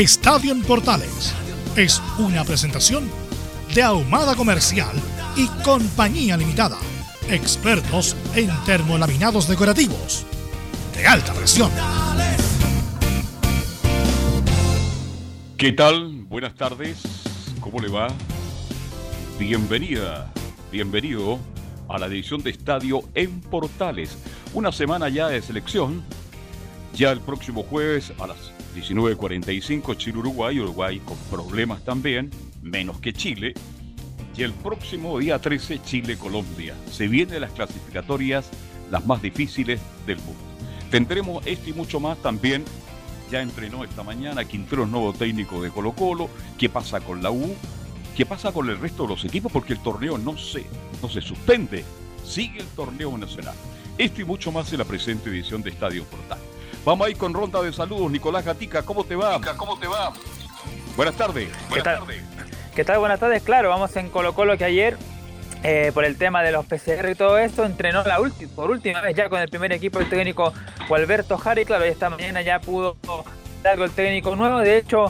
Estadio 0.00 0.52
en 0.52 0.60
Portales 0.60 1.34
es 1.74 2.02
una 2.18 2.44
presentación 2.44 3.08
de 3.74 3.82
Ahumada 3.82 4.36
Comercial 4.36 4.94
y 5.36 5.46
Compañía 5.62 6.36
Limitada. 6.36 6.76
Expertos 7.30 8.14
en 8.34 8.50
termolaminados 8.66 9.48
decorativos 9.48 10.26
de 10.94 11.06
alta 11.06 11.32
presión. 11.32 11.70
¿Qué 15.56 15.72
tal? 15.72 16.24
Buenas 16.28 16.54
tardes. 16.54 17.00
¿Cómo 17.60 17.80
le 17.80 17.88
va? 17.88 18.08
Bienvenida, 19.38 20.30
bienvenido 20.70 21.38
a 21.88 21.98
la 21.98 22.04
edición 22.04 22.42
de 22.42 22.50
Estadio 22.50 23.00
en 23.14 23.40
Portales. 23.40 24.18
Una 24.52 24.72
semana 24.72 25.08
ya 25.08 25.28
de 25.28 25.40
selección. 25.40 26.04
Ya 26.92 27.12
el 27.12 27.20
próximo 27.20 27.62
jueves 27.62 28.12
a 28.18 28.26
las 28.26 28.55
19.45 28.76 29.96
Chile-Uruguay. 29.96 30.60
Uruguay 30.60 31.00
con 31.00 31.16
problemas 31.30 31.82
también, 31.84 32.30
menos 32.62 33.00
que 33.00 33.12
Chile. 33.12 33.54
Y 34.36 34.42
el 34.42 34.52
próximo 34.52 35.18
día 35.18 35.38
13 35.38 35.80
Chile-Colombia. 35.82 36.74
Se 36.90 37.08
vienen 37.08 37.40
las 37.40 37.52
clasificatorias 37.52 38.50
las 38.90 39.06
más 39.06 39.22
difíciles 39.22 39.80
del 40.06 40.18
mundo. 40.18 40.40
Tendremos 40.90 41.44
esto 41.46 41.70
y 41.70 41.72
mucho 41.72 42.00
más 42.00 42.18
también. 42.18 42.64
Ya 43.30 43.42
entrenó 43.42 43.82
esta 43.82 44.04
mañana 44.04 44.44
Quintero, 44.44 44.84
es 44.84 44.88
nuevo 44.88 45.12
técnico 45.12 45.60
de 45.60 45.70
Colo 45.70 45.92
Colo. 45.92 46.28
¿Qué 46.58 46.68
pasa 46.68 47.00
con 47.00 47.22
la 47.22 47.30
U? 47.30 47.56
¿Qué 48.16 48.24
pasa 48.24 48.52
con 48.52 48.68
el 48.68 48.78
resto 48.78 49.02
de 49.02 49.08
los 49.08 49.24
equipos? 49.24 49.50
Porque 49.50 49.72
el 49.72 49.80
torneo 49.80 50.16
no 50.16 50.38
se, 50.38 50.64
no 51.02 51.08
se 51.08 51.20
suspende. 51.20 51.84
Sigue 52.24 52.60
el 52.60 52.66
torneo 52.68 53.16
nacional. 53.18 53.54
Esto 53.98 54.20
y 54.20 54.24
mucho 54.24 54.52
más 54.52 54.72
en 54.72 54.78
la 54.78 54.84
presente 54.84 55.30
edición 55.30 55.62
de 55.62 55.70
Estadio 55.70 56.04
Portal. 56.04 56.38
Vamos 56.86 57.04
a 57.04 57.10
ir 57.10 57.16
con 57.16 57.34
ronda 57.34 57.60
de 57.62 57.72
saludos. 57.72 58.12
Nicolás 58.12 58.44
Gatica, 58.44 58.84
¿cómo 58.84 59.02
te 59.02 59.16
va? 59.16 59.40
¿Cómo 59.56 59.76
te 59.76 59.88
va? 59.88 60.12
Buenas 60.96 61.16
tardes. 61.16 61.48
¿Qué 61.74 61.82
tal? 61.82 62.04
¿Qué 62.76 62.84
tal? 62.84 63.00
Buenas 63.00 63.18
tardes. 63.18 63.42
Claro, 63.42 63.70
vamos 63.70 63.96
en 63.96 64.08
Colo 64.08 64.34
Colo 64.34 64.56
que 64.56 64.66
ayer, 64.66 64.96
eh, 65.64 65.90
por 65.92 66.04
el 66.04 66.16
tema 66.16 66.44
de 66.44 66.52
los 66.52 66.64
PCR 66.64 67.10
y 67.10 67.16
todo 67.16 67.38
esto, 67.38 67.64
entrenó 67.64 68.04
la 68.04 68.18
por 68.54 68.70
última 68.70 69.00
vez 69.00 69.16
ya 69.16 69.28
con 69.28 69.40
el 69.40 69.48
primer 69.48 69.72
equipo 69.72 69.98
el 69.98 70.08
técnico 70.08 70.52
Alberto 70.88 71.36
Jari. 71.36 71.64
Claro, 71.64 71.82
esta 71.82 72.08
mañana 72.08 72.40
ya 72.42 72.60
pudo 72.60 72.96
dar 73.64 73.80
el 73.80 73.90
técnico 73.90 74.36
nuevo. 74.36 74.60
De 74.60 74.78
hecho, 74.78 75.06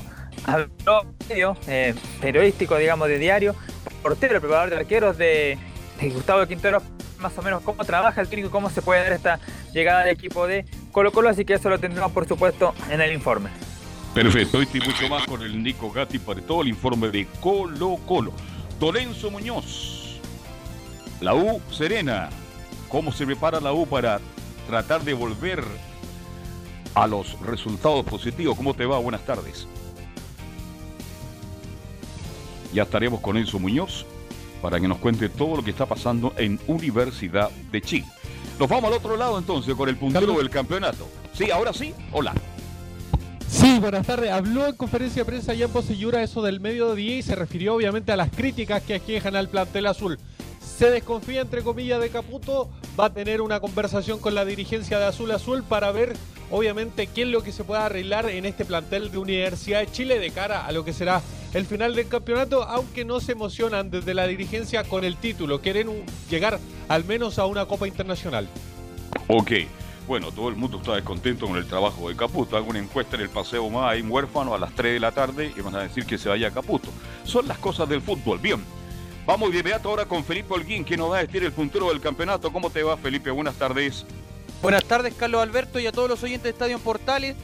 habló 0.47 1.15
medio 1.29 1.59
eh, 1.67 1.95
periodístico, 2.23 2.79
digamos, 2.79 3.07
de 3.07 3.19
diario, 3.19 3.55
portero, 4.01 4.37
el 4.37 4.41
preparador 4.41 4.71
de 4.71 4.77
arqueros 4.77 5.19
de, 5.19 5.59
Gustavo 6.01 6.47
Quintero, 6.47 6.81
más 7.19 7.37
o 7.37 7.43
menos 7.43 7.63
cómo 7.63 7.85
trabaja 7.85 8.23
el 8.23 8.29
técnico, 8.29 8.51
cómo 8.51 8.71
se 8.71 8.81
puede 8.81 9.03
dar 9.03 9.13
esta 9.13 9.41
llegada 9.75 10.01
al 10.01 10.09
equipo 10.09 10.47
de 10.47 10.65
Colo 10.97 11.13
Colo, 11.13 11.29
así 11.29 11.45
que 11.45 11.53
eso 11.53 11.69
lo 11.69 11.79
tendremos 11.79 12.11
por 12.11 12.27
supuesto 12.27 12.73
en 12.89 13.03
el 13.03 13.13
informe. 13.13 13.51
Perfecto, 14.15 14.63
y 14.63 14.81
mucho 14.81 15.11
más 15.11 15.27
con 15.27 15.43
el 15.43 15.63
Nico 15.63 15.91
Gatti 15.93 16.19
para 16.19 16.41
todo 16.41 16.63
el 16.63 16.69
informe 16.69 17.11
de 17.11 17.27
Colo 17.39 17.99
Colo. 18.07 18.33
Dolenzo 18.81 19.31
Muñoz, 19.31 20.19
la 21.21 21.35
U 21.35 21.61
Serena, 21.71 22.31
¿cómo 22.89 23.13
se 23.13 23.27
prepara 23.27 23.61
la 23.61 23.75
U 23.75 23.87
para 23.87 24.21
tratar 24.67 25.05
de 25.05 25.13
volver 25.13 25.63
a 26.95 27.07
los 27.07 27.39
resultados 27.41 28.03
positivos? 28.07 28.57
¿Cómo 28.57 28.73
te 28.73 28.87
va? 28.87 28.97
Buenas 28.97 29.27
tardes. 29.27 29.69
Ya 32.73 32.85
estaremos 32.85 33.21
con 33.21 33.37
Enzo 33.37 33.59
Muñoz 33.59 34.07
para 34.63 34.81
que 34.81 34.89
nos 34.89 34.97
cuente 34.97 35.29
todo 35.29 35.57
lo 35.59 35.63
que 35.63 35.73
está 35.73 35.85
pasando 35.85 36.33
en 36.39 36.59
Universidad 36.67 37.51
de 37.71 37.83
Chile. 37.83 38.16
Nos 38.59 38.69
vamos 38.71 38.91
al 38.91 38.97
otro 38.97 39.17
lado 39.17 39.39
entonces 39.39 39.75
con 39.75 39.89
el 39.89 39.97
puntero 39.97 40.39
del 40.39 40.49
campeonato. 40.49 41.07
Sí, 41.35 41.51
ahora 41.51 41.75
sí, 41.75 41.95
hola. 42.13 42.33
Sí, 43.49 43.79
buenas 43.79 44.07
tardes. 44.07 44.31
Habló 44.31 44.67
en 44.67 44.77
conferencia 44.77 45.23
de 45.23 45.27
prensa 45.27 45.53
ya 45.53 45.67
en 45.67 45.71
Poseyura 45.71 46.23
eso 46.23 46.43
del 46.43 46.61
mediodía 46.61 47.19
y 47.19 47.23
se 47.23 47.35
refirió 47.35 47.75
obviamente 47.75 48.13
a 48.13 48.17
las 48.17 48.31
críticas 48.31 48.83
que 48.83 48.95
aquejan 48.95 49.37
al 49.37 49.49
plantel 49.49 49.87
azul. 49.87 50.19
Se 50.61 50.91
desconfía, 50.91 51.43
entre 51.43 51.63
comillas, 51.63 52.01
de 52.01 52.09
Caputo. 52.09 52.71
Va 52.99 53.07
a 53.07 53.13
tener 53.13 53.43
una 53.43 53.61
conversación 53.61 54.19
con 54.19 54.35
la 54.35 54.45
dirigencia 54.45 54.99
de 54.99 55.05
Azul 55.05 55.31
Azul 55.31 55.63
para 55.63 55.93
ver, 55.93 56.17
obviamente, 56.51 57.07
qué 57.07 57.23
es 57.23 57.29
lo 57.29 57.43
que 57.43 57.53
se 57.53 57.63
puede 57.63 57.83
arreglar 57.83 58.29
en 58.31 58.47
este 58.47 58.65
plantel 58.65 59.11
de 59.11 59.19
Universidad 59.19 59.81
de 59.81 59.93
Chile 59.93 60.19
de 60.19 60.31
cara 60.31 60.67
a 60.67 60.73
lo 60.73 60.85
que 60.85 60.95
será 60.95 61.21
el 61.57 61.65
final 61.65 61.95
del 61.95 62.07
campeonato, 62.07 62.65
aunque 62.65 63.07
no 63.07 63.19
se 63.19 63.33
emocionan 63.33 63.91
desde 63.91 64.13
la 64.13 64.27
dirigencia 64.27 64.85
con 64.85 65.05
el 65.05 65.17
título. 65.17 65.63
Quieren 65.63 66.05
llegar 66.29 66.61
al 66.87 67.05
menos 67.05 67.39
a 67.39 67.47
una 67.47 67.65
Copa 67.65 67.89
Internacional. 67.89 68.47
Ok. 69.27 69.53
Bueno, 70.07 70.31
todo 70.33 70.51
el 70.51 70.57
mundo 70.57 70.77
está 70.77 70.95
descontento 70.95 71.47
con 71.47 71.57
el 71.57 71.67
trabajo 71.67 72.11
de 72.11 72.15
Caputo. 72.15 72.59
Hago 72.59 72.69
una 72.69 72.79
encuesta 72.79 73.17
en 73.17 73.23
el 73.23 73.31
Paseo 73.31 73.71
más 73.71 73.91
hay 73.91 74.03
un 74.03 74.11
huérfano 74.11 74.55
a 74.55 74.59
las 74.59 74.75
3 74.75 74.93
de 74.93 75.01
la 75.01 75.13
tarde 75.13 75.51
y 75.57 75.61
van 75.63 75.75
a 75.77 75.81
decir 75.81 76.05
que 76.05 76.19
se 76.19 76.29
vaya 76.29 76.49
a 76.49 76.51
Caputo. 76.51 76.91
Son 77.25 77.49
las 77.49 77.57
cosas 77.57 77.89
del 77.89 78.03
fútbol. 78.03 78.39
Bien. 78.39 78.63
Vamos 79.25 79.51
de 79.51 79.59
inmediato 79.59 79.89
ahora 79.89 80.05
con 80.05 80.25
Felipe 80.25 80.53
Holguín, 80.53 80.85
que 80.85 80.99
nos 80.99 81.11
va 81.11 81.19
a 81.19 81.25
decir 81.25 81.43
el 81.43 81.53
puntero 81.53 81.89
del 81.89 82.03
campeonato. 82.03 82.53
¿Cómo 82.53 82.69
te 82.69 82.83
va, 82.83 82.99
Felipe? 82.99 83.31
Buenas 83.31 83.55
tardes. 83.55 84.05
Buenas 84.61 84.85
tardes, 84.85 85.15
Carlos 85.15 85.43
Alberto, 85.43 85.81
y 85.81 85.87
a 85.87 85.93
todos 85.93 86.09
los 86.09 86.23
oyentes 86.23 86.45
de 86.45 86.51
Estadio 86.51 86.79
Portales. 86.79 87.35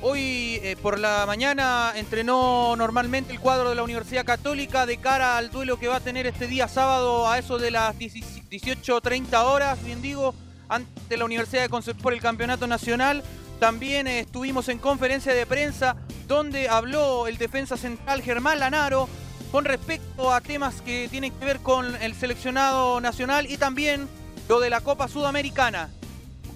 Hoy 0.00 0.60
eh, 0.62 0.76
por 0.80 1.00
la 1.00 1.24
mañana 1.26 1.92
entrenó 1.96 2.76
normalmente 2.76 3.32
el 3.32 3.40
cuadro 3.40 3.70
de 3.70 3.74
la 3.74 3.82
Universidad 3.82 4.24
Católica 4.24 4.86
de 4.86 4.98
cara 4.98 5.36
al 5.36 5.50
duelo 5.50 5.76
que 5.78 5.88
va 5.88 5.96
a 5.96 6.00
tener 6.00 6.24
este 6.26 6.46
día 6.46 6.68
sábado 6.68 7.28
a 7.28 7.36
eso 7.36 7.58
de 7.58 7.72
las 7.72 7.98
18.30 7.98 9.42
horas, 9.42 9.84
bien 9.84 10.00
digo, 10.00 10.36
ante 10.68 11.16
la 11.16 11.24
Universidad 11.24 11.62
de 11.62 11.68
Concepción 11.68 12.02
por 12.02 12.12
el 12.12 12.20
Campeonato 12.20 12.68
Nacional. 12.68 13.24
También 13.58 14.06
eh, 14.06 14.20
estuvimos 14.20 14.68
en 14.68 14.78
conferencia 14.78 15.34
de 15.34 15.46
prensa 15.46 15.96
donde 16.28 16.68
habló 16.68 17.26
el 17.26 17.36
defensa 17.36 17.76
central 17.76 18.22
Germán 18.22 18.60
Lanaro 18.60 19.08
con 19.50 19.64
respecto 19.64 20.32
a 20.32 20.40
temas 20.40 20.80
que 20.80 21.08
tienen 21.10 21.32
que 21.32 21.44
ver 21.44 21.58
con 21.58 21.96
el 22.00 22.14
seleccionado 22.14 23.00
nacional 23.00 23.50
y 23.50 23.56
también 23.56 24.06
lo 24.48 24.60
de 24.60 24.70
la 24.70 24.80
Copa 24.80 25.08
Sudamericana. 25.08 25.90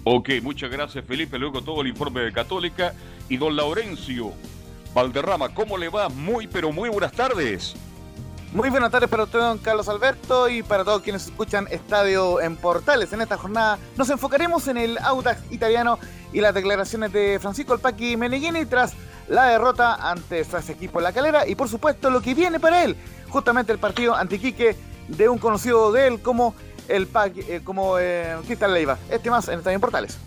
Ok, 0.05 0.29
muchas 0.41 0.69
gracias 0.69 1.03
Felipe. 1.05 1.37
Luego 1.37 1.61
todo 1.61 1.81
el 1.81 1.87
informe 1.87 2.21
de 2.21 2.31
Católica. 2.31 2.93
Y 3.29 3.37
don 3.37 3.55
Laurencio 3.55 4.33
Valderrama, 4.93 5.49
¿cómo 5.53 5.77
le 5.77 5.89
va? 5.89 6.09
Muy, 6.09 6.47
pero 6.47 6.71
muy 6.71 6.89
buenas 6.89 7.11
tardes. 7.11 7.75
Muy 8.53 8.69
buenas 8.69 8.91
tardes 8.91 9.09
para 9.09 9.23
usted, 9.23 9.39
don 9.39 9.57
Carlos 9.57 9.89
Alberto, 9.89 10.47
y 10.47 10.61
para 10.61 10.83
todos 10.83 11.01
quienes 11.01 11.25
escuchan 11.25 11.67
Estadio 11.71 12.39
en 12.39 12.55
Portales. 12.55 13.11
En 13.11 13.21
esta 13.21 13.35
jornada 13.35 13.79
nos 13.97 14.09
enfocaremos 14.11 14.67
en 14.67 14.77
el 14.77 14.99
Audax 14.99 15.51
italiano 15.51 15.97
y 16.31 16.39
las 16.39 16.53
declaraciones 16.53 17.11
de 17.11 17.39
Francisco 17.41 17.73
Alpaqui 17.73 18.15
Meneghini 18.15 18.65
tras 18.65 18.93
la 19.27 19.45
derrota 19.45 19.95
ante 19.95 20.41
ese 20.41 20.71
equipo 20.71 20.99
en 20.99 21.05
la 21.05 21.13
calera 21.13 21.47
y 21.47 21.55
por 21.55 21.67
supuesto 21.67 22.11
lo 22.11 22.21
que 22.21 22.35
viene 22.35 22.59
para 22.59 22.83
él, 22.83 22.95
justamente 23.29 23.71
el 23.71 23.79
partido 23.79 24.15
antiquique 24.15 24.75
de 25.07 25.29
un 25.29 25.39
conocido 25.39 25.91
de 25.91 26.07
él 26.07 26.21
como 26.21 26.53
el 26.87 27.07
eh, 27.15 27.61
como 27.63 27.97
eh, 27.97 28.37
Leiva. 28.69 28.99
Este 29.09 29.31
más 29.31 29.47
en 29.47 29.59
Estadio 29.59 29.75
en 29.75 29.81
Portales. 29.81 30.17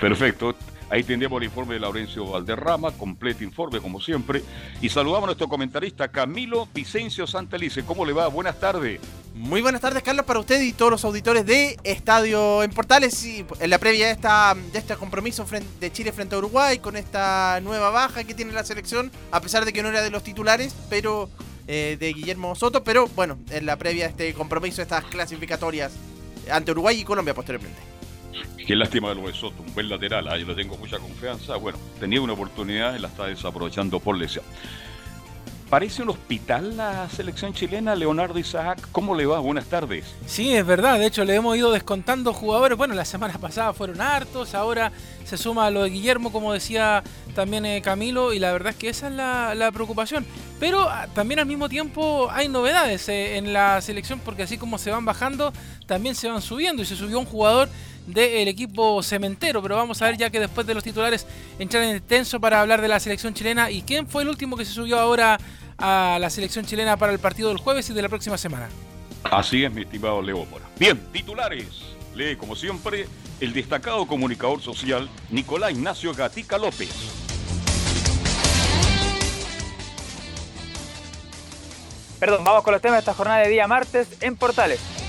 Perfecto. 0.00 0.54
Ahí 0.90 1.04
tendremos 1.04 1.40
el 1.40 1.44
informe 1.44 1.74
de 1.74 1.80
Laurencio 1.80 2.26
Valderrama, 2.26 2.90
completo 2.90 3.44
informe 3.44 3.80
como 3.80 4.00
siempre. 4.00 4.42
Y 4.82 4.88
saludamos 4.88 5.22
a 5.22 5.26
nuestro 5.26 5.48
comentarista 5.48 6.08
Camilo 6.08 6.68
Vicencio 6.74 7.28
Santelice. 7.28 7.84
¿Cómo 7.84 8.04
le 8.04 8.12
va? 8.12 8.26
Buenas 8.26 8.58
tardes. 8.58 9.00
Muy 9.34 9.62
buenas 9.62 9.80
tardes, 9.80 10.02
Carlos, 10.02 10.26
para 10.26 10.40
usted 10.40 10.60
y 10.60 10.72
todos 10.72 10.90
los 10.90 11.04
auditores 11.04 11.46
de 11.46 11.78
Estadio 11.84 12.64
en 12.64 12.72
Portales. 12.72 13.24
Y 13.24 13.46
en 13.60 13.70
la 13.70 13.78
previa 13.78 14.06
de, 14.06 14.12
esta, 14.12 14.56
de 14.72 14.78
este 14.80 14.96
compromiso 14.96 15.46
de 15.78 15.92
Chile 15.92 16.10
frente 16.10 16.34
a 16.34 16.38
Uruguay, 16.38 16.80
con 16.80 16.96
esta 16.96 17.60
nueva 17.62 17.90
baja 17.90 18.24
que 18.24 18.34
tiene 18.34 18.50
la 18.52 18.64
selección, 18.64 19.12
a 19.30 19.40
pesar 19.40 19.64
de 19.64 19.72
que 19.72 19.84
no 19.84 19.90
era 19.90 20.02
de 20.02 20.10
los 20.10 20.24
titulares, 20.24 20.74
pero 20.90 21.30
eh, 21.68 21.96
de 22.00 22.12
Guillermo 22.12 22.56
Soto. 22.56 22.82
Pero 22.82 23.06
bueno, 23.14 23.38
en 23.50 23.64
la 23.64 23.76
previa 23.76 24.06
de 24.06 24.10
este 24.10 24.34
compromiso, 24.34 24.82
estas 24.82 25.04
clasificatorias 25.04 25.92
ante 26.50 26.72
Uruguay 26.72 27.00
y 27.00 27.04
Colombia 27.04 27.32
posteriormente. 27.32 27.99
Qué 28.66 28.76
lástima 28.76 29.08
de 29.08 29.16
lo 29.16 29.26
de 29.26 29.32
Soto, 29.32 29.62
un 29.62 29.74
buen 29.74 29.88
lateral, 29.88 30.28
ahí 30.28 30.44
le 30.44 30.54
tengo 30.54 30.76
mucha 30.76 30.98
confianza. 30.98 31.56
Bueno, 31.56 31.78
tenía 31.98 32.20
una 32.20 32.34
oportunidad 32.34 32.96
y 32.96 33.00
la 33.00 33.08
está 33.08 33.26
desaprovechando 33.26 33.98
por 34.00 34.16
lesión. 34.16 34.44
Parece 35.70 36.02
un 36.02 36.08
hospital 36.08 36.76
la 36.76 37.08
selección 37.08 37.54
chilena, 37.54 37.94
Leonardo 37.94 38.36
Isaac. 38.40 38.88
¿Cómo 38.90 39.14
le 39.14 39.24
va? 39.24 39.38
Buenas 39.38 39.66
tardes. 39.66 40.04
Sí, 40.26 40.52
es 40.52 40.66
verdad. 40.66 40.98
De 40.98 41.06
hecho, 41.06 41.24
le 41.24 41.36
hemos 41.36 41.56
ido 41.56 41.70
descontando 41.70 42.32
jugadores. 42.32 42.76
Bueno, 42.76 42.94
la 42.94 43.04
semana 43.04 43.38
pasada 43.38 43.72
fueron 43.72 44.00
hartos. 44.00 44.56
Ahora 44.56 44.90
se 45.24 45.36
suma 45.36 45.66
a 45.66 45.70
lo 45.70 45.84
de 45.84 45.90
Guillermo, 45.90 46.32
como 46.32 46.52
decía 46.52 47.04
también 47.36 47.64
eh, 47.66 47.82
Camilo. 47.82 48.32
Y 48.32 48.40
la 48.40 48.50
verdad 48.50 48.70
es 48.70 48.78
que 48.78 48.88
esa 48.88 49.06
es 49.06 49.14
la, 49.14 49.70
preocupación. 49.72 50.26
Pero 50.58 50.88
ah, 50.88 51.06
también 51.14 51.38
al 51.38 51.46
mismo 51.46 51.68
tiempo 51.68 52.28
hay 52.32 52.48
novedades 52.48 53.08
eh, 53.08 53.36
en 53.36 53.52
la 53.52 53.80
selección, 53.80 54.18
porque 54.24 54.42
así 54.42 54.58
como 54.58 54.76
se 54.76 54.90
van 54.90 55.04
bajando, 55.04 55.52
también 55.86 56.16
se 56.16 56.28
van 56.28 56.42
subiendo. 56.42 56.82
Y 56.82 56.86
se 56.86 56.96
subió 56.96 57.20
un 57.20 57.26
jugador 57.26 57.68
del 58.06 58.48
equipo 58.48 59.02
cementero. 59.02 59.62
Pero 59.62 59.76
vamos 59.76 60.00
a 60.02 60.06
ver 60.06 60.16
ya 60.16 60.30
que 60.30 60.40
después 60.40 60.66
de 60.66 60.74
los 60.74 60.84
titulares 60.84 61.26
entrar 61.58 61.82
en 61.84 62.00
tenso 62.00 62.40
para 62.40 62.60
hablar 62.60 62.80
de 62.80 62.88
la 62.88 63.00
selección 63.00 63.34
chilena. 63.34 63.70
¿Y 63.70 63.82
quién 63.82 64.06
fue 64.06 64.22
el 64.22 64.28
último 64.28 64.56
que 64.56 64.64
se 64.64 64.72
subió 64.72 64.98
ahora 64.98 65.38
a 65.78 66.18
la 66.20 66.30
selección 66.30 66.66
chilena 66.66 66.96
para 66.96 67.12
el 67.12 67.18
partido 67.18 67.48
del 67.48 67.58
jueves 67.58 67.88
y 67.90 67.94
de 67.94 68.02
la 68.02 68.08
próxima 68.08 68.38
semana? 68.38 68.68
Así 69.24 69.64
es, 69.64 69.72
mi 69.72 69.82
estimado 69.82 70.22
Leo 70.22 70.44
Mora. 70.46 70.64
Bien, 70.78 70.98
titulares. 71.12 71.66
Lee, 72.14 72.36
como 72.36 72.56
siempre, 72.56 73.06
el 73.40 73.52
destacado 73.52 74.06
comunicador 74.06 74.60
social 74.60 75.08
Nicolás 75.30 75.72
Ignacio 75.72 76.12
Gatica 76.14 76.58
López. 76.58 76.90
Perdón, 82.18 82.44
vamos 82.44 82.62
con 82.62 82.74
los 82.74 82.82
temas 82.82 82.96
de 82.96 83.00
esta 83.00 83.14
jornada 83.14 83.40
de 83.40 83.48
día 83.48 83.66
martes 83.66 84.08
en 84.20 84.36
Portales. 84.36 84.99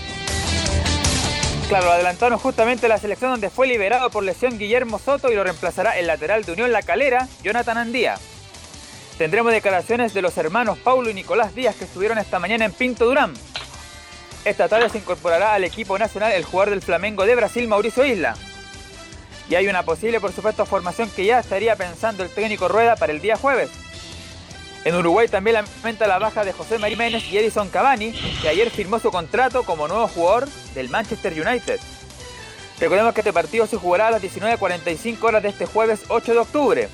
Claro, 1.71 1.89
adelantaron 1.89 2.37
justamente 2.37 2.89
la 2.89 2.97
selección 2.97 3.31
donde 3.31 3.49
fue 3.49 3.65
liberado 3.65 4.09
por 4.09 4.25
lesión 4.25 4.59
Guillermo 4.59 4.99
Soto 4.99 5.31
y 5.31 5.35
lo 5.35 5.45
reemplazará 5.45 5.97
el 5.97 6.05
lateral 6.05 6.43
de 6.43 6.51
Unión 6.51 6.73
La 6.73 6.81
Calera, 6.81 7.29
Jonathan 7.43 7.77
Andía. 7.77 8.17
Tendremos 9.17 9.53
declaraciones 9.53 10.13
de 10.13 10.21
los 10.21 10.37
hermanos 10.37 10.77
Paulo 10.79 11.09
y 11.09 11.13
Nicolás 11.13 11.55
Díaz 11.55 11.77
que 11.77 11.85
estuvieron 11.85 12.17
esta 12.17 12.39
mañana 12.39 12.65
en 12.65 12.73
Pinto 12.73 13.05
Durán. 13.05 13.33
Esta 14.43 14.67
tarde 14.67 14.89
se 14.89 14.97
incorporará 14.97 15.53
al 15.53 15.63
equipo 15.63 15.97
nacional 15.97 16.33
el 16.33 16.43
jugador 16.43 16.71
del 16.71 16.81
Flamengo 16.81 17.25
de 17.25 17.35
Brasil, 17.35 17.69
Mauricio 17.69 18.03
Isla. 18.03 18.35
Y 19.49 19.55
hay 19.55 19.69
una 19.69 19.83
posible, 19.83 20.19
por 20.19 20.33
supuesto, 20.33 20.65
formación 20.65 21.09
que 21.09 21.23
ya 21.23 21.39
estaría 21.39 21.77
pensando 21.77 22.23
el 22.23 22.29
técnico 22.31 22.67
Rueda 22.67 22.97
para 22.97 23.13
el 23.13 23.21
día 23.21 23.37
jueves. 23.37 23.69
En 24.83 24.95
Uruguay 24.95 25.27
también 25.27 25.55
lamenta 25.55 26.07
la 26.07 26.17
baja 26.17 26.43
de 26.43 26.53
José 26.53 26.79
María 26.79 26.97
Méndez 26.97 27.23
y 27.31 27.37
Edison 27.37 27.69
Cavani, 27.69 28.13
que 28.41 28.49
ayer 28.49 28.71
firmó 28.71 28.97
su 28.99 29.11
contrato 29.11 29.63
como 29.63 29.87
nuevo 29.87 30.07
jugador 30.07 30.49
del 30.73 30.89
Manchester 30.89 31.33
United. 31.33 31.79
Recordemos 32.79 33.13
que 33.13 33.21
este 33.21 33.31
partido 33.31 33.67
se 33.67 33.77
jugará 33.77 34.07
a 34.07 34.11
las 34.11 34.23
19.45 34.23 35.23
horas 35.23 35.43
de 35.43 35.49
este 35.49 35.67
jueves 35.67 36.01
8 36.07 36.33
de 36.33 36.39
octubre. 36.39 36.89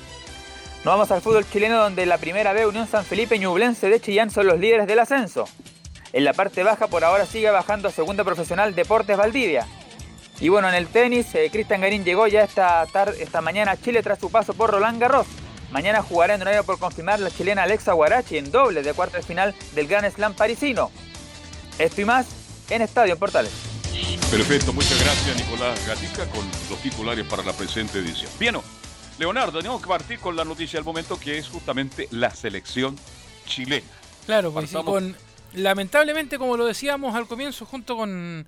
Nos 0.84 0.94
vamos 0.94 1.10
al 1.10 1.22
fútbol 1.22 1.48
chileno 1.48 1.78
donde 1.78 2.04
la 2.04 2.18
primera 2.18 2.52
vez 2.52 2.66
Unión 2.66 2.86
San 2.86 3.06
Felipe 3.06 3.36
y 3.36 3.38
Ñublense 3.38 3.88
de 3.88 4.00
Chillán 4.00 4.30
son 4.30 4.46
los 4.46 4.60
líderes 4.60 4.86
del 4.86 4.98
ascenso. 4.98 5.46
En 6.12 6.24
la 6.24 6.34
parte 6.34 6.62
baja 6.62 6.88
por 6.88 7.04
ahora 7.04 7.24
sigue 7.24 7.50
bajando 7.50 7.90
segunda 7.90 8.22
profesional 8.22 8.74
Deportes 8.74 9.16
Valdivia. 9.16 9.66
Y 10.40 10.50
bueno, 10.50 10.68
en 10.68 10.74
el 10.74 10.88
tenis, 10.88 11.34
eh, 11.34 11.48
Cristian 11.50 11.80
Garín 11.80 12.04
llegó 12.04 12.26
ya 12.26 12.42
esta, 12.42 12.84
tarde, 12.92 13.22
esta 13.22 13.40
mañana 13.40 13.72
a 13.72 13.76
Chile 13.76 14.02
tras 14.02 14.18
su 14.18 14.30
paso 14.30 14.52
por 14.52 14.70
Roland 14.70 15.00
Garros. 15.00 15.26
Mañana 15.70 16.02
jugará 16.02 16.34
en 16.34 16.42
horario 16.42 16.64
por 16.64 16.78
confirmar 16.78 17.20
la 17.20 17.30
chilena 17.30 17.64
Alexa 17.64 17.92
Guarachi 17.92 18.38
en 18.38 18.50
doble 18.50 18.82
de 18.82 18.94
cuarto 18.94 19.16
de 19.18 19.22
final 19.22 19.54
del 19.74 19.86
Gran 19.86 20.10
Slam 20.10 20.34
parisino. 20.34 20.90
Esto 21.78 22.00
y 22.00 22.04
más 22.04 22.26
en 22.70 22.82
Estadio 22.82 23.12
en 23.12 23.18
Portales. 23.18 23.52
Perfecto, 24.30 24.72
muchas 24.72 25.02
gracias 25.02 25.36
Nicolás 25.36 25.86
Gatica 25.86 26.26
con 26.30 26.46
los 26.70 26.78
titulares 26.82 27.26
para 27.26 27.42
la 27.42 27.52
presente 27.52 27.98
edición. 27.98 28.30
Bien, 28.38 28.56
Leonardo, 29.18 29.58
tenemos 29.58 29.80
que 29.82 29.88
partir 29.88 30.18
con 30.18 30.36
la 30.36 30.44
noticia 30.44 30.78
del 30.78 30.84
momento 30.84 31.18
que 31.18 31.38
es 31.38 31.48
justamente 31.48 32.08
la 32.10 32.30
selección 32.30 32.96
chilena. 33.46 33.86
Claro, 34.26 34.52
pues 34.52 34.70
con, 34.70 35.16
lamentablemente, 35.54 36.38
como 36.38 36.56
lo 36.56 36.66
decíamos 36.66 37.14
al 37.14 37.26
comienzo, 37.26 37.64
junto 37.64 37.96
con 37.96 38.46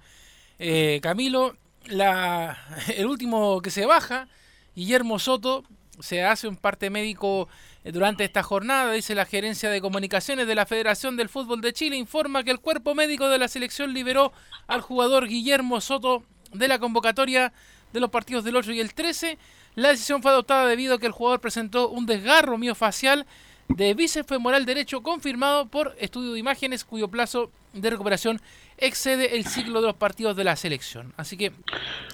eh, 0.58 1.00
Camilo, 1.02 1.56
la, 1.86 2.58
el 2.96 3.06
último 3.06 3.60
que 3.62 3.70
se 3.70 3.86
baja, 3.86 4.28
Guillermo 4.76 5.18
Soto, 5.18 5.64
se 6.02 6.24
hace 6.24 6.48
un 6.48 6.56
parte 6.56 6.90
médico 6.90 7.48
eh, 7.84 7.92
durante 7.92 8.24
esta 8.24 8.42
jornada, 8.42 8.92
dice 8.92 9.14
la 9.14 9.26
gerencia 9.26 9.70
de 9.70 9.80
comunicaciones 9.80 10.46
de 10.46 10.54
la 10.54 10.66
Federación 10.66 11.16
del 11.16 11.28
Fútbol 11.28 11.60
de 11.60 11.72
Chile, 11.72 11.96
informa 11.96 12.44
que 12.44 12.50
el 12.50 12.60
cuerpo 12.60 12.94
médico 12.94 13.28
de 13.28 13.38
la 13.38 13.48
selección 13.48 13.92
liberó 13.92 14.32
al 14.66 14.80
jugador 14.80 15.28
Guillermo 15.28 15.80
Soto 15.80 16.22
de 16.52 16.68
la 16.68 16.78
convocatoria 16.78 17.52
de 17.92 18.00
los 18.00 18.10
partidos 18.10 18.44
del 18.44 18.56
8 18.56 18.72
y 18.72 18.80
el 18.80 18.94
13. 18.94 19.38
La 19.74 19.88
decisión 19.88 20.22
fue 20.22 20.30
adoptada 20.30 20.66
debido 20.66 20.94
a 20.94 20.98
que 20.98 21.06
el 21.06 21.12
jugador 21.12 21.40
presentó 21.40 21.88
un 21.88 22.06
desgarro 22.06 22.58
miofacial 22.58 23.26
de 23.68 23.94
bíceps 23.94 24.26
derecho 24.66 25.02
confirmado 25.02 25.66
por 25.66 25.94
estudio 26.00 26.32
de 26.32 26.40
imágenes 26.40 26.84
cuyo 26.84 27.08
plazo 27.08 27.50
de 27.72 27.88
recuperación 27.88 28.40
excede 28.78 29.36
el 29.36 29.46
ciclo 29.46 29.80
de 29.80 29.88
los 29.88 29.96
partidos 29.96 30.36
de 30.36 30.44
la 30.44 30.56
selección. 30.56 31.14
Así 31.16 31.36
que, 31.36 31.52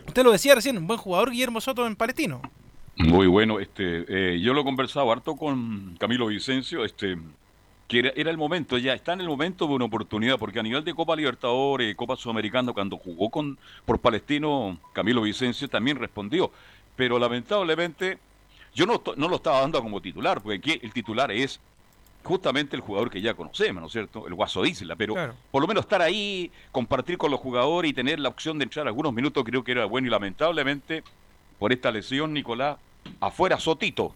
usted 0.06 0.22
lo 0.22 0.32
decía 0.32 0.54
recién, 0.54 0.76
un 0.76 0.86
buen 0.86 0.98
jugador 0.98 1.30
Guillermo 1.30 1.60
Soto 1.60 1.86
en 1.86 1.96
Palestino. 1.96 2.42
Muy 2.96 3.26
bueno, 3.26 3.60
este, 3.60 4.04
eh, 4.08 4.40
yo 4.40 4.54
lo 4.54 4.62
he 4.62 4.64
conversado 4.64 5.12
harto 5.12 5.36
con 5.36 5.96
Camilo 5.98 6.26
Vicencio, 6.28 6.82
este, 6.82 7.18
que 7.88 7.98
era, 7.98 8.30
el 8.30 8.38
momento, 8.38 8.78
ya 8.78 8.94
está 8.94 9.12
en 9.12 9.20
el 9.20 9.28
momento 9.28 9.66
de 9.66 9.74
una 9.74 9.84
oportunidad, 9.84 10.38
porque 10.38 10.60
a 10.60 10.62
nivel 10.62 10.82
de 10.82 10.94
Copa 10.94 11.14
Libertadores, 11.14 11.94
Copa 11.94 12.16
Sudamericana, 12.16 12.72
cuando 12.72 12.96
jugó 12.96 13.28
con 13.28 13.58
por 13.84 13.98
Palestino, 14.00 14.78
Camilo 14.94 15.22
Vicencio 15.22 15.68
también 15.68 15.98
respondió, 15.98 16.50
pero 16.96 17.18
lamentablemente 17.18 18.18
yo 18.74 18.86
no, 18.86 19.02
no 19.16 19.28
lo 19.28 19.36
estaba 19.36 19.60
dando 19.60 19.82
como 19.82 20.00
titular, 20.00 20.40
porque 20.40 20.56
aquí 20.56 20.80
el 20.82 20.92
titular 20.92 21.30
es 21.30 21.60
justamente 22.24 22.76
el 22.76 22.82
jugador 22.82 23.10
que 23.10 23.20
ya 23.20 23.34
conocemos, 23.34 23.80
¿no 23.80 23.86
es 23.86 23.92
cierto? 23.92 24.26
El 24.26 24.34
Guaso 24.34 24.64
Isla, 24.64 24.96
pero 24.96 25.14
por 25.50 25.62
lo 25.62 25.68
menos 25.68 25.84
estar 25.84 26.00
ahí, 26.02 26.50
compartir 26.72 27.18
con 27.18 27.30
los 27.30 27.40
jugadores 27.40 27.90
y 27.90 27.94
tener 27.94 28.18
la 28.18 28.30
opción 28.30 28.58
de 28.58 28.64
entrar 28.64 28.86
algunos 28.86 29.12
minutos 29.12 29.44
creo 29.44 29.62
que 29.62 29.72
era 29.72 29.84
bueno 29.84 30.08
y 30.08 30.10
lamentablemente 30.10 31.04
por 31.58 31.72
esta 31.72 31.90
lesión, 31.90 32.32
Nicolás, 32.32 32.78
afuera 33.20 33.58
Sotito. 33.58 34.14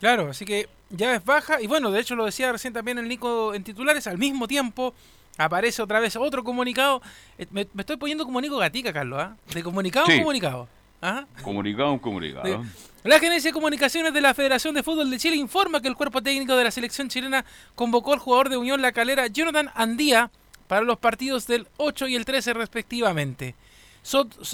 Claro, 0.00 0.30
así 0.30 0.44
que 0.44 0.68
ya 0.88 1.14
es 1.14 1.24
baja 1.24 1.60
y 1.60 1.66
bueno, 1.66 1.90
de 1.90 2.00
hecho 2.00 2.16
lo 2.16 2.24
decía 2.24 2.50
recién 2.50 2.72
también 2.72 2.98
el 2.98 3.08
Nico 3.08 3.54
en 3.54 3.62
titulares, 3.62 4.06
al 4.06 4.18
mismo 4.18 4.48
tiempo 4.48 4.94
aparece 5.36 5.82
otra 5.82 6.00
vez 6.00 6.16
otro 6.16 6.42
comunicado. 6.44 7.02
Eh, 7.38 7.46
me, 7.50 7.66
estoy 7.78 7.96
poniendo 7.96 8.24
como 8.24 8.40
Nico 8.40 8.56
Gatica, 8.58 8.92
Carlos, 8.92 9.20
¿ah? 9.20 9.36
De 9.52 9.62
comunicado 9.62 10.06
a 10.06 10.16
comunicado. 10.16 10.68
¿Ah? 11.02 11.24
Comunicado, 11.42 11.98
comunicado. 12.00 12.64
La 13.04 13.18
Gerencia 13.18 13.48
de 13.48 13.54
Comunicaciones 13.54 14.12
de 14.12 14.20
la 14.20 14.34
Federación 14.34 14.74
de 14.74 14.82
Fútbol 14.82 15.10
de 15.10 15.18
Chile 15.18 15.36
informa 15.36 15.80
que 15.80 15.88
el 15.88 15.96
cuerpo 15.96 16.22
técnico 16.22 16.54
de 16.56 16.64
la 16.64 16.70
selección 16.70 17.08
chilena 17.08 17.46
convocó 17.74 18.12
al 18.12 18.18
jugador 18.18 18.50
de 18.50 18.58
Unión 18.58 18.82
La 18.82 18.92
Calera, 18.92 19.26
Jonathan 19.26 19.70
Andía, 19.74 20.30
para 20.66 20.82
los 20.82 20.98
partidos 20.98 21.46
del 21.46 21.66
8 21.78 22.08
y 22.08 22.16
el 22.16 22.26
13 22.26 22.52
respectivamente. 22.52 23.54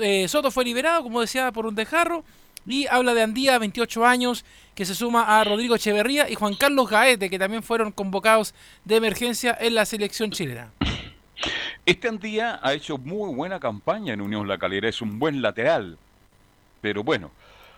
Eh, 0.00 0.28
Soto, 0.28 0.50
fue 0.50 0.64
liberado, 0.64 1.02
como 1.02 1.20
decía, 1.20 1.52
por 1.52 1.66
un 1.66 1.74
dejarro. 1.74 2.24
Y 2.66 2.86
habla 2.88 3.14
de 3.14 3.22
Andía, 3.22 3.58
28 3.58 4.04
años, 4.04 4.44
que 4.74 4.84
se 4.84 4.94
suma 4.94 5.38
a 5.38 5.44
Rodrigo 5.44 5.76
Echeverría 5.76 6.28
y 6.28 6.34
Juan 6.34 6.54
Carlos 6.54 6.90
Gaete, 6.90 7.30
que 7.30 7.38
también 7.38 7.62
fueron 7.62 7.92
convocados 7.92 8.54
de 8.84 8.96
emergencia 8.96 9.56
en 9.60 9.76
la 9.76 9.86
selección 9.86 10.32
chilena. 10.32 10.72
Este 11.84 12.08
Andía 12.08 12.58
ha 12.60 12.74
hecho 12.74 12.98
muy 12.98 13.32
buena 13.32 13.60
campaña 13.60 14.12
en 14.12 14.20
Unión 14.20 14.48
La 14.48 14.58
Calera, 14.58 14.88
es 14.88 15.00
un 15.00 15.20
buen 15.20 15.40
lateral. 15.40 15.96
Pero 16.80 17.04
bueno, 17.04 17.30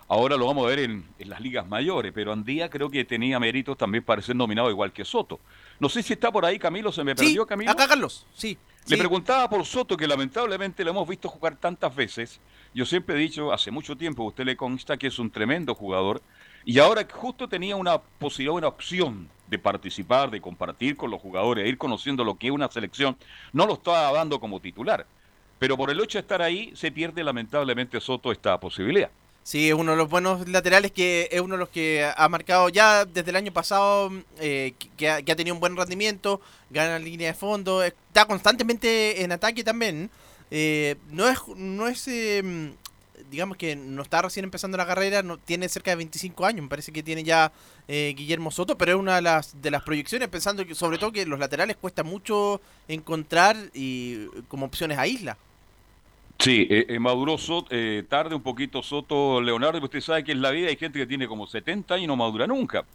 ahora 0.07 0.35
lo 0.35 0.47
vamos 0.47 0.65
a 0.65 0.69
ver 0.69 0.79
en, 0.79 1.05
las 1.19 1.39
ligas 1.39 1.67
mayores, 1.67 2.11
pero 2.13 2.33
Andía 2.33 2.69
creo 2.69 2.89
que 2.89 3.05
tenía 3.05 3.39
méritos 3.39 3.77
también 3.77 4.03
para 4.03 4.23
ser 4.23 4.35
nominado 4.35 4.71
igual 4.71 4.91
que 4.91 5.05
Soto. 5.05 5.39
No 5.79 5.87
sé 5.89 6.03
si 6.03 6.13
está 6.13 6.31
por 6.31 6.45
ahí 6.45 6.59
Camilo, 6.59 6.91
se 6.91 7.03
me 7.03 7.15
perdió 7.15 7.45
Camilo. 7.45 7.71
Acá 7.71 7.87
Carlos, 7.87 8.25
sí. 8.33 8.57
Le 8.87 8.97
preguntaba 8.97 9.49
por 9.49 9.63
Soto, 9.65 9.95
que 9.95 10.07
lamentablemente 10.07 10.83
lo 10.83 10.89
hemos 10.91 11.07
visto 11.07 11.29
jugar 11.29 11.55
tantas 11.57 11.95
veces. 11.95 12.39
Yo 12.73 12.85
siempre 12.85 13.15
he 13.15 13.19
dicho, 13.19 13.53
hace 13.53 13.71
mucho 13.71 13.95
tiempo, 13.95 14.23
usted 14.23 14.45
le 14.45 14.57
consta 14.57 14.97
que 14.97 15.07
es 15.07 15.19
un 15.19 15.29
tremendo 15.29 15.75
jugador. 15.75 16.21
Y 16.65 16.79
ahora 16.79 17.07
que 17.07 17.13
justo 17.13 17.47
tenía 17.47 17.75
una 17.75 17.99
posibilidad, 17.99 18.55
una 18.55 18.67
opción 18.67 19.29
de 19.47 19.59
participar, 19.59 20.31
de 20.31 20.41
compartir 20.41 20.97
con 20.97 21.11
los 21.11 21.21
jugadores, 21.21 21.63
de 21.63 21.69
ir 21.69 21.77
conociendo 21.77 22.23
lo 22.23 22.35
que 22.35 22.47
es 22.47 22.53
una 22.53 22.69
selección, 22.69 23.15
no 23.53 23.65
lo 23.65 23.73
estaba 23.73 24.11
dando 24.11 24.39
como 24.39 24.59
titular. 24.59 25.05
Pero 25.59 25.77
por 25.77 25.89
el 25.89 25.99
hecho 25.99 26.17
de 26.17 26.21
estar 26.21 26.41
ahí, 26.41 26.71
se 26.75 26.91
pierde 26.91 27.23
lamentablemente 27.23 27.99
Soto 27.99 28.31
esta 28.31 28.59
posibilidad. 28.59 29.11
Sí, 29.49 29.67
es 29.67 29.73
uno 29.73 29.93
de 29.93 29.97
los 29.97 30.07
buenos 30.07 30.47
laterales 30.47 30.91
que 30.91 31.27
es 31.31 31.41
uno 31.41 31.55
de 31.55 31.59
los 31.61 31.69
que 31.69 32.07
ha 32.15 32.29
marcado 32.29 32.69
ya 32.69 33.03
desde 33.05 33.31
el 33.31 33.35
año 33.35 33.51
pasado, 33.51 34.11
eh, 34.39 34.75
que, 34.95 35.09
ha, 35.09 35.23
tenido 35.23 35.55
un 35.55 35.59
buen 35.59 35.75
rendimiento, 35.75 36.39
gana 36.69 36.99
línea 36.99 37.29
de 37.29 37.33
fondo, 37.33 37.81
está 37.81 38.25
constantemente 38.25 39.23
en 39.23 39.31
ataque 39.31 39.63
también. 39.63 40.11
Eh, 40.51 40.97
no 41.09 41.27
es, 41.27 41.39
no 41.55 41.87
es 41.87 42.07
eh, 42.07 42.43
digamos 43.31 43.57
que 43.57 43.75
no 43.75 44.03
está 44.03 44.21
recién 44.21 44.43
empezando 44.43 44.77
la 44.77 44.85
carrera, 44.85 45.23
no 45.23 45.39
tiene 45.39 45.67
cerca 45.67 45.89
de 45.89 45.95
25 45.95 46.45
años, 46.45 46.61
me 46.61 46.69
parece 46.69 46.91
que 46.91 47.01
tiene 47.01 47.23
ya 47.23 47.51
eh, 47.87 48.13
Guillermo 48.15 48.51
Soto, 48.51 48.77
pero 48.77 48.91
es 48.91 48.99
una 48.99 49.15
de 49.15 49.23
las, 49.23 49.59
de 49.59 49.71
las 49.71 49.81
proyecciones, 49.81 50.27
pensando 50.27 50.63
que 50.63 50.75
sobre 50.75 50.99
todo 50.99 51.11
que 51.11 51.25
los 51.25 51.39
laterales 51.39 51.75
cuesta 51.75 52.03
mucho 52.03 52.61
encontrar 52.87 53.57
y 53.73 54.27
como 54.47 54.67
opciones 54.67 54.99
a 54.99 55.07
Isla. 55.07 55.39
Sí, 56.39 56.65
eh, 56.69 56.85
eh, 56.87 56.99
maduró 56.99 57.37
Soto, 57.37 57.67
eh, 57.69 58.03
tarde 58.07 58.33
un 58.33 58.41
poquito 58.41 58.81
Soto 58.81 59.41
Leonardo, 59.41 59.83
usted 59.83 59.99
sabe 59.99 60.23
que 60.23 60.31
en 60.31 60.41
la 60.41 60.51
vida 60.51 60.69
hay 60.69 60.77
gente 60.77 60.97
que 60.97 61.05
tiene 61.05 61.27
como 61.27 61.45
70 61.45 61.93
años 61.93 62.05
y 62.05 62.07
no 62.07 62.15
madura 62.15 62.47
nunca. 62.47 62.85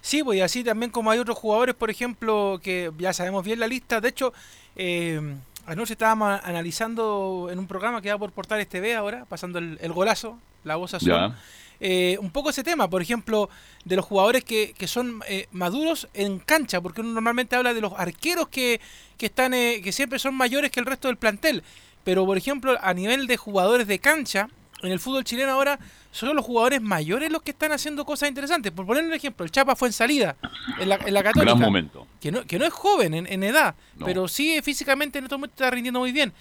Sí, 0.00 0.22
pues 0.22 0.38
y 0.38 0.40
así 0.40 0.64
también 0.64 0.90
como 0.90 1.10
hay 1.10 1.18
otros 1.18 1.36
jugadores, 1.36 1.74
por 1.74 1.90
ejemplo, 1.90 2.58
que 2.62 2.90
ya 2.98 3.12
sabemos 3.12 3.44
bien 3.44 3.60
la 3.60 3.66
lista. 3.66 4.00
De 4.00 4.08
hecho, 4.08 4.32
eh, 4.74 5.20
anoche 5.66 5.92
estábamos 5.92 6.40
analizando 6.42 7.48
en 7.52 7.58
un 7.58 7.66
programa 7.66 8.00
que 8.00 8.10
va 8.10 8.16
por 8.16 8.32
Portales 8.32 8.68
TV 8.68 8.94
ahora, 8.94 9.26
pasando 9.26 9.58
el, 9.58 9.76
el 9.82 9.92
golazo, 9.92 10.38
la 10.64 10.76
voz 10.76 10.94
azul. 10.94 11.34
Eh, 11.80 12.18
un 12.20 12.30
poco 12.30 12.50
ese 12.50 12.64
tema, 12.64 12.90
por 12.90 13.02
ejemplo, 13.02 13.48
de 13.84 13.96
los 13.96 14.04
jugadores 14.04 14.42
que, 14.42 14.74
que 14.76 14.88
son 14.88 15.20
eh, 15.28 15.46
maduros 15.52 16.08
en 16.12 16.40
cancha, 16.40 16.80
porque 16.80 17.02
uno 17.02 17.12
normalmente 17.12 17.54
habla 17.54 17.72
de 17.72 17.80
los 17.80 17.92
arqueros 17.96 18.48
que, 18.48 18.80
que 19.16 19.26
están 19.26 19.54
eh, 19.54 19.80
que 19.82 19.92
siempre 19.92 20.18
son 20.18 20.34
mayores 20.34 20.70
que 20.70 20.80
el 20.80 20.86
resto 20.86 21.08
del 21.08 21.16
plantel. 21.16 21.62
Pero, 22.08 22.24
por 22.24 22.38
ejemplo, 22.38 22.74
a 22.80 22.94
nivel 22.94 23.26
de 23.26 23.36
jugadores 23.36 23.86
de 23.86 23.98
cancha, 23.98 24.48
en 24.80 24.92
el 24.92 24.98
fútbol 24.98 25.24
chileno 25.24 25.52
ahora 25.52 25.78
son 26.10 26.34
los 26.34 26.42
jugadores 26.42 26.80
mayores 26.80 27.30
los 27.30 27.42
que 27.42 27.50
están 27.50 27.70
haciendo 27.70 28.06
cosas 28.06 28.30
interesantes. 28.30 28.72
Por 28.72 28.86
poner 28.86 29.04
un 29.04 29.12
ejemplo, 29.12 29.44
el 29.44 29.50
Chapa 29.50 29.76
fue 29.76 29.88
en 29.88 29.92
salida 29.92 30.34
en 30.80 30.88
la, 30.88 30.94
en 31.04 31.12
la 31.12 31.22
Católica. 31.22 31.52
Gran 31.52 31.60
momento. 31.60 32.06
Que 32.18 32.32
no, 32.32 32.46
que 32.46 32.58
no 32.58 32.64
es 32.64 32.72
joven 32.72 33.12
en, 33.12 33.30
en 33.30 33.42
edad, 33.42 33.74
No. 33.96 34.06
pero 34.06 34.26
sí 34.26 34.58
físicamente 34.62 35.18
en 35.18 35.26
este 35.26 35.34
momento 35.34 35.52
está 35.52 35.70
rindiendo 35.70 36.00
muy 36.00 36.10
bien. 36.12 36.32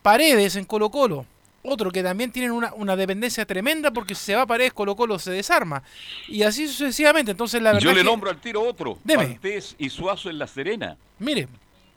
Paredes 0.00 0.56
en 0.56 0.64
Colo 0.64 0.88
Colo. 0.90 1.26
Otro 1.62 1.90
que 1.90 2.02
también 2.02 2.32
tienen 2.32 2.50
una, 2.52 2.72
una 2.72 2.96
dependencia 2.96 3.44
tremenda 3.44 3.90
porque 3.90 4.14
si 4.14 4.24
se 4.24 4.34
va 4.34 4.46
Paredes, 4.46 4.72
Colo 4.72 4.96
Colo 4.96 5.18
se 5.18 5.30
desarma. 5.30 5.82
Y 6.26 6.42
así 6.42 6.66
sucesivamente. 6.68 7.32
Entonces 7.32 7.60
la 7.60 7.72
verdad 7.72 7.84
Yo 7.84 7.92
le 7.92 7.98
que- 8.00 8.04
nombro 8.04 8.30
al 8.30 8.40
tiro 8.40 8.62
otro, 8.62 8.98
Deme. 9.04 9.26
Valdés 9.26 9.74
y 9.78 9.90
Suazo 9.90 10.30
en 10.30 10.38
La 10.38 10.46
Serena. 10.46 10.96
Mire, 11.18 11.48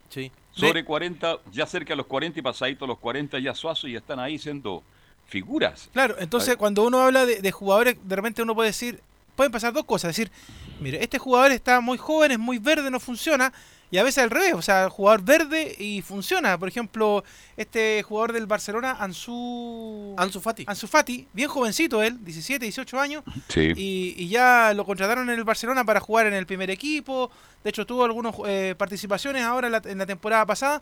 Sí. 0.09 0.29
Sobre 0.55 0.85
40, 0.85 1.39
ya 1.51 1.65
cerca 1.65 1.89
de 1.89 1.97
los 1.97 2.05
40 2.05 2.39
y 2.39 2.41
pasadito 2.41 2.85
a 2.85 2.87
los 2.87 2.97
40 2.99 3.39
ya 3.39 3.53
Suazo 3.53 3.87
y 3.87 3.95
están 3.95 4.19
ahí 4.19 4.39
siendo 4.39 4.83
figuras. 5.27 5.89
Claro, 5.91 6.15
entonces 6.19 6.55
cuando 6.55 6.85
uno 6.85 7.01
habla 7.01 7.25
de, 7.25 7.41
de 7.41 7.51
jugadores, 7.51 7.97
de 8.01 8.15
repente 8.15 8.41
uno 8.41 8.55
puede 8.55 8.69
decir, 8.69 9.01
pueden 9.35 9.51
pasar 9.51 9.73
dos 9.73 9.83
cosas, 9.83 10.15
decir, 10.15 10.31
mire, 10.79 11.03
este 11.03 11.19
jugador 11.19 11.51
está 11.51 11.81
muy 11.81 11.97
joven, 11.97 12.31
es 12.31 12.39
muy 12.39 12.57
verde, 12.57 12.89
no 12.89 12.99
funciona, 12.99 13.51
y 13.91 13.97
a 13.97 14.03
veces 14.03 14.23
al 14.23 14.29
revés, 14.29 14.53
o 14.53 14.61
sea, 14.61 14.89
jugador 14.89 15.21
verde 15.23 15.75
y 15.79 16.01
funciona. 16.01 16.57
Por 16.57 16.67
ejemplo, 16.67 17.23
este 17.55 18.03
jugador 18.03 18.33
del 18.33 18.45
Barcelona, 18.47 18.97
Ansu, 18.99 20.15
Ansu 20.17 20.41
Fati. 20.41 20.65
Ansu 20.67 20.87
Fati, 20.87 21.27
bien 21.33 21.47
jovencito 21.49 22.01
él, 22.03 22.17
17, 22.23 22.65
18 22.65 22.99
años, 22.99 23.23
Sí. 23.47 23.71
y, 23.75 24.15
y 24.17 24.27
ya 24.29 24.73
lo 24.75 24.85
contrataron 24.85 25.29
en 25.29 25.37
el 25.37 25.43
Barcelona 25.43 25.83
para 25.83 25.99
jugar 25.99 26.25
en 26.27 26.33
el 26.33 26.45
primer 26.45 26.69
equipo. 26.71 27.31
De 27.63 27.69
hecho, 27.69 27.85
tuvo 27.85 28.03
algunas 28.03 28.35
participaciones 28.77 29.43
ahora 29.43 29.67
en 29.67 29.71
la, 29.73 29.81
en 29.85 29.97
la 29.97 30.05
temporada 30.05 30.45
pasada 30.45 30.81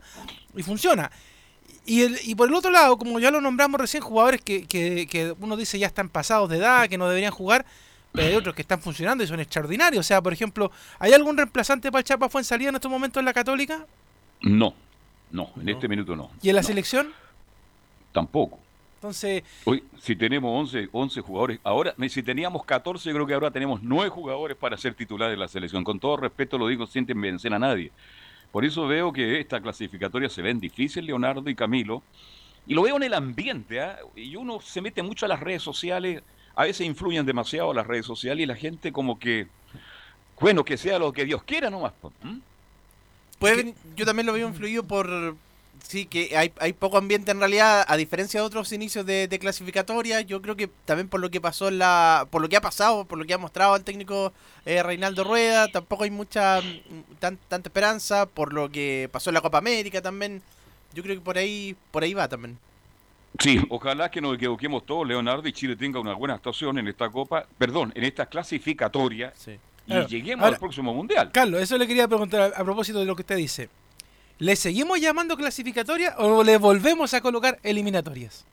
y 0.56 0.62
funciona. 0.62 1.10
Y, 1.86 2.02
el, 2.02 2.18
y 2.24 2.34
por 2.34 2.48
el 2.48 2.54
otro 2.54 2.70
lado, 2.70 2.96
como 2.96 3.18
ya 3.20 3.30
lo 3.30 3.40
nombramos 3.42 3.78
recién, 3.80 4.02
jugadores 4.02 4.40
que, 4.40 4.66
que, 4.66 5.06
que 5.06 5.34
uno 5.38 5.56
dice 5.56 5.78
ya 5.78 5.86
están 5.86 6.08
pasados 6.08 6.48
de 6.48 6.56
edad, 6.56 6.88
que 6.88 6.96
no 6.96 7.06
deberían 7.08 7.32
jugar, 7.32 7.66
pero 8.14 8.28
hay 8.28 8.34
otros 8.36 8.54
que 8.54 8.62
están 8.62 8.80
funcionando 8.80 9.24
y 9.24 9.26
son 9.26 9.40
extraordinarios. 9.40 10.06
O 10.06 10.06
sea, 10.06 10.22
por 10.22 10.32
ejemplo, 10.32 10.70
¿hay 11.00 11.12
algún 11.12 11.36
reemplazante 11.36 11.90
para 11.90 11.98
el 11.98 12.04
Chapa 12.04 12.28
fue 12.28 12.42
en 12.48 12.74
estos 12.76 12.90
momentos 12.90 13.20
en 13.20 13.24
la 13.24 13.32
Católica? 13.32 13.84
No, 14.40 14.72
no, 15.32 15.50
en 15.56 15.64
No. 15.64 15.72
este 15.72 15.88
minuto 15.88 16.14
no. 16.14 16.30
¿Y 16.40 16.48
en 16.48 16.54
la 16.54 16.62
No, 16.62 16.68
selección? 16.68 17.12
Tampoco. 18.12 18.60
Entonces, 18.94 19.42
Hoy, 19.64 19.82
si 20.00 20.14
tenemos 20.14 20.48
11, 20.60 20.90
11 20.92 21.20
jugadores, 21.22 21.58
ahora, 21.64 21.92
si 22.08 22.22
teníamos 22.22 22.64
14, 22.64 23.12
creo 23.12 23.26
que 23.26 23.34
ahora 23.34 23.50
tenemos 23.50 23.82
9 23.82 24.08
jugadores 24.10 24.56
para 24.56 24.76
ser 24.76 24.94
titulares 24.94 25.32
de 25.36 25.40
la 25.40 25.48
selección. 25.48 25.82
Con 25.82 25.98
todo 25.98 26.16
respeto 26.16 26.56
lo 26.56 26.68
digo, 26.68 26.86
sin 26.86 27.04
vencer 27.06 27.52
a 27.52 27.58
nadie. 27.58 27.90
Por 28.52 28.64
eso 28.64 28.86
veo 28.86 29.12
que 29.12 29.40
esta 29.40 29.60
clasificatoria 29.60 30.28
se 30.28 30.40
ven 30.40 30.60
difícil, 30.60 31.04
Leonardo 31.04 31.50
y 31.50 31.56
Camilo. 31.56 32.04
Y 32.66 32.74
lo 32.74 32.82
veo 32.82 32.96
en 32.96 33.02
el 33.02 33.14
ambiente, 33.14 33.80
¿ah? 33.80 33.98
Y 34.14 34.36
uno 34.36 34.60
se 34.60 34.80
mete 34.80 35.02
mucho 35.02 35.26
a 35.26 35.28
las 35.28 35.40
redes 35.40 35.62
sociales, 35.62 36.22
a 36.56 36.64
veces 36.64 36.86
influyen 36.86 37.26
demasiado 37.26 37.72
las 37.74 37.86
redes 37.86 38.06
sociales 38.06 38.42
y 38.42 38.46
la 38.46 38.56
gente 38.56 38.92
como 38.92 39.18
que, 39.18 39.46
bueno, 40.40 40.64
que 40.64 40.76
sea 40.76 40.98
lo 40.98 41.12
que 41.12 41.24
Dios 41.24 41.42
quiera 41.42 41.70
nomás. 41.70 41.92
po, 42.00 42.12
¿m? 42.22 42.40
Puede 43.38 43.56
venir- 43.56 43.74
yo 43.96 44.04
también 44.06 44.26
lo 44.26 44.32
veo 44.32 44.48
influido 44.48 44.84
por 44.84 45.36
sí 45.86 46.06
que 46.06 46.36
hay, 46.36 46.50
hay 46.60 46.72
poco 46.72 46.96
ambiente 46.96 47.30
en 47.32 47.40
realidad 47.40 47.84
a 47.86 47.96
diferencia 47.96 48.40
de 48.40 48.46
otros 48.46 48.72
inicios 48.72 49.04
de, 49.04 49.28
de 49.28 49.38
clasificatoria 49.38 50.22
yo 50.22 50.40
creo 50.40 50.56
que 50.56 50.70
también 50.86 51.08
por 51.08 51.20
lo 51.20 51.30
que 51.30 51.42
pasó 51.42 51.68
en 51.68 51.78
la 51.78 52.26
por 52.30 52.40
lo 52.40 52.48
que 52.48 52.56
ha 52.56 52.60
pasado 52.62 53.04
por 53.04 53.18
lo 53.18 53.26
que 53.26 53.34
ha 53.34 53.38
mostrado 53.38 53.76
el 53.76 53.84
técnico 53.84 54.32
eh, 54.64 54.82
Reinaldo 54.82 55.24
Rueda 55.24 55.68
tampoco 55.68 56.04
hay 56.04 56.10
mucha 56.10 56.62
mm, 56.62 57.16
tan- 57.18 57.38
tanta 57.48 57.68
esperanza 57.68 58.24
por 58.24 58.54
lo 58.54 58.70
que 58.70 59.10
pasó 59.12 59.28
en 59.28 59.34
la 59.34 59.40
Copa 59.42 59.58
América 59.58 60.00
también 60.00 60.40
yo 60.94 61.02
creo 61.02 61.16
que 61.16 61.20
por 61.20 61.36
ahí 61.36 61.76
por 61.90 62.02
ahí 62.02 62.14
va 62.14 62.28
también 62.28 62.56
Sí, 63.40 63.60
ojalá 63.68 64.10
que 64.10 64.20
nos 64.20 64.36
equivoquemos 64.36 64.86
todos, 64.86 65.06
Leonardo, 65.06 65.46
y 65.48 65.52
Chile 65.52 65.74
tenga 65.76 65.98
una 66.00 66.14
buena 66.14 66.34
actuación 66.34 66.78
en 66.78 66.88
esta 66.88 67.10
Copa, 67.10 67.46
perdón, 67.58 67.92
en 67.96 68.04
esta 68.04 68.26
clasificatoria 68.26 69.32
sí. 69.36 69.58
y 69.86 69.90
Claro. 69.90 70.06
lleguemos 70.08 70.44
Ahora- 70.44 70.56
al 70.56 70.60
próximo 70.60 70.94
Mundial. 70.94 71.30
Carlos, 71.32 71.60
eso 71.60 71.76
le 71.76 71.86
quería 71.86 72.06
preguntar 72.08 72.52
a, 72.54 72.60
a 72.60 72.64
propósito 72.64 73.00
de 73.00 73.06
lo 73.06 73.16
que 73.16 73.22
usted 73.22 73.36
dice. 73.36 73.68
¿Le 74.38 74.56
seguimos 74.56 75.00
llamando 75.00 75.36
clasificatoria 75.36 76.14
o 76.18 76.42
le 76.44 76.58
volvemos 76.58 77.12
a 77.14 77.20
colocar 77.20 77.58
eliminatorias? 77.62 78.44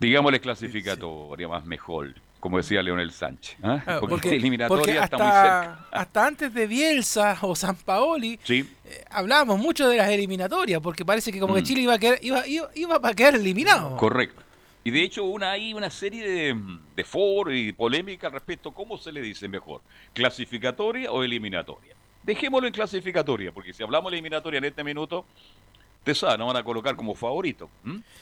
Digámosle 0.00 0.40
clasificatoria 0.40 1.48
más 1.48 1.64
mejor, 1.64 2.14
como 2.44 2.58
decía 2.58 2.82
Leonel 2.82 3.10
Sánchez. 3.10 3.56
¿ah? 3.62 3.82
Ah, 3.86 4.00
porque, 4.06 4.36
eliminatoria 4.36 4.76
porque 4.78 4.98
está 4.98 5.16
muy 5.16 5.26
hasta, 5.26 5.62
cerca. 5.62 5.88
hasta 5.92 6.26
antes 6.26 6.52
de 6.52 6.66
Bielsa 6.66 7.38
o 7.40 7.56
San 7.56 7.74
Paoli 7.74 8.38
Sí, 8.44 8.68
eh, 8.84 9.02
hablábamos 9.08 9.58
mucho 9.58 9.88
de 9.88 9.96
las 9.96 10.10
eliminatorias, 10.10 10.78
porque 10.82 11.06
parece 11.06 11.32
que 11.32 11.40
como 11.40 11.54
que 11.54 11.62
Mm. 11.62 11.64
Chile 11.64 11.80
iba 11.80 11.94
a 11.94 11.98
quedar, 11.98 12.18
iba, 12.20 12.46
iba, 12.46 12.68
iba 12.74 13.00
a 13.02 13.14
quedar 13.14 13.36
eliminado. 13.36 13.96
correcto. 13.96 14.42
Y 14.84 14.90
de 14.90 15.02
hecho 15.02 15.24
una, 15.24 15.52
hay 15.52 15.72
una 15.72 15.88
serie 15.88 16.28
de, 16.28 16.54
de 16.94 17.04
foros 17.04 17.54
y 17.54 17.72
polémica 17.72 18.26
al 18.26 18.34
respecto, 18.34 18.72
¿cómo 18.72 18.98
se 18.98 19.10
le 19.10 19.22
dice 19.22 19.48
mejor? 19.48 19.80
¿Clasificatoria 20.12 21.10
o 21.10 21.24
eliminatoria? 21.24 21.94
Dejémoslo 22.24 22.66
en 22.66 22.74
clasificatoria, 22.74 23.52
porque 23.52 23.72
si 23.72 23.82
hablamos 23.82 24.12
de 24.12 24.18
eliminatoria 24.18 24.58
en 24.58 24.64
este 24.66 24.84
minuto, 24.84 25.24
te 26.04 26.14
sabes, 26.14 26.38
nos 26.38 26.46
van 26.46 26.56
a 26.58 26.62
colocar 26.62 26.94
como 26.96 27.14
favorito. 27.14 27.70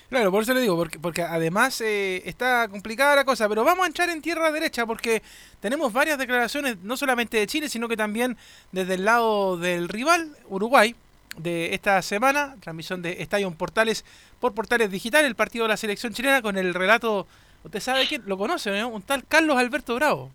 Claro, 0.09 0.31
por 0.31 0.45
eso 0.45 0.55
le 0.55 0.61
digo, 0.61 0.77
porque, 0.77 0.99
porque 1.01 1.23
además 1.23 1.81
eh, 1.81 2.23
está 2.25 2.69
complicada 2.69 3.17
la 3.17 3.25
cosa, 3.25 3.49
pero 3.49 3.65
vamos 3.65 3.85
a 3.85 3.89
entrar 3.89 4.09
en 4.09 4.23
tierra 4.23 4.53
derecha 4.53 4.87
porque 4.87 5.23
tenemos 5.61 5.93
varias 5.93 6.17
declaraciones, 6.17 6.79
no 6.83 6.97
solamente 6.97 7.37
de 7.39 7.47
Chile, 7.47 7.69
sino 7.69 7.89
que 7.89 7.97
también 7.97 8.37
desde 8.71 8.95
el 8.95 9.05
lado 9.05 9.57
del 9.57 9.89
rival, 9.89 10.37
Uruguay, 10.49 10.95
de 11.37 11.75
esta 11.75 12.01
semana, 12.03 12.57
transmisión 12.61 13.03
de 13.03 13.21
Estadio 13.21 13.51
Portales 13.53 14.05
por 14.39 14.55
Portales 14.55 14.91
Digital, 14.91 15.25
el 15.25 15.35
partido 15.35 15.65
de 15.65 15.71
la 15.71 15.77
selección 15.77 16.13
chilena 16.13 16.41
con 16.41 16.57
el 16.57 16.75
relato, 16.75 17.27
usted 17.65 17.81
sabe 17.81 18.07
quién, 18.07 18.23
lo 18.27 18.39
conoce, 18.39 18.71
¿no? 18.79 18.89
Un 18.89 19.03
tal 19.03 19.25
Carlos 19.27 19.57
Alberto 19.57 19.95
Bravo. 19.97 20.31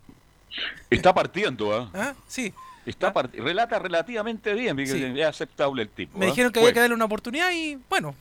Está 0.90 1.14
partiendo, 1.14 1.74
¿ah? 1.74 1.90
¿Ah? 1.94 2.14
Sí, 2.26 2.52
Está 2.88 3.12
part- 3.12 3.32
relata 3.34 3.78
relativamente 3.78 4.54
bien, 4.54 4.76
Sí. 4.86 5.02
es 5.20 5.26
aceptable 5.26 5.82
el 5.82 5.88
tipo. 5.90 6.18
me 6.18 6.26
¿ah? 6.26 6.28
dijeron 6.30 6.52
que 6.52 6.60
había 6.60 6.72
que 6.72 6.80
darle 6.80 6.94
una 6.94 7.04
oportunidad 7.04 7.50
y 7.52 7.78
bueno, 7.88 8.14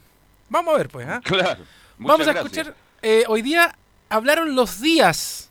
vamos 0.49 0.73
a 0.73 0.77
ver 0.77 0.89
pues, 0.89 1.07
¿ah? 1.07 1.21
Claro. 1.23 1.63
Muchas 1.97 2.17
Vamos 2.17 2.27
a 2.27 2.31
gracias. 2.33 2.57
escuchar. 2.67 2.75
eh, 3.01 3.23
hoy 3.27 3.41
día 3.41 3.75
hablaron 4.09 4.55
los 4.55 4.81
Díaz. 4.81 5.49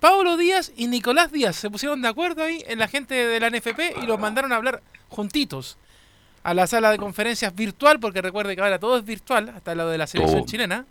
Pablo 0.00 0.36
Díaz 0.36 0.72
y 0.76 0.88
Nicolás 0.88 1.30
Díaz 1.32 1.56
se 1.56 1.70
pusieron 1.70 2.02
de 2.02 2.08
acuerdo 2.08 2.42
ahí 2.42 2.62
en 2.66 2.78
la 2.78 2.88
gente 2.88 3.14
de 3.14 3.40
la 3.40 3.48
NFP 3.50 3.94
y 4.02 4.06
los 4.06 4.18
mandaron 4.18 4.52
a 4.52 4.56
hablar 4.56 4.82
juntitos 5.08 5.78
a 6.42 6.54
la 6.54 6.66
sala 6.66 6.90
de 6.90 6.98
conferencias 6.98 7.54
virtual, 7.54 8.00
porque 8.00 8.20
recuerde 8.20 8.56
que 8.56 8.62
ahora 8.62 8.78
todo 8.78 8.96
es 8.98 9.04
virtual, 9.04 9.48
hasta 9.50 9.74
lo 9.74 9.88
de 9.88 9.98
la 9.98 10.06
selección 10.06 10.40
Todo. 10.40 10.48
chilena. 10.48 10.86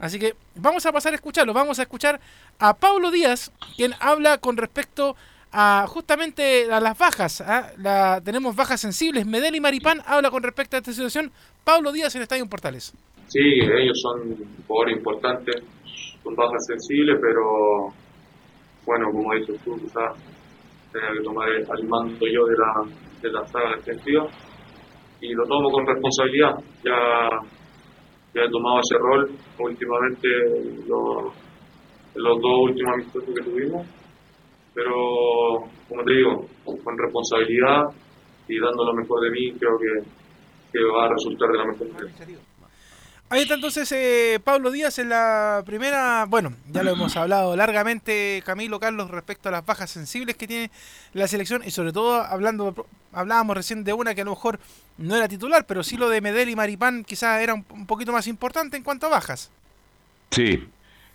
Así 0.00 0.18
que 0.18 0.34
vamos 0.54 0.84
a 0.86 0.92
pasar 0.92 1.12
a 1.12 1.16
escucharlo. 1.16 1.52
Vamos 1.52 1.78
a 1.78 1.82
escuchar 1.82 2.20
a 2.58 2.74
Pablo 2.74 3.10
Díaz, 3.10 3.50
quien 3.76 3.94
habla 4.00 4.38
con 4.38 4.56
respecto 4.56 5.16
a 5.52 5.86
justamente 5.88 6.72
a 6.72 6.80
las 6.80 6.98
bajas. 6.98 7.40
¿ah? 7.40 7.70
La, 7.78 8.20
tenemos 8.24 8.54
bajas 8.54 8.80
sensibles. 8.80 9.26
Medel 9.26 9.56
y 9.56 9.60
Maripán 9.60 10.00
habla 10.06 10.30
con 10.30 10.42
respecto 10.42 10.76
a 10.76 10.78
esta 10.78 10.92
situación. 10.92 11.30
Pablo 11.64 11.92
Díaz 11.92 12.14
en 12.16 12.22
Estadio 12.22 12.46
Portales. 12.46 12.92
Sí, 13.26 13.40
ellos 13.40 14.00
son 14.02 14.34
jugadores 14.66 14.96
importantes, 14.96 15.54
son 16.22 16.34
bajas 16.34 16.66
sensibles, 16.66 17.16
pero 17.22 17.92
bueno, 18.84 19.06
como 19.12 19.34
dices 19.34 19.60
tú, 19.64 19.76
quizás 19.76 20.16
tenga 20.92 21.12
que 21.12 21.22
tomar 21.22 21.48
el, 21.48 21.88
mando 21.88 22.26
yo 22.26 22.44
de 22.46 22.56
la, 22.58 22.72
de 23.22 23.30
la 23.30 23.46
saga 23.46 23.76
defensiva 23.76 24.26
y 25.20 25.32
lo 25.32 25.44
tomo 25.46 25.70
con 25.70 25.86
responsabilidad. 25.86 26.56
Ya 26.82 27.28
que 28.32 28.40
ha 28.40 28.48
tomado 28.48 28.80
ese 28.80 28.98
rol 28.98 29.30
últimamente 29.58 30.28
los, 30.86 31.34
los 32.14 32.40
dos 32.40 32.58
últimos 32.62 32.94
amistosos 32.94 33.34
que 33.34 33.44
tuvimos. 33.44 33.86
Pero, 34.80 35.68
como 35.90 36.04
te 36.04 36.12
digo, 36.14 36.48
con 36.64 36.96
responsabilidad 36.96 37.90
y 38.48 38.58
dando 38.58 38.84
lo 38.84 38.94
mejor 38.94 39.20
de 39.20 39.30
mí, 39.30 39.52
creo 39.58 39.78
que, 39.78 40.08
que 40.72 40.78
va 40.84 41.04
a 41.04 41.08
resultar 41.10 41.50
de 41.50 41.58
la 41.58 41.64
mejor 41.66 41.92
manera. 41.92 42.38
Ahí 43.28 43.42
está 43.42 43.54
entonces 43.54 43.92
eh, 43.92 44.40
Pablo 44.42 44.70
Díaz 44.70 44.98
en 44.98 45.10
la 45.10 45.62
primera, 45.66 46.24
bueno, 46.26 46.54
ya 46.72 46.82
lo 46.82 46.92
hemos 46.92 47.14
hablado 47.16 47.54
largamente 47.54 48.42
Camilo 48.44 48.80
Carlos 48.80 49.10
respecto 49.10 49.50
a 49.50 49.52
las 49.52 49.64
bajas 49.64 49.90
sensibles 49.90 50.34
que 50.34 50.48
tiene 50.48 50.70
la 51.12 51.28
selección 51.28 51.62
y 51.64 51.70
sobre 51.70 51.92
todo 51.92 52.14
hablando, 52.14 52.86
hablábamos 53.12 53.56
recién 53.56 53.84
de 53.84 53.92
una 53.92 54.14
que 54.14 54.22
a 54.22 54.24
lo 54.24 54.32
mejor 54.32 54.58
no 54.98 55.14
era 55.14 55.28
titular, 55.28 55.64
pero 55.66 55.84
sí 55.84 55.96
lo 55.96 56.08
de 56.08 56.20
Medel 56.22 56.48
y 56.48 56.56
Maripán 56.56 57.04
quizás 57.04 57.40
era 57.40 57.54
un, 57.54 57.64
un 57.70 57.86
poquito 57.86 58.12
más 58.12 58.26
importante 58.26 58.76
en 58.76 58.82
cuanto 58.82 59.06
a 59.06 59.10
bajas. 59.10 59.52
Sí, 60.30 60.66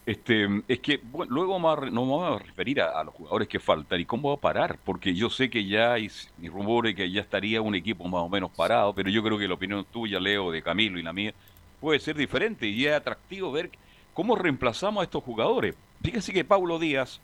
este, 0.05 0.47
es 0.67 0.79
que 0.79 0.99
bueno, 1.03 1.33
luego 1.33 1.59
vamos 1.59 1.91
nos 1.91 2.07
vamos 2.07 2.41
a 2.41 2.43
referir 2.43 2.79
a, 2.79 3.03
los 3.03 3.13
jugadores 3.15 3.47
que 3.47 3.59
faltan 3.59 3.99
y 3.99 4.05
cómo 4.05 4.29
va 4.29 4.35
a 4.35 4.39
parar, 4.39 4.77
porque 4.85 5.15
yo 5.15 5.29
sé 5.29 5.49
que 5.49 5.65
ya 5.65 5.93
hay 5.93 6.11
rumores 6.43 6.95
que 6.95 7.09
ya 7.09 7.21
estaría 7.21 7.61
un 7.61 7.73
equipo 7.73 8.03
más 8.07 8.21
o 8.21 8.29
menos 8.29 8.51
parado, 8.51 8.93
pero 8.93 9.09
yo 9.09 9.23
creo 9.23 9.37
que 9.39 9.47
la 9.47 9.55
opinión 9.55 9.85
tuya, 9.91 10.19
Leo, 10.19 10.51
de 10.51 10.61
Camilo 10.61 10.99
y 10.99 11.03
la 11.03 11.11
mía, 11.11 11.33
puede 11.81 11.99
ser 11.99 12.15
diferente 12.15 12.67
y 12.67 12.85
es 12.85 12.93
atractivo 12.93 13.51
ver 13.51 13.71
cómo 14.13 14.35
reemplazamos 14.35 15.01
a 15.01 15.05
estos 15.05 15.23
jugadores. 15.23 15.75
Fíjense 16.03 16.31
que 16.31 16.45
Paulo 16.45 16.77
Díaz, 16.77 17.19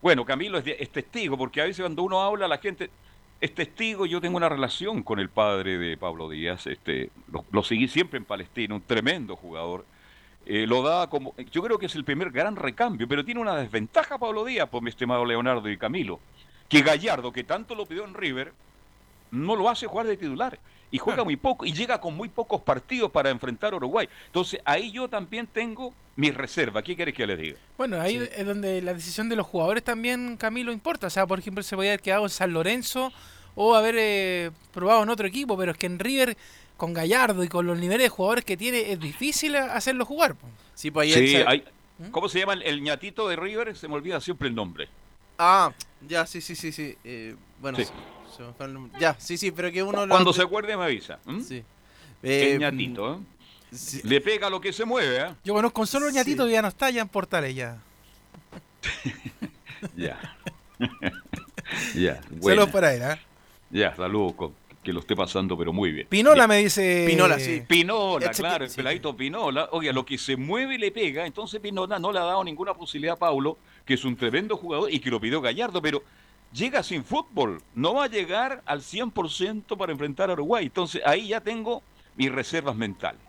bueno, 0.00 0.24
Camilo 0.24 0.58
es, 0.58 0.66
es, 0.66 0.90
testigo, 0.90 1.36
porque 1.36 1.60
a 1.60 1.64
veces 1.64 1.82
cuando 1.82 2.04
uno 2.04 2.20
habla, 2.22 2.46
la 2.46 2.58
gente 2.58 2.88
es 3.40 3.52
testigo. 3.52 4.06
Yo 4.06 4.20
tengo 4.20 4.36
una 4.36 4.48
relación 4.48 5.02
con 5.02 5.18
el 5.18 5.28
padre 5.28 5.76
de 5.76 5.96
Pablo 5.96 6.28
Díaz, 6.28 6.68
este, 6.68 7.10
lo, 7.32 7.44
lo 7.50 7.64
seguí 7.64 7.88
siempre 7.88 8.18
en 8.18 8.24
Palestina, 8.24 8.76
un 8.76 8.82
tremendo 8.82 9.34
jugador. 9.34 9.84
Eh, 10.46 10.64
lo 10.66 10.82
da 10.82 11.08
como, 11.08 11.34
yo 11.50 11.60
creo 11.62 11.76
que 11.78 11.86
es 11.86 11.94
el 11.96 12.04
primer 12.04 12.30
gran 12.30 12.54
recambio, 12.54 13.08
pero 13.08 13.24
tiene 13.24 13.40
una 13.40 13.56
desventaja 13.56 14.16
Pablo 14.16 14.44
Díaz, 14.44 14.68
por 14.68 14.80
mi 14.80 14.90
estimado 14.90 15.24
Leonardo 15.24 15.68
y 15.68 15.76
Camilo, 15.76 16.20
que 16.68 16.82
Gallardo, 16.82 17.32
que 17.32 17.42
tanto 17.42 17.74
lo 17.74 17.84
pidió 17.84 18.04
en 18.04 18.14
River, 18.14 18.52
no 19.32 19.56
lo 19.56 19.68
hace 19.68 19.86
jugar 19.86 20.06
de 20.06 20.16
titular 20.16 20.58
y 20.90 20.98
juega 20.98 21.24
muy 21.24 21.36
poco 21.36 21.64
y 21.66 21.72
llega 21.72 22.00
con 22.00 22.16
muy 22.16 22.28
pocos 22.28 22.62
partidos 22.62 23.10
para 23.10 23.30
enfrentar 23.30 23.72
a 23.72 23.76
Uruguay. 23.76 24.08
Entonces 24.26 24.60
ahí 24.64 24.92
yo 24.92 25.08
también 25.08 25.46
tengo 25.46 25.92
mi 26.14 26.30
reserva. 26.30 26.82
¿Qué 26.82 26.94
quieres 26.96 27.14
que 27.14 27.26
les 27.26 27.38
diga? 27.38 27.58
Bueno, 27.76 28.00
ahí 28.00 28.20
sí. 28.20 28.28
es 28.36 28.46
donde 28.46 28.80
la 28.82 28.94
decisión 28.94 29.28
de 29.28 29.36
los 29.36 29.46
jugadores 29.46 29.82
también, 29.82 30.36
Camilo, 30.36 30.72
importa. 30.72 31.08
O 31.08 31.10
sea, 31.10 31.26
por 31.26 31.38
ejemplo, 31.38 31.62
se 31.62 31.76
podía 31.76 31.90
haber 31.90 32.02
quedado 32.02 32.24
en 32.24 32.30
San 32.30 32.52
Lorenzo 32.52 33.12
o 33.54 33.74
haber 33.74 33.96
eh, 33.98 34.50
probado 34.72 35.02
en 35.02 35.08
otro 35.08 35.26
equipo, 35.26 35.56
pero 35.56 35.72
es 35.72 35.78
que 35.78 35.86
en 35.86 35.98
River 35.98 36.36
con 36.76 36.92
Gallardo 36.92 37.42
y 37.44 37.48
con 37.48 37.66
los 37.66 37.78
niveles 37.78 38.04
de 38.04 38.08
jugadores 38.08 38.44
que 38.44 38.56
tiene 38.56 38.92
es 38.92 39.00
difícil 39.00 39.56
hacerlo 39.56 40.04
jugar. 40.04 40.36
Sí, 40.74 40.90
pues 40.90 41.12
sí, 41.12 41.28
se... 41.28 41.46
hay, 41.46 41.64
¿cómo 42.10 42.28
se 42.28 42.40
llama 42.40 42.54
el, 42.54 42.62
el, 42.62 42.82
ñatito 42.82 43.28
de 43.28 43.36
River? 43.36 43.76
Se 43.76 43.88
me 43.88 43.94
olvida 43.94 44.20
siempre 44.20 44.48
el 44.48 44.54
nombre. 44.54 44.88
Ah, 45.38 45.72
ya, 46.06 46.26
sí, 46.26 46.40
sí, 46.40 46.54
sí, 46.54 46.72
sí. 46.72 46.96
Eh, 47.04 47.34
bueno, 47.60 47.78
sí. 47.78 47.84
Ya, 48.98 49.16
sí, 49.18 49.36
sí, 49.36 49.50
pero 49.50 49.72
que 49.72 49.82
uno... 49.82 50.06
Cuando 50.06 50.30
lo... 50.30 50.32
se 50.32 50.42
acuerde 50.42 50.76
me 50.76 50.84
avisa. 50.84 51.18
¿Mm? 51.24 51.40
Sí. 51.40 51.64
Eh, 52.22 52.52
el 52.52 52.58
ñatito, 52.58 53.14
¿eh? 53.14 53.18
Sí. 53.72 54.00
Le 54.04 54.20
pega 54.20 54.48
lo 54.48 54.60
que 54.60 54.72
se 54.72 54.84
mueve, 54.84 55.18
¿eh? 55.18 55.34
Yo 55.44 55.54
conozco 55.54 55.80
un 55.80 55.86
solo 55.86 56.10
ñatito 56.10 56.44
sí. 56.44 56.48
que 56.48 56.52
ya 56.52 56.62
no 56.62 56.68
está 56.68 56.90
ya 56.90 57.02
en 57.02 57.08
Portales 57.08 57.54
ya. 57.54 57.78
ya. 59.96 60.36
ya. 61.94 62.20
Saludos 62.40 62.70
para 62.70 62.94
él, 62.94 63.02
¿eh? 63.02 63.20
Ya, 63.70 63.94
saludos, 63.96 64.34
que 64.86 64.92
lo 64.92 65.00
esté 65.00 65.16
pasando, 65.16 65.58
pero 65.58 65.72
muy 65.72 65.90
bien. 65.90 66.06
Pinola 66.06 66.46
bien. 66.46 66.48
me 66.48 66.56
dice. 66.58 67.04
Pinola, 67.08 67.40
sí. 67.40 67.60
Pinola, 67.66 68.30
claro, 68.30 68.64
el 68.64 68.70
peladito 68.70 69.16
Pinola. 69.16 69.68
Oye, 69.72 69.92
lo 69.92 70.06
que 70.06 70.16
se 70.16 70.36
mueve 70.36 70.76
y 70.76 70.78
le 70.78 70.92
pega, 70.92 71.26
entonces 71.26 71.60
Pinola 71.60 71.98
no 71.98 72.12
le 72.12 72.20
ha 72.20 72.22
dado 72.22 72.44
ninguna 72.44 72.72
posibilidad 72.72 73.14
a 73.14 73.18
Paulo, 73.18 73.58
que 73.84 73.94
es 73.94 74.04
un 74.04 74.16
tremendo 74.16 74.56
jugador 74.56 74.92
y 74.92 75.00
que 75.00 75.10
lo 75.10 75.20
pidió 75.20 75.40
Gallardo, 75.40 75.82
pero 75.82 76.04
llega 76.52 76.84
sin 76.84 77.04
fútbol, 77.04 77.60
no 77.74 77.94
va 77.94 78.04
a 78.04 78.06
llegar 78.06 78.62
al 78.64 78.80
100% 78.80 79.76
para 79.76 79.90
enfrentar 79.90 80.30
a 80.30 80.34
Uruguay. 80.34 80.66
Entonces 80.66 81.02
ahí 81.04 81.28
ya 81.28 81.40
tengo 81.40 81.82
mis 82.14 82.30
reservas 82.30 82.76
mentales. 82.76 83.20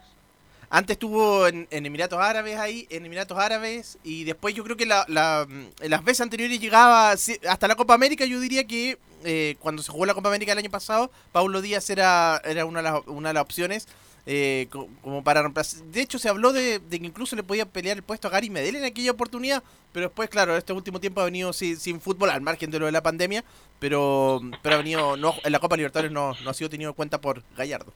Antes 0.70 0.94
estuvo 0.94 1.48
en, 1.48 1.68
en, 1.72 1.86
Emiratos 1.88 2.20
Árabes 2.20 2.60
ahí, 2.60 2.86
en 2.92 3.04
Emiratos 3.04 3.40
Árabes, 3.40 3.98
y 4.04 4.26
después 4.26 4.54
yo 4.54 4.64
creo 4.64 4.78
que 4.78 4.86
la, 4.86 5.06
la, 5.08 5.48
las 5.80 6.04
veces 6.04 6.22
anteriores 6.22 6.60
llegaba 6.60 7.12
hasta 7.12 7.68
la 7.68 7.76
Copa 7.76 7.96
América, 7.96 8.26
yo 8.26 8.40
diría 8.40 8.68
que 8.68 9.00
eh, 9.24 9.56
cuando 9.60 9.84
se 9.84 9.92
jugó 9.92 10.06
la 10.06 10.14
Copa 10.14 10.30
América 10.30 10.52
el 10.52 10.58
año 10.58 10.70
pasado, 10.70 11.12
Paulo 11.32 11.62
Díaz 11.62 11.90
era, 11.90 12.42
era 12.46 12.66
una, 12.66 12.82
de 12.82 12.92
las, 12.92 13.02
una 13.08 13.30
de 13.30 13.34
las 13.34 13.44
opciones 13.44 13.88
eh, 14.26 14.68
como 15.02 15.24
para 15.24 15.42
reemplazar. 15.42 15.84
De 15.86 16.02
hecho, 16.02 16.20
se 16.20 16.28
habló 16.28 16.52
de, 16.52 16.80
de, 16.80 17.00
que 17.00 17.06
incluso 17.06 17.36
le 17.36 17.44
podía 17.44 17.66
pelear 17.66 17.98
el 17.98 18.04
puesto 18.04 18.28
a 18.28 18.32
Gary 18.32 18.50
Medel 18.50 18.76
en 18.76 18.84
aquella 18.84 19.12
oportunidad, 19.12 19.64
pero 19.94 20.08
después, 20.08 20.30
claro, 20.30 20.58
este 20.58 20.74
último 20.74 21.00
tiempo 21.00 21.22
ha 21.22 21.26
venido 21.26 21.54
sin, 21.54 21.78
sin 21.78 22.02
fútbol, 22.02 22.30
al 22.30 22.42
margen 22.42 22.70
de 22.70 22.80
lo 22.80 22.88
de 22.88 22.92
la 22.92 23.02
pandemia, 23.02 23.44
pero, 23.80 24.42
pero 24.62 24.76
ha 24.76 24.78
venido, 24.80 25.16
no, 25.16 25.34
en 25.44 25.52
la 25.52 25.60
Copa 25.60 25.78
Libertadores 25.78 26.12
no, 26.12 26.34
no 26.44 26.50
ha 26.50 26.54
sido 26.54 26.70
tenido 26.70 26.90
en 26.90 26.96
cuenta 26.96 27.22
por 27.22 27.42
Gallardo. 27.56 27.94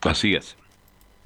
Así 0.00 0.34
es. 0.34 0.56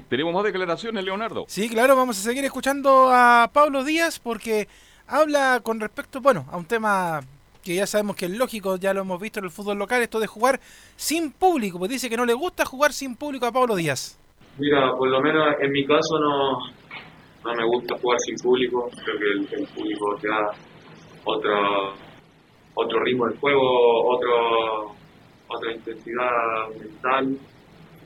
¿Tenemos 0.08 0.32
más 0.32 0.44
declaraciones, 0.44 1.04
Leonardo? 1.04 1.44
Sí, 1.48 1.68
claro, 1.68 1.94
vamos 1.94 2.18
a 2.18 2.22
seguir 2.22 2.44
escuchando 2.44 3.10
a 3.12 3.50
Pablo 3.52 3.84
Díaz 3.84 4.18
porque 4.18 4.68
habla 5.06 5.60
con 5.62 5.80
respecto, 5.80 6.20
bueno, 6.20 6.46
a 6.50 6.56
un 6.56 6.64
tema 6.64 7.22
que 7.68 7.74
ya 7.74 7.86
sabemos 7.86 8.16
que 8.16 8.24
es 8.24 8.30
lógico, 8.30 8.76
ya 8.76 8.94
lo 8.94 9.02
hemos 9.02 9.20
visto 9.20 9.40
en 9.40 9.44
el 9.44 9.50
fútbol 9.50 9.76
local, 9.76 10.00
esto 10.00 10.18
de 10.20 10.26
jugar 10.26 10.58
sin 10.96 11.32
público, 11.32 11.78
pues 11.78 11.90
dice 11.90 12.08
que 12.08 12.16
no 12.16 12.24
le 12.24 12.32
gusta 12.32 12.64
jugar 12.64 12.94
sin 12.94 13.14
público 13.14 13.44
a 13.44 13.52
Pablo 13.52 13.76
Díaz. 13.76 14.18
Mira, 14.56 14.90
por 14.96 15.10
lo 15.10 15.20
menos 15.20 15.54
en 15.60 15.70
mi 15.70 15.84
caso 15.84 16.18
no, 16.18 16.60
no 17.44 17.54
me 17.54 17.66
gusta 17.66 17.94
jugar 17.98 18.18
sin 18.20 18.36
público, 18.36 18.88
creo 19.04 19.18
que 19.18 19.54
el, 19.54 19.60
el 19.60 19.68
público 19.68 20.16
te 20.18 20.28
da 20.28 20.50
otro, 21.26 21.92
otro 22.74 23.00
ritmo 23.04 23.26
del 23.26 23.38
juego, 23.38 24.16
otro, 24.16 24.94
otra 25.48 25.70
intensidad 25.70 26.68
mental 26.80 27.36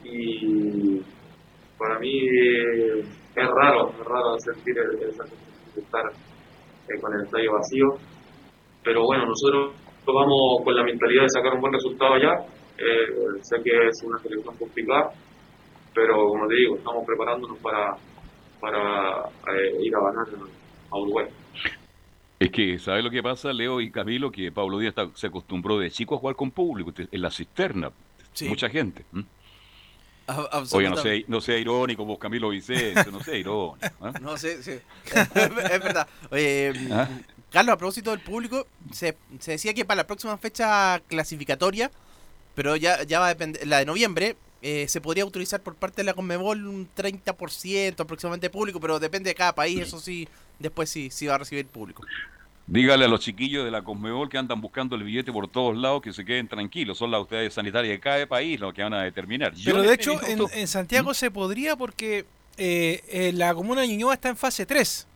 y 0.03 1.01
para 1.79 2.01
mí 2.01 2.19
es 2.19 3.49
raro, 3.49 3.91
es 3.91 4.05
raro 4.07 4.37
sentir 4.41 4.77
esa 4.77 5.25
sensación 5.25 5.75
de 5.77 5.81
estar 5.83 6.07
eh, 6.09 7.01
con 7.01 7.15
el 7.15 7.23
estadio 7.23 7.53
vacío 7.53 8.12
pero 8.85 9.05
bueno, 9.05 9.27
nosotros 9.27 9.73
vamos 10.07 10.63
con 10.65 10.75
la 10.75 10.85
mentalidad 10.85 11.23
de 11.23 11.29
sacar 11.29 11.55
un 11.55 11.61
buen 11.61 11.73
resultado 11.73 12.15
allá. 12.15 12.45
Eh, 12.79 13.41
sé 13.43 13.63
que 13.63 13.71
es 13.89 14.03
una 14.03 14.19
selección 14.19 14.57
complicada, 14.57 15.13
pero 15.95 16.29
como 16.29 16.49
te 16.49 16.55
digo, 16.57 16.77
estamos 16.77 17.05
preparándonos 17.07 17.59
para, 17.59 17.97
para 18.61 19.29
eh, 19.57 19.77
ir 19.81 19.95
a 19.95 20.01
ganar 20.01 20.27
a 20.91 20.97
Uruguay. 20.99 21.27
Es 22.41 22.51
que, 22.51 22.79
¿sabes 22.79 23.05
lo 23.05 23.11
que 23.11 23.23
pasa, 23.23 23.53
Leo 23.53 23.81
y 23.81 23.91
Camilo? 23.93 24.33
Que 24.33 24.51
Pablo 24.51 24.79
Díaz 24.79 24.95
está, 24.97 25.09
se 25.15 25.29
acostumbró 25.29 25.79
de 25.79 25.91
chico 25.91 26.17
a 26.17 26.19
jugar 26.19 26.35
con 26.35 26.51
público, 26.51 26.93
en 26.97 27.23
la 27.23 27.31
cisterna, 27.31 27.91
sí. 28.33 28.49
mucha 28.49 28.69
gente. 28.69 29.05
¿eh? 29.15 29.23
Oye, 30.73 30.89
no 30.89 30.97
sea, 30.97 31.21
no 31.29 31.41
sea 31.41 31.59
irónico 31.59 32.05
vos, 32.05 32.19
Camilo 32.19 32.49
Vicente, 32.49 33.11
no 33.11 33.21
sea 33.21 33.37
irónico. 33.37 33.79
¿eh? 33.85 34.13
No 34.21 34.37
sé, 34.37 34.63
sí. 34.63 34.73
es 35.05 35.35
verdad. 35.83 36.09
Oye, 36.31 36.73
¿Ah? 36.91 37.09
Carlos, 37.53 37.75
a 37.75 37.77
propósito 37.77 38.11
del 38.11 38.21
público, 38.21 38.67
se, 38.93 39.17
se, 39.39 39.53
decía 39.53 39.75
que 39.75 39.85
para 39.85 39.97
la 40.03 40.07
próxima 40.07 40.39
fecha 40.39 41.01
clasificatoria, 41.07 41.91
pero 42.55 42.77
ya, 42.77 43.03
ya 43.03 43.21
va 43.21 43.27
a 43.27 43.29
depender, 43.29 43.67
la 43.67 43.79
de 43.79 43.85
noviembre, 43.85 44.37
eh, 44.63 44.87
se 44.89 45.01
podría 45.01 45.27
utilizar 45.27 45.61
por 45.61 45.75
parte 45.75 45.97
de 45.97 46.05
la 46.05 46.15
Conmebol 46.15 46.67
un 46.67 46.89
30% 46.95 48.01
aproximadamente 48.01 48.47
de 48.47 48.51
público, 48.51 48.81
pero 48.81 48.99
depende 48.99 49.31
de 49.31 49.35
cada 49.35 49.55
país, 49.55 49.81
eso 49.81 50.01
sí, 50.01 50.29
después 50.59 50.89
sí, 50.89 51.11
sí 51.11 51.27
va 51.27 51.35
a 51.35 51.39
recibir 51.39 51.67
público. 51.67 52.05
Dígale 52.67 53.05
a 53.05 53.09
los 53.09 53.21
chiquillos 53.21 53.65
de 53.65 53.71
la 53.71 53.83
Conmebol 53.83 54.29
que 54.29 54.39
andan 54.39 54.61
buscando 54.61 54.95
el 54.95 55.03
billete 55.03 55.33
por 55.33 55.49
todos 55.49 55.77
lados 55.77 56.01
que 56.01 56.13
se 56.13 56.25
queden 56.25 56.47
tranquilos. 56.47 56.97
Son 56.97 57.11
las 57.11 57.19
autoridades 57.19 57.53
sanitarias 57.53 57.93
de 57.93 58.01
cada 58.01 58.25
país 58.27 58.61
los 58.61 58.73
que 58.73 58.83
van 58.83 58.95
a 58.95 59.03
determinar. 59.03 59.53
Yo 59.55 59.73
Pero 59.73 59.83
de 59.83 59.95
hecho, 59.95 60.23
en, 60.27 60.41
en, 60.55 60.69
Santiago 60.69 61.11
¿Mm? 61.11 61.15
se 61.15 61.31
podría 61.31 61.77
porque 61.77 62.25
eh, 62.57 63.03
eh, 63.09 63.33
la 63.35 63.53
comuna 63.53 63.81
de 63.81 63.89
Ñuñoa 63.89 64.15
está 64.15 64.29
en 64.29 64.37
fase 64.37 64.65
3. 64.65 65.09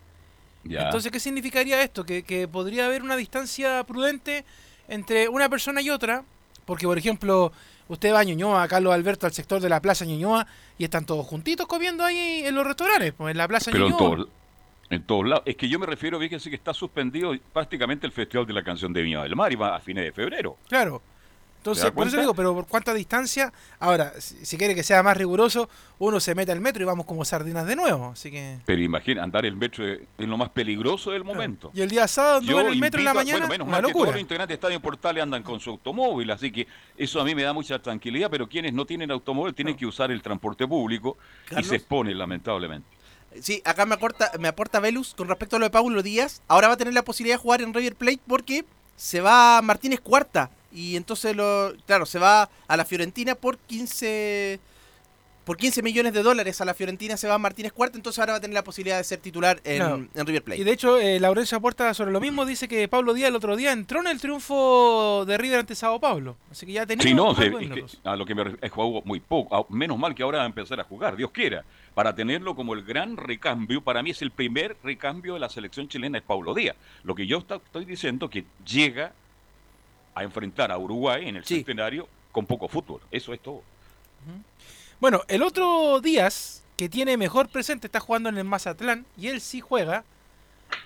Ya. 0.69 0.83
Entonces, 0.83 1.11
¿qué 1.13 1.21
significaría 1.21 1.83
esto? 1.83 2.05
Que, 2.05 2.23
que, 2.23 2.49
podría 2.49 2.87
haber 2.87 3.03
una 3.03 3.17
distancia 3.17 3.85
prudente 3.85 4.45
entre 4.89 5.29
una 5.29 5.49
persona 5.49 5.81
y 5.83 5.91
otra. 5.91 6.25
Porque, 6.65 6.87
por 6.87 6.99
ejemplo, 6.99 7.53
usted 7.89 8.13
va 8.13 8.21
a 8.21 8.25
Ñuñoa, 8.25 8.67
Carlos 8.69 8.93
Alberto, 8.93 9.27
al 9.27 9.33
sector 9.33 9.61
de 9.61 9.69
la 9.69 9.81
Plaza 9.81 10.05
Ñuñoa, 10.05 10.47
y 10.79 10.85
están 10.85 11.07
todos 11.07 11.27
juntitos 11.27 11.67
comiendo 11.67 12.05
ahí 12.05 12.43
en 12.45 12.55
los 12.55 12.67
restaurantes, 12.67 13.13
pues 13.13 13.31
en 13.31 13.39
la 13.39 13.47
Plaza 13.47 13.71
Pero 13.71 13.89
Ñuñoa. 13.89 13.99
Todo, 13.99 14.29
en 14.91 15.03
todos 15.03 15.27
lados. 15.27 15.43
Es 15.47 15.57
que 15.57 15.69
yo 15.69 15.79
me 15.79 15.87
refiero, 15.87 16.19
fíjense 16.19 16.51
que 16.51 16.57
está 16.57 16.75
suspendido 16.75 17.35
prácticamente 17.53 18.07
el 18.07 18.13
Festival 18.13 18.47
de 18.47 18.53
la 18.53 18.63
Canción 18.63 18.93
de 18.93 19.03
Viña 19.03 19.23
del 19.23 19.37
Mar 19.37 19.53
y 19.53 19.57
va 19.57 19.77
a 19.77 19.81
fines 19.81 20.05
de 20.05 20.13
febrero. 20.13 20.57
Claro. 20.69 21.03
Entonces, 21.73 21.91
por 21.93 22.07
eso 22.07 22.21
digo, 22.21 22.35
pero 22.35 22.55
¿por 22.55 22.67
cuánta 22.67 22.95
distancia? 22.95 23.53
Ahora, 23.79 24.13
si, 24.19 24.45
si 24.45 24.57
quiere 24.57 24.75
que 24.75 24.83
sea 24.83 25.03
más 25.03 25.17
riguroso, 25.17 25.69
uno 25.99 26.21
se 26.21 26.35
mete 26.35 26.53
al 26.53 26.61
metro 26.61 26.83
y 26.83 26.87
vamos 26.87 27.07
como 27.07 27.25
sardinas 27.25 27.67
de 27.67 27.77
nuevo. 27.77 28.11
Así 28.13 28.31
que. 28.31 28.59
Pero 28.65 28.83
imagina, 28.83 29.23
andar 29.23 29.47
el 29.47 29.57
metro 29.57 29.87
es 29.87 30.01
lo 30.19 30.37
más 30.37 30.51
peligroso 30.51 31.11
del 31.11 31.25
momento. 31.25 31.71
Y 31.75 31.81
el 31.81 31.89
día 31.89 32.07
sábado 32.07 32.39
anduve 32.39 32.61
en 32.61 32.67
el 32.69 32.79
metro 32.79 33.01
en 33.01 33.05
la 33.05 33.15
mañana, 33.15 33.47
bueno, 33.47 33.65
menos 33.65 33.69
una 33.69 33.73
mal 33.73 33.87
que 33.87 33.93
todos 33.93 33.95
locura. 33.95 34.13
los 34.13 34.21
integrantes 34.21 34.49
de 34.49 34.55
Estadio 34.55 34.81
Portales 34.81 35.23
andan 35.23 35.43
con 35.43 35.61
su 35.61 35.71
automóvil, 35.71 36.31
así 36.31 36.51
que 36.51 36.67
eso 36.97 37.21
a 37.21 37.25
mí 37.25 37.35
me 37.35 37.43
da 37.43 37.53
mucha 37.53 37.79
tranquilidad, 37.79 38.31
pero 38.31 38.49
quienes 38.49 38.73
no 38.73 38.85
tienen 38.85 39.11
automóvil 39.11 39.55
tienen 39.55 39.77
que 39.77 39.87
usar 39.87 40.11
el 40.11 40.23
transporte 40.23 40.67
público 40.67 41.17
y 41.57 41.63
se 41.65 41.77
exponen 41.77 42.19
lamentablemente. 42.19 42.97
Sí, 43.41 43.61
acá 43.65 43.85
me 43.85 43.95
aporta, 43.95 44.31
me 44.39 44.49
aporta 44.49 44.81
Velus 44.81 45.15
con 45.15 45.29
respecto 45.29 45.57
a 45.57 45.59
lo 45.59 45.67
de 45.67 45.71
Paulo 45.71 46.03
Díaz. 46.03 46.43
Ahora 46.49 46.69
va 46.69 46.75
a 46.75 46.77
tener 46.77 46.95
la 46.95 47.03
posibilidad 47.03 47.37
de 47.37 47.43
jugar 47.43 47.61
en 47.61 47.75
River 47.75 47.95
Plate 47.95 48.21
porque 48.27 48.65
se 48.97 49.21
va 49.21 49.61
Martínez 49.63 50.01
Cuarta. 50.01 50.51
Y 50.73 50.97
entonces, 50.97 51.35
lo, 51.35 51.73
claro, 51.87 52.07
se 52.07 52.19
va 52.19 52.49
a 52.69 52.77
la 52.77 52.85
Fiorentina 52.85 53.35
por 53.35 53.57
15, 53.59 54.59
por 55.45 55.57
15 55.57 55.81
millones 55.83 56.13
de 56.13 56.23
dólares. 56.23 56.61
A 56.61 56.65
la 56.65 56.75
Fiorentina 56.75 57.17
se 57.17 57.29
va 57.29 57.39
Martínez 57.39 57.73
Cuarta. 57.73 57.97
Entonces 57.97 58.19
ahora 58.19 58.33
va 58.35 58.39
a 58.39 58.41
tener 58.41 58.53
la 58.55 58.65
posibilidad 58.65 58.99
de 58.99 59.05
ser 59.05 59.21
titular 59.21 59.61
en, 59.65 60.11
en 60.15 60.27
River 60.27 60.43
Plate. 60.43 60.61
Y 60.61 60.65
de 60.65 60.73
hecho, 60.73 60.99
eh, 60.99 61.19
Laurencio 61.21 61.57
aporta 61.57 61.95
sobre 61.95 62.11
lo 62.11 62.21
mismo. 62.21 62.45
Dice 62.45 62.67
que 62.69 62.89
Pablo 62.89 63.15
Díaz 63.15 63.29
el 63.29 63.37
otro 63.37 63.57
día 63.57 63.73
entró 63.73 64.01
en 64.01 64.09
el 64.09 64.21
triunfo 64.21 65.25
de 65.27 65.39
River 65.39 65.61
ante 65.61 65.75
Sao 65.77 66.01
Paulo. 66.01 66.37
Así 66.51 66.67
que 66.67 66.73
ya 66.73 66.85
tenía 66.85 67.03
Sí, 67.05 67.15
no, 67.15 67.35
se- 67.35 67.47
es 67.47 67.51
que 67.71 67.85
a 68.05 68.17
lo 68.17 68.27
que 68.27 68.35
me 68.35 68.45
ref- 68.45 68.59
he 68.61 68.69
jugado 68.69 69.03
muy 69.07 69.21
poco. 69.21 69.67
Menos 69.71 69.97
mal 69.99 70.15
que 70.15 70.25
ahora 70.25 70.39
va 70.39 70.45
a 70.45 70.49
empezar 70.49 70.81
a 70.81 70.85
jugar, 70.85 71.17
Dios 71.17 71.31
quiera. 71.31 71.65
Para 71.95 72.15
tenerlo 72.15 72.55
como 72.55 72.75
el 72.75 72.83
gran 72.83 73.17
recambio, 73.17 73.81
para 73.81 74.03
mí 74.03 74.11
es 74.11 74.21
el 74.21 74.31
primer 74.31 74.77
recambio 74.83 75.35
de 75.35 75.41
la 75.41 75.49
selección 75.49 75.89
chilena, 75.89 76.19
es 76.19 76.25
Paulo 76.25 76.53
Díaz. 76.55 76.77
Lo 77.05 77.15
que 77.15 77.27
yo 77.27 77.39
estoy 77.39 77.85
diciendo 77.87 78.29
que 78.29 78.45
llega 78.67 79.13
a 80.17 80.23
enfrentar 80.25 80.73
a 80.73 80.79
Uruguay 80.79 81.29
en 81.29 81.37
el 81.37 81.45
Sí. 81.45 81.57
centenario 81.57 82.09
con 82.33 82.47
poco 82.47 82.67
fútbol. 82.69 83.01
Eso 83.13 83.33
es 83.33 83.41
todo. 83.41 83.63
Bueno, 84.99 85.21
el 85.29 85.43
otro 85.43 86.01
Díaz, 86.01 86.65
que 86.77 86.89
tiene 86.89 87.17
mejor 87.17 87.49
presente, 87.49 87.87
está 87.87 88.01
jugando 88.01 88.29
en 88.31 88.39
el 88.39 88.45
Mazatlán 88.45 89.05
y 89.17 89.29
él 89.29 89.41
sí 89.41 89.61
juega. 89.61 90.03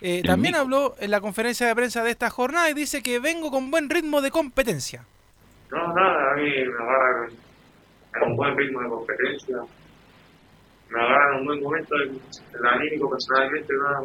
eh, 0.03 0.23
también 0.25 0.55
habló 0.57 0.95
en 0.99 1.11
la 1.11 1.21
conferencia 1.21 1.67
de 1.67 1.75
prensa 1.75 2.03
de 2.03 2.11
esta 2.11 2.31
jornada 2.31 2.71
y 2.71 2.75
dice 2.75 3.03
que 3.03 3.19
vengo 3.19 3.51
con 3.51 3.71
buen 3.71 3.91
ritmo 3.91 4.23
de 4.23 4.31
competencia. 4.31 5.05
No, 5.71 5.93
nada, 5.95 6.33
a 6.33 6.37
mí 6.37 6.45
me 6.45 6.85
agarran 6.85 7.31
un 8.31 8.37
buen 8.37 8.57
ritmo 8.57 8.81
de 8.81 8.89
competencia. 8.89 9.57
Me 10.89 11.01
agarran 11.03 11.41
un 11.41 11.47
buen 11.47 11.63
momento 11.63 11.95
el, 11.97 12.11
el 12.11 12.67
anímico 12.67 13.11
personalmente. 13.11 13.75
No, 13.75 14.01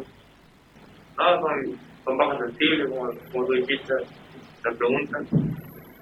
no 1.16 1.40
son, 1.40 1.78
son 2.04 2.18
bajas 2.18 2.38
sensibles, 2.46 2.90
como, 2.90 3.10
como 3.32 3.46
tú 3.46 3.52
dijiste, 3.54 3.94
te 4.70 4.76
preguntan. 4.76 5.26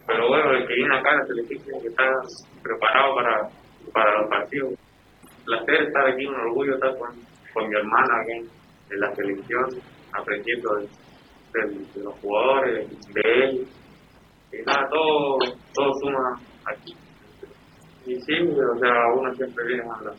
Pero 0.06 0.28
bueno, 0.28 0.50
el 0.52 0.66
que 0.66 0.74
viene 0.74 0.96
acá, 0.96 1.16
la 1.16 1.26
selección 1.26 1.80
que 1.80 1.88
estar 1.88 2.12
preparado 2.62 3.14
para, 3.14 3.48
para 3.92 4.20
los 4.20 4.30
partidos. 4.30 4.70
Un 4.70 5.44
placer 5.44 5.82
estar 5.82 6.06
aquí, 6.08 6.26
un 6.26 6.34
orgullo 6.34 6.74
estar 6.74 6.96
con, 6.98 7.10
con 7.52 7.68
mi 7.68 7.74
hermana 7.74 8.20
aquí 8.20 8.32
en, 8.32 8.48
en 8.90 9.00
la 9.00 9.14
selección, 9.14 9.64
aprendiendo 10.12 10.76
de, 10.76 12.02
los 12.02 12.14
jugadores, 12.20 12.88
de 13.14 13.20
él 13.24 13.66
y 14.52 14.62
nada, 14.64 14.88
todo, 14.90 15.38
todo 15.72 15.92
suma 16.00 16.40
aquí. 16.66 16.94
Y 18.06 18.20
sí, 18.20 18.34
o 18.40 18.78
sea, 18.78 18.92
uno 19.14 19.34
siempre 19.34 19.66
viene 19.66 19.82
a 19.82 20.02
la, 20.02 20.12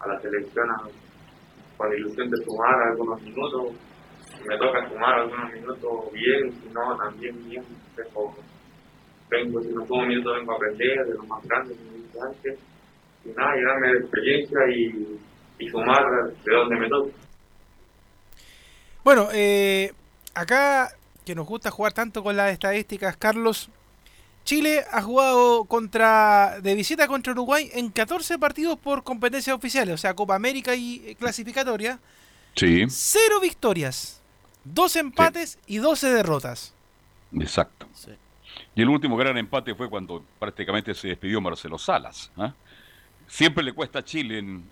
a 0.00 0.08
la 0.08 0.20
selección 0.20 0.66
con 1.76 1.92
ilusión 1.92 2.30
de 2.30 2.36
sumar 2.44 2.74
algunos 2.90 3.20
minutos. 3.22 3.72
Me 4.46 4.56
toca 4.58 4.88
sumar 4.88 5.14
algunos 5.20 5.52
minutos 5.52 6.12
bien, 6.12 6.52
si 6.52 6.68
no, 6.72 6.96
también 6.96 7.48
bien. 7.48 7.64
Vengo, 7.96 8.36
vengo 9.28 9.62
si 9.62 9.68
no 9.68 9.86
sumo 9.86 10.06
minutos, 10.06 10.36
vengo 10.36 10.52
a 10.52 10.56
aprender 10.56 11.06
de 11.06 11.14
los 11.14 11.26
más 11.26 11.42
grandes, 11.44 11.76
como 11.76 11.90
dije 11.92 12.18
antes. 12.20 12.58
Y 13.24 13.28
nada, 13.30 13.54
llenarme 13.54 13.92
de 13.92 13.98
experiencia 13.98 14.58
y, 14.74 15.18
y 15.58 15.68
sumar 15.68 16.04
de 16.44 16.54
donde 16.54 16.76
me 16.76 16.88
toque. 16.88 17.12
Bueno, 19.04 19.28
eh, 19.32 19.92
acá 20.34 20.90
que 21.24 21.34
nos 21.34 21.46
gusta 21.46 21.70
jugar 21.70 21.92
tanto 21.92 22.22
con 22.22 22.36
las 22.36 22.52
estadísticas, 22.52 23.16
Carlos, 23.16 23.68
Chile 24.44 24.84
ha 24.90 25.02
jugado 25.02 25.64
contra 25.64 26.60
de 26.60 26.74
visita 26.74 27.06
contra 27.06 27.32
Uruguay 27.32 27.70
en 27.74 27.90
14 27.90 28.38
partidos 28.38 28.78
por 28.78 29.04
competencias 29.04 29.54
oficiales, 29.54 29.94
o 29.94 29.98
sea, 29.98 30.14
Copa 30.14 30.34
América 30.34 30.74
y 30.74 31.02
eh, 31.04 31.16
clasificatoria. 31.16 32.00
Sí, 32.56 32.84
Cero 32.88 33.40
victorias, 33.40 34.20
dos 34.64 34.96
empates 34.96 35.58
y 35.66 35.78
12 35.78 36.12
derrotas. 36.12 36.74
Exacto. 37.40 37.86
Sí. 37.92 38.10
Y 38.74 38.82
el 38.82 38.88
último 38.88 39.16
gran 39.16 39.36
empate 39.38 39.74
fue 39.74 39.88
cuando 39.88 40.22
prácticamente 40.38 40.94
se 40.94 41.08
despidió 41.08 41.40
Marcelo 41.40 41.78
Salas. 41.78 42.30
¿ah? 42.36 42.52
Siempre 43.26 43.64
le 43.64 43.72
cuesta 43.72 44.00
a 44.00 44.04
Chile 44.04 44.38
en, 44.38 44.66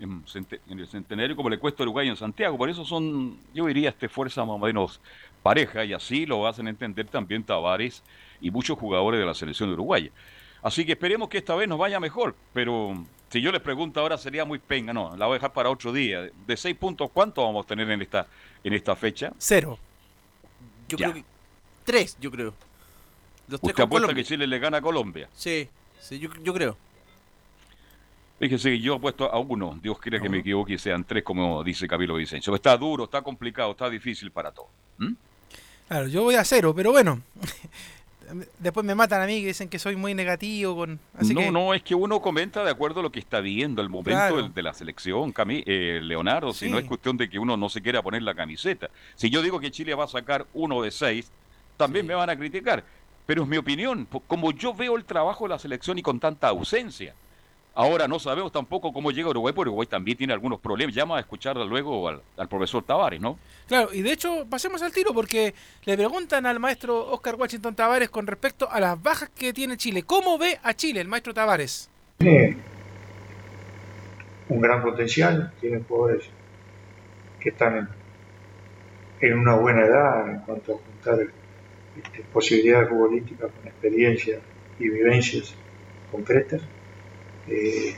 en 0.67 0.79
el 0.79 0.87
centenario 0.87 1.35
como 1.35 1.49
le 1.49 1.57
cuesta 1.57 1.81
a 1.81 1.85
Uruguay 1.85 2.07
en 2.07 2.15
Santiago. 2.15 2.57
Por 2.57 2.69
eso 2.69 2.85
son, 2.85 3.37
yo 3.53 3.65
diría, 3.65 3.89
este 3.89 4.07
fuerza 4.07 4.45
más 4.45 4.55
o 4.55 4.59
menos 4.59 5.01
pareja 5.41 5.83
y 5.83 5.93
así 5.93 6.27
lo 6.27 6.45
hacen 6.47 6.67
entender 6.67 7.07
también 7.07 7.43
Tavares 7.43 8.03
y 8.39 8.51
muchos 8.51 8.77
jugadores 8.77 9.19
de 9.19 9.25
la 9.25 9.33
selección 9.33 9.69
de 9.69 9.73
Uruguay. 9.73 10.11
Así 10.61 10.85
que 10.85 10.91
esperemos 10.91 11.27
que 11.29 11.39
esta 11.39 11.55
vez 11.55 11.67
nos 11.67 11.79
vaya 11.79 11.99
mejor. 11.99 12.35
Pero 12.53 13.03
si 13.29 13.41
yo 13.41 13.51
les 13.51 13.61
pregunto 13.61 13.99
ahora 13.99 14.15
sería 14.19 14.45
muy 14.45 14.59
penga. 14.59 14.93
No, 14.93 15.15
la 15.17 15.25
voy 15.25 15.33
a 15.33 15.37
dejar 15.37 15.53
para 15.53 15.71
otro 15.71 15.91
día. 15.91 16.29
De 16.45 16.55
seis 16.55 16.75
puntos, 16.77 17.09
¿cuántos 17.11 17.43
vamos 17.43 17.65
a 17.65 17.67
tener 17.67 17.89
en 17.89 18.03
esta, 18.03 18.27
en 18.63 18.73
esta 18.73 18.95
fecha? 18.95 19.33
Cero. 19.39 19.79
Yo 20.87 20.97
Ya. 20.99 21.11
creo 21.11 21.23
que. 21.23 21.31
Tres, 21.85 22.17
yo 22.19 22.31
creo. 22.31 22.53
Los 23.47 23.59
tres 23.59 23.71
¿Usted 23.71 23.73
con 23.75 23.83
apuesta 23.85 24.07
Colombia. 24.07 24.15
que 24.23 24.27
Chile 24.27 24.47
le 24.47 24.59
gana 24.59 24.77
a 24.77 24.81
Colombia? 24.81 25.27
Sí, 25.35 25.67
sí, 25.99 26.19
yo, 26.19 26.29
yo 26.43 26.53
creo. 26.53 26.77
Fíjese 28.39 28.69
que 28.71 28.79
yo 28.79 28.95
apuesto 28.95 29.31
a 29.31 29.37
uno, 29.39 29.77
Dios 29.83 29.99
quiera 29.99 30.19
que 30.19 30.27
me 30.27 30.39
equivoque 30.39 30.73
y 30.73 30.77
sean 30.79 31.03
tres, 31.03 31.23
como 31.23 31.63
dice 31.63 31.87
Camilo 31.87 32.15
Vicencio. 32.15 32.55
Está 32.55 32.75
duro, 32.75 33.03
está 33.03 33.21
complicado, 33.21 33.71
está 33.71 33.87
difícil 33.89 34.31
para 34.31 34.51
todos. 34.51 34.69
¿Mm? 34.97 35.13
Claro, 35.87 36.07
yo 36.07 36.23
voy 36.23 36.35
a 36.35 36.43
cero, 36.43 36.73
pero 36.75 36.91
bueno. 36.91 37.21
Después 38.59 38.85
me 38.85 38.95
matan 38.95 39.21
a 39.21 39.25
mí 39.27 39.41
que 39.41 39.47
dicen 39.47 39.67
que 39.67 39.77
soy 39.77 39.97
muy 39.97 40.13
negativo 40.13 40.73
con. 40.75 40.99
Así 41.17 41.33
no, 41.33 41.41
que, 41.41 41.51
no, 41.51 41.73
es 41.73 41.83
que 41.83 41.93
uno 41.93 42.21
comenta 42.21 42.63
de 42.63 42.71
acuerdo 42.71 43.01
a 43.01 43.03
lo 43.03 43.11
que 43.11 43.19
está 43.19 43.41
viendo, 43.41 43.81
el 43.81 43.89
momento 43.89 44.11
Claro. 44.11 44.47
de 44.47 44.63
la 44.63 44.73
selección, 44.73 45.33
Cami- 45.33 45.63
eh, 45.67 45.99
Leonardo, 46.01 46.53
si 46.53 46.65
Sí. 46.65 46.71
no 46.71 46.79
es 46.79 46.85
cuestión 46.85 47.17
de 47.17 47.29
que 47.29 47.37
uno 47.37 47.57
no 47.57 47.67
se 47.67 47.81
quiera 47.81 48.01
poner 48.01 48.23
la 48.23 48.33
camiseta. 48.33 48.89
Si 49.15 49.29
yo 49.29 49.41
digo 49.41 49.59
que 49.59 49.69
Chile 49.69 49.93
va 49.95 50.05
a 50.05 50.07
sacar 50.07 50.47
uno 50.53 50.81
de 50.81 50.91
seis, 50.91 51.29
también 51.81 52.05
me 52.05 52.13
van 52.13 52.29
a 52.29 52.37
criticar. 52.37 52.83
Pero 53.25 53.43
es 53.43 53.47
mi 53.47 53.57
opinión, 53.57 54.07
como 54.27 54.51
yo 54.51 54.73
veo 54.73 54.97
el 54.97 55.05
trabajo 55.05 55.45
de 55.45 55.49
la 55.49 55.59
selección 55.59 55.97
y 55.97 56.01
con 56.01 56.19
tanta 56.19 56.47
ausencia. 56.47 57.13
Ahora 57.73 58.07
no 58.07 58.19
sabemos 58.19 58.51
tampoco 58.51 58.91
cómo 58.91 59.11
llega 59.11 59.29
Uruguay, 59.29 59.53
porque 59.53 59.69
Uruguay 59.69 59.87
también 59.87 60.17
tiene 60.17 60.33
algunos 60.33 60.59
problemas. 60.59 60.93
Llama 60.93 61.17
a 61.17 61.21
escuchar 61.21 61.55
luego 61.55 62.09
al, 62.09 62.21
al 62.35 62.49
profesor 62.49 62.83
Tavares, 62.83 63.21
¿no? 63.21 63.39
Claro, 63.67 63.93
y 63.93 64.01
de 64.01 64.11
hecho, 64.11 64.45
pasemos 64.49 64.81
al 64.81 64.91
tiro 64.91 65.13
porque 65.13 65.53
le 65.85 65.95
preguntan 65.95 66.45
al 66.45 66.59
maestro 66.59 67.07
Oscar 67.11 67.35
Washington 67.35 67.73
Tavares 67.73 68.09
con 68.09 68.27
respecto 68.27 68.69
a 68.69 68.79
las 68.81 69.01
bajas 69.01 69.29
que 69.29 69.53
tiene 69.53 69.77
Chile. 69.77 70.03
¿Cómo 70.03 70.37
ve 70.37 70.59
a 70.61 70.73
Chile 70.73 70.99
el 70.99 71.07
maestro 71.07 71.33
Tavares? 71.33 71.89
tiene 72.17 72.57
un 74.49 74.61
gran 74.61 74.83
potencial, 74.83 75.51
tiene 75.59 75.81
jugadores 75.87 76.25
que 77.39 77.49
están 77.49 77.77
en, 77.77 77.87
en 79.21 79.39
una 79.39 79.55
buena 79.55 79.85
edad 79.85 80.29
en 80.29 80.39
cuanto 80.41 80.73
a 80.73 80.77
juntar 80.77 81.19
este, 81.97 82.23
posibilidades 82.31 82.89
futbolísticas 82.89 83.51
con 83.51 83.67
experiencia 83.67 84.39
y 84.79 84.89
vivencias 84.89 85.53
concretas. 86.11 86.61
Eh, 87.47 87.95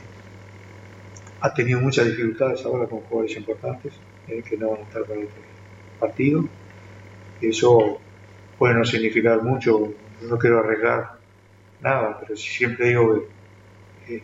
ha 1.40 1.52
tenido 1.52 1.80
muchas 1.80 2.06
dificultades 2.06 2.64
ahora 2.64 2.86
con 2.86 3.00
jugadores 3.00 3.36
importantes 3.36 3.92
eh, 4.28 4.42
que 4.42 4.56
no 4.56 4.70
van 4.70 4.80
a 4.80 4.82
estar 4.84 5.04
para 5.04 5.20
este 5.20 5.40
partido. 6.00 6.44
Eso 7.40 7.98
puede 8.58 8.74
no 8.74 8.84
significar 8.84 9.42
mucho, 9.42 9.92
no 10.22 10.38
quiero 10.38 10.60
arriesgar 10.60 11.18
nada, 11.82 12.18
pero 12.20 12.36
siempre 12.36 12.88
digo 12.88 13.26
que 14.06 14.22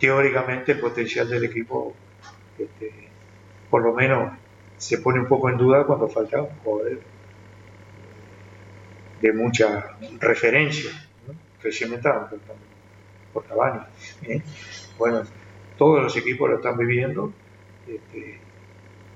teóricamente 0.00 0.72
el 0.72 0.80
potencial 0.80 1.28
del 1.28 1.44
equipo 1.44 1.94
este, 2.58 2.92
por 3.70 3.82
lo 3.82 3.92
menos 3.92 4.32
se 4.76 4.98
pone 4.98 5.20
un 5.20 5.28
poco 5.28 5.48
en 5.48 5.56
duda 5.56 5.84
cuando 5.84 6.08
falta 6.08 6.42
un 6.42 6.48
jugador 6.64 6.98
de 9.22 9.32
mucha 9.32 9.96
referencia, 10.18 10.90
¿no? 11.26 11.34
preguntando 11.60 12.28
por 13.32 13.44
Cavani. 13.44 13.80
¿eh? 14.24 14.42
Bueno, 14.98 15.22
todos 15.78 16.02
los 16.02 16.16
equipos 16.16 16.50
lo 16.50 16.56
están 16.56 16.76
viviendo 16.76 17.32
este, 17.86 18.40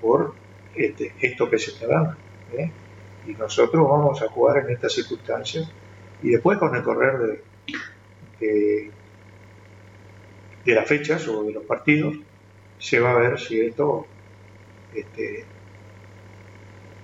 por 0.01 0.33
este, 0.75 1.13
esto 1.19 1.49
que 1.49 1.59
se 1.59 1.71
está 1.71 1.87
dando. 1.87 2.15
¿eh? 2.57 2.71
Y 3.27 3.31
nosotros 3.33 3.87
vamos 3.87 4.21
a 4.21 4.29
jugar 4.29 4.59
en 4.59 4.71
estas 4.71 4.93
circunstancias 4.93 5.69
y 6.23 6.29
después 6.29 6.57
con 6.57 6.73
el 6.73 6.83
correr 6.83 7.43
de, 8.39 8.91
de, 10.65 10.73
las 10.73 10.87
fechas 10.87 11.27
o 11.27 11.43
de 11.43 11.51
los 11.51 11.63
partidos 11.65 12.15
se 12.79 12.99
va 12.99 13.11
a 13.11 13.15
ver 13.15 13.39
si 13.39 13.59
esto 13.59 14.05
este, 14.93 15.43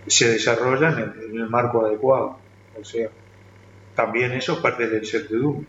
se 0.08 0.30
desarrolla 0.30 0.90
en 0.90 1.38
el 1.38 1.50
marco 1.50 1.86
adecuado. 1.86 2.43
O 2.80 2.84
sea, 2.84 3.10
también 3.96 4.32
eso 4.34 4.54
es 4.54 4.60
parte 4.60 4.88
del 4.88 5.04
incertidumbre. 5.04 5.68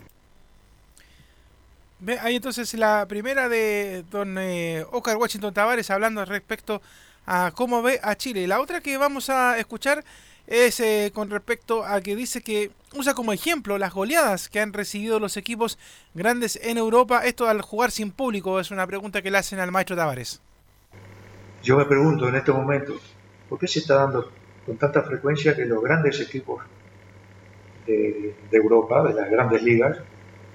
Ve, 2.01 2.19
Ahí 2.19 2.37
entonces 2.37 2.75
la 2.75 3.07
primera 3.09 3.49
de 3.49 4.05
don 4.11 4.37
eh, 4.39 4.85
Oscar 4.93 5.17
Washington 5.17 5.55
Tavares 5.55 5.91
hablando 5.91 6.25
respecto 6.25 6.83
a 7.27 7.53
cómo 7.55 7.83
ve 7.83 8.01
a 8.03 8.15
Chile. 8.17 8.47
La 8.47 8.61
otra 8.61 8.81
que 8.81 8.97
vamos 8.97 9.31
a 9.31 9.59
escuchar 9.59 10.05
es 10.47 10.81
eh, 10.81 11.11
con 11.15 11.31
respecto 11.31 11.85
a 11.85 12.01
que 12.01 12.17
dice 12.17 12.43
que 12.43 12.71
usa 12.95 13.15
como 13.15 13.33
ejemplo 13.33 13.79
las 13.79 13.95
goleadas 13.95 14.49
que 14.49 14.61
han 14.61 14.73
recibido 14.73 15.19
los 15.19 15.37
equipos 15.37 15.79
grandes 16.13 16.59
en 16.63 16.77
Europa. 16.77 17.25
Esto 17.25 17.49
al 17.49 17.63
jugar 17.63 17.91
sin 17.91 18.11
público 18.11 18.61
es 18.61 18.71
una 18.71 18.87
pregunta 18.87 19.23
que 19.23 19.31
le 19.31 19.39
hacen 19.39 19.59
al 19.61 19.71
maestro 19.71 19.97
Tavares. 19.97 20.41
Yo 21.63 21.79
me 21.79 21.87
pregunto 21.87 22.29
en 22.29 22.35
este 22.35 22.53
momento, 22.53 22.95
¿por 23.49 23.59
qué 23.59 23.67
se 23.67 23.79
está 23.79 23.95
dando 23.95 24.31
con 24.67 24.77
tanta 24.77 25.03
frecuencia 25.03 25.57
que 25.57 25.65
los 25.65 25.83
grandes 25.83 26.21
equipos 26.21 26.63
de, 27.87 28.35
Europa, 28.53 29.03
de 29.03 29.15
las 29.15 29.31
grandes 29.31 29.63
ligas, 29.63 29.99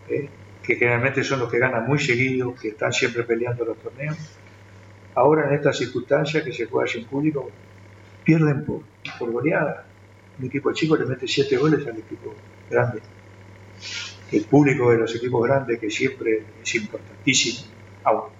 eh, 0.09 0.29
que 0.63 0.75
generalmente 0.75 1.23
son 1.23 1.39
los 1.39 1.51
que 1.51 1.59
ganan 1.59 1.87
muy 1.87 1.99
seguido, 1.99 2.53
que 2.55 2.69
están 2.69 2.93
siempre 2.93 3.23
peleando 3.23 3.65
los 3.65 3.77
torneos, 3.77 4.17
ahora 5.15 5.47
en 5.47 5.55
estas 5.55 5.77
circunstancias 5.77 6.43
que 6.43 6.53
se 6.53 6.65
juega 6.65 6.87
sin 6.87 7.05
público, 7.05 7.49
pierden 8.23 8.65
por, 8.65 8.83
goleada. 9.31 9.85
Un 10.37 10.45
equipo 10.45 10.71
chico 10.71 10.95
le 10.95 11.05
mete 11.05 11.27
siete 11.27 11.57
goles 11.57 11.85
al 11.85 11.97
equipo 11.97 12.33
grande. 12.69 13.01
El 14.31 14.45
público 14.45 14.91
de 14.91 14.99
los 14.99 15.15
equipos 15.15 15.43
grandes, 15.45 15.79
que 15.79 15.89
siempre 15.89 16.43
es 16.61 16.75
importantísimo, 16.75 17.67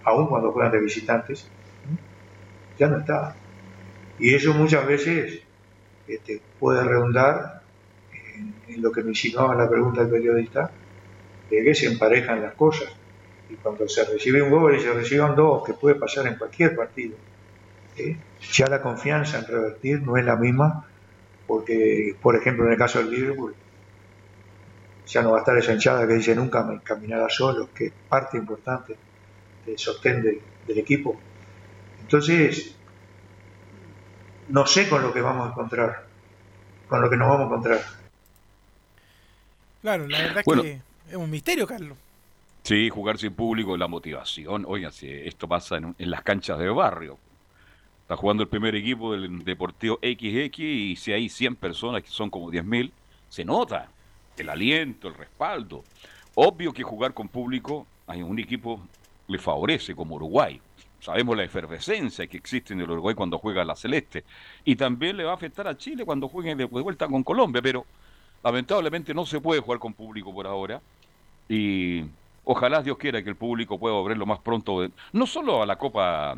aun 0.04 0.28
cuando 0.28 0.52
juegan 0.52 0.71
de 0.71 0.80
visitantes, 0.80 1.41
¿eh? 1.41 2.78
ya 2.78 2.88
no 2.88 2.99
está. 2.99 3.36
Y 4.19 4.34
eso 4.34 4.54
muchas 4.54 4.86
veces 4.86 5.41
este, 6.08 6.41
puede 6.60 6.84
redundar 6.84 7.59
en, 8.39 8.82
lo 8.82 8.91
que 8.91 9.04
me 9.04 9.10
insinuaba 9.10 9.56
la 9.56 9.69
pregunta 9.69 10.02
del 10.02 10.10
periodista, 10.10 10.71
de 11.49 11.63
que 11.63 11.75
se 11.75 11.88
emparejan 11.88 12.41
las 12.41 12.54
cosas. 12.54 12.89
Y 13.49 13.56
cuando 13.56 13.88
se 13.88 14.06
recibe 14.06 14.41
un 14.41 14.52
gol 14.52 14.75
y 14.75 14.80
se 14.80 14.93
reciban 14.93 15.36
dos, 15.36 15.63
que 15.65 15.73
puede 15.73 15.95
pasar 15.95 16.28
en 16.28 16.36
cualquier 16.36 16.75
partido, 16.75 17.15
ya 18.54 18.67
la 18.67 18.82
confianza 18.82 19.39
en 19.39 19.45
revertir 19.45 20.02
no 20.02 20.17
es 20.17 20.25
la 20.25 20.36
misma, 20.36 20.86
porque, 21.47 22.15
por 22.21 22.36
ejemplo, 22.36 22.65
en 22.65 22.73
el 22.73 22.78
caso 22.78 22.99
del 22.99 23.12
Liverpool, 23.12 23.56
ya 25.08 25.21
no 25.23 25.32
va 25.32 25.38
a 25.38 25.39
estar 25.39 25.58
esa 25.58 25.73
hinchada 25.73 26.08
que 26.08 26.13
dice 26.13 26.36
nunca 26.36 26.63
me 26.63 26.80
caminará 26.82 27.28
solo, 27.30 27.69
que 27.73 27.88
es 27.88 27.93
parte 28.08 28.38
importante 28.38 28.95
del 29.65 29.78
sostén 29.78 30.21
del 30.21 30.78
equipo. 30.78 31.19
Entonces, 32.02 32.75
no 34.49 34.65
sé 34.65 34.88
con 34.88 35.02
lo 35.02 35.12
que 35.13 35.21
vamos 35.21 35.47
a 35.47 35.52
encontrar, 35.52 36.06
con 36.88 37.02
lo 37.02 37.10
que 37.10 37.17
nos 37.17 37.28
vamos 37.28 37.41
a 37.41 37.45
encontrar. 37.45 37.80
Claro, 39.82 40.08
la 40.08 40.18
verdad 40.20 40.44
Bueno. 40.46 40.63
que 40.63 40.82
es 41.10 41.15
un 41.15 41.30
misterio, 41.30 41.65
Carlos. 41.68 41.98
Sí, 42.63 42.89
jugar 42.89 43.18
sin 43.18 43.34
público, 43.34 43.78
la 43.78 43.88
motivación. 43.88 44.65
Oigan, 44.68 44.92
si 44.92 45.10
esto 45.10 45.48
pasa 45.48 45.78
en, 45.78 45.96
en 45.98 46.10
las 46.12 46.22
canchas 46.22 46.60
de 46.60 46.70
barrio. 46.70 47.18
Está 48.02 48.18
jugando 48.18 48.44
el 48.44 48.50
primer 48.50 48.76
equipo 48.76 49.13
del 49.13 49.44
Deportivo 49.44 50.00
XX 50.02 50.60
y 50.60 50.96
si 50.96 51.13
hay 51.13 51.30
100 51.30 51.56
personas, 51.56 52.02
que 52.04 52.10
son 52.10 52.30
como 52.30 52.52
10.000, 52.52 52.92
se 53.30 53.46
nota 53.46 53.88
el 54.36 54.50
aliento, 54.50 55.08
el 55.08 55.13
respaldo. 55.13 55.84
Obvio 56.36 56.74
que 56.74 56.84
jugar 56.84 57.13
con 57.13 57.28
público 57.28 57.86
a 58.08 58.13
un 58.15 58.39
equipo 58.39 58.82
le 59.28 59.38
favorece, 59.38 59.96
como 59.96 60.15
Uruguay. 60.15 60.60
Sabemos 61.00 61.38
la 61.38 61.44
efervescencia 61.44 62.28
que 62.28 62.38
existe 62.38 62.74
en 62.74 62.82
el 62.82 62.89
Uruguay 62.89 63.15
cuando 63.15 63.38
juega 63.38 63.63
la 63.63 63.76
Celeste. 63.76 64.24
Y 64.65 64.76
también 64.76 65.15
le 65.15 65.24
va 65.24 65.32
a 65.32 65.36
afectar 65.36 65.68
a 65.68 65.78
Chile 65.78 66.04
cuando 66.04 66.28
juegue 66.28 66.56
de 66.56 66.65
vuelta 66.65 67.08
con 67.08 67.24
Colombia, 67.24 67.62
pero 67.62 67.86
lamentablemente 68.43 69.13
no 69.13 69.25
se 69.25 69.39
puede 69.39 69.62
jugar 69.62 69.80
con 69.80 69.93
público 69.93 70.34
por 70.34 70.47
ahora. 70.47 70.82
Y 71.47 72.04
ojalá 72.43 72.82
Dios 72.82 72.97
quiera 72.97 73.23
que 73.23 73.30
el 73.30 73.36
público 73.36 73.80
pueda 73.80 73.95
volver 73.95 74.17
lo 74.17 74.25
más 74.25 74.39
pronto, 74.39 74.88
no 75.13 75.28
solo 75.28 75.62
a 75.62 75.65
la 75.65 75.78
Copa, 75.78 76.38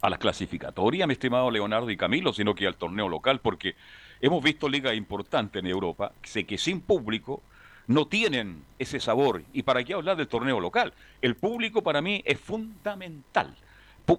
a 0.00 0.10
la 0.10 0.18
clasificatoria, 0.18 1.06
mi 1.06 1.14
estimado 1.14 1.50
Leonardo 1.50 1.90
y 1.90 1.96
Camilo, 1.96 2.32
sino 2.32 2.54
que 2.54 2.66
al 2.66 2.76
torneo 2.76 3.08
local, 3.08 3.40
porque 3.40 3.74
hemos 4.20 4.42
visto 4.42 4.68
ligas 4.68 4.94
importantes 4.94 5.60
en 5.60 5.66
Europa, 5.66 6.12
que 6.20 6.44
que 6.44 6.58
sin 6.58 6.80
público 6.80 7.42
no 7.86 8.06
tienen 8.06 8.62
ese 8.78 9.00
sabor. 9.00 9.42
¿Y 9.52 9.62
para 9.62 9.84
qué 9.84 9.94
hablar 9.94 10.16
del 10.16 10.28
torneo 10.28 10.60
local? 10.60 10.92
El 11.20 11.36
público 11.36 11.82
para 11.82 12.00
mí 12.00 12.22
es 12.24 12.38
fundamental. 12.38 13.54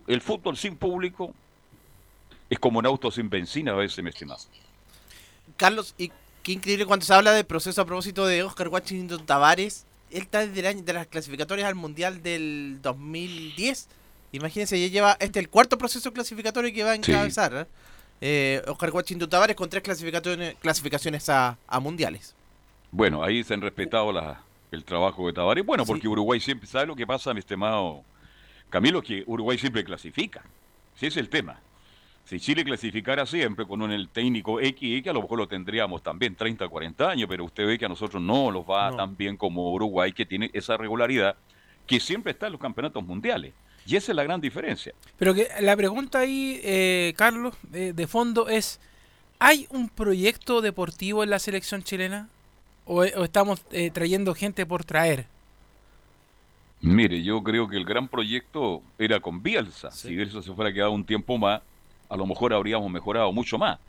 El 0.08 0.22
fútbol 0.22 0.58
sin 0.58 0.78
público 0.78 1.34
es 2.50 2.60
como 2.60 2.80
un 2.80 2.86
auto 2.86 3.12
sin 3.12 3.30
benzina 3.30 3.72
a 3.72 3.76
veces, 3.76 4.04
mi 4.04 4.10
estimado. 4.10 4.40
Carlos, 5.58 5.94
y 5.98 6.12
qué 6.46 6.52
increíble 6.52 6.86
cuando 6.86 7.04
se 7.04 7.12
habla 7.12 7.32
del 7.32 7.44
proceso 7.46 7.82
a 7.82 7.86
propósito 7.86 8.28
de 8.28 8.44
Oscar 8.44 8.68
Washington 8.68 9.26
Tavares. 9.26 9.88
Él 10.12 10.22
está 10.22 10.46
desde 10.46 10.60
el 10.60 10.68
año 10.68 10.84
de 10.84 10.94
las 10.94 11.08
clasificatorias 11.08 11.68
al 11.68 11.74
Mundial 11.74 12.22
del 12.22 12.78
2010. 12.84 13.88
Imagínense, 14.32 14.80
ya 14.80 14.88
lleva 14.88 15.18
este 15.20 15.40
el 15.40 15.50
cuarto 15.50 15.76
proceso 15.80 16.14
clasificatorio 16.14 16.72
que 16.72 16.84
va 16.84 16.92
a 16.92 16.96
Sí. 16.98 17.12
encabezar. 17.12 17.54
¿eh? 17.56 17.66
Eh, 18.22 18.62
Oscar 18.68 18.92
Washington 18.92 19.28
Tavares 19.28 19.56
con 19.56 19.70
tres 19.72 19.82
clasificaciones, 19.82 20.56
clasificaciones 20.62 21.28
a, 21.30 21.58
a 21.68 21.80
mundiales. 21.80 22.36
Bueno, 22.92 23.24
ahí 23.24 23.44
se 23.44 23.56
han 23.56 23.62
respetado 23.62 24.12
la- 24.14 24.40
el 24.72 24.84
trabajo 24.84 25.26
de 25.26 25.34
Tavares. 25.34 25.66
Bueno, 25.66 25.84
Sí. 25.84 25.88
porque 25.88 26.08
Uruguay 26.08 26.40
siempre, 26.40 26.68
¿sabe 26.68 26.86
lo 26.86 26.96
que 26.96 27.08
pasa, 27.08 27.34
mi 27.34 27.40
estimado 27.40 28.04
Camilo? 28.70 29.02
Que 29.02 29.24
Uruguay 29.26 29.58
siempre 29.58 29.84
clasifica. 29.84 30.44
Si 30.96 31.08
es 31.08 31.18
el 31.18 31.28
tema. 31.28 31.60
Si 32.26 32.40
Chile 32.40 32.64
clasificara 32.64 33.26
siempre 33.26 33.68
con 33.68 33.82
un 33.84 33.92
el 33.92 34.10
técnico 34.10 34.60
X, 34.60 35.04
que 35.04 35.10
a 35.10 35.14
lo 35.14 35.22
mejor 35.22 35.38
lo 35.38 35.48
tendríamos 35.48 36.02
también 36.02 36.36
30, 36.36 36.68
40 36.68 37.10
años, 37.12 37.28
pero 37.30 37.46
usted 37.46 37.68
ve 37.68 37.78
que 37.78 37.86
a 37.86 37.90
nosotros 37.90 38.22
no 38.22 38.52
nos 38.52 38.66
va 38.66 38.90
No. 38.90 38.98
tan 38.98 39.16
bien 39.16 39.38
como 39.38 39.72
Uruguay, 39.72 40.12
que 40.12 40.26
tiene 40.26 40.50
esa 40.54 40.76
regularidad 40.76 41.36
que 41.86 42.00
siempre 42.00 42.32
está 42.32 42.48
en 42.48 42.54
los 42.54 42.62
campeonatos 42.62 43.06
mundiales. 43.06 43.54
Y 43.86 43.96
esa 43.96 44.12
es 44.12 44.16
la 44.16 44.24
gran 44.24 44.42
diferencia. 44.42 44.94
Pero 45.20 45.36
que 45.36 45.48
la 45.62 45.78
pregunta 45.78 46.18
ahí, 46.20 46.60
eh, 46.64 47.14
Carlos, 47.16 47.54
eh, 47.72 47.94
de 47.96 48.08
fondo 48.08 48.50
es, 48.50 48.80
¿hay 49.38 49.68
un 49.70 49.88
proyecto 49.90 50.62
deportivo 50.62 51.24
en 51.24 51.30
la 51.30 51.38
selección 51.38 51.84
chilena? 51.84 52.28
¿O, 52.88 53.02
o 53.02 53.24
estamos 53.24 53.64
eh, 53.72 53.92
trayendo 53.92 54.34
gente 54.34 54.66
por 54.66 54.84
traer? 54.84 55.28
Mire, 56.82 57.22
yo 57.24 57.42
creo 57.44 57.68
que 57.68 57.78
el 57.78 57.86
gran 57.86 58.08
proyecto 58.08 58.82
era 58.98 59.20
con 59.20 59.42
Bielsa. 59.42 59.92
Sí. 59.92 60.08
Si 60.10 60.16
Bielsa 60.16 60.42
se 60.42 60.52
fuera 60.54 60.74
quedado 60.74 60.92
un 60.92 61.06
tiempo 61.06 61.38
más, 61.38 61.62
a 62.10 62.16
lo 62.18 62.26
mejor 62.26 62.54
habríamos 62.54 62.90
mejorado 62.92 63.32
mucho 63.32 63.58
más. 63.58 63.80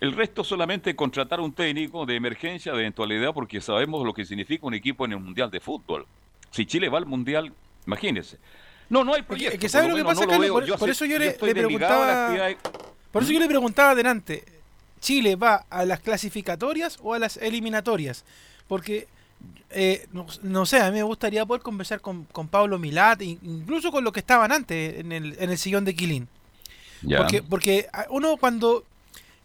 El 0.00 0.12
resto 0.12 0.44
solamente 0.44 0.94
contratar 0.94 1.40
un 1.40 1.52
técnico 1.52 2.04
de 2.04 2.16
emergencia, 2.16 2.72
de 2.72 2.80
eventualidad, 2.80 3.32
porque 3.32 3.60
sabemos 3.60 4.04
lo 4.04 4.12
que 4.12 4.24
significa 4.24 4.66
un 4.66 4.74
equipo 4.74 5.04
en 5.04 5.12
el 5.12 5.20
Mundial 5.20 5.50
de 5.50 5.60
Fútbol. 5.60 6.06
Si 6.50 6.66
Chile 6.66 6.88
va 6.88 6.98
al 6.98 7.06
Mundial, 7.06 7.52
imagínese. 7.86 8.38
No, 8.90 9.02
no 9.02 9.14
hay 9.14 9.22
proyecto. 9.22 9.54
es 9.54 9.60
que 9.60 9.66
por 9.66 9.70
¿sabe 9.70 9.88
lo 9.88 9.96
que 9.96 10.04
pasa, 10.04 10.20
no 10.26 10.30
Carlos? 10.30 10.78
Por- 10.78 10.90
eso 10.90 11.04
yo 11.06 11.18
le- 11.18 11.32
preguntaba- 11.32 12.28
Por 13.12 13.22
eso 13.22 13.32
yo 13.32 13.40
le 13.40 13.46
preguntaba 13.48 13.90
adelante, 13.92 14.44
¿Chile 15.00 15.36
va 15.36 15.64
a 15.70 15.84
las 15.84 16.00
clasificatorias 16.00 16.98
o 17.02 17.14
a 17.14 17.18
las 17.18 17.36
eliminatorias? 17.38 18.24
Porque, 18.68 19.06
eh, 19.70 20.06
no, 20.12 20.26
no 20.42 20.66
sé, 20.66 20.80
a 20.80 20.90
mí 20.90 20.96
me 20.98 21.02
gustaría 21.02 21.44
poder 21.46 21.62
conversar 21.62 22.00
con, 22.00 22.24
con 22.24 22.48
Pablo 22.48 22.78
Milat, 22.78 23.22
in- 23.22 23.38
incluso 23.42 23.90
con 23.90 24.04
los 24.04 24.12
que 24.12 24.20
estaban 24.20 24.52
antes 24.52 24.98
en 25.00 25.12
el, 25.12 25.36
en 25.38 25.50
el 25.50 25.56
sillón 25.58 25.84
de 25.84 25.94
Quilín. 25.94 26.28
Porque, 27.18 27.42
porque 27.42 27.88
a- 27.92 28.06
uno 28.10 28.36
cuando, 28.36 28.84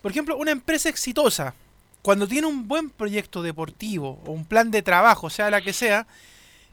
por 0.02 0.12
ejemplo, 0.12 0.38
una 0.38 0.52
empresa 0.52 0.90
exitosa, 0.90 1.54
cuando 2.02 2.28
tiene 2.28 2.48
un 2.48 2.68
buen 2.68 2.90
proyecto 2.90 3.42
deportivo 3.42 4.22
o 4.26 4.32
un 4.32 4.46
plan 4.46 4.72
de 4.72 4.82
trabajo, 4.82 5.30
sea 5.30 5.50
la 5.50 5.62
que 5.62 5.74
sea, 5.74 6.08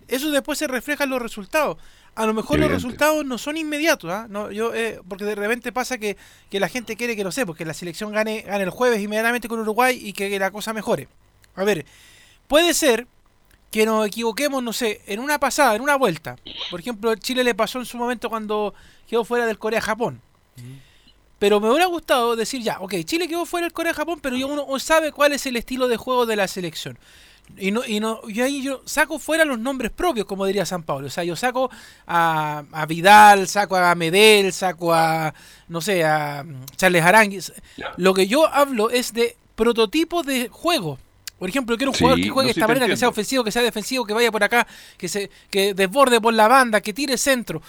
eso 0.08 0.30
después 0.30 0.58
se 0.58 0.66
refleja 0.68 1.04
en 1.04 1.10
los 1.10 1.20
resultados. 1.20 1.78
A 2.14 2.24
lo 2.24 2.32
mejor 2.32 2.58
los 2.58 2.70
resultados 2.70 3.26
no 3.26 3.36
son 3.36 3.58
inmediatos, 3.58 4.10
¿ah? 4.10 4.26
no, 4.30 4.50
yo, 4.50 4.72
eh, 4.74 5.00
porque 5.06 5.24
de 5.26 5.34
repente 5.34 5.70
pasa 5.70 5.98
que, 5.98 6.16
que 6.48 6.60
la 6.60 6.68
gente 6.68 6.96
quiere 6.96 7.14
que, 7.14 7.24
no 7.24 7.30
sé, 7.32 7.44
porque 7.44 7.66
la 7.66 7.74
selección 7.74 8.10
gane, 8.12 8.40
gane 8.42 8.64
el 8.64 8.70
jueves 8.70 9.00
inmediatamente 9.02 9.48
con 9.48 9.60
Uruguay 9.60 9.98
y 10.00 10.14
que, 10.14 10.38
la 10.38 10.50
cosa 10.50 10.72
mejore. 10.72 11.08
A 11.56 11.64
ver, 11.64 11.84
puede 12.48 12.72
ser 12.72 13.06
que 13.70 13.84
nos 13.84 14.06
equivoquemos, 14.06 14.62
no 14.62 14.72
sé, 14.72 15.02
en 15.06 15.20
una 15.20 15.38
pasada, 15.38 15.74
en 15.74 15.82
una 15.82 15.96
vuelta. 15.96 16.36
Por 16.70 16.80
ejemplo, 16.80 17.14
Chile 17.16 17.44
le 17.44 17.54
pasó 17.54 17.80
en 17.80 17.84
su 17.84 17.98
momento 17.98 18.30
cuando 18.30 18.72
quedó 19.06 19.22
fuera 19.24 19.44
del 19.44 19.58
Corea-Japón. 19.58 20.22
Pero 21.38 21.60
me 21.60 21.68
hubiera 21.68 21.86
gustado 21.86 22.34
decir 22.34 22.62
ya, 22.62 22.78
ok, 22.80 22.94
Chile 23.04 23.28
quedó 23.28 23.44
fuera 23.44 23.66
del 23.66 23.72
Corea-Japón, 23.72 24.20
pero 24.22 24.36
ya 24.36 24.46
uno 24.46 24.78
sabe 24.78 25.12
cuál 25.12 25.32
es 25.32 25.44
el 25.46 25.56
estilo 25.56 25.86
de 25.86 25.98
juego 25.98 26.24
de 26.24 26.36
la 26.36 26.48
selección. 26.48 26.98
Y 27.58 27.70
no, 27.70 27.82
y 27.86 28.00
no, 28.00 28.20
y 28.26 28.40
ahí 28.40 28.62
yo 28.62 28.82
saco 28.86 29.18
fuera 29.18 29.44
los 29.44 29.58
nombres 29.58 29.92
propios, 29.92 30.26
como 30.26 30.46
diría 30.46 30.66
San 30.66 30.82
Pablo. 30.82 31.06
O 31.06 31.10
sea, 31.10 31.24
yo 31.24 31.36
saco 31.36 31.70
a, 32.06 32.64
a 32.72 32.86
Vidal, 32.86 33.46
saco 33.48 33.76
a 33.76 33.94
Medel, 33.94 34.52
saco 34.52 34.92
a, 34.92 35.32
no 35.68 35.80
sé, 35.80 36.04
a 36.04 36.44
Charles 36.76 37.04
Aranguis. 37.04 37.52
Lo 37.98 38.14
que 38.14 38.26
yo 38.26 38.46
hablo 38.48 38.90
es 38.90 39.12
de 39.12 39.36
prototipos 39.54 40.26
de 40.26 40.48
juego. 40.48 40.98
Por 41.38 41.50
ejemplo, 41.50 41.74
yo 41.74 41.78
quiero 41.78 41.90
un 41.90 41.94
Sí, 41.96 42.02
jugador 42.02 42.22
que 42.22 42.30
juegue 42.30 42.46
de 42.46 42.52
esta 42.52 42.66
manera, 42.66 42.86
que 42.86 42.96
sea 42.96 43.08
ofensivo, 43.08 43.44
que 43.44 43.52
sea 43.52 43.62
defensivo, 43.62 44.06
que 44.06 44.14
vaya 44.14 44.32
por 44.32 44.42
acá, 44.42 44.66
que 44.96 45.06
se 45.06 45.30
que 45.50 45.74
desborde 45.74 46.20
por 46.20 46.32
la 46.32 46.48
banda, 46.48 46.80
que 46.80 46.94
tire 46.94 47.18
centro. 47.18 47.60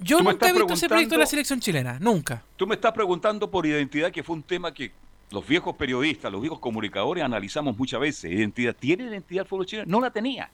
Yo 0.00 0.20
nunca 0.20 0.48
he 0.48 0.52
visto 0.52 0.74
ese 0.74 0.88
proyecto 0.88 1.14
de 1.14 1.20
la 1.20 1.26
selección 1.26 1.60
chilena, 1.60 1.98
nunca. 2.00 2.42
Tú 2.56 2.66
me 2.66 2.74
estás 2.74 2.92
preguntando 2.92 3.50
por 3.50 3.66
identidad, 3.66 4.10
que 4.10 4.22
fue 4.22 4.36
un 4.36 4.42
tema 4.42 4.72
que 4.72 4.92
los 5.30 5.46
viejos 5.46 5.76
periodistas, 5.76 6.32
los 6.32 6.40
viejos 6.40 6.58
comunicadores 6.58 7.22
analizamos 7.24 7.76
muchas 7.76 8.00
veces. 8.00 8.30
¿Identidad? 8.32 8.74
¿Tiene 8.74 9.04
identidad 9.04 9.42
el 9.42 9.48
fútbol 9.48 9.66
chileno? 9.66 9.90
No 9.90 10.00
la 10.00 10.10
tenía, 10.10 10.50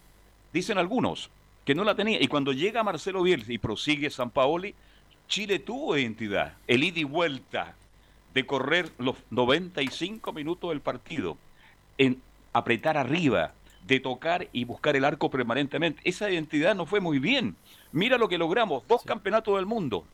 dicen 0.53 0.79
algunos. 0.79 1.31
que 1.65 1.75
no 1.75 1.85
la 1.85 1.95
tenía. 1.95 2.23
Y 2.23 2.29
cuando 2.29 2.53
llega 2.53 2.83
Marcelo 2.83 3.23
Bielsa 3.23 3.53
y 3.53 3.59
prosigue 3.59 4.11
San 4.11 4.31
Paoli, 4.31 4.75
Chile 5.29 5.59
tuvo 5.59 5.97
identidad, 5.97 6.55
el 6.67 6.85
ida 6.85 7.01
y 7.01 7.05
vuelta 7.05 7.75
de 8.35 8.47
correr 8.47 8.93
los 8.99 9.17
95 9.31 10.33
minutos 10.33 10.71
del 10.71 10.81
partido, 10.81 11.39
en 11.97 12.21
apretar 12.53 12.99
arriba, 12.99 13.53
de 13.87 14.01
tocar 14.01 14.49
y 14.53 14.65
buscar 14.65 14.97
el 14.97 15.05
arco 15.05 15.31
permanentemente. 15.31 16.01
Esa 16.05 16.31
identidad 16.31 16.75
no 16.75 16.87
fue 16.87 17.01
muy 17.01 17.19
bien. 17.19 17.57
Mira 17.93 18.19
lo 18.19 18.29
que 18.29 18.39
logramos, 18.39 18.87
dos 18.89 19.03
campeonatos 19.03 19.57
del 19.57 19.67
mundo, 19.67 20.05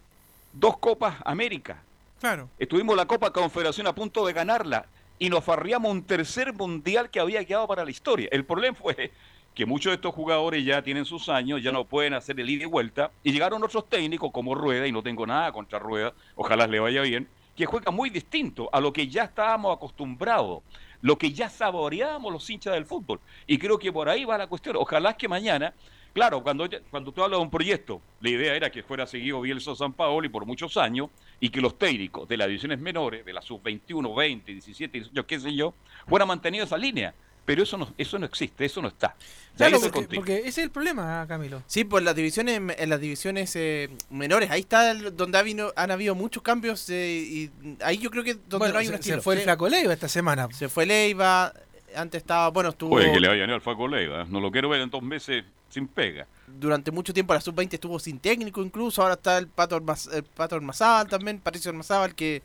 dos 0.53 0.79
Copas 0.79 1.17
América. 1.25 1.83
Claro. 2.21 2.49
Estuvimos 2.59 2.97
la 2.97 3.07
Copa 3.07 3.33
Confederación 3.33 3.87
a 3.87 3.95
punto 3.95 4.27
de 4.27 4.33
ganarla 4.33 4.87
y 5.19 5.31
nos 5.31 5.45
farriamos 5.45 5.91
un 5.91 6.03
tercer 6.03 6.53
mundial 6.53 7.11
que 7.11 7.21
había 7.21 7.45
quedado 7.45 7.67
para 7.67 7.85
la 7.85 7.91
historia. 7.91 8.29
El 8.33 8.45
problema 8.45 8.77
fue 8.77 9.13
que 9.55 9.67
muchos 9.67 9.91
de 9.91 9.97
estos 9.97 10.15
jugadores 10.15 10.65
ya 10.65 10.83
tienen 10.83 11.05
sus 11.05 11.29
años, 11.29 11.63
ya 11.63 11.73
no 11.73 11.85
pueden 11.85 12.15
hacer 12.15 12.39
el 12.41 12.49
ida 12.49 12.65
y 12.65 12.67
vuelta, 12.67 13.11
y 13.23 13.33
llegaron 13.33 13.63
otros 13.63 13.89
técnicos 13.89 14.31
como 14.33 14.55
Rueda, 14.55 14.87
y 14.87 14.93
no 14.93 15.03
tengo 15.03 15.27
nada 15.27 15.53
contra 15.53 15.79
Rueda, 15.79 16.13
ojalá 16.37 16.67
le 16.67 16.81
vaya 16.81 17.03
bien, 17.03 17.29
que 17.57 17.67
juega 17.67 17.91
muy 17.91 18.11
distinto 18.11 18.71
a 18.73 18.81
lo 18.81 18.93
que 18.93 19.09
ya 19.09 19.25
estábamos 19.25 19.77
acostumbrados, 19.77 20.63
lo 21.03 21.17
que 21.17 21.33
ya 21.33 21.49
saboreábamos 21.49 22.33
los 22.33 22.49
hinchas 22.49 22.75
del 22.75 22.87
fútbol. 22.87 23.21
Y 23.47 23.59
creo 23.59 23.79
que 23.79 23.93
por 23.93 24.09
ahí 24.09 24.25
va 24.25 24.39
la 24.39 24.47
cuestión. 24.47 24.77
Ojalá 24.77 25.17
que 25.17 25.29
mañana, 25.29 25.75
claro, 26.13 26.43
cuando, 26.43 26.69
cuando 26.91 27.13
tú 27.13 27.23
hablas 27.23 27.39
de 27.39 27.45
un 27.45 27.51
proyecto, 27.51 28.01
la 28.21 28.31
idea 28.31 28.55
era 28.55 28.71
que 28.71 28.83
fuera 28.83 29.07
seguido 29.07 29.41
Bielsa 29.41 29.75
San 29.75 29.93
Paolo 29.93 30.27
y 30.27 30.31
por 30.31 30.47
muchos 30.47 30.77
años, 30.77 31.09
y 31.41 31.49
que 31.49 31.61
los 31.61 31.79
técnicos 31.79 32.29
de 32.29 32.37
las 32.37 32.49
divisiones 32.49 32.79
menores, 32.79 33.25
de 33.25 33.33
la 33.33 33.43
sub-21, 33.43 34.15
20, 34.15 34.53
17, 34.53 34.99
18, 34.99 35.27
qué 35.27 35.41
sé 35.41 35.55
yo, 35.55 35.75
fueran 36.07 36.29
mantenido 36.29 36.65
esa 36.65 36.77
línea 36.77 37.15
pero 37.51 37.65
eso 37.65 37.77
no, 37.77 37.93
eso 37.99 38.17
no 38.17 38.27
existe, 38.27 38.65
eso 38.65 38.81
no 38.81 38.87
está. 38.87 39.17
Claro, 39.57 39.81
porque, 39.81 40.15
porque, 40.15 40.39
ese 40.39 40.49
es 40.49 40.59
el 40.59 40.71
problema, 40.71 41.27
Camilo. 41.27 41.65
Sí, 41.67 41.83
pues 41.83 42.05
las 42.05 42.15
divisiones, 42.15 42.61
en 42.79 42.89
las 42.89 43.01
divisiones 43.01 43.57
eh, 43.57 43.91
menores, 44.09 44.53
ahí 44.53 44.61
está 44.61 44.95
donde 44.95 45.37
ha 45.37 45.43
vino, 45.43 45.73
han 45.75 45.91
habido 45.91 46.15
muchos 46.15 46.45
cambios 46.45 46.89
eh, 46.91 47.19
y 47.19 47.51
ahí 47.83 47.99
yo 47.99 48.13
creo 48.13 48.23
que 48.23 48.35
donde 48.49 48.73
no 48.73 48.79
hay 48.79 48.87
se, 48.87 48.93
un 48.93 48.95
estilo. 48.95 49.17
Se 49.17 49.23
fue 49.23 49.35
el 49.35 49.41
Flaco 49.41 49.69
Leiva 49.69 49.93
esta 49.93 50.07
semana. 50.07 50.47
Se 50.53 50.69
fue 50.69 50.87
Leiva, 50.87 51.53
antes 51.97 52.21
estaba, 52.21 52.51
bueno, 52.51 52.69
estuvo... 52.69 52.95
Oye, 52.95 53.11
que 53.11 53.19
le 53.19 53.27
vaya 53.27 53.53
al 53.53 53.61
Flaco 53.61 53.89
Leiva, 53.89 54.25
no 54.29 54.39
lo 54.39 54.53
quiero 54.53 54.69
ver 54.69 54.83
en 54.83 54.91
dos 54.91 55.03
meses 55.03 55.43
sin 55.71 55.89
pega. 55.89 56.29
Durante 56.47 56.93
mucho 56.93 57.13
tiempo 57.13 57.35
la 57.35 57.41
sub-20 57.41 57.75
estuvo 57.75 57.99
sin 57.99 58.21
técnico 58.21 58.63
incluso, 58.63 59.03
ahora 59.03 59.15
está 59.15 59.39
el 59.39 59.49
Pato, 59.49 59.77
el 60.13 60.23
Pato 60.23 60.55
Armazábal 60.55 61.09
también, 61.09 61.41
Patricio 61.41 61.71
Armazábal, 61.73 62.15
que, 62.15 62.43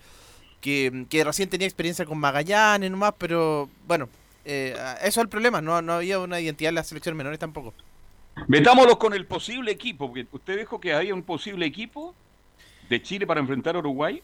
que, 0.62 1.06
que 1.08 1.24
recién 1.24 1.48
tenía 1.48 1.68
experiencia 1.68 2.08
con 2.08 2.18
Magallanes 2.18 2.89
nomás, 2.89 3.13
pero 3.20 3.70
bueno, 3.88 4.10
eh, 4.45 4.75
eso 5.01 5.19
es 5.19 5.23
el 5.23 5.29
problema, 5.29 5.62
no, 5.62 5.81
no 5.81 5.93
había 5.93 6.19
una 6.19 6.39
identidad 6.39 6.69
en 6.69 6.75
las 6.75 6.88
selecciones 6.88 7.17
menores 7.17 7.39
tampoco. 7.39 7.73
Metámoslo 8.47 8.99
con 8.99 9.13
el 9.13 9.25
posible 9.25 9.71
equipo, 9.71 10.08
porque 10.08 10.27
usted 10.31 10.58
dijo 10.58 10.79
que 10.79 10.93
había 10.93 11.13
un 11.13 11.23
posible 11.23 11.65
equipo 11.65 12.13
de 12.89 13.01
Chile 13.01 13.25
para 13.25 13.39
enfrentar 13.39 13.75
a 13.75 13.79
Uruguay. 13.79 14.21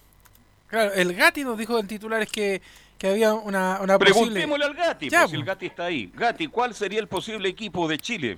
Claro, 0.67 0.93
el 0.93 1.13
Gatti 1.13 1.43
nos 1.43 1.57
dijo 1.57 1.79
en 1.79 1.87
titulares 1.87 2.29
que, 2.31 2.61
que 2.97 3.07
había 3.09 3.33
una, 3.33 3.79
una 3.81 3.97
Preguntémosle 3.97 4.47
posible... 4.47 4.65
al 4.65 4.73
Gatti, 4.75 5.09
Ya, 5.09 5.19
pues, 5.21 5.31
si 5.31 5.35
pues. 5.37 5.39
el 5.41 5.45
Gatti 5.45 5.65
está 5.65 5.85
ahí. 5.85 6.11
Gatti, 6.13 6.47
¿cuál 6.47 6.73
sería 6.75 6.99
el 6.99 7.07
posible 7.07 7.49
equipo 7.49 7.87
de 7.87 7.97
Chile? 7.97 8.37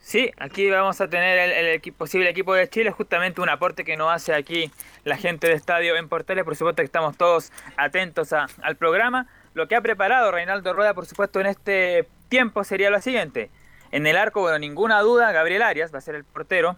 Sí, 0.00 0.30
aquí 0.38 0.70
vamos 0.70 1.00
a 1.00 1.08
tener 1.08 1.38
el, 1.50 1.80
posible 1.92 2.30
equipo 2.30 2.54
de 2.54 2.68
Chile, 2.68 2.92
justamente 2.92 3.40
un 3.40 3.48
aporte 3.48 3.82
que 3.82 3.96
nos 3.96 4.12
hace 4.12 4.34
aquí 4.34 4.70
la 5.04 5.16
gente 5.16 5.48
de 5.48 5.54
Estadio 5.54 5.96
en 5.96 6.08
Portales, 6.08 6.44
por 6.44 6.54
supuesto 6.54 6.80
que 6.82 6.86
estamos 6.86 7.16
todos 7.16 7.50
atentos 7.76 8.32
a- 8.32 8.46
al 8.62 8.76
programa. 8.76 9.26
Lo 9.56 9.68
que 9.68 9.74
ha 9.74 9.80
preparado 9.80 10.30
Reinaldo 10.32 10.74
Rueda, 10.74 10.92
por 10.92 11.06
supuesto, 11.06 11.40
en 11.40 11.46
este 11.46 12.06
tiempo 12.28 12.62
sería 12.62 12.90
lo 12.90 13.00
siguiente. 13.00 13.50
En 13.90 14.06
el 14.06 14.18
arco, 14.18 14.42
bueno, 14.42 14.58
ninguna 14.58 15.00
duda, 15.00 15.32
Gabriel 15.32 15.62
Arias 15.62 15.94
va 15.94 15.96
a 15.96 16.02
ser 16.02 16.14
el 16.14 16.24
portero. 16.24 16.76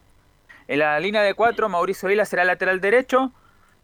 En 0.68 0.78
la 0.78 1.00
línea 1.00 1.22
de 1.22 1.34
cuatro, 1.34 1.68
Mauricio 1.68 2.08
Vila 2.08 2.24
será 2.24 2.44
lateral 2.44 2.80
derecho. 2.80 3.32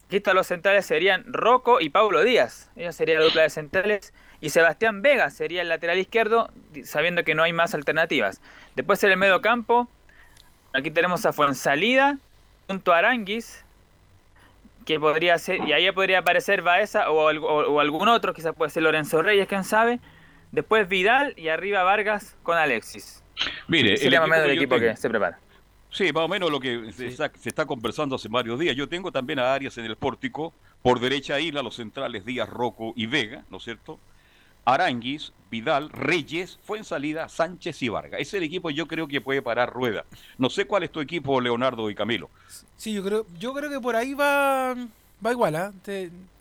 Aquí 0.07 0.18
están 0.18 0.37
los 0.37 0.46
centrales 0.46 0.87
serían 0.87 1.24
Rocco 1.26 1.80
y 1.80 1.90
Paulo 1.90 2.22
Díaz. 2.22 2.70
Ella 2.76 2.92
sería 2.92 3.18
la 3.18 3.24
dupla 3.24 3.42
de 3.42 3.50
centrales. 3.50 4.14
Y 4.40 4.50
Sebastián 4.50 5.02
Vega 5.02 5.28
sería 5.30 5.62
el 5.62 5.70
lateral 5.70 5.98
izquierdo, 5.98 6.50
sabiendo 6.85 7.24
que 7.24 7.35
no 7.35 7.42
hay 7.42 7.52
más 7.52 7.74
alternativas. 7.74 8.40
Después 8.76 9.02
en 9.02 9.11
el 9.11 9.16
medio 9.16 9.42
campo, 9.42 9.88
aquí 10.72 10.92
tenemos 10.92 11.26
a 11.26 11.33
Fuensalida 11.33 12.18
junto 12.68 12.92
a 12.92 12.98
Aranguis, 12.98 13.63
que 14.85 15.01
podría 15.01 15.38
ser, 15.38 15.66
y 15.66 15.73
ahí 15.73 15.90
podría 15.92 16.18
aparecer 16.20 16.62
Baeza 16.62 17.11
o, 17.11 17.29
algo- 17.29 17.49
o- 17.49 17.73
o 17.75 17.81
algún 17.81 18.09
otro, 18.09 18.35
quizás 18.35 18.55
puede 18.55 18.70
ser 18.70 18.83
Lorenzo 18.83 19.23
Reyes, 19.23 19.47
quién 19.49 19.64
sabe. 19.64 20.01
Después 20.53 20.88
Vidal 20.88 21.35
y 21.37 21.49
arriba 21.49 21.83
Vargas 21.83 22.37
con 22.42 22.57
Alexis. 22.57 23.23
Mire, 23.66 23.92
el 23.92 23.99
Sería 23.99 24.20
más 24.20 24.29
o 24.29 24.31
menos 24.31 24.44
el 24.47 24.53
equipo 24.53 24.77
tengo- 24.77 24.90
que 24.90 24.97
se 24.97 25.09
prepara. 25.09 25.38
Sí, 25.90 26.12
más 26.12 26.25
o 26.25 26.29
menos 26.29 26.51
lo 26.51 26.59
que 26.61 26.92
se, 26.92 27.07
está, 27.07 27.31
se 27.38 27.49
está 27.49 27.66
conversando 27.66 28.16
hace 28.16 28.29
varios 28.29 28.59
días. 28.59 28.75
Yo 28.77 28.88
tengo 28.88 29.11
también 29.12 29.38
a 29.38 29.55
Arias 29.55 29.79
en 29.79 29.85
el 29.85 29.97
pórtico, 29.97 30.53
por 30.83 31.01
derecha 31.01 31.38
Isla, 31.40 31.62
los 31.62 31.77
centrales 31.77 32.25
Díaz, 32.25 32.49
Rocco 32.49 32.92
y 32.97 33.07
Vega, 33.07 33.44
¿no 33.51 33.57
es 33.59 33.62
cierto? 33.64 33.99
Aranguis, 34.64 35.33
Vidal, 35.50 35.90
Reyes, 35.90 36.59
Fuensalida, 36.64 37.29
Sánchez 37.29 37.83
y 37.83 37.88
Vargas. 37.88 38.20
Ese 38.20 38.37
es 38.37 38.42
el 38.42 38.42
equipo 38.44 38.70
yo 38.70 38.87
creo 38.88 39.07
que 39.07 39.20
puede 39.20 39.42
parar 39.42 39.72
rueda. 39.72 40.05
No 40.38 40.50
sé 40.50 40.64
cuál 40.64 40.83
es 40.83 40.90
tu 40.90 41.00
equipo, 41.00 41.40
Leonardo 41.40 41.88
y 41.90 41.94
Camilo. 41.94 42.29
Sí, 42.77 42.92
yo 42.92 43.05
creo, 43.05 43.27
yo 43.38 43.55
creo 43.55 43.70
que 43.70 43.81
por 43.81 43.94
ahí 43.94 44.14
va, 44.14 44.74
va 45.24 45.31
igual, 45.31 45.55
¿ah? 45.57 45.72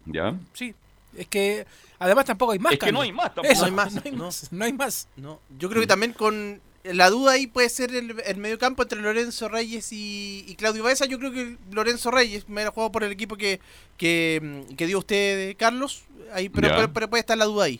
¿Ya? 0.06 0.36
sí, 0.54 0.74
es 1.16 1.28
que 1.28 1.66
además 2.00 2.26
tampoco 2.26 2.54
hay 2.54 2.60
más. 2.60 2.74
Es 2.74 2.80
que 2.80 2.92
no 2.92 3.02
hay 3.02 3.12
más 3.12 3.34
tampoco. 3.36 3.54
Eso, 3.54 3.62
No 3.62 3.66
hay 3.68 3.72
más, 3.72 3.94
no 3.94 4.02
hay 4.04 4.12
más, 4.12 4.52
no 4.52 4.66
hay 4.66 4.74
más. 4.74 5.08
No, 5.16 5.40
yo 5.60 5.70
creo 5.70 5.82
que 5.82 5.88
también 5.88 6.14
con 6.14 6.60
la 6.84 7.10
duda 7.10 7.34
ahí 7.34 7.48
puede 7.48 7.70
ser 7.70 7.94
el, 7.96 8.20
el 8.26 8.38
mediocampo 8.38 8.82
entre 8.84 9.00
Lorenzo 9.02 9.48
Reyes 9.48 9.94
y, 9.94 10.44
y 10.48 10.56
Claudio 10.56 10.84
Baeza. 10.84 11.06
Yo 11.06 11.20
creo 11.20 11.32
que 11.32 11.58
Lorenzo 11.72 12.12
Reyes 12.12 12.50
me 12.50 12.64
ha 12.64 12.72
jugado 12.72 12.92
por 12.92 13.04
el 13.04 13.12
equipo 13.12 13.38
que, 13.38 13.60
que, 13.98 14.66
que 14.76 14.88
dio 14.88 15.00
usted, 15.00 15.56
Carlos. 15.56 16.04
Ahí, 16.34 16.50
pero, 16.50 16.92
pero 16.92 17.10
puede 17.10 17.22
estar 17.22 17.38
la 17.38 17.46
duda 17.46 17.66
ahí. 17.66 17.80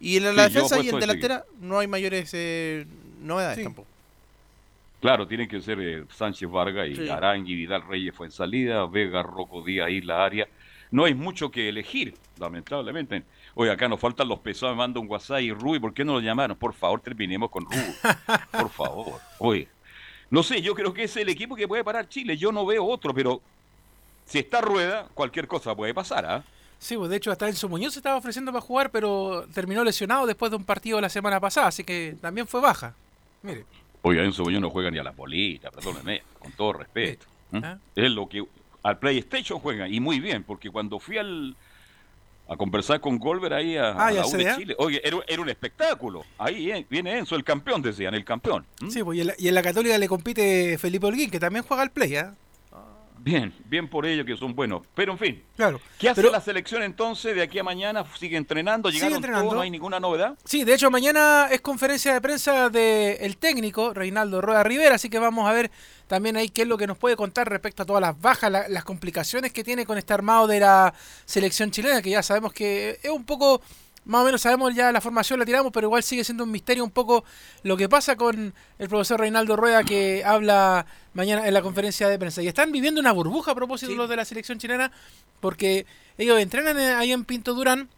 Y 0.00 0.16
en 0.18 0.24
la, 0.24 0.30
Sí, 0.30 0.36
la 0.36 0.42
defensa 0.48 0.80
y 0.80 0.88
en 0.88 1.00
delantera 1.00 1.44
no 1.60 1.78
hay 1.78 1.86
mayores 1.86 2.30
eh, 2.34 2.86
novedades 3.22 3.58
Sí. 3.58 3.64
tampoco. 3.64 3.88
Claro, 5.00 5.26
tienen 5.26 5.48
que 5.48 5.60
ser 5.60 5.78
eh, 5.80 6.04
Sánchez 6.14 6.48
Vargas 6.50 6.88
y 6.88 6.96
Sí. 6.96 7.08
Arangui, 7.08 7.54
Vidal 7.54 7.82
Reyes 7.86 8.14
fue 8.14 8.26
en 8.26 8.32
salida, 8.32 8.86
Vega, 8.86 9.22
Rocco 9.22 9.62
Díaz, 9.62 9.90
Isla 9.90 10.24
Área. 10.24 10.48
No 10.90 11.04
hay 11.04 11.14
mucho 11.14 11.50
que 11.50 11.68
elegir, 11.68 12.14
lamentablemente. 12.38 13.22
Oye, 13.54 13.70
acá 13.70 13.88
nos 13.88 14.00
faltan 14.00 14.28
los 14.28 14.38
pesados, 14.40 14.74
me 14.74 14.78
manda 14.78 15.00
un 15.00 15.08
WhatsApp 15.08 15.40
y 15.40 15.52
Rui, 15.52 15.78
¿por 15.78 15.92
qué 15.94 16.04
no 16.04 16.14
lo 16.14 16.20
llamaron? 16.20 16.56
Por 16.56 16.74
favor, 16.74 17.00
terminemos 17.00 17.50
con 17.50 17.64
Rui. 17.64 17.74
Por 18.52 18.68
favor. 18.70 19.20
Oye, 19.38 19.68
no 20.30 20.42
sé, 20.42 20.60
yo 20.62 20.74
creo 20.74 20.92
que 20.92 21.04
es 21.04 21.16
el 21.16 21.28
equipo 21.28 21.56
que 21.56 21.66
puede 21.68 21.82
parar 21.84 22.08
Chile. 22.08 22.36
Yo 22.36 22.52
no 22.52 22.64
veo 22.66 22.84
otro, 22.84 23.14
pero 23.14 23.40
si 24.24 24.38
está 24.40 24.60
rueda, 24.60 25.08
cualquier 25.14 25.46
cosa 25.46 25.74
puede 25.74 25.94
pasar, 25.94 26.24
¿ah? 26.26 26.44
Sí, 26.78 26.96
pues 26.96 27.10
de 27.10 27.16
hecho 27.16 27.32
hasta 27.32 27.48
Enzo 27.48 27.68
Muñoz 27.68 27.94
se 27.94 27.98
estaba 28.00 28.16
ofreciendo 28.16 28.52
para 28.52 28.60
jugar, 28.60 28.90
pero 28.90 29.46
terminó 29.54 29.82
lesionado 29.82 30.26
después 30.26 30.50
de 30.50 30.56
un 30.56 30.64
partido 30.64 31.00
la 31.00 31.08
semana 31.08 31.40
pasada, 31.40 31.68
así 31.68 31.84
que 31.84 32.16
también 32.20 32.46
fue 32.46 32.60
baja. 32.60 32.94
Mire, 33.42 33.64
Oye, 34.02 34.24
Enzo 34.24 34.44
Muñoz 34.44 34.60
no 34.60 34.70
juega 34.70 34.90
ni 34.90 34.98
a 34.98 35.02
la 35.02 35.10
bolita, 35.10 35.70
perdónenme, 35.70 36.22
con 36.38 36.52
todo 36.52 36.74
respeto. 36.74 37.26
¿m? 37.52 37.66
¿Ah? 37.66 37.78
Es 37.94 38.10
lo 38.10 38.28
que 38.28 38.44
al 38.82 38.98
PlayStation 38.98 39.58
juega, 39.58 39.88
y 39.88 39.98
muy 40.00 40.20
bien, 40.20 40.44
porque 40.44 40.70
cuando 40.70 41.00
fui 41.00 41.18
al 41.18 41.56
a 42.48 42.56
conversar 42.56 43.00
con 43.00 43.18
Golver 43.18 43.52
ahí 43.52 43.76
a, 43.76 43.90
Ah, 43.90 44.06
a 44.06 44.12
ya 44.12 44.20
la 44.20 44.26
U 44.28 44.30
de. 44.30 44.54
Chile, 44.56 44.74
oye, 44.78 45.00
era, 45.02 45.18
era 45.26 45.42
un 45.42 45.48
espectáculo. 45.48 46.24
Ahí 46.38 46.70
eh, 46.70 46.86
viene 46.88 47.18
Enzo, 47.18 47.34
el 47.34 47.42
campeón, 47.42 47.82
decían, 47.82 48.14
el 48.14 48.24
campeón. 48.24 48.64
sí, 48.88 49.02
pues 49.02 49.18
y 49.18 49.22
en, 49.22 49.26
la, 49.28 49.34
y 49.38 49.48
en 49.48 49.54
la 49.54 49.62
Católica 49.62 49.98
le 49.98 50.06
compite 50.06 50.78
Felipe 50.78 51.06
Holguín, 51.06 51.30
que 51.30 51.40
también 51.40 51.64
juega 51.64 51.82
al 51.82 51.90
play, 51.90 52.14
¿ah? 52.16 52.34
Bien, 53.18 53.52
bien 53.64 53.88
por 53.88 54.06
ellos 54.06 54.24
que 54.24 54.36
son 54.36 54.54
buenos. 54.54 54.82
Pero 54.94 55.12
en 55.12 55.18
fin, 55.18 55.42
Claro. 55.56 55.80
¿qué 55.98 56.08
hace 56.08 56.20
Pero- 56.20 56.32
la 56.32 56.40
selección 56.40 56.82
entonces 56.82 57.34
de 57.34 57.42
aquí 57.42 57.58
a 57.58 57.64
mañana? 57.64 58.04
¿Sigue 58.18 58.36
entrenando? 58.36 58.88
Sigue 58.88 58.98
¿Llegaron 59.00 59.16
entrenando. 59.16 59.44
todos? 59.46 59.54
¿No 59.56 59.60
hay 59.62 59.70
ninguna 59.70 59.98
novedad? 59.98 60.38
Sí, 60.44 60.64
de 60.64 60.74
hecho 60.74 60.90
mañana 60.90 61.48
es 61.50 61.60
conferencia 61.60 62.12
de 62.14 62.20
prensa 62.20 62.68
del 62.70 63.36
técnico 63.38 63.92
Reinaldo 63.94 64.40
Rueda 64.40 64.62
Rivera, 64.62 64.94
así 64.94 65.08
que 65.10 65.18
vamos 65.18 65.48
a 65.48 65.52
ver 65.52 65.70
también 66.06 66.36
ahí 66.36 66.50
qué 66.50 66.62
es 66.62 66.68
lo 66.68 66.78
que 66.78 66.86
nos 66.86 66.98
puede 66.98 67.16
contar 67.16 67.48
respecto 67.48 67.82
a 67.82 67.86
todas 67.86 68.00
las 68.00 68.20
bajas, 68.20 68.50
la- 68.52 68.68
las 68.68 68.84
complicaciones 68.84 69.52
que 69.52 69.64
tiene 69.64 69.84
con 69.86 69.98
este 69.98 70.12
armado 70.14 70.46
de 70.46 70.60
la 70.60 70.94
selección 71.24 71.70
chilena, 71.72 72.02
que 72.02 72.10
ya 72.10 72.22
sabemos 72.22 72.52
que 72.52 73.00
es 73.02 73.10
un 73.10 73.24
poco, 73.24 73.60
más 74.06 74.22
o 74.22 74.24
menos 74.24 74.40
sabemos 74.40 74.74
ya 74.74 74.90
la 74.92 75.00
formación 75.00 75.38
la 75.38 75.44
tiramos, 75.44 75.72
pero 75.72 75.88
igual 75.88 76.02
sigue 76.02 76.24
siendo 76.24 76.44
un 76.44 76.50
misterio 76.50 76.82
un 76.84 76.90
poco 76.90 77.24
lo 77.64 77.76
que 77.76 77.88
pasa 77.88 78.16
con 78.16 78.54
el 78.78 78.88
profesor 78.88 79.20
Reinaldo 79.20 79.56
Rueda 79.56 79.82
que 79.84 80.24
habla 80.24 80.86
mañana 81.12 81.46
en 81.46 81.52
la 81.52 81.60
conferencia 81.60 82.08
de 82.08 82.18
prensa. 82.18 82.40
Y 82.42 82.48
están 82.48 82.72
viviendo 82.72 83.00
una 83.00 83.12
burbuja 83.12 83.50
a 83.50 83.54
propósito 83.54 83.90
Sí. 83.92 83.96
los 83.98 84.08
de 84.08 84.16
la 84.16 84.24
selección 84.24 84.58
chilena, 84.58 84.90
porque 85.40 85.86
ellos 86.18 86.38
entrenan 86.40 86.78
eh, 86.78 86.94
ahí 86.94 87.12
en 87.12 87.24
Pinto 87.24 87.52
Durán, 87.54 87.88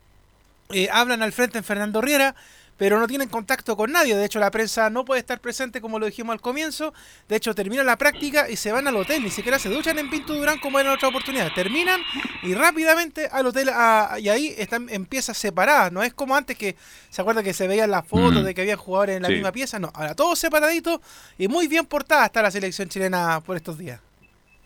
eh, 0.70 0.88
hablan 0.92 1.22
al 1.22 1.32
frente 1.32 1.58
en 1.58 1.64
Fernando 1.64 2.00
Riera, 2.00 2.34
pero 2.78 2.98
no 2.98 3.06
tienen 3.06 3.28
contacto 3.28 3.76
con 3.76 3.92
nadie. 3.92 4.16
De 4.16 4.24
hecho, 4.24 4.38
la 4.38 4.50
prensa 4.50 4.88
no 4.88 5.04
puede 5.04 5.18
estar 5.20 5.40
presente 5.40 5.80
como 5.82 5.98
lo 5.98 6.06
dijimos 6.06 6.32
al 6.32 6.40
comienzo. 6.40 6.94
De 7.28 7.36
hecho, 7.36 7.54
terminan 7.54 7.84
la 7.84 7.96
práctica 7.98 8.48
y 8.48 8.56
se 8.56 8.72
van 8.72 8.86
al 8.88 8.96
hotel. 8.96 9.22
Ni 9.22 9.30
siquiera 9.30 9.58
se 9.58 9.68
duchan 9.68 9.98
en 9.98 10.08
Pinto 10.08 10.32
Durán 10.34 10.58
como 10.60 10.78
era 10.78 10.88
en 10.90 10.94
otra 10.94 11.08
oportunidad. 11.08 11.52
Terminan 11.54 12.00
y 12.42 12.54
rápidamente 12.54 13.28
al 13.30 13.46
hotel 13.46 13.68
a- 13.74 14.16
y 14.20 14.28
ahí 14.30 14.54
están 14.56 14.88
en 14.88 15.04
piezas 15.04 15.36
separadas. 15.36 15.92
No 15.92 16.02
es 16.02 16.14
como 16.14 16.34
antes 16.36 16.56
que 16.56 16.76
se 17.10 17.20
acuerda 17.20 17.42
que 17.42 17.52
se 17.52 17.66
veían 17.68 17.90
las 17.90 18.06
fotos 18.06 18.42
Mm. 18.42 18.46
de 18.46 18.54
que 18.54 18.60
había 18.62 18.76
jugadores 18.76 19.16
en 19.16 19.22
la 19.22 19.28
Sí. 19.28 19.34
misma 19.34 19.52
pieza. 19.52 19.78
No, 19.78 19.90
ahora 19.92 20.14
todos 20.14 20.38
separaditos 20.38 21.00
y 21.36 21.48
muy 21.48 21.66
bien 21.66 21.84
portada 21.84 22.24
está 22.26 22.40
la 22.42 22.50
selección 22.50 22.88
chilena 22.88 23.40
por 23.44 23.56
estos 23.56 23.76
días. 23.76 24.00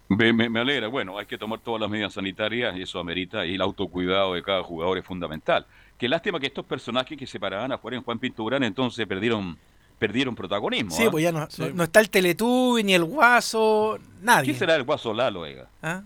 Me, 0.09 0.31
me- 0.35 0.51
me 0.51 0.61
alegra. 0.61 0.89
Bueno, 0.89 1.17
hay 1.19 1.25
que 1.25 1.39
tomar 1.39 1.61
todas 1.61 1.81
las 1.81 1.89
medidas 1.89 2.13
sanitarias 2.13 2.77
y 2.77 2.83
eso 2.83 2.99
amerita. 2.99 3.47
Y 3.47 3.55
el 3.55 3.63
autocuidado 3.63 4.35
de 4.35 4.43
cada 4.43 4.63
jugador 4.63 4.99
es 4.99 5.05
fundamental. 5.07 5.65
Qué 6.03 6.09
lástima 6.09 6.41
que 6.41 6.49
estos 6.49 6.67
personajes 6.67 7.17
que 7.17 7.29
se 7.29 7.39
paraban 7.39 7.71
afuera 7.71 7.97
en 7.97 8.03
Juan 8.03 8.19
Pinturán 8.19 8.65
entonces 8.65 9.07
perdieron 9.07 9.57
perdieron 10.01 10.35
protagonismo. 10.35 10.91
Sí, 10.91 11.05
¿ah? 11.07 11.11
pues 11.13 11.23
ya 11.23 11.31
no, 11.31 11.47
no- 11.59 11.71
no 11.75 11.85
está 11.85 12.01
el 12.01 12.11
Teletubby, 12.11 12.83
ni 12.83 12.93
el 12.95 13.05
Guaso, 13.05 14.01
nadie. 14.21 14.47
¿Quién 14.47 14.59
será 14.59 14.75
el 14.75 14.83
guaso 14.83 15.15
Lalo, 15.15 15.43
oiga? 15.43 15.69
¿Ah? 15.81 16.03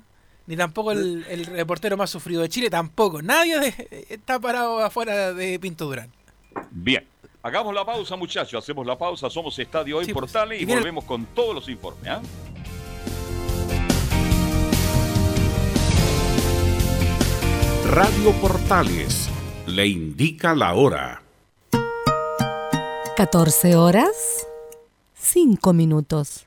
Ni 0.47 0.55
tampoco 0.55 0.93
el, 0.93 1.25
el 1.31 1.47
reportero 1.47 1.97
más 1.97 2.11
sufrido 2.11 2.43
de 2.43 2.51
Chile, 2.51 2.69
tampoco. 2.69 3.23
Nadie 3.23 3.59
de- 3.59 4.07
está 4.11 4.39
parado 4.39 4.85
afuera 4.85 5.33
de 5.33 5.59
Pinto 5.59 5.87
Durán. 5.87 6.13
Bien. 6.73 7.07
Hagamos 7.43 7.75
la 7.75 7.87
pausa, 7.87 8.17
muchachos. 8.17 8.63
Hacemos 8.63 8.87
la 8.87 8.99
pausa. 8.99 9.31
Somos 9.31 9.59
Estadio 9.59 10.03
Sí, 10.05 10.11
en 10.11 10.15
pues. 10.15 10.31
Portales 10.31 10.61
Y 10.61 10.67
volvemos 10.67 11.05
con 11.05 11.25
todos 11.35 11.55
los 11.55 11.67
informes. 11.71 12.07
¿ah? 12.07 12.21
Radio 17.87 18.33
Portales 18.41 19.29
le 19.67 19.87
indica 19.87 20.55
la 20.55 20.75
hora. 20.75 21.23
14 23.17 23.77
horas, 23.77 24.47
5 25.15 25.73
minutos. 25.73 26.47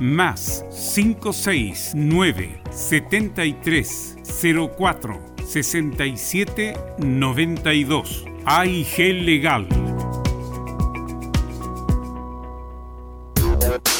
más 0.00 0.64
569 0.94 2.62
73 2.70 4.16
04 4.76 5.20
67 5.46 6.76
92 6.98 8.24
AIG 8.44 8.98
Legal. 9.24 9.68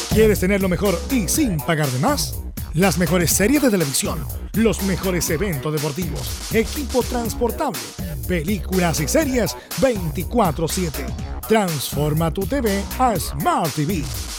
¿Quieres 0.09 0.39
tener 0.39 0.61
lo 0.61 0.69
mejor 0.69 0.99
y 1.11 1.27
sin 1.27 1.57
pagar 1.57 1.87
de 1.89 1.99
más? 1.99 2.41
Las 2.73 2.97
mejores 2.97 3.31
series 3.31 3.61
de 3.61 3.69
televisión, 3.69 4.19
los 4.53 4.81
mejores 4.83 5.29
eventos 5.29 5.73
deportivos, 5.73 6.53
equipo 6.53 7.03
transportable, 7.03 7.79
películas 8.27 8.99
y 8.99 9.07
series 9.07 9.55
24/7. 9.79 11.05
Transforma 11.47 12.31
tu 12.31 12.41
TV 12.45 12.83
a 12.99 13.15
Smart 13.19 13.73
TV. 13.73 14.03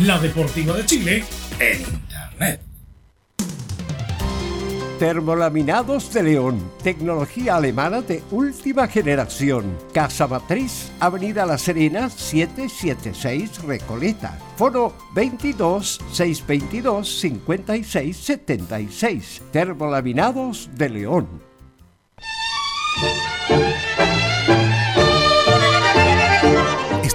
La 0.00 0.18
Deportiva 0.18 0.76
de 0.76 0.84
Chile 0.84 1.24
en 1.60 1.80
Internet. 1.80 2.60
Termolaminados 4.98 6.12
de 6.12 6.24
León, 6.24 6.72
tecnología 6.82 7.56
alemana 7.56 8.02
de 8.02 8.20
última 8.32 8.88
generación. 8.88 9.78
Casa 9.92 10.26
Matriz, 10.26 10.90
Avenida 10.98 11.46
La 11.46 11.58
Serena, 11.58 12.10
776 12.10 13.62
Recoleta. 13.62 14.36
Foro 14.56 14.94
22 15.14 16.00
622 16.10 17.20
56 17.20 18.16
76. 18.16 19.42
Termolaminados 19.52 20.70
de 20.74 20.88
León. 20.88 21.28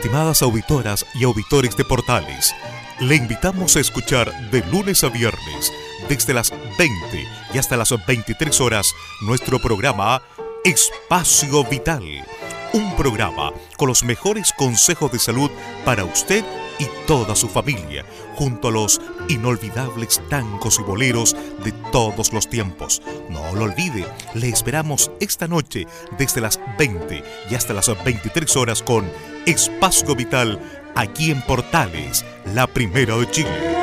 Estimadas 0.09 0.41
auditoras 0.41 1.05
y 1.13 1.23
auditores 1.23 1.77
de 1.77 1.85
Portales, 1.85 2.55
le 2.99 3.15
invitamos 3.15 3.75
a 3.75 3.79
escuchar 3.79 4.49
de 4.49 4.65
lunes 4.65 5.03
a 5.03 5.09
viernes, 5.09 5.71
desde 6.09 6.33
las 6.33 6.49
20 6.79 7.27
y 7.53 7.57
hasta 7.59 7.77
las 7.77 7.93
23 8.07 8.59
horas, 8.59 8.91
nuestro 9.21 9.59
programa 9.59 10.23
Espacio 10.65 11.63
Vital. 11.63 12.25
Un 12.73 12.95
programa 12.95 13.53
con 13.77 13.87
los 13.87 14.03
mejores 14.03 14.51
consejos 14.57 15.11
de 15.11 15.19
salud 15.19 15.51
para 15.85 16.05
usted 16.05 16.43
y 16.79 16.85
toda 17.05 17.35
su 17.35 17.47
familia, 17.47 18.03
junto 18.39 18.69
a 18.69 18.71
los 18.71 19.01
inolvidables 19.27 20.21
tangos 20.29 20.79
y 20.79 20.83
boleros 20.83 21.35
de 21.61 21.73
todos 21.91 22.31
los 22.31 22.49
tiempos. 22.49 23.01
No 23.29 23.53
lo 23.53 23.65
olvide, 23.65 24.05
le 24.33 24.47
esperamos 24.47 25.11
esta 25.19 25.49
noche 25.49 25.87
desde 26.17 26.39
las 26.39 26.57
20 26.77 27.21
y 27.51 27.55
hasta 27.55 27.73
las 27.73 27.91
23 28.01 28.55
horas 28.55 28.81
con 28.81 29.11
Espacio 29.45 30.15
Vital 30.15 30.57
aquí 30.95 31.31
en 31.31 31.41
Portales, 31.41 32.23
la 32.53 32.65
primera 32.65 33.17
de 33.17 33.29
Chile. 33.29 33.75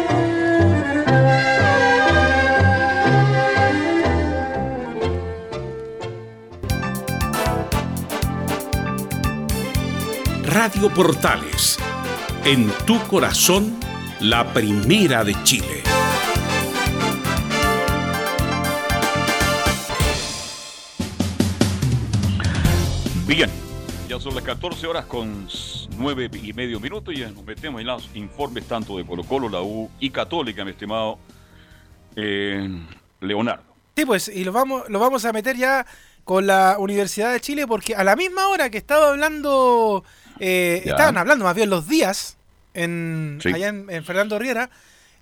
Radio 10.46 10.88
Portales, 10.94 11.76
en 12.46 12.70
tu 12.86 12.98
corazón, 13.08 13.85
la 14.20 14.52
primera 14.52 15.24
de 15.24 15.34
Chile. 15.44 15.82
Bien, 23.26 23.50
ya 24.08 24.18
son 24.18 24.34
las 24.34 24.44
14 24.44 24.86
horas 24.86 25.04
con 25.06 25.48
9 25.98 26.30
y 26.42 26.52
medio 26.52 26.80
minutos 26.80 27.14
y 27.14 27.18
ya 27.18 27.30
nos 27.30 27.44
metemos 27.44 27.80
en 27.80 27.88
los 27.88 28.08
informes 28.14 28.66
tanto 28.66 28.96
de 28.96 29.04
Colo 29.04 29.24
Colo, 29.24 29.48
la 29.48 29.60
U 29.60 29.90
y 30.00 30.10
Católica, 30.10 30.64
mi 30.64 30.70
estimado 30.70 31.18
eh, 32.14 32.68
Leonardo. 33.20 33.64
Sí, 33.96 34.06
pues, 34.06 34.28
y 34.28 34.44
lo 34.44 34.52
vamos, 34.52 34.88
lo 34.88 34.98
vamos 34.98 35.24
a 35.24 35.32
meter 35.32 35.56
ya 35.56 35.86
con 36.24 36.46
la 36.46 36.76
Universidad 36.78 37.32
de 37.32 37.40
Chile, 37.40 37.66
porque 37.66 37.94
a 37.94 38.04
la 38.04 38.16
misma 38.16 38.48
hora 38.48 38.70
que 38.70 38.78
estaba 38.78 39.10
hablando, 39.10 40.04
eh, 40.38 40.82
estaban 40.84 41.16
hablando 41.18 41.44
más 41.44 41.54
bien 41.54 41.70
los 41.70 41.88
días, 41.88 42.35
en, 42.76 43.38
Sí. 43.42 43.48
allá 43.52 43.68
en, 43.68 43.86
en 43.90 44.04
Fernando 44.04 44.38
Riera, 44.38 44.70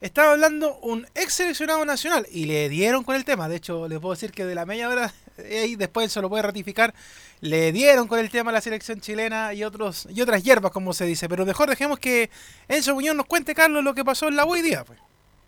estaba 0.00 0.32
hablando 0.32 0.78
un 0.80 1.06
ex 1.14 1.32
seleccionado 1.34 1.82
nacional 1.86 2.26
y 2.30 2.44
le 2.44 2.68
dieron 2.68 3.04
con 3.04 3.16
el 3.16 3.24
tema. 3.24 3.48
De 3.48 3.56
hecho, 3.56 3.88
les 3.88 3.98
puedo 4.00 4.14
decir 4.14 4.32
que 4.32 4.44
de 4.44 4.54
la 4.54 4.66
media 4.66 4.88
hora 4.88 5.12
y 5.38 5.76
después 5.76 6.12
se 6.12 6.20
lo 6.20 6.28
puede 6.28 6.42
ratificar. 6.42 6.92
Le 7.40 7.72
dieron 7.72 8.06
con 8.06 8.18
el 8.18 8.28
tema 8.30 8.50
a 8.50 8.52
la 8.54 8.60
selección 8.60 9.00
chilena 9.00 9.54
y 9.54 9.64
otros 9.64 10.06
y 10.10 10.20
otras 10.20 10.42
hierbas, 10.42 10.72
como 10.72 10.92
se 10.92 11.06
dice. 11.06 11.28
Pero 11.28 11.46
mejor 11.46 11.70
dejemos 11.70 11.98
que 11.98 12.28
Enzo 12.68 12.94
Muñoz 12.94 13.16
nos 13.16 13.26
cuente, 13.26 13.54
Carlos, 13.54 13.82
lo 13.82 13.94
que 13.94 14.04
pasó 14.04 14.28
en 14.28 14.36
la 14.36 14.44
hoy 14.44 14.60
día. 14.62 14.84
Pues. 14.84 14.98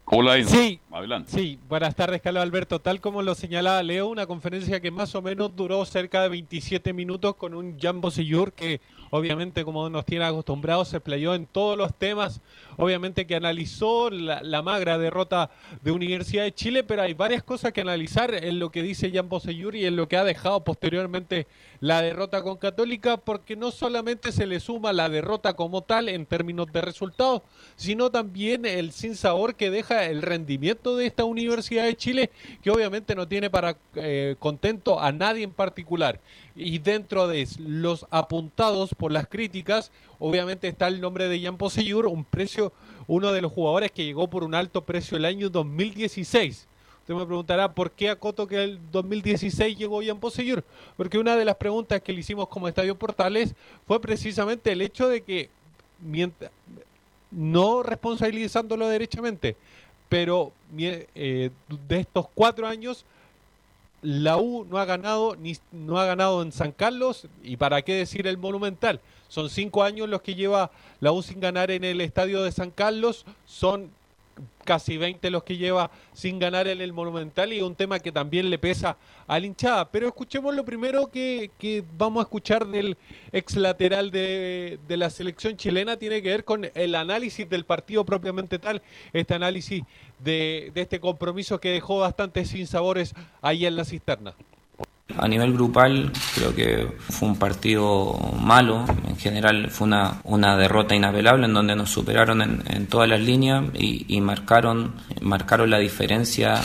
Hola, 0.08 0.38
Enzo. 0.38 0.54
Sí, 0.54 0.78
Adelante. 0.92 1.30
Sí, 1.30 1.58
buenas 1.68 1.94
tardes, 1.94 2.22
Carlos 2.22 2.42
Alberto. 2.42 2.80
Tal 2.80 3.00
como 3.00 3.20
lo 3.20 3.34
señalaba 3.34 3.82
Leo, 3.82 4.06
una 4.06 4.26
conferencia 4.26 4.80
que 4.80 4.90
más 4.90 5.14
o 5.14 5.20
menos 5.20 5.54
duró 5.54 5.84
cerca 5.84 6.22
de 6.22 6.28
27 6.28 6.92
minutos 6.92 7.34
con 7.34 7.54
un 7.54 7.78
Jambo 7.78 8.10
Seyur 8.10 8.52
que 8.52 8.80
obviamente 9.10 9.64
como 9.64 9.90
nos 9.90 10.04
tiene 10.04 10.24
acostumbrados 10.24 10.88
se 10.88 11.00
playó 11.00 11.34
en 11.34 11.46
todos 11.46 11.76
los 11.76 11.94
temas, 11.94 12.40
obviamente 12.76 13.26
que 13.26 13.36
analizó 13.36 14.08
la, 14.08 14.42
la, 14.42 14.62
magra 14.62 14.96
derrota 14.96 15.50
de 15.82 15.90
Universidad 15.90 16.44
de 16.44 16.54
Chile, 16.54 16.82
pero 16.82 17.02
hay 17.02 17.12
varias 17.12 17.42
cosas 17.42 17.72
que 17.72 17.82
analizar 17.82 18.32
en 18.32 18.58
lo 18.58 18.70
que 18.70 18.82
dice 18.82 19.10
Jambo 19.12 19.38
Seyur 19.38 19.76
y 19.76 19.86
en 19.86 19.96
lo 19.96 20.08
que 20.08 20.16
ha 20.16 20.24
dejado 20.24 20.64
posteriormente 20.64 21.46
la 21.80 22.02
derrota 22.02 22.42
con 22.42 22.56
Católica, 22.56 23.16
porque 23.16 23.56
no 23.56 23.70
solamente 23.70 24.32
se 24.32 24.46
le 24.46 24.60
suma 24.60 24.92
la 24.92 25.08
derrota 25.08 25.54
como 25.54 25.82
tal 25.82 26.08
en 26.08 26.26
términos 26.26 26.72
de 26.72 26.80
resultados, 26.80 27.42
sino 27.76 28.10
también 28.10 28.64
el 28.64 28.92
sinsabor 28.92 29.54
que 29.54 29.70
deja 29.70 30.04
el 30.04 30.22
rendimiento 30.22 30.96
de 30.96 31.06
esta 31.06 31.24
Universidad 31.24 31.84
de 31.84 31.96
Chile, 31.96 32.30
que 32.62 32.70
obviamente 32.70 33.14
no 33.14 33.28
tiene 33.28 33.50
para 33.50 33.76
eh, 33.94 34.36
contento 34.38 35.00
a 35.00 35.12
nadie 35.12 35.44
en 35.44 35.52
particular. 35.52 36.20
Y 36.54 36.78
dentro 36.78 37.28
de 37.28 37.46
los 37.58 38.06
apuntados 38.10 38.94
por 38.94 39.12
las 39.12 39.26
críticas, 39.26 39.92
obviamente 40.18 40.68
está 40.68 40.88
el 40.88 41.00
nombre 41.00 41.28
de 41.28 41.40
Jan 41.40 41.58
Poseyur, 41.58 42.06
un 42.06 42.24
precio, 42.24 42.72
uno 43.06 43.32
de 43.32 43.42
los 43.42 43.52
jugadores 43.52 43.92
que 43.92 44.04
llegó 44.04 44.28
por 44.28 44.44
un 44.44 44.54
alto 44.54 44.84
precio 44.84 45.16
el 45.16 45.24
año 45.24 45.50
2016. 45.50 46.68
Usted 47.06 47.14
me 47.14 47.24
preguntará 47.24 47.72
por 47.72 47.92
qué 47.92 48.10
acoto 48.10 48.48
que 48.48 48.64
el 48.64 48.80
2016 48.90 49.78
llegó 49.78 50.02
Jan 50.04 50.18
Poseyur. 50.18 50.64
Porque 50.96 51.18
una 51.18 51.36
de 51.36 51.44
las 51.44 51.54
preguntas 51.54 52.02
que 52.02 52.12
le 52.12 52.18
hicimos 52.18 52.48
como 52.48 52.66
Estadio 52.66 52.98
Portales 52.98 53.54
fue 53.86 54.00
precisamente 54.00 54.72
el 54.72 54.82
hecho 54.82 55.08
de 55.08 55.20
que, 55.20 55.48
mientras, 56.00 56.50
no 57.30 57.84
responsabilizándolo 57.84 58.88
derechamente, 58.88 59.54
pero 60.08 60.50
eh, 60.76 61.50
de 61.86 62.00
estos 62.00 62.26
cuatro 62.34 62.66
años 62.66 63.04
la 64.02 64.36
U 64.38 64.66
no 64.68 64.78
ha 64.78 64.84
ganado 64.84 65.36
ni 65.36 65.56
no 65.70 66.00
ha 66.00 66.06
ganado 66.06 66.42
en 66.42 66.50
San 66.50 66.72
Carlos 66.72 67.28
y 67.44 67.56
para 67.56 67.82
qué 67.82 67.94
decir 67.94 68.26
el 68.26 68.36
Monumental. 68.36 69.00
Son 69.28 69.48
cinco 69.48 69.84
años 69.84 70.08
los 70.08 70.22
que 70.22 70.34
lleva 70.34 70.72
la 70.98 71.12
U 71.12 71.22
sin 71.22 71.38
ganar 71.38 71.70
en 71.70 71.84
el 71.84 72.00
estadio 72.00 72.42
de 72.42 72.50
San 72.50 72.72
Carlos. 72.72 73.24
Son 73.44 73.90
casi 74.64 74.96
20 74.98 75.30
los 75.30 75.44
que 75.44 75.56
lleva 75.56 75.90
sin 76.12 76.38
ganar 76.38 76.68
en 76.68 76.80
el 76.80 76.92
Monumental 76.92 77.52
y 77.52 77.62
un 77.62 77.74
tema 77.74 78.00
que 78.00 78.12
también 78.12 78.50
le 78.50 78.58
pesa 78.58 78.96
al 79.26 79.44
hinchada. 79.44 79.90
Pero 79.90 80.08
escuchemos 80.08 80.54
lo 80.54 80.64
primero 80.64 81.08
que, 81.08 81.50
que 81.58 81.84
vamos 81.96 82.20
a 82.20 82.24
escuchar 82.24 82.66
del 82.66 82.96
ex 83.32 83.56
lateral 83.56 84.10
de, 84.10 84.78
de, 84.86 84.96
la 84.96 85.10
selección 85.10 85.56
chilena, 85.56 85.96
tiene 85.96 86.20
que 86.22 86.30
ver 86.30 86.44
con 86.44 86.68
el 86.74 86.94
análisis 86.94 87.48
del 87.48 87.64
partido 87.64 88.04
propiamente 88.04 88.58
tal, 88.58 88.82
este 89.12 89.34
análisis 89.34 89.82
de, 90.18 90.70
de 90.74 90.80
este 90.80 91.00
compromiso 91.00 91.60
que 91.60 91.70
dejó 91.70 92.00
bastantes 92.00 92.48
sinsabores 92.48 93.14
ahí 93.40 93.66
en 93.66 93.76
la 93.76 93.84
cisterna. 93.84 94.34
A 95.16 95.28
nivel 95.28 95.52
grupal 95.52 96.12
creo 96.34 96.54
que 96.54 96.88
fue 97.10 97.28
un 97.28 97.38
partido 97.38 98.18
malo, 98.40 98.84
en 99.06 99.16
general 99.16 99.70
fue 99.70 99.86
una, 99.86 100.20
una 100.24 100.56
derrota 100.56 100.96
inapelable 100.96 101.46
en 101.46 101.54
donde 101.54 101.76
nos 101.76 101.90
superaron 101.90 102.42
en, 102.42 102.62
en 102.66 102.86
todas 102.86 103.08
las 103.08 103.20
líneas 103.20 103.64
y, 103.74 104.20
marcaron, 104.20 104.94
marcaron 105.20 105.70
la 105.70 105.78
diferencia 105.78 106.60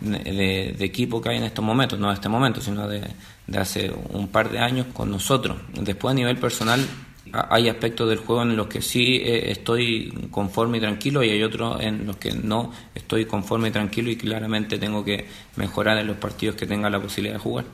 de, 0.00 0.74
de, 0.78 0.84
equipo 0.84 1.22
que 1.22 1.30
hay 1.30 1.38
en 1.38 1.44
estos 1.44 1.64
momentos, 1.64 1.98
no 1.98 2.08
de 2.08 2.14
este 2.14 2.28
momento, 2.28 2.60
sino 2.60 2.86
de, 2.86 3.02
de 3.46 3.58
hace 3.58 3.90
un 4.10 4.28
par 4.28 4.50
de 4.50 4.58
años 4.58 4.86
con 4.92 5.10
nosotros. 5.10 5.56
Después 5.80 6.12
a 6.12 6.14
nivel 6.14 6.36
personal 6.36 6.86
hay 7.32 7.68
aspectos 7.68 8.08
del 8.08 8.18
juego 8.18 8.42
en 8.42 8.56
los 8.56 8.66
que 8.66 8.82
sí 8.82 9.16
eh, 9.16 9.50
estoy 9.50 10.28
conforme 10.30 10.78
y 10.78 10.80
tranquilo 10.80 11.22
y 11.22 11.30
hay 11.30 11.42
otros 11.42 11.80
en 11.80 12.06
los 12.06 12.16
que 12.16 12.32
no 12.32 12.72
estoy 12.94 13.24
conforme 13.26 13.68
y 13.68 13.70
tranquilo 13.70 14.10
y 14.10 14.16
claramente 14.16 14.78
tengo 14.78 15.04
que 15.04 15.26
mejorar 15.56 15.98
en 15.98 16.06
los 16.06 16.16
partidos 16.16 16.56
que 16.56 16.66
tenga 16.66 16.90
la 16.90 17.00
posibilidad 17.00 17.34
de 17.36 17.40
jugar. 17.40 17.64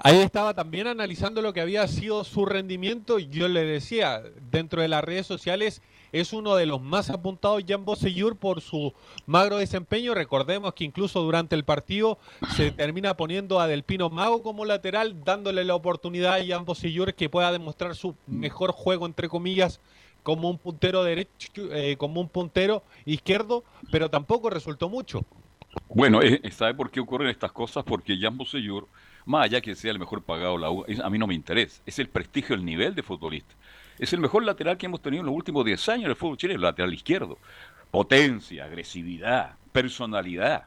Ahí 0.00 0.18
estaba 0.18 0.54
también 0.54 0.86
analizando 0.86 1.42
lo 1.42 1.52
que 1.52 1.60
había 1.60 1.86
sido 1.88 2.22
su 2.22 2.46
rendimiento 2.46 3.18
y 3.18 3.28
yo 3.28 3.48
le 3.48 3.64
decía, 3.64 4.22
dentro 4.50 4.80
de 4.80 4.88
las 4.88 5.02
redes 5.02 5.26
sociales 5.26 5.82
es 6.12 6.32
uno 6.32 6.56
de 6.56 6.66
los 6.66 6.80
más 6.80 7.10
apuntados 7.10 7.64
Jan 7.66 7.84
Bosellur 7.84 8.36
por 8.36 8.60
su 8.60 8.92
magro 9.26 9.58
desempeño. 9.58 10.14
Recordemos 10.14 10.74
que 10.74 10.84
incluso 10.84 11.22
durante 11.22 11.54
el 11.54 11.64
partido 11.64 12.18
se 12.56 12.70
termina 12.70 13.16
poniendo 13.16 13.60
a 13.60 13.66
Del 13.66 13.82
Pino 13.82 14.10
Mago 14.10 14.42
como 14.42 14.64
lateral, 14.64 15.24
dándole 15.24 15.64
la 15.64 15.74
oportunidad 15.74 16.34
a 16.34 16.46
Jan 16.46 16.64
Bosellur 16.64 17.14
que 17.14 17.28
pueda 17.28 17.52
demostrar 17.52 17.94
su 17.94 18.14
mejor 18.26 18.72
juego, 18.72 19.06
entre 19.06 19.28
comillas, 19.28 19.80
como 20.22 20.50
un 20.50 20.58
puntero 20.58 21.04
derecho, 21.04 21.50
eh, 21.72 21.96
como 21.96 22.20
un 22.20 22.28
puntero 22.28 22.82
izquierdo, 23.04 23.64
pero 23.90 24.10
tampoco 24.10 24.50
resultó 24.50 24.88
mucho. 24.88 25.24
Bueno, 25.88 26.22
eh, 26.22 26.40
¿sabe 26.50 26.74
por 26.74 26.90
qué 26.90 27.00
ocurren 27.00 27.28
estas 27.28 27.52
cosas? 27.52 27.84
Porque 27.84 28.18
Jan 28.18 28.36
Bosellur 28.36 28.88
más 29.28 29.44
allá 29.44 29.60
que 29.60 29.74
sea 29.74 29.90
el 29.90 29.98
mejor 29.98 30.22
pagado 30.22 30.56
la 30.56 30.70
U, 30.70 30.86
a 31.04 31.10
mí 31.10 31.18
no 31.18 31.26
me 31.26 31.34
interesa. 31.34 31.82
Es 31.84 31.98
el 31.98 32.08
prestigio, 32.08 32.54
el 32.54 32.64
nivel 32.64 32.94
de 32.94 33.02
futbolista. 33.02 33.54
Es 33.98 34.12
el 34.12 34.20
mejor 34.20 34.44
lateral 34.44 34.78
que 34.78 34.86
hemos 34.86 35.02
tenido 35.02 35.22
en 35.22 35.26
los 35.26 35.34
últimos 35.34 35.64
10 35.64 35.88
años 35.88 36.04
en 36.04 36.10
el 36.10 36.16
fútbol 36.16 36.36
chileno, 36.36 36.58
el 36.58 36.62
lateral 36.62 36.94
izquierdo. 36.94 37.38
Potencia, 37.90 38.64
agresividad, 38.64 39.56
personalidad. 39.72 40.66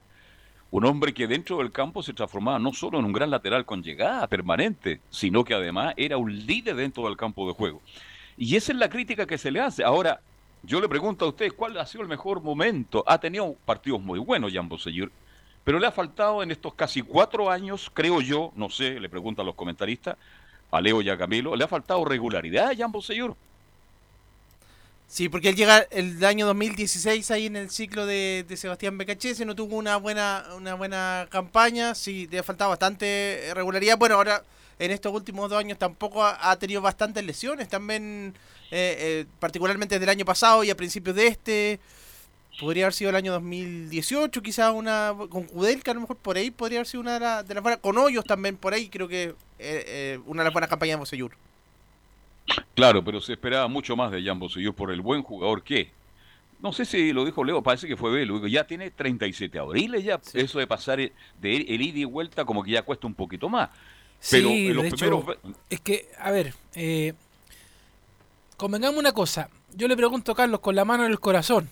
Un 0.70 0.86
hombre 0.86 1.14
que 1.14 1.28
dentro 1.28 1.58
del 1.58 1.72
campo 1.72 2.04
se 2.04 2.14
transformaba 2.14 2.60
no 2.60 2.74
solo 2.74 3.00
en 3.00 3.06
un 3.06 3.14
gran 3.14 3.30
lateral 3.30 3.66
con 3.66 3.84
llegada 3.84 4.28
permanente, 4.28 5.02
sino 5.10 5.44
que 5.44 5.54
además 5.54 5.94
era 5.98 6.18
un 6.18 6.46
líder 6.46 6.76
dentro 6.76 7.06
del 7.06 7.18
campo 7.18 7.48
de 7.48 7.54
juego. 7.54 7.82
Y 8.38 8.56
esa 8.56 8.72
es 8.74 8.78
la 8.78 8.90
crítica 8.90 9.26
que 9.26 9.38
se 9.38 9.52
le 9.52 9.62
hace. 9.62 9.84
Ahora, 9.84 10.20
yo 10.64 10.82
le 10.82 10.90
pregunto 10.90 11.26
a 11.26 11.30
usted, 11.30 11.54
¿cuál 11.56 11.78
ha 11.78 11.86
sido 11.86 12.02
el 12.02 12.10
mejor 12.10 12.42
momento? 12.42 13.04
Ha 13.08 13.18
tenido 13.18 13.56
partidos 13.66 14.02
muy 14.02 14.20
buenos, 14.20 14.54
Jan 14.54 14.68
Bosellur, 14.68 15.12
pero 15.64 15.80
le 15.80 15.88
ha 15.88 15.92
faltado 15.92 16.44
en 16.44 16.52
estos 16.52 16.74
casi 16.74 17.02
cuatro 17.02 17.50
años, 17.50 17.90
creo 17.94 18.22
yo, 18.22 18.52
no 18.56 18.70
sé, 18.70 19.00
le 19.00 19.10
pregunto 19.10 19.42
a 19.42 19.46
los 19.46 19.56
comentaristas, 19.56 20.18
a 20.72 20.82
Leo 20.82 21.02
y 21.02 21.10
a 21.10 21.18
Camilo, 21.18 21.56
le 21.56 21.64
ha 21.64 21.68
faltado 21.68 22.04
regularidad 22.06 22.70
a 22.70 22.76
Jan 22.76 22.92
Bosellur. 22.92 23.36
Sí, 25.12 25.28
porque 25.28 25.50
él 25.50 25.58
llega 25.58 25.80
el 25.92 26.24
año 26.24 26.46
2016 26.46 27.32
ahí 27.32 27.48
en 27.48 27.58
el 27.58 27.70
ciclo 27.70 28.06
de, 28.06 28.46
Sebastián 28.56 28.98
Becachese, 28.98 29.44
no 29.44 29.56
tuvo 29.56 29.76
una 29.76 29.98
buena 29.98 30.46
una 30.56 30.74
buena 30.76 31.28
campaña, 31.30 31.94
sí, 31.96 32.30
le 32.32 32.40
ha 32.40 32.44
faltado 32.44 32.70
bastante 32.70 33.52
regularidad. 33.54 33.98
Bueno, 33.98 34.16
ahora 34.16 34.42
en 34.80 34.90
estos 34.92 35.14
últimos 35.14 35.50
dos 35.50 35.60
años 35.60 35.78
tampoco 35.78 36.24
ha, 36.24 36.56
tenido 36.56 36.82
bastantes 36.82 37.26
lesiones, 37.26 37.68
también 37.68 38.34
eh, 38.72 38.96
eh, 39.00 39.26
particularmente 39.38 40.00
del 40.00 40.08
año 40.08 40.24
pasado 40.24 40.64
y 40.64 40.70
a 40.70 40.78
principios 40.78 41.18
de 41.18 41.28
este. 41.28 41.80
Podría 42.60 42.86
haber 42.86 42.94
sido 42.94 43.10
el 43.10 43.16
año 43.16 43.32
2018, 43.34 44.42
quizás 44.42 44.74
una 44.74 45.16
con 45.30 45.44
Kudelka, 45.46 45.92
a 45.92 45.94
lo 45.94 46.02
mejor 46.02 46.18
por 46.18 46.38
ahí 46.38 46.52
podría 46.52 46.80
haber 46.80 46.88
sido 46.88 47.02
una 47.02 47.14
de, 47.14 47.20
la, 47.20 47.44
de 47.44 47.54
las 47.54 47.64
buenas. 47.64 47.80
Con 47.80 47.98
Hoyos 47.98 48.26
también 48.26 48.58
por 48.58 48.74
ahí, 48.74 48.90
creo 48.90 49.08
que 49.08 49.34
eh, 49.58 50.20
una 50.26 50.44
de 50.44 50.46
las 50.46 50.54
buenas 50.54 50.70
campañas 50.70 50.96
de 50.96 51.00
Bosellur. 51.00 51.32
Claro, 52.76 53.04
pero 53.04 53.22
se 53.22 53.34
esperaba 53.34 53.68
mucho 53.68 53.96
más 53.96 54.12
de 54.12 54.24
Jan 54.24 54.40
Bosellur 54.40 54.74
por 54.74 54.92
el 54.92 55.02
buen 55.02 55.24
jugador 55.24 55.64
que. 55.64 55.90
No 56.62 56.72
sé 56.74 56.86
si 56.86 57.12
lo 57.12 57.26
dijo 57.26 57.44
Leo, 57.44 57.64
parece 57.64 57.88
que 57.88 57.98
fue 57.98 58.12
Belo. 58.12 58.46
Ya 58.46 58.66
tiene 58.66 58.92
37 58.92 59.58
abriles, 59.58 60.04
ya. 60.04 60.20
Sí. 60.22 60.40
Eso 60.40 60.60
de 60.60 60.68
pasar 60.68 61.00
de 61.00 61.12
el, 61.42 61.66
el 61.68 61.82
ida 61.82 62.00
y 62.00 62.04
vuelta, 62.04 62.46
como 62.46 62.64
que 62.64 62.72
ya 62.72 62.84
cuesta 62.84 63.08
un 63.08 63.16
poquito 63.16 63.50
más. 63.50 63.70
Pero 64.30 64.50
sí, 64.50 64.68
en 64.68 64.76
los 64.76 64.84
de 64.84 64.92
primeros. 64.92 65.24
hecho, 65.24 65.40
es 65.70 65.82
que, 65.82 66.08
a 66.20 66.30
ver, 66.30 66.54
eh, 66.76 67.14
convengamos 68.58 69.00
una 69.00 69.12
cosa. 69.12 69.50
Yo 69.74 69.88
le 69.88 69.98
pregunto 69.98 70.34
a 70.34 70.36
Carlos 70.36 70.60
con 70.60 70.76
la 70.76 70.86
mano 70.86 71.06
en 71.06 71.12
el 71.12 71.20
corazón. 71.20 71.68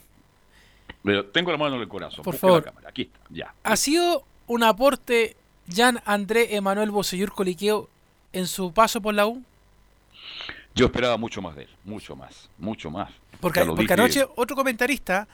Pero 1.04 1.26
tengo 1.28 1.52
la 1.52 1.58
mano 1.58 1.76
en 1.76 1.82
el 1.82 1.88
corazón. 1.88 2.24
Por 2.24 2.34
busque 2.34 2.40
favor. 2.40 2.60
la 2.60 2.72
cámara, 2.72 2.90
Aquí 2.90 3.04
está, 3.04 3.20
ya. 3.30 3.54
¿Ha 3.64 3.76
sido 3.76 4.24
un 4.48 4.64
aporte 4.64 5.36
Jan 5.74 6.02
André 6.06 6.56
Emanuel 6.56 6.92
Bosellur 6.92 7.32
Coliqueo 7.34 7.90
en 8.34 8.48
su 8.48 8.74
paso 8.74 9.02
por 9.02 9.14
la 9.14 9.26
U? 9.28 9.44
Yo 10.76 10.86
esperaba 10.86 11.18
mucho 11.18 11.42
más 11.42 11.56
de 11.56 11.64
él, 11.64 11.70
mucho 11.84 12.16
más, 12.16 12.50
mucho 12.58 12.90
más. 12.92 13.10
Porque, 13.40 13.62
anoche 13.94 14.26
otro 14.36 14.56
comentarista 14.56 15.28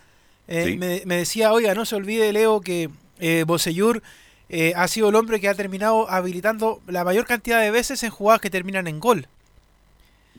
eh, 0.47 0.65
Sí. 0.71 0.77
me, 0.77 1.01
me 1.05 1.17
decía, 1.17 1.51
oiga, 1.51 1.73
no 1.73 1.85
se 1.85 1.95
olvide, 1.95 2.31
Leo, 2.31 2.61
que 2.61 2.89
eh, 3.19 3.43
Bosellur 3.47 4.01
eh, 4.49 4.73
ha 4.75 4.87
sido 4.87 5.09
el 5.09 5.15
hombre 5.15 5.39
que 5.39 5.49
ha 5.49 5.55
terminado 5.55 6.09
habilitando 6.09 6.81
la 6.87 7.03
mayor 7.03 7.25
cantidad 7.25 7.59
de 7.61 7.71
veces 7.71 8.03
en 8.03 8.11
jugadas 8.11 8.41
que 8.41 8.49
terminan 8.51 8.87
en 8.87 8.99
gol. 8.99 9.27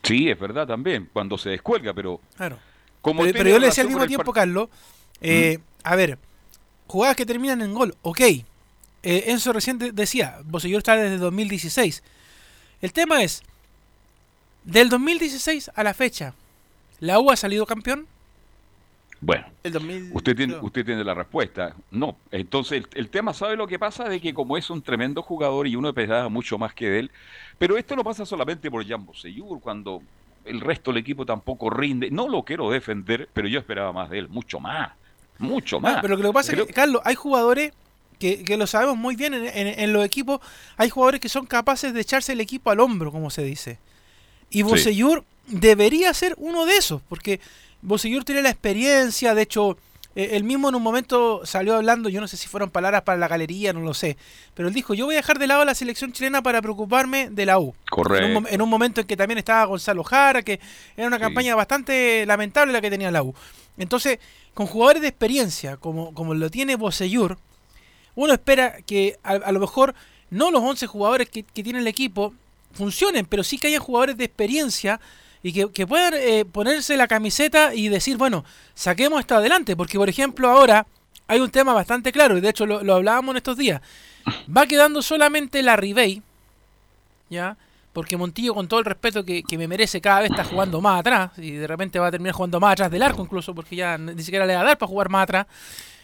Sí, 0.05 0.31
es 0.31 0.39
verdad 0.39 0.66
también, 0.66 1.09
cuando 1.12 1.37
se 1.37 1.51
descuelga, 1.51 1.93
pero 1.93 2.20
Claro. 2.37 2.59
como 3.03 3.22
pero, 3.22 3.33
pero 3.37 3.51
yo 3.51 3.59
le 3.59 3.66
decía 3.66 3.83
al 3.83 3.89
mismo 3.89 4.07
tiempo, 4.07 4.33
Carlos, 4.33 4.68
eh, 5.21 5.59
a 5.83 5.97
ver, 5.97 6.19
jugadas 6.87 7.17
que 7.17 7.27
terminan 7.27 7.62
en 7.62 7.75
gol, 7.75 7.95
ok. 8.03 8.21
Eh, 8.21 8.45
Enzo 9.29 9.53
recién 9.53 9.79
de- 9.79 9.93
decía, 9.93 10.39
Bosellur 10.45 10.79
está 10.79 10.97
desde 10.97 11.19
2016. 11.19 12.03
El 12.83 12.93
tema 12.93 13.23
es, 13.23 13.43
del 14.64 14.89
2016 14.89 15.71
a 15.75 15.83
la 15.83 15.95
fecha, 15.95 16.35
¿la 17.01 17.21
U 17.21 17.31
ha 17.31 17.37
salido 17.37 17.67
campeón? 17.67 18.07
Bueno, 19.21 19.47
El 19.62 19.73
2000. 19.73 20.11
usted 20.12 20.37
tiene, 20.37 20.57
usted 20.61 20.85
tiene 20.85 21.03
la 21.03 21.14
respuesta. 21.14 21.75
No, 21.91 22.17
entonces 22.31 22.73
el, 22.79 22.89
el 22.95 23.09
tema, 23.09 23.33
¿sabe 23.33 23.57
lo 23.57 23.67
que 23.67 23.79
pasa? 23.79 24.09
De 24.09 24.21
que 24.21 24.35
como 24.35 24.57
es 24.59 24.69
un 24.69 24.83
tremendo 24.83 25.23
jugador 25.23 25.67
y 25.67 25.75
uno 25.77 25.89
esperaba 25.89 26.29
mucho 26.29 26.59
más 26.59 26.75
que 26.75 26.91
de 26.91 26.99
él, 27.01 27.11
pero 27.59 27.79
esto 27.79 27.97
no 27.97 28.05
pasa 28.05 28.27
solamente 28.27 28.71
por 28.71 28.87
Jan 28.87 29.07
Bosellur, 29.07 29.61
cuando 29.61 30.03
el 30.45 30.61
resto 30.61 30.91
del 30.93 30.99
equipo 31.01 31.25
tampoco 31.25 31.71
rinde. 31.71 32.11
No 32.11 32.29
lo 32.29 32.45
quiero 32.45 32.71
defender, 32.71 33.29
pero 33.33 33.49
yo 33.49 33.59
esperaba 33.59 33.93
más 33.93 34.11
de 34.11 34.19
él, 34.19 34.29
mucho 34.29 34.61
más, 34.61 34.93
mucho 35.39 35.80
más. 35.80 35.97
Ah, 35.97 35.99
pero 36.03 36.16
lo 36.16 36.22
que 36.28 36.32
pasa 36.32 36.53
Creo- 36.53 36.64
es 36.64 36.68
que, 36.68 36.74
Carlos, 36.74 37.03
hay 37.05 37.14
jugadores 37.14 37.72
que, 38.18 38.43
que 38.45 38.57
lo 38.57 38.66
sabemos 38.66 38.97
muy 38.97 39.14
bien 39.16 39.34
en, 39.34 39.45
en- 39.47 39.78
en 39.80 39.93
los 39.93 40.05
equipos, 40.05 40.41
hay 40.76 40.89
jugadores 40.91 41.20
que 41.20 41.28
son 41.28 41.47
capaces 41.47 41.93
de 41.93 42.01
echarse 42.01 42.32
el 42.32 42.41
equipo 42.41 42.70
al 42.70 42.80
hombro, 42.80 43.12
como 43.12 43.30
se 43.30 43.43
dice. 43.45 43.78
Y 44.51 44.62
Bosellur 44.62 45.24
debería 45.49 46.12
ser 46.14 46.34
uno 46.39 46.64
de 46.66 46.76
esos, 46.76 47.03
porque 47.09 47.41
Bosellur 47.82 48.24
tiene 48.24 48.43
la 48.43 48.51
experiencia, 48.51 49.34
de 49.34 49.43
hecho, 49.43 49.76
él 50.14 50.45
mismo 50.45 50.70
en 50.70 50.74
un 50.76 50.82
momento 50.82 51.45
salió 51.45 51.74
hablando, 51.76 52.09
yo 52.09 52.22
no 52.22 52.26
sé 52.28 52.39
si 52.39 52.49
fueron 52.49 52.70
palabras 52.70 53.03
para 53.03 53.18
la 53.18 53.28
galería, 53.28 53.74
no 53.74 53.80
lo 53.80 53.93
sé, 53.93 54.16
pero 54.55 54.68
él 54.68 54.72
dijo, 54.74 54.95
yo 54.95 55.05
voy 55.05 55.14
a 55.14 55.18
dejar 55.18 55.39
de 55.39 55.47
lado 55.47 55.61
a 55.61 55.64
la 55.66 55.74
selección 55.74 56.11
chilena 56.12 56.43
para 56.43 56.62
preocuparme 56.62 57.28
de 57.28 57.45
la 57.45 57.59
U. 57.59 57.74
Correcto. 57.91 58.24
En 58.26 58.34
un, 58.37 58.43
mom- 58.45 58.49
en 58.51 58.62
un 58.62 58.68
momento 58.70 59.03
en 59.03 59.07
que 59.07 59.14
también 59.16 59.37
estaba 59.37 59.66
Gonzalo 59.66 60.03
Jara, 60.05 60.41
que 60.43 60.59
era 60.97 61.07
una 61.07 61.18
campaña 61.18 61.55
bastante 61.55 62.24
lamentable 62.24 62.72
la 62.72 62.80
que 62.80 62.89
tenía 62.89 63.11
la 63.11 63.22
U. 63.22 63.34
Entonces, 63.79 64.18
con 64.55 64.66
jugadores 64.66 65.03
de 65.03 65.09
experiencia, 65.09 65.77
como, 65.77 66.14
como 66.14 66.35
lo 66.35 66.51
tiene 66.51 66.77
Bosellur, 66.77 67.39
uno 68.14 68.33
espera 68.33 68.81
que 68.83 69.18
a, 69.22 69.33
a 69.33 69.53
lo 69.53 69.61
mejor 69.61 69.95
no 70.31 70.51
los 70.51 70.62
11 70.62 70.87
jugadores 70.87 71.29
que, 71.29 71.43
que 71.43 71.62
tiene 71.62 71.81
el 71.81 71.87
equipo 71.87 72.35
funcionen, 72.72 73.27
pero 73.27 73.43
sí 73.43 73.59
que 73.59 73.68
haya 73.68 73.81
jugadores 73.81 74.16
de 74.16 74.24
experiencia 74.24 75.01
y 75.43 75.53
que, 75.53 75.70
que 75.70 75.87
puedan 75.87 76.14
eh, 76.14 76.45
ponerse 76.45 76.97
la 76.97 77.07
camiseta 77.07 77.74
y 77.74 77.89
decir, 77.89 78.16
bueno, 78.16 78.45
saquemos 78.74 79.20
esto 79.20 79.37
adelante, 79.37 79.77
porque 79.77 79.99
por 79.99 80.09
ejemplo 80.09 80.49
ahora 80.51 80.87
hay 81.29 81.41
un 81.41 81.51
tema 81.51 81.72
bastante 81.72 82.12
claro, 82.12 82.37
y 82.37 82.41
de 82.41 82.49
hecho 82.51 82.66
lo, 82.66 82.83
lo 82.83 82.95
hablábamos 82.95 83.33
en 83.33 83.37
estos 83.39 83.57
días, 83.57 83.81
va 84.55 84.66
quedando 84.66 85.03
solamente 85.03 85.62
la 85.62 85.77
Ribey, 85.77 86.22
¿ya? 87.31 87.57
Porque 87.97 88.14
Montillo, 88.18 88.53
con 88.53 88.68
todo 88.68 88.78
el 88.80 88.84
respeto 88.84 89.24
que, 89.24 89.42
que 89.42 89.57
me 89.57 89.66
merece, 89.66 90.03
cada 90.03 90.20
vez 90.20 90.30
está 90.30 90.44
jugando 90.44 90.82
más 90.82 91.01
atrás 91.01 91.30
y 91.38 91.53
de 91.53 91.66
repente 91.66 91.99
va 91.99 92.09
a 92.09 92.11
terminar 92.11 92.34
jugando 92.34 92.61
más 92.61 92.72
atrás 92.72 92.90
del 92.90 93.03
arco 93.03 93.22
incluso, 93.22 93.55
porque 93.55 93.74
ya 93.74 93.97
ni 93.97 94.22
siquiera 94.22 94.44
le 94.44 94.55
va 94.55 94.61
a 94.61 94.64
dar 94.64 94.76
para 94.76 94.88
jugar 94.90 95.09
más 95.09 95.22
atrás. 95.22 95.47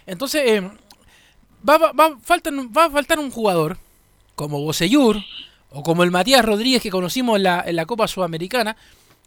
Entonces, 0.06 0.42
eh, 0.46 0.70
va, 1.68 1.76
va, 1.76 1.92
va, 1.92 2.16
faltan- 2.24 2.70
va 2.74 2.86
a 2.86 2.90
faltar 2.90 3.18
un 3.18 3.30
jugador 3.30 3.76
como 4.34 4.58
Bosellur 4.62 5.18
o 5.68 5.82
como 5.82 6.02
el 6.02 6.10
Matías 6.10 6.42
Rodríguez 6.42 6.80
que 6.82 6.88
conocimos 6.90 7.36
en 7.36 7.42
la, 7.42 7.64
la 7.70 7.84
Copa 7.84 8.08
Sudamericana, 8.08 8.74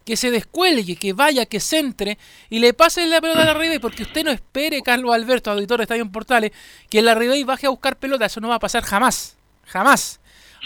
que 0.04 0.16
se 0.16 0.32
descuelgue, 0.32 0.96
que 0.96 1.12
vaya, 1.12 1.46
que 1.46 1.60
centre 1.60 2.18
y 2.50 2.58
le 2.58 2.74
pase 2.74 3.06
la 3.06 3.20
pelota 3.20 3.42
a 3.42 3.44
la 3.44 3.54
Ribey, 3.54 3.78
porque 3.78 4.02
usted 4.02 4.24
no 4.24 4.32
espere, 4.32 4.82
Carlos 4.82 5.14
Alberto, 5.14 5.52
auditor 5.52 5.78
de 5.78 5.84
Estadio 5.84 6.10
Portales, 6.10 6.50
que 6.90 7.00
la 7.00 7.14
Ribey 7.14 7.44
baje 7.44 7.66
a 7.68 7.70
buscar 7.70 7.96
pelota, 7.96 8.26
eso 8.26 8.40
no 8.40 8.48
va 8.48 8.56
a 8.56 8.58
pasar 8.58 8.82
jamás, 8.82 9.36
jamás. 9.66 10.18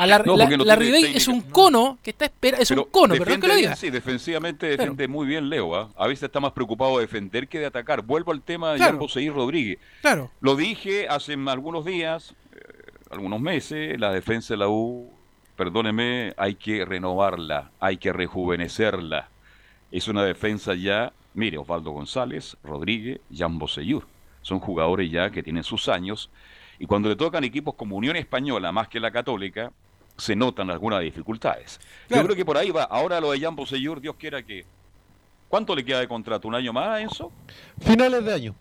A 0.03 0.07
la, 0.07 0.19
No, 0.21 0.35
la- 0.37 0.49
la 0.49 0.75
es 0.77 1.29
un 1.29 1.43
cono 1.43 1.99
que 2.03 2.11
está 2.11 2.25
espera, 2.25 2.57
es 2.59 2.71
un 2.71 2.85
cono, 2.85 3.15
perdón 3.15 3.19
defiende 3.19 3.47
que 3.47 3.53
lo 3.53 3.55
diga. 3.59 3.77
Sí, 3.77 3.91
defensivamente 3.91 4.67
defiende 4.67 5.07
muy 5.09 5.27
bien 5.27 5.51
Leo. 5.51 5.75
¿ah? 5.75 5.91
A 5.97 6.07
veces 6.07 6.23
está 6.25 6.41
más 6.41 6.53
preocupado 6.53 6.97
de 6.97 7.03
defender 7.03 7.49
que 7.49 7.59
de 7.59 7.67
atacar. 7.67 8.01
Vuelvo 8.03 8.33
al 8.33 8.41
tema 8.41 8.73
de 8.73 8.79
Claro. 8.79 8.97
Boseir 8.99 9.33
Rodríguez. 9.35 9.79
Claro. 10.01 10.31
Lo 10.41 10.57
dije 10.57 11.07
hace 11.07 11.35
algunos 11.35 11.85
días, 11.85 12.35
eh, 12.55 12.59
algunos 13.11 13.41
meses, 13.43 14.01
la 14.01 14.11
defensa 14.11 14.55
de 14.55 14.59
la 14.59 14.69
U, 14.69 15.11
perdóneme, 15.57 16.33
hay 16.39 16.55
que 16.55 16.85
renovarla, 16.87 17.71
hay 17.79 17.99
que 17.99 18.13
rejuvenecerla. 18.15 19.29
Es 19.93 20.09
una 20.09 20.25
defensa 20.25 20.75
ya, 20.75 21.13
mire, 21.35 21.59
Osvaldo 21.59 21.91
González, 21.91 22.57
Rodríguez, 22.65 23.21
Jan 23.31 23.59
Bosellur. 23.59 24.07
Son 24.41 24.61
jugadores 24.61 25.11
ya 25.11 25.29
que 25.31 25.43
tienen 25.43 25.63
sus 25.63 25.89
años 25.91 26.31
y 26.79 26.87
cuando 26.87 27.11
le 27.11 27.17
tocan 27.17 27.45
equipos 27.45 27.75
como 27.75 27.97
Unión 27.97 28.17
Española 28.17 28.73
más 28.73 28.89
que 28.89 28.99
la 28.99 29.11
Católica, 29.11 29.71
se 30.21 30.37
notan 30.37 30.71
algunas 30.71 31.01
dificultades. 31.01 31.81
Claro. 32.07 32.23
Yo 32.23 32.27
creo 32.27 32.37
que 32.37 32.45
por 32.45 32.57
ahí 32.57 32.71
va. 32.71 32.85
Ahora 32.85 33.21
lo 33.21 33.33
de 33.33 33.41
Jan 33.41 33.57
Bosellur, 33.57 34.01
Dios 34.01 34.17
quiera 34.17 34.43
que... 34.43 34.65
¿Cuánto 35.49 35.75
le 35.75 35.85
queda 35.85 35.99
de 35.99 36.07
contrato? 36.07 36.47
¿Un 36.47 36.55
año 36.55 36.73
más, 36.73 37.01
Enzo? 37.01 37.33
Finales 37.81 38.25
de 38.25 38.33
año. 38.33 38.55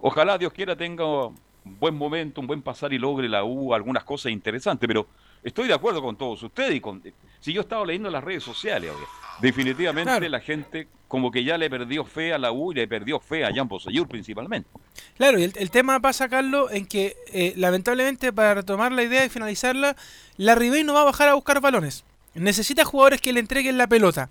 Ojalá 0.00 0.38
Dios 0.38 0.52
quiera 0.52 0.74
tenga 0.74 1.04
un 1.26 1.34
buen 1.64 1.94
momento, 1.94 2.40
un 2.40 2.46
buen 2.46 2.62
pasar 2.62 2.92
y 2.92 2.98
logre 2.98 3.28
la 3.28 3.44
U 3.44 3.74
algunas 3.74 4.04
cosas 4.04 4.32
interesantes, 4.32 4.86
pero 4.86 5.06
estoy 5.42 5.68
de 5.68 5.74
acuerdo 5.74 6.02
con 6.02 6.16
todos 6.16 6.42
ustedes 6.42 6.74
y 6.74 6.80
con 6.80 7.02
si 7.40 7.52
yo 7.52 7.60
estaba 7.60 7.84
leyendo 7.86 8.08
en 8.08 8.12
las 8.14 8.24
redes 8.24 8.42
sociales, 8.42 8.90
oye, 8.94 9.04
definitivamente 9.40 10.10
Claro. 10.10 10.28
la 10.28 10.40
gente 10.40 10.88
como 11.06 11.30
que 11.30 11.42
ya 11.44 11.56
le 11.56 11.70
perdió 11.70 12.04
fe 12.04 12.34
a 12.34 12.38
la 12.38 12.52
U 12.52 12.72
y 12.72 12.74
le 12.74 12.88
perdió 12.88 13.18
fe 13.20 13.44
a 13.44 13.54
Jan 13.54 13.66
Bosellur 13.68 14.06
principalmente. 14.08 14.68
Claro, 15.16 15.38
y 15.38 15.44
el, 15.44 15.52
el 15.56 15.70
tema 15.70 16.00
pasa, 16.00 16.28
Carlos, 16.28 16.70
en 16.72 16.84
que 16.86 17.16
eh, 17.32 17.54
lamentablemente 17.56 18.32
para 18.32 18.54
retomar 18.54 18.92
la 18.92 19.02
idea 19.02 19.24
y 19.24 19.28
finalizarla, 19.28 19.96
la 20.36 20.54
Ribey 20.54 20.84
no 20.84 20.94
va 20.94 21.02
a 21.02 21.04
bajar 21.04 21.28
a 21.28 21.34
buscar 21.34 21.60
balones. 21.60 22.04
Necesita 22.34 22.84
jugadores 22.84 23.20
que 23.20 23.32
le 23.32 23.40
entreguen 23.40 23.78
la 23.78 23.86
pelota. 23.86 24.28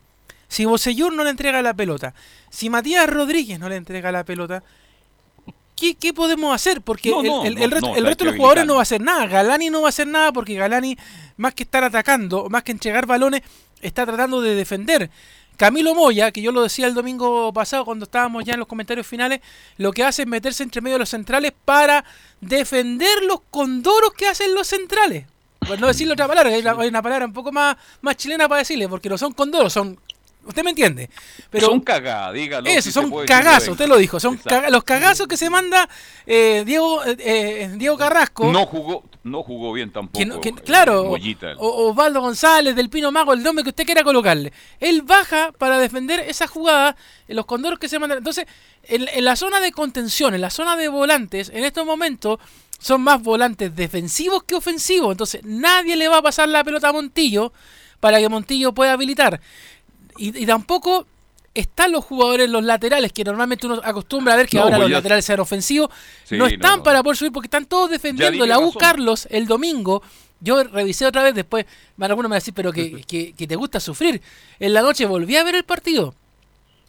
Si 0.49 0.65
Bosellur 0.65 1.11
no 1.13 1.23
le 1.23 1.29
entrega 1.31 1.61
la 1.61 1.73
pelota, 1.73 2.13
si 2.49 2.69
Matías 2.69 3.09
Rodríguez 3.09 3.59
no 3.59 3.67
le 3.69 3.75
entrega 3.75 4.11
la 4.11 4.23
pelota, 4.23 4.63
¿qué, 5.77 5.95
qué 5.95 6.13
podemos 6.13 6.53
hacer? 6.53 6.81
Porque 6.81 7.09
No, 7.11 7.21
el, 7.21 7.27
no, 7.27 7.43
el- 7.45 7.55
no, 7.55 7.63
el 7.63 7.71
resto, 7.71 7.87
el 7.95 8.03
de 8.03 8.25
los 8.25 8.35
jugadores 8.35 8.65
no 8.65 8.73
va 8.73 8.79
a 8.79 8.83
hacer 8.83 8.99
nada. 9.01 9.25
Galani 9.27 9.69
no 9.69 9.81
va 9.81 9.87
a 9.87 9.89
hacer 9.89 10.07
nada 10.07 10.33
porque 10.33 10.55
Galani, 10.55 10.97
más 11.37 11.53
que 11.53 11.63
estar 11.63 11.83
atacando, 11.83 12.49
más 12.49 12.63
que 12.63 12.71
entregar 12.73 13.05
balones, 13.05 13.41
está 13.81 14.05
tratando 14.05 14.41
de 14.41 14.55
defender. 14.55 15.09
Camilo 15.55 15.95
Moya, 15.95 16.31
que 16.31 16.41
yo 16.41 16.51
lo 16.51 16.61
decía 16.61 16.85
el 16.85 16.93
domingo 16.93 17.51
pasado 17.51 17.83
cuando 17.85 18.03
estábamos 18.05 18.43
ya 18.43 18.53
en 18.53 18.59
los 18.59 18.67
comentarios 18.67 19.07
finales, 19.07 19.39
lo 19.77 19.91
que 19.91 20.03
hace 20.03 20.21
es 20.23 20.27
meterse 20.27 20.61
entre 20.63 20.81
medio 20.81 20.95
de 20.95 20.99
los 20.99 21.09
centrales 21.09 21.51
para 21.65 22.05
defender 22.41 23.23
los 23.23 23.39
condoros 23.49 24.13
que 24.13 24.27
hacen 24.27 24.53
los 24.53 24.67
centrales. 24.67 25.25
Por 25.59 25.79
no 25.79 25.87
decirle 25.87 26.13
otra 26.13 26.27
palabra, 26.27 26.51
hay 26.51 26.61
una, 26.61 26.71
hay 26.79 26.87
una 26.89 27.01
palabra 27.01 27.25
un 27.25 27.33
poco 27.33 27.51
más, 27.51 27.75
más 28.01 28.15
chilena 28.17 28.47
para 28.47 28.59
decirle, 28.59 28.87
porque 28.87 29.09
no 29.09 29.17
son 29.17 29.33
condoros, 29.33 29.73
son... 29.73 29.99
Usted 30.47 30.63
me 30.63 30.69
entiende. 30.71 31.09
Pero 31.49 31.67
son 31.67 31.81
cagadas, 31.81 32.33
dígalo. 32.33 32.67
eso, 32.69 32.81
si 32.81 32.91
son 32.91 33.11
cagazos, 33.25 33.69
usted 33.69 33.87
lo 33.87 33.97
dijo. 33.97 34.19
Son 34.19 34.37
caga- 34.37 34.69
los 34.69 34.83
cagazos 34.83 35.27
que 35.27 35.37
se 35.37 35.49
manda 35.49 35.87
eh, 36.25 36.63
Diego, 36.65 37.01
eh, 37.05 37.69
Diego 37.75 37.97
Carrasco. 37.97 38.51
No 38.51 38.65
jugó, 38.65 39.03
no 39.23 39.43
jugó 39.43 39.73
bien 39.73 39.91
tampoco. 39.91 40.17
Que 40.19 40.25
no- 40.25 40.41
que- 40.41 40.49
eh, 40.49 40.55
claro, 40.65 41.05
Mollita. 41.05 41.53
o- 41.57 41.89
Osvaldo 41.89 42.21
González, 42.21 42.75
del 42.75 42.89
Pino 42.89 43.11
Mago, 43.11 43.33
el 43.33 43.43
nombre 43.43 43.63
que 43.63 43.69
usted 43.69 43.85
quiera 43.85 44.03
colocarle. 44.03 44.51
Él 44.79 45.01
baja 45.03 45.51
para 45.57 45.77
defender 45.79 46.19
esa 46.21 46.47
jugada, 46.47 46.95
en 47.27 47.35
los 47.35 47.45
condoros 47.45 47.79
que 47.79 47.89
se 47.89 47.99
mandan. 47.99 48.17
Entonces, 48.19 48.45
en, 48.83 49.07
en 49.07 49.25
la 49.25 49.35
zona 49.35 49.59
de 49.59 49.71
contención, 49.71 50.33
en 50.33 50.41
la 50.41 50.49
zona 50.49 50.75
de 50.77 50.87
volantes, 50.87 51.49
en 51.49 51.63
estos 51.65 51.85
momentos 51.85 52.39
son 52.79 53.01
más 53.01 53.21
volantes 53.23 53.75
defensivos 53.75 54.43
que 54.43 54.55
ofensivos. 54.55 55.11
Entonces, 55.11 55.41
nadie 55.43 55.95
le 55.95 56.07
va 56.07 56.17
a 56.17 56.21
pasar 56.21 56.47
la 56.47 56.63
pelota 56.63 56.89
a 56.89 56.93
Montillo 56.93 57.51
para 57.99 58.19
que 58.19 58.29
Montillo 58.29 58.73
pueda 58.73 58.93
habilitar. 58.93 59.41
Y, 60.17 60.43
y 60.43 60.45
tampoco 60.45 61.05
están 61.53 61.91
los 61.91 62.05
jugadores, 62.05 62.49
los 62.49 62.63
laterales, 62.63 63.11
que 63.11 63.23
normalmente 63.23 63.65
uno 63.65 63.81
acostumbra 63.83 64.33
a 64.33 64.37
ver 64.37 64.47
que 64.47 64.57
No, 64.57 64.63
ahora 64.63 64.75
pues 64.77 64.83
los 64.83 64.91
ya- 64.91 64.97
laterales 64.97 65.25
sean 65.25 65.39
ofensivos. 65.39 65.89
Sí, 66.23 66.37
no 66.37 66.45
están 66.45 66.77
no. 66.77 66.83
para 66.83 67.01
poder 67.01 67.17
subir 67.17 67.31
porque 67.31 67.47
están 67.47 67.65
todos 67.65 67.89
defendiendo 67.89 68.45
la 68.45 68.59
U 68.59 68.65
razón. 68.67 68.79
Carlos 68.79 69.27
el 69.31 69.47
domingo. 69.47 70.03
Yo 70.39 70.63
revisé 70.63 71.07
otra 71.07 71.23
vez, 71.23 71.33
después 71.33 71.65
van 71.95 72.11
algunos 72.11 72.29
me 72.29 72.33
van 72.33 72.37
a 72.37 72.41
decir, 72.41 72.53
pero 72.53 72.71
que, 72.71 73.01
que, 73.07 73.33
que 73.33 73.47
te 73.47 73.55
gusta 73.55 73.79
sufrir. 73.79 74.21
En 74.59 74.73
la 74.73 74.81
noche 74.83 75.05
volví 75.07 75.35
a 75.35 75.43
ver 75.43 75.55
el 75.55 75.63
partido. 75.63 76.13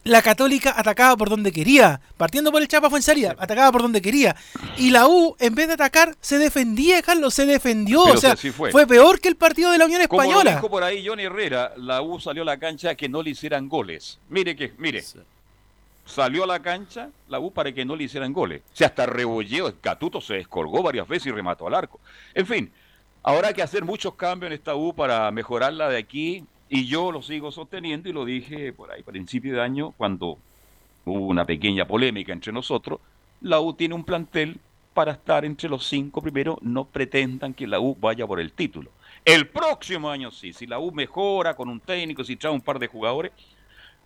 La 0.05 0.21
Católica 0.21 0.73
atacaba 0.77 1.17
por 1.17 1.29
donde 1.29 1.51
quería, 1.51 1.99
partiendo 2.15 2.51
por 2.51 2.61
el 2.61 2.69
Chapa 2.69 2.89
Fuensalida, 2.89 3.35
atacaba 3.37 3.71
por 3.71 3.81
donde 3.81 4.01
quería. 4.01 4.35
Y 4.77 4.91
la 4.91 5.07
U, 5.07 5.35
en 5.39 5.53
vez 5.55 5.67
de 5.67 5.73
atacar, 5.73 6.15
se 6.21 6.37
defendía, 6.37 7.01
Carlos, 7.01 7.33
se 7.33 7.45
defendió. 7.45 8.03
Pero 8.05 8.15
o 8.15 8.21
sea, 8.21 8.35
sí 8.37 8.49
fue. 8.51 8.71
fue 8.71 8.87
peor 8.87 9.19
que 9.19 9.27
el 9.27 9.35
partido 9.35 9.71
de 9.71 9.77
la 9.77 9.85
Unión 9.85 10.01
Como 10.07 10.21
lo 10.23 10.29
Española. 10.29 10.55
dijo 10.55 10.69
por 10.69 10.83
ahí 10.83 11.05
Johnny 11.05 11.23
Herrera, 11.23 11.73
la 11.75 12.01
U 12.01 12.19
salió 12.19 12.43
a 12.43 12.45
la 12.45 12.57
cancha 12.57 12.95
que 12.95 13.09
no 13.09 13.21
le 13.21 13.31
hicieran 13.31 13.67
goles. 13.67 14.19
Mire 14.29 14.55
que, 14.55 14.73
mire, 14.77 15.03
salió 16.05 16.45
a 16.45 16.47
la 16.47 16.61
cancha 16.61 17.09
la 17.27 17.39
U 17.41 17.51
para 17.51 17.71
que 17.73 17.83
no 17.83 17.95
le 17.95 18.05
hicieran 18.05 18.31
goles. 18.31 18.61
O 18.73 18.77
sea, 18.77 18.87
hasta 18.87 19.05
rebolleo, 19.05 19.73
Catuto 19.81 20.21
se 20.21 20.35
descolgó 20.35 20.81
varias 20.81 21.09
veces 21.09 21.27
y 21.27 21.31
remató 21.31 21.67
al 21.67 21.75
arco. 21.75 21.99
En 22.33 22.47
fin, 22.47 22.71
ahora 23.21 23.49
hay 23.49 23.53
que 23.53 23.63
hacer 23.63 23.83
muchos 23.83 24.15
cambios 24.15 24.47
en 24.49 24.53
esta 24.53 24.75
U 24.75 24.93
para 24.93 25.29
mejorarla 25.31 25.89
de 25.89 25.97
aquí. 25.97 26.45
Y 26.69 26.85
yo 26.85 27.11
lo 27.11 27.23
sigo 27.23 27.51
sosteniendo 27.51 28.09
y 28.09 28.13
lo 28.13 28.25
dije 28.25 28.71
por 28.73 28.91
ahí, 28.91 29.01
principio 29.01 29.55
de 29.55 29.61
año, 29.61 29.91
cuando 29.97 30.37
hubo 31.05 31.25
una 31.25 31.43
pequeña 31.43 31.85
polémica 31.85 32.31
entre 32.31 32.53
nosotros. 32.53 32.99
La 33.41 33.59
U 33.59 33.73
tiene 33.73 33.95
un 33.95 34.03
plantel 34.03 34.59
para 34.93 35.13
estar 35.13 35.45
entre 35.45 35.67
los 35.67 35.87
cinco 35.87 36.21
primeros. 36.21 36.61
No 36.61 36.85
pretendan 36.85 37.55
que 37.55 37.65
la 37.65 37.79
U 37.79 37.97
vaya 37.99 38.27
por 38.27 38.39
el 38.39 38.51
título. 38.51 38.91
El 39.25 39.47
próximo 39.47 40.09
año 40.11 40.29
sí, 40.29 40.53
si 40.53 40.67
la 40.67 40.77
U 40.77 40.91
mejora 40.91 41.55
con 41.55 41.69
un 41.69 41.79
técnico, 41.79 42.23
si 42.23 42.35
trae 42.35 42.53
un 42.53 42.61
par 42.61 42.77
de 42.77 42.87
jugadores, 42.87 43.31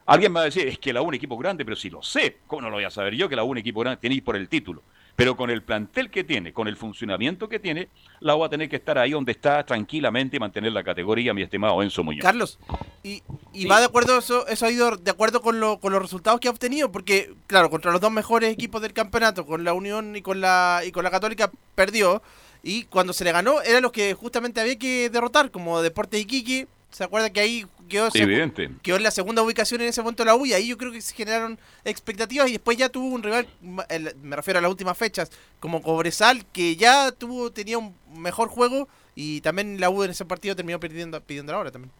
alguien 0.05 0.31
me 0.31 0.37
va 0.37 0.41
a 0.43 0.45
decir, 0.45 0.65
es 0.67 0.79
que 0.79 0.93
la 0.93 1.01
U 1.01 1.05
es 1.05 1.07
un 1.09 1.13
equipo 1.15 1.37
grande, 1.37 1.65
pero 1.65 1.75
si 1.75 1.89
lo 1.89 2.01
sé, 2.01 2.37
¿cómo 2.47 2.61
no 2.61 2.69
lo 2.69 2.75
voy 2.75 2.85
a 2.85 2.89
saber 2.89 3.15
yo 3.15 3.27
que 3.27 3.35
la 3.35 3.43
U 3.43 3.47
es 3.47 3.51
un 3.51 3.57
equipo 3.57 3.81
grande? 3.81 4.07
Ir 4.07 4.23
por 4.23 4.37
el 4.37 4.47
título. 4.47 4.83
Pero 5.15 5.37
con 5.37 5.51
el 5.51 5.61
plantel 5.61 6.09
que 6.09 6.23
tiene, 6.23 6.53
con 6.53 6.67
el 6.67 6.75
funcionamiento 6.75 7.47
que 7.47 7.59
tiene, 7.59 7.89
la 8.19 8.35
U 8.35 8.39
va 8.39 8.47
a 8.47 8.49
tener 8.49 8.67
que 8.67 8.77
estar 8.77 8.97
ahí 8.97 9.11
donde 9.11 9.31
está 9.31 9.63
tranquilamente 9.63 10.37
y 10.37 10.39
mantener 10.39 10.71
la 10.71 10.83
categoría, 10.83 11.33
mi 11.33 11.43
estimado 11.43 11.83
Enzo 11.83 12.03
Muñoz. 12.03 12.23
Carlos, 12.23 12.59
y 13.03 13.21
Y 13.53 13.67
va 13.67 13.79
de 13.79 13.85
acuerdo, 13.85 14.17
eso, 14.17 14.47
eso 14.47 14.65
ha 14.65 14.71
ido 14.71 14.97
de 14.97 15.11
acuerdo 15.11 15.41
con, 15.41 15.59
lo, 15.59 15.79
con 15.79 15.93
los 15.93 16.01
resultados 16.01 16.39
que 16.39 16.47
ha 16.47 16.51
obtenido, 16.51 16.91
porque, 16.91 17.33
claro, 17.45 17.69
contra 17.69 17.91
los 17.91 18.01
dos 18.01 18.11
mejores 18.11 18.51
equipos 18.51 18.81
del 18.81 18.93
campeonato, 18.93 19.45
con 19.45 19.63
la 19.63 19.73
Unión 19.73 20.15
y 20.15 20.23
con 20.23 20.41
la, 20.41 20.81
y 20.85 20.91
con 20.91 21.03
la 21.03 21.11
Católica, 21.11 21.51
perdió. 21.75 22.23
Y 22.63 22.85
cuando 22.85 23.13
se 23.13 23.23
le 23.23 23.31
ganó, 23.31 23.61
eran 23.61 23.83
los 23.83 23.91
que 23.91 24.13
justamente 24.13 24.61
había 24.61 24.79
que 24.79 25.09
derrotar, 25.09 25.51
como 25.51 25.81
Deportes 25.81 26.21
Iquique. 26.21 26.67
¿Se 26.93 27.03
acuerda 27.03 27.29
que 27.31 27.39
ahí 27.39 27.65
quedó, 27.89 28.09
Evidente. 28.13 28.69
quedó 28.83 28.97
en 28.97 29.03
la 29.03 29.09
segunda 29.11 29.41
ubicación 29.41 29.81
en 29.81 29.87
ese 29.87 30.01
momento 30.01 30.23
la 30.23 30.35
U? 30.35 30.45
Y 30.45 30.53
ahí 30.53 30.67
yo 30.67 30.77
creo 30.77 30.91
que 30.91 31.01
se 31.01 31.13
generaron 31.15 31.57
expectativas. 31.83 32.47
Y 32.49 32.53
después 32.53 32.77
ya 32.77 32.87
tuvo 32.87 33.07
un 33.07 33.23
rival, 33.23 33.47
el- 33.89 34.15
me 34.21 34.35
refiero 34.35 34.59
a 34.59 34.61
las 34.61 34.69
últimas 34.69 34.95
fechas, 34.97 35.31
como 35.59 35.81
Cobresal, 35.81 36.45
que 36.53 36.75
ya 36.75 37.11
tuvo 37.11 37.51
tenía 37.51 37.79
un 37.79 37.95
mejor 38.15 38.47
juego. 38.49 38.87
Y 39.15 39.41
también 39.41 39.79
la 39.79 39.89
U 39.89 40.03
en 40.03 40.11
ese 40.11 40.23
partido 40.25 40.55
terminó 40.55 40.79
perdiendo, 40.79 41.19
pidiendo 41.21 41.51
la 41.51 41.59
hora 41.59 41.71
también. 41.71 41.91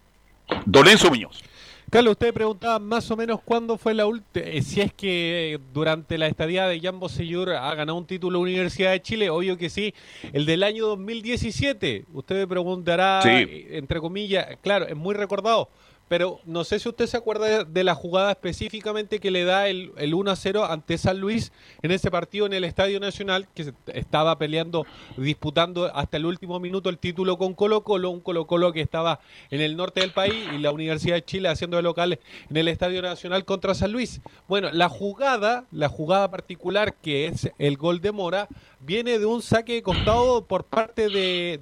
Don 0.65 0.87
Enzo 0.87 1.09
Muñoz. 1.09 1.43
Carlos, 1.93 2.13
usted 2.13 2.33
preguntaba 2.33 2.79
más 2.79 3.11
o 3.11 3.15
menos 3.15 3.39
cuándo 3.45 3.77
fue 3.77 3.93
la 3.93 4.07
última, 4.07 4.47
si 4.63 4.81
es 4.81 4.91
que 4.93 5.53
eh, 5.53 5.59
durante 5.75 6.17
la 6.17 6.25
estadía 6.25 6.67
de 6.67 6.79
Jan 6.79 6.99
Bosellur 6.99 7.51
ha 7.51 7.75
ganado 7.75 7.95
un 7.99 8.07
título 8.07 8.39
Universidad 8.39 8.93
de 8.93 9.01
Chile, 9.03 9.29
obvio 9.29 9.59
que 9.59 9.69
sí, 9.69 9.93
el 10.31 10.47
del 10.47 10.63
año 10.63 10.87
2017, 10.87 12.05
usted 12.11 12.35
me 12.35 12.47
preguntará, 12.47 13.21
Sí. 13.21 13.29
eh, 13.29 13.67
entre 13.73 13.99
comillas, 13.99 14.57
claro, 14.63 14.87
es 14.87 14.95
muy 14.95 15.13
recordado, 15.13 15.69
pero 16.08 16.39
no 16.45 16.64
sé 16.64 16.80
si 16.80 16.89
usted 16.89 17.08
se 17.08 17.18
acuerda 17.18 17.64
de, 17.64 17.84
la 17.84 17.95
jugada 17.95 18.32
específicamente 18.32 19.20
que 19.20 19.32
le 19.32 19.45
da 19.45 19.68
el, 19.68 19.91
el 19.97 20.14
1 20.14 20.32
a 20.32 20.36
0 20.36 20.66
ante 20.66 20.97
San 20.97 21.20
Luis 21.20 21.51
en 21.82 21.91
ese 21.91 22.12
partido 22.12 22.45
en 22.45 22.54
el 22.54 22.64
Estadio 22.64 22.99
Nacional, 22.99 23.47
que 23.56 23.64
se 23.64 23.74
estaba 23.93 24.38
peleando, 24.38 24.86
disputando 25.18 25.86
hasta 25.95 26.18
el 26.18 26.26
último 26.26 26.60
minuto 26.60 26.89
el 26.89 26.97
título 26.97 27.38
con 27.38 27.54
Colo 27.54 27.84
Colo, 27.84 28.10
un 28.10 28.20
Colo 28.20 28.45
Colo 28.45 28.74
que 28.74 28.82
estaba 28.82 29.20
en 29.49 29.62
el 29.62 29.76
norte 29.76 30.01
del 30.01 30.12
país 30.12 30.36
y 30.54 30.60
la 30.60 30.72
Universidad 30.72 31.16
de 31.16 31.26
Chile 31.26 31.49
haciendo 31.49 31.78
de 31.78 31.84
local 31.84 32.20
en 32.49 32.58
el 32.58 32.68
Estadio 32.68 33.01
Nacional 33.01 33.45
contra 33.45 33.74
San 33.74 33.91
Luis. 33.91 34.22
Bueno, 34.47 34.70
la 34.72 34.89
jugada, 34.89 35.66
la 35.72 35.89
jugada 35.89 36.30
particular 36.30 36.95
que 36.95 37.28
es 37.28 37.49
el 37.58 37.78
gol 37.78 38.01
de 38.01 38.12
Mora, 38.12 38.47
viene 38.80 39.20
de 39.20 39.26
un 39.26 39.41
saque 39.41 39.74
de 39.74 39.84
costado 39.84 40.45
por 40.45 40.66
parte 40.66 41.10
de- 41.10 41.60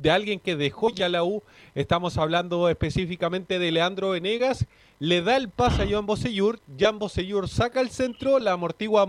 de 0.00 0.10
alguien 0.10 0.40
que 0.40 0.56
dejó 0.56 0.90
ya 0.90 1.08
la 1.08 1.22
U. 1.24 1.42
Estamos 1.74 2.16
hablando 2.16 2.68
específicamente 2.68 3.58
de 3.58 3.70
Leandro 3.70 4.10
Venegas. 4.10 4.66
Le 4.98 5.22
da 5.22 5.36
el 5.36 5.48
pase 5.48 5.82
a 5.82 5.88
Joan 5.88 6.06
Bosellur. 6.06 6.60
Jan 6.78 6.98
Bosellur 6.98 7.48
saca 7.48 7.80
el 7.80 7.90
centro, 7.90 8.38
la 8.38 8.52
amortigua 8.52 9.08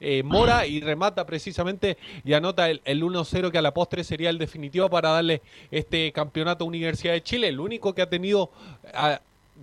eh, 0.00 0.22
Mora 0.22 0.66
y 0.66 0.80
remata 0.80 1.26
precisamente 1.26 1.98
y 2.24 2.32
anota 2.32 2.70
el, 2.70 2.80
el 2.84 3.02
1-0 3.02 3.50
que 3.50 3.58
a 3.58 3.62
la 3.62 3.74
postre 3.74 4.04
sería 4.04 4.30
el 4.30 4.38
definitivo 4.38 4.88
para 4.88 5.10
darle 5.10 5.42
este 5.70 6.10
campeonato 6.12 6.64
a 6.64 6.68
Universidad 6.68 7.12
de 7.12 7.22
Chile, 7.22 7.48
el 7.48 7.60
único 7.60 7.94
que 7.94 8.02
ha 8.02 8.08
tenido 8.08 8.50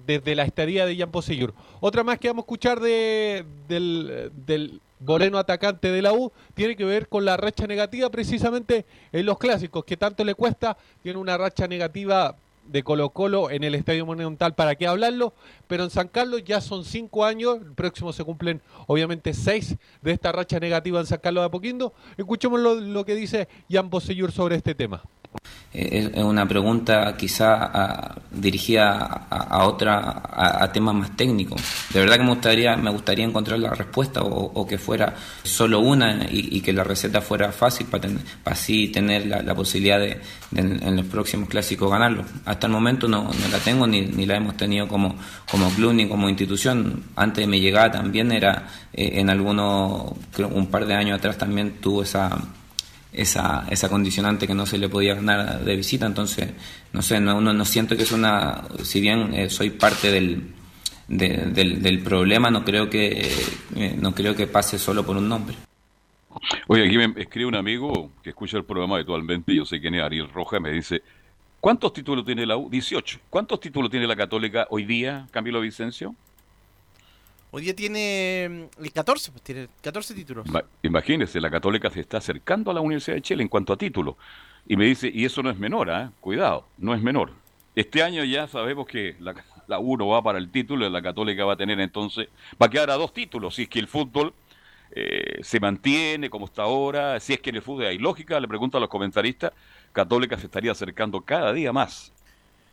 desde 0.06 0.36
la 0.36 0.44
estadía 0.44 0.86
de 0.86 0.96
Jan 0.96 1.12
Bosellur. 1.12 1.54
Otra 1.80 2.04
más 2.04 2.20
que 2.20 2.28
vamos 2.28 2.44
a 2.44 2.46
escuchar 2.46 2.80
de, 2.80 3.46
del 3.68 4.82
Moreno 5.00 5.38
atacante 5.38 5.92
de 5.92 6.02
la 6.02 6.14
U 6.14 6.32
tiene 6.54 6.76
que 6.76 6.86
ver 6.86 7.08
con 7.08 7.26
la 7.26 7.38
racha 7.38 7.68
negativa 7.68 8.10
precisamente 8.10 8.86
en 9.12 9.26
los 9.26 9.38
clásicos, 9.38 9.86
que 9.86 9.98
tanto 9.98 10.24
le 10.24 10.36
cuesta, 10.36 10.78
tiene 11.04 11.20
una 11.20 11.38
racha 11.38 11.68
negativa 11.68 12.36
de 12.66 12.84
Colo 12.84 13.10
Colo 13.12 13.50
en 13.50 13.64
el 13.64 13.76
Estadio 13.76 14.06
Monumental, 14.06 14.54
¿para 14.54 14.76
qué 14.76 14.88
hablarlo? 14.88 15.34
Pero 15.68 15.84
en 15.84 15.90
San 15.90 16.08
Carlos 16.08 16.44
ya 16.44 16.60
son 16.62 16.84
cinco 16.84 17.24
años, 17.24 17.60
el 17.62 17.74
próximo 17.74 18.12
se 18.12 18.24
cumplen 18.24 18.62
obviamente 18.88 19.34
seis 19.34 19.76
de 20.02 20.12
esta 20.12 20.32
racha 20.32 20.60
negativa 20.60 21.00
en 21.00 21.06
San 21.06 21.20
Carlos 21.20 21.44
de 21.44 21.46
Apoquindo. 21.46 21.94
Escuchemos 22.18 22.60
lo, 22.60 22.76
lo 22.76 23.06
que 23.06 23.16
dice 23.16 23.48
Jan 23.70 23.90
Bosellur 23.90 24.32
sobre 24.32 24.58
este 24.58 24.76
tema. 24.76 25.04
Es 25.74 26.24
una 26.24 26.48
pregunta 26.48 27.16
quizá 27.16 27.66
a- 27.66 28.16
dirigida 28.32 29.26
a, 29.30 29.38
a 29.60 29.68
otra, 29.68 30.24
a, 30.34 30.72
temas 30.72 30.96
más 30.96 31.16
técnicos. 31.16 31.62
De 31.94 32.00
verdad 32.00 32.16
que 32.18 32.24
me 32.24 32.30
gustaría, 32.30 32.76
me 32.78 32.90
gustaría 32.90 33.26
encontrar 33.26 33.60
la 33.60 33.70
respuesta 33.72 34.22
o, 34.24 34.66
que 34.66 34.78
fuera 34.80 35.14
solo 35.44 35.80
una 35.82 36.26
y, 36.32 36.62
que 36.62 36.74
la 36.74 36.84
receta 36.84 37.22
fuera 37.22 37.52
fácil 37.52 37.86
para, 37.88 38.02
ten- 38.08 38.20
para 38.44 38.56
así 38.56 38.88
tener 38.88 39.28
la, 39.28 39.54
posibilidad 39.54 40.00
de, 40.00 40.20
en, 40.56 40.96
los 40.96 41.06
próximos 41.06 41.48
clásicos 41.48 41.92
ganarlo. 41.92 42.24
Hasta 42.46 42.66
el 42.68 42.74
momento 42.74 43.08
no, 43.08 43.26
no 43.26 43.48
la 43.52 43.60
tengo 43.60 43.86
ni, 43.86 44.02
ni 44.02 44.26
la 44.26 44.38
hemos 44.38 44.58
tenido 44.58 44.88
como, 44.88 45.16
como 45.52 45.70
club 45.72 45.94
ni 45.94 46.08
como 46.08 46.28
institución. 46.28 47.04
Antes 47.16 47.44
de 47.44 47.48
mi 47.48 47.60
llegada 47.60 47.92
también 47.92 48.32
era 48.32 48.68
eh, 48.94 49.12
en 49.20 49.30
algunos, 49.30 50.14
creo 50.34 50.48
un 50.48 50.68
par 50.68 50.86
de 50.88 50.96
años 50.96 51.20
atrás 51.20 51.38
también 51.38 51.74
tuvo 51.82 52.02
esa 52.02 52.36
esa, 53.18 53.66
esa 53.70 53.90
condicionante 53.90 54.48
que 54.48 54.54
no 54.54 54.66
se 54.66 54.78
le 54.78 54.90
podía 54.90 55.16
ganar 55.16 55.64
de 55.64 55.76
visita, 55.76 56.06
entonces, 56.06 56.52
no 56.94 57.02
sé, 57.02 57.20
no, 57.20 57.42
no, 57.42 57.54
no 57.54 57.66
siento 57.66 57.96
que 57.98 58.04
es 58.04 58.12
una, 58.12 58.64
si 58.84 59.02
bien 59.02 59.34
eh, 59.34 59.50
soy 59.50 59.72
parte 59.72 60.12
del, 60.12 60.54
de- 61.08 61.46
del, 61.54 61.82
del 61.82 62.00
problema, 62.00 62.50
no 62.50 62.64
creo 62.64 62.90
que 62.90 63.30
eh, 63.76 63.96
no 64.00 64.14
creo 64.14 64.36
que 64.36 64.48
pase 64.48 64.78
solo 64.80 65.06
por 65.06 65.18
un 65.18 65.28
nombre. 65.28 65.56
Oye, 66.68 66.86
aquí 66.88 66.98
me 66.98 67.14
escribe 67.22 67.48
un 67.48 67.56
amigo 67.56 68.12
que 68.24 68.30
escucha 68.30 68.58
el 68.58 68.64
programa 68.66 68.96
habitualmente, 68.96 69.54
yo 69.56 69.66
sé 69.66 69.80
quién 69.82 69.96
es 69.96 70.04
Ariel 70.04 70.30
Roja, 70.30 70.60
me 70.60 70.72
dice, 70.72 71.02
¿cuántos 71.60 71.94
títulos 71.94 72.26
tiene 72.26 72.46
la 72.46 72.58
U? 72.58 72.70
18. 72.70 73.20
¿Cuántos 73.30 73.60
títulos 73.60 73.90
tiene 73.90 74.06
la 74.08 74.16
Católica 74.16 74.68
hoy 74.70 74.86
día, 74.86 75.28
Camilo 75.32 75.60
Vicencio? 75.62 76.14
Hoy 77.52 77.64
día 77.64 77.76
tiene 77.76 78.70
mm, 78.80 78.84
el 78.84 78.92
14, 78.92 79.32
pues 79.32 79.44
tiene 79.44 79.68
14 79.82 80.14
títulos. 80.14 80.46
Ima- 80.48 80.66
Imagínese, 80.84 81.40
la 81.40 81.50
Católica 81.50 81.90
se 81.90 82.02
está 82.02 82.18
acercando 82.18 82.72
a 82.72 82.74
la 82.74 82.82
Universidad 82.82 83.16
de 83.16 83.22
Chile 83.22 83.42
en 83.44 83.50
cuanto 83.50 83.74
a 83.74 83.78
títulos. 83.78 84.16
Y 84.68 84.76
me 84.76 84.86
dice, 84.86 85.10
y 85.14 85.24
eso 85.26 85.42
no 85.42 85.50
es 85.50 85.58
menor, 85.58 85.90
¿ah? 85.90 86.12
cuidado, 86.20 86.66
no 86.78 86.94
es 86.94 87.02
menor. 87.02 87.32
Este 87.76 88.04
año 88.04 88.24
ya 88.26 88.48
sabemos 88.48 88.86
que 88.88 89.16
la, 89.20 89.34
la 89.68 89.80
U 89.80 89.96
no 89.98 90.08
va 90.08 90.22
para 90.22 90.40
el 90.40 90.50
título 90.50 90.90
la 90.90 91.02
Católica 91.02 91.46
va 91.46 91.54
a 91.54 91.58
tener 91.58 91.80
entonces, 91.80 92.28
va 92.62 92.66
a 92.66 92.70
quedar 92.70 92.90
a 92.92 92.96
dos 92.96 93.14
títulos, 93.14 93.56
si 93.56 93.64
es 93.64 93.70
que 93.70 93.80
el 93.80 93.88
fútbol 93.88 94.34
eh, 94.92 95.40
se 95.42 95.60
mantiene 95.60 96.30
como 96.30 96.46
está 96.46 96.64
ahora, 96.64 97.20
si 97.20 97.34
es 97.34 97.40
que 97.40 97.50
en 97.52 97.58
el 97.58 97.62
fútbol 97.62 97.86
hay 97.86 97.98
lógica, 97.98 98.40
le 98.40 98.48
pregunto 98.48 98.78
a 98.78 98.82
los 98.82 98.90
comentaristas, 98.90 99.52
Católica 99.94 100.38
se 100.38 100.48
estaría 100.48 100.72
acercando 100.72 101.22
cada 101.22 101.54
día 101.54 101.72
más 101.72 102.12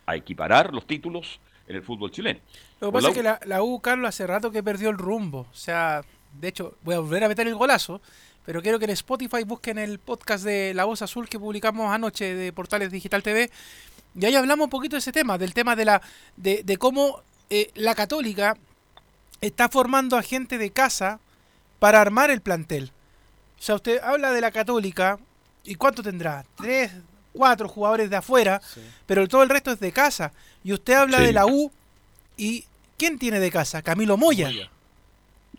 a 0.07 0.17
equiparar 0.17 0.75
los 0.75 0.87
títulos 0.87 1.39
en 1.67 1.77
el 1.77 1.83
fútbol 1.83 2.11
chileno. 2.11 2.41
Lo 2.81 2.89
que 2.89 2.93
pasa 2.93 3.09
es 3.09 3.15
que 3.15 3.23
la 3.23 3.39
la, 3.43 3.47
la 3.47 3.63
U, 3.63 3.81
Carlos, 3.81 4.09
hace 4.09 4.27
rato 4.27 4.51
que 4.51 4.63
perdió 4.63 4.91
el 4.91 4.99
rumbo. 4.99 5.47
O 5.51 5.57
sea, 5.57 6.03
de 6.41 6.49
hecho, 6.49 6.77
voy 6.83 6.95
a 6.95 6.99
volver 6.99 7.25
a 7.25 7.29
meter 7.29 7.47
el 7.47 7.55
golazo, 7.55 8.01
pero 8.45 8.63
quiero 8.63 8.79
que 8.79 8.85
en 8.85 8.91
Spotify 8.93 9.45
busquen 9.45 9.79
el 9.79 9.99
podcast 9.99 10.45
de 10.45 10.75
La 10.75 10.85
Voz 10.85 11.03
Azul 11.03 11.29
que 11.29 11.39
publicamos 11.39 11.93
anoche 11.93 12.35
de 12.35 12.53
Portales 12.53 12.91
Digital 12.91 13.23
TV. 13.23 13.51
Y 14.15 14.25
ahí 14.25 14.37
hablamos 14.37 14.65
un 14.65 14.71
poquito 14.71 14.97
de 14.97 15.01
ese 15.01 15.13
tema, 15.13 15.39
del 15.39 15.55
tema 15.55 15.75
de 15.75 15.85
la 15.85 16.03
de, 16.37 16.63
de 16.63 16.77
cómo 16.77 17.23
eh, 17.51 17.71
la 17.75 17.95
Católica 17.95 18.57
está 19.41 19.69
formando 19.69 20.17
a 20.17 20.23
gente 20.23 20.59
de 20.59 20.71
casa 20.71 21.21
para 21.79 22.01
armar 22.01 22.31
el 22.31 22.41
plantel. 22.41 22.93
O 23.59 23.63
sea, 23.63 23.77
usted 23.77 24.01
habla 24.03 24.33
de 24.33 24.41
la 24.41 24.51
Católica, 24.51 25.19
¿y 25.65 25.75
cuánto 25.75 26.03
tendrá? 26.03 26.45
Tres, 26.57 26.93
cuatro 27.35 27.69
jugadores 27.69 28.09
de 28.09 28.17
afuera, 28.17 28.63
pero 29.05 29.29
todo 29.29 29.43
el 29.43 29.51
resto 29.51 29.71
es 29.73 29.81
de 29.81 29.93
casa. 29.93 30.33
Y 30.63 30.73
usted 30.73 30.95
habla 30.95 31.19
Sí. 31.19 31.25
de 31.25 31.33
la 31.35 31.45
U, 31.47 31.71
¿y 32.39 32.65
quién 32.97 33.19
tiene 33.19 33.39
de 33.41 33.51
casa? 33.51 33.83
Camilo 33.83 34.17
Moya. 34.17 34.49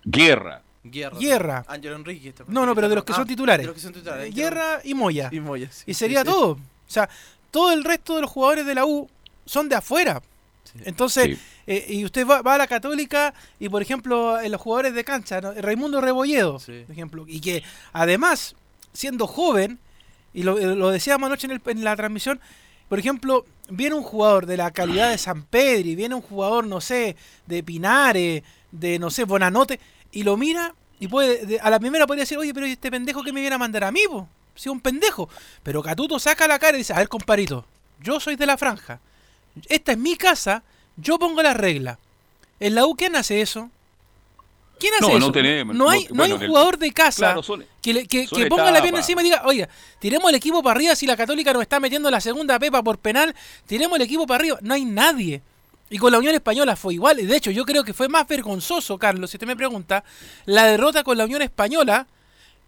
Guerra. 0.03 0.61
Guerra. 0.84 1.17
Guerra. 1.19 1.65
Ángelo 1.67 1.95
Enrique. 1.95 2.30
este 2.30 2.43
No, 2.47 2.65
no, 2.65 2.76
pero 2.76 2.88
de 2.89 2.95
los 2.95 3.03
que 3.03 3.13
Ah, 3.13 3.17
son 3.17 3.28
titulares. 3.28 3.63
De 3.63 3.67
los 3.67 3.76
que 3.76 3.82
son 3.82 3.93
titulares. 3.93 4.34
Guerra 4.34 4.80
y 4.84 4.93
Moya. 4.93 5.30
Y 5.32 5.39
Moya, 5.39 5.69
sí, 5.71 5.84
Y 5.88 5.93
sería 5.93 6.21
sí, 6.21 6.28
sí. 6.28 6.32
todo. 6.34 6.51
O 6.53 6.59
sea, 6.91 7.09
todo 7.51 7.71
el 7.73 7.84
resto 7.84 8.15
de 8.15 8.21
los 8.21 8.30
jugadores 8.32 8.65
de 8.65 8.76
la 8.76 8.86
U 8.86 9.09
son 9.45 9.67
de 9.69 9.76
afuera. 9.76 10.21
Entonces, 10.84 11.39
eh, 11.67 11.86
y 11.89 12.03
usted 12.05 12.28
va, 12.28 12.41
va 12.41 12.55
a 12.55 12.57
la 12.57 12.67
Católica 12.67 13.34
y, 13.59 13.69
por 13.69 13.82
ejemplo, 13.82 14.39
en 14.41 14.51
los 14.51 14.59
jugadores 14.59 14.93
de 14.93 15.03
cancha, 15.05 15.39
¿no? 15.39 15.53
Raimundo 15.53 16.01
Rebolledo, 16.01 16.59
por 16.59 16.91
ejemplo, 16.91 17.23
y 17.28 17.39
que 17.39 17.63
además, 17.93 18.55
siendo 18.91 19.26
joven, 19.26 19.80
y 20.36 20.43
lo, 20.43 20.59
eh, 20.59 20.75
lo 20.75 20.91
decíamos 20.91 21.25
anoche 21.27 21.47
en, 21.47 21.59
el- 21.65 21.83
la 21.83 21.95
transmisión, 21.95 22.39
por 22.89 22.99
ejemplo, 22.99 23.45
viene 23.69 23.95
un 23.95 24.03
jugador 24.03 24.45
de 24.45 24.57
la 24.57 24.69
calidad 24.69 25.09
de 25.09 25.17
San 25.17 25.43
Pedri, 25.43 25.95
viene 25.95 26.13
un 26.13 26.21
jugador, 26.21 26.67
no 26.67 26.79
sé, 26.81 27.15
de 27.47 27.63
Pinares, 27.63 28.43
de, 28.71 28.99
no 28.99 29.09
sé, 29.09 29.23
Bonanote, 29.23 29.79
y 30.11 30.21
lo 30.21 30.38
mira 30.38 30.75
y 30.99 31.07
puede, 31.07 31.45
de- 31.45 31.59
a 31.59 31.69
la 31.71 31.79
primera 31.79 32.05
podría 32.05 32.23
decir, 32.23 32.38
oye, 32.38 32.53
pero 32.53 32.67
¿y 32.67 32.73
este 32.73 32.91
pendejo 32.91 33.23
que 33.23 33.33
me 33.33 33.41
viene 33.41 33.55
a 33.55 33.59
mandar 33.59 33.83
a 33.86 33.91
mí, 33.91 34.01
po? 34.07 34.27
Si 34.55 34.69
un 34.69 34.79
pendejo. 34.79 35.27
Pero 35.63 35.81
Catuto 35.83 36.19
saca 36.19 36.47
la 36.47 36.59
cara 36.59 36.77
y 36.77 36.81
dice, 36.81 36.93
a 36.93 36.97
ver, 36.99 37.09
comparito, 37.09 37.65
yo 38.01 38.19
soy 38.19 38.36
de 38.36 38.45
la 38.45 38.57
franja. 38.57 38.99
Esta 39.67 39.93
es 39.93 39.97
mi 39.97 40.15
casa, 40.15 40.63
yo 40.95 41.17
pongo 41.19 41.41
las 41.43 41.57
reglas. 41.57 41.97
¿En 42.59 42.75
la 42.75 42.86
U 42.86 42.95
quién 42.95 43.15
hace 43.17 43.41
eso? 43.41 43.69
¿Quién 44.80 44.93
hace 44.93 45.01
No, 45.03 45.09
eso? 45.09 45.19
no 45.19 45.32
tenemos, 45.32 45.76
No 45.76 45.89
hay, 45.89 46.07
no 46.11 46.23
hay 46.23 46.32
un 46.34 46.45
jugador 46.47 46.78
de 46.78 46.91
casa 46.91 47.17
Claro, 47.28 47.43
son- 47.43 47.65
que, 47.82 47.93
le- 47.93 48.07
que, 48.07 48.28
ponga 48.49 48.71
la 48.71 48.82
pierna 48.82 48.99
encima 48.99 49.21
y 49.21 49.26
diga, 49.26 49.41
oiga, 49.45 49.69
tiremos 49.99 50.30
el 50.30 50.36
equipo 50.36 50.61
para 50.61 50.76
arriba 50.78 50.95
si 50.95 51.05
la 51.07 51.15
Católica 51.15 51.53
nos 51.53 51.61
está 51.61 51.80
metiendo 51.80 52.11
la 52.11 52.19
segunda 52.19 52.59
pepa 52.59 52.84
por 52.84 52.97
penal, 52.97 53.34
tiremos 53.65 53.95
el 53.97 54.01
equipo 54.03 54.28
para 54.28 54.41
arriba. 54.41 54.57
No 54.61 54.73
hay 54.73 54.86
nadie. 54.86 55.41
Y 55.89 55.97
con 55.97 56.11
la 56.11 56.17
Unión 56.17 56.34
Española 56.34 56.76
fue 56.76 56.95
igual. 56.95 57.19
Y 57.19 57.26
de 57.26 57.38
hecho, 57.38 57.51
yo 57.51 57.63
creo 57.63 57.84
que 57.84 57.93
fue 57.93 58.09
más 58.09 58.28
vergonzoso, 58.28 58.97
Carlos, 58.97 59.30
si 59.30 59.38
usted 59.38 59.47
me 59.47 59.55
pregunta, 59.55 60.03
la 60.45 60.65
derrota 60.65 61.03
con 61.03 61.17
la 61.17 61.26
Unión 61.26 61.41
Española 61.43 62.07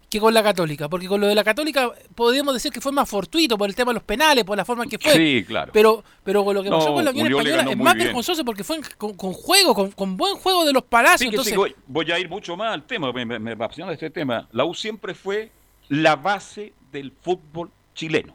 que 0.08 0.18
con 0.20 0.32
la 0.32 0.42
Católica, 0.42 0.88
porque 0.88 1.06
con 1.06 1.20
lo 1.20 1.26
de 1.26 1.34
la 1.34 1.44
Católica 1.44 1.90
podríamos 2.14 2.54
decir 2.54 2.72
que 2.72 2.80
fue 2.80 2.92
más 2.92 3.08
fortuito 3.08 3.58
por 3.58 3.68
el 3.68 3.74
tema 3.74 3.90
de 3.90 3.96
los 3.96 4.02
penales, 4.02 4.42
por 4.44 4.56
la 4.56 4.64
forma 4.64 4.84
en 4.84 4.90
que 4.90 4.98
fue. 4.98 5.12
Sí, 5.12 5.44
claro. 5.46 5.70
Pero, 5.72 6.02
pero 6.24 6.44
con 6.44 6.54
lo 6.54 6.62
que 6.62 6.70
pasó 6.70 6.88
No, 6.88 6.94
con 6.94 7.04
la 7.04 7.10
Unión 7.10 7.26
Española 7.26 7.70
es 7.70 7.76
más 7.76 7.94
vergonzoso 7.94 8.44
porque 8.44 8.64
fue 8.64 8.80
con, 8.96 9.14
con 9.14 9.32
juego, 9.34 9.74
con, 9.74 9.90
con 9.92 10.16
buen 10.16 10.36
juego 10.36 10.64
de 10.64 10.72
los 10.72 10.82
palacios. 10.84 11.20
Sí, 11.20 11.26
entonces, 11.26 11.52
sí, 11.52 11.56
voy, 11.58 11.74
voy 11.86 12.10
a 12.10 12.18
ir 12.18 12.28
mucho 12.28 12.56
más 12.56 12.72
al 12.72 12.84
tema, 12.84 13.12
me, 13.12 13.26
me- 13.26 13.38
me 13.38 13.52
apasiona 13.52 13.92
este 13.92 14.08
tema. 14.08 14.48
La 14.52 14.64
U 14.64 14.72
siempre 14.74 15.12
fue 15.14 15.50
la 15.90 16.16
base 16.16 16.72
del 16.90 17.12
fútbol 17.12 17.70
chileno. 17.94 18.34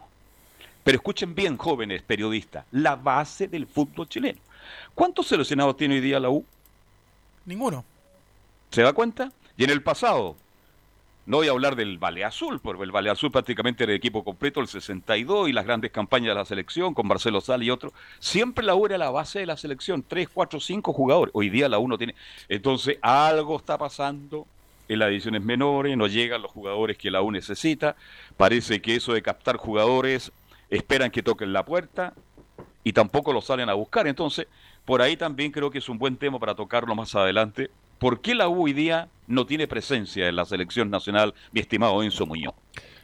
Pero 0.83 0.97
escuchen 0.97 1.33
bien, 1.33 1.57
jóvenes 1.57 2.03
periodistas, 2.03 2.65
la 2.71 2.95
base 2.95 3.47
del 3.47 3.65
fútbol 3.65 4.07
chileno. 4.07 4.39
¿Cuántos 4.93 5.25
seleccionados 5.27 5.75
tiene 5.77 5.95
hoy 5.95 6.01
día 6.01 6.19
la 6.19 6.29
U? 6.29 6.45
ninguno. 7.45 7.83
¿Se 8.69 8.81
da 8.81 8.93
cuenta? 8.93 9.31
Y 9.57 9.63
en 9.63 9.69
el 9.69 9.81
pasado, 9.83 10.35
no 11.25 11.37
voy 11.37 11.47
a 11.47 11.51
hablar 11.51 11.75
del 11.75 11.97
Valle 11.97 12.25
Azul, 12.25 12.59
porque 12.59 12.83
el 12.83 12.91
Valle 12.91 13.09
Azul 13.09 13.31
prácticamente 13.31 13.83
era 13.83 13.93
el 13.93 13.97
equipo 13.97 14.23
completo, 14.23 14.59
el 14.59 14.67
62 14.67 15.49
y 15.49 15.53
las 15.53 15.65
grandes 15.65 15.91
campañas 15.91 16.29
de 16.29 16.35
la 16.35 16.45
selección 16.45 16.93
con 16.93 17.07
Marcelo 17.07 17.39
Sal 17.39 17.63
y 17.63 17.69
otros. 17.69 17.93
Siempre 18.19 18.65
la 18.65 18.75
U 18.75 18.85
era 18.85 18.97
la 18.97 19.09
base 19.09 19.39
de 19.39 19.45
la 19.45 19.55
selección, 19.55 20.03
3, 20.05 20.27
4, 20.33 20.59
5 20.59 20.91
jugadores. 20.91 21.31
Hoy 21.33 21.49
día 21.49 21.69
la 21.69 21.79
U 21.79 21.87
no 21.87 21.97
tiene. 21.97 22.15
Entonces, 22.49 22.97
algo 23.01 23.55
está 23.55 23.77
pasando 23.77 24.45
en 24.89 24.99
las 24.99 25.09
divisiones 25.09 25.41
menores, 25.41 25.95
no 25.95 26.07
llegan 26.07 26.41
los 26.41 26.51
jugadores 26.51 26.97
que 26.97 27.09
la 27.09 27.21
U 27.21 27.31
necesita. 27.31 27.95
Parece 28.35 28.81
que 28.81 28.95
eso 28.95 29.13
de 29.13 29.21
captar 29.21 29.55
jugadores, 29.55 30.33
esperan 30.69 31.11
que 31.11 31.23
toquen 31.23 31.53
la 31.53 31.63
puerta 31.63 32.13
y 32.83 32.93
tampoco 32.93 33.31
lo 33.31 33.41
salen 33.41 33.69
a 33.69 33.73
buscar. 33.73 34.07
Entonces, 34.07 34.47
por 34.85 35.01
ahí 35.01 35.15
también 35.15 35.51
creo 35.51 35.71
que 35.71 35.77
es 35.77 35.87
un 35.87 35.97
buen 35.97 36.17
tema 36.17 36.39
para 36.39 36.55
tocarlo 36.55 36.95
más 36.95 37.15
adelante. 37.15 37.71
¿Por 38.03 38.19
qué 38.19 38.35
la 38.35 38.49
U 38.49 38.65
hoy 38.65 38.73
día 38.73 39.07
no 39.27 39.45
tiene 39.45 39.65
presencia 39.65 40.27
en 40.27 40.35
la 40.35 40.43
selección 40.43 40.89
nacional, 40.89 41.33
mi 41.53 41.61
estimado 41.61 42.03
Enzo 42.03 42.25
Muñoz? 42.25 42.53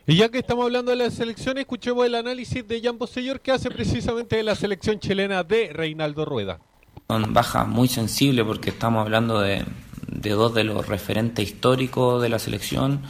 Y 0.06 0.18
ya 0.18 0.28
que 0.28 0.40
estamos 0.40 0.66
hablando 0.66 0.92
de 0.92 0.98
la 0.98 1.10
selección, 1.10 1.58
escuchemos 1.58 2.06
el 2.06 2.16
análisis 2.16 2.68
de 2.68 2.82
Jan 2.82 2.98
Bosellor 2.98 3.40
que 3.40 3.54
hace 3.54 3.72
precisamente 3.72 4.36
de 4.36 4.44
la 4.44 4.56
selección 4.56 5.00
chilena 5.00 5.42
de 5.46 5.72
Reinaldo 5.72 6.26
Rueda. 6.26 6.60
Son 7.08 7.34
bajas 7.34 7.66
muy 7.66 7.88
sensibles 7.88 8.46
porque 8.46 8.72
estamos 8.72 9.00
hablando 9.06 9.40
de, 9.40 9.64
de 10.08 10.30
dos 10.32 10.54
de 10.54 10.66
los 10.66 10.86
referentes 10.86 11.48
históricos 11.48 12.22
de 12.22 12.28
la 12.28 12.38
selección 12.38 13.02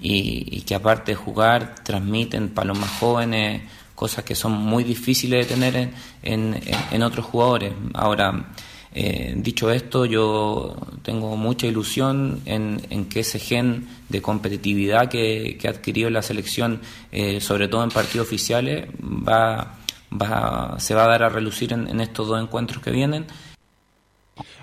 y, 0.00 0.46
y 0.50 0.62
que 0.62 0.74
aparte 0.74 1.12
de 1.12 1.16
jugar 1.16 1.74
transmiten 1.84 2.48
para 2.54 2.68
los 2.68 2.78
más 2.78 2.90
jóvenes 2.98 3.70
cosas 3.94 4.24
que 4.24 4.34
son 4.34 4.52
muy 4.52 4.82
difíciles 4.82 5.46
de 5.46 5.54
tener 5.54 5.76
en, 5.76 5.92
en- 6.22 6.62
en 6.90 7.02
otros 7.02 7.26
jugadores. 7.26 7.74
Ahora, 7.92 8.46
eh, 8.94 9.34
dicho 9.36 9.70
esto, 9.70 10.04
yo 10.06 10.76
tengo 11.02 11.36
mucha 11.36 11.66
ilusión 11.66 12.40
en, 12.46 12.80
en 12.90 13.06
que 13.06 13.20
ese 13.20 13.38
gen 13.38 13.86
de 14.08 14.22
competitividad 14.22 15.08
que, 15.08 15.58
que 15.60 15.66
ha 15.68 15.72
adquirido 15.72 16.10
la 16.10 16.22
selección, 16.22 16.80
eh, 17.12 17.40
sobre 17.40 17.68
todo 17.68 17.82
en 17.84 17.90
partidos 17.90 18.26
oficiales, 18.28 18.86
va, 19.02 19.74
va, 20.12 20.76
se 20.78 20.94
va 20.94 21.04
a 21.04 21.08
dar 21.08 21.22
a 21.24 21.28
relucir 21.28 21.72
en- 21.72 21.88
en 21.88 22.00
estos 22.00 22.28
dos 22.28 22.40
encuentros 22.40 22.82
que 22.82 22.90
vienen. 22.92 23.26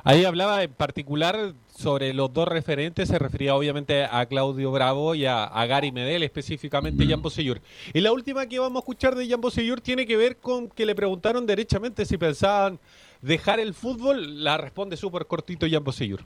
Ahí 0.03 0.25
hablaba 0.25 0.63
en 0.63 0.71
particular 0.73 1.53
sobre 1.75 2.13
los 2.13 2.33
dos 2.33 2.47
referentes, 2.47 3.07
se 3.09 3.19
refería 3.19 3.55
obviamente 3.55 4.03
a 4.05 4.25
Claudio 4.25 4.71
Bravo 4.71 5.15
y 5.15 5.25
a, 5.25 5.43
a 5.45 5.65
Gary 5.65 5.91
Medel, 5.91 6.23
específicamente 6.23 7.05
Jan 7.07 7.21
Bosellur. 7.21 7.61
Y 7.93 8.01
la 8.01 8.11
última 8.11 8.45
que 8.47 8.59
vamos 8.59 8.77
a 8.77 8.79
escuchar 8.79 9.15
de 9.15 9.27
Jan 9.27 9.41
Bosellur 9.41 9.81
tiene 9.81 10.05
que 10.05 10.17
ver 10.17 10.37
con 10.37 10.69
que 10.69 10.85
le 10.85 10.95
preguntaron 10.95 11.45
derechamente 11.45 12.05
si 12.05 12.17
pensaban 12.17 12.79
dejar 13.21 13.59
el 13.59 13.73
fútbol. 13.73 14.43
La 14.43 14.57
responde 14.57 14.97
súper 14.97 15.25
cortito 15.27 15.65
Jan 15.69 15.83
Bosellur. 15.83 16.21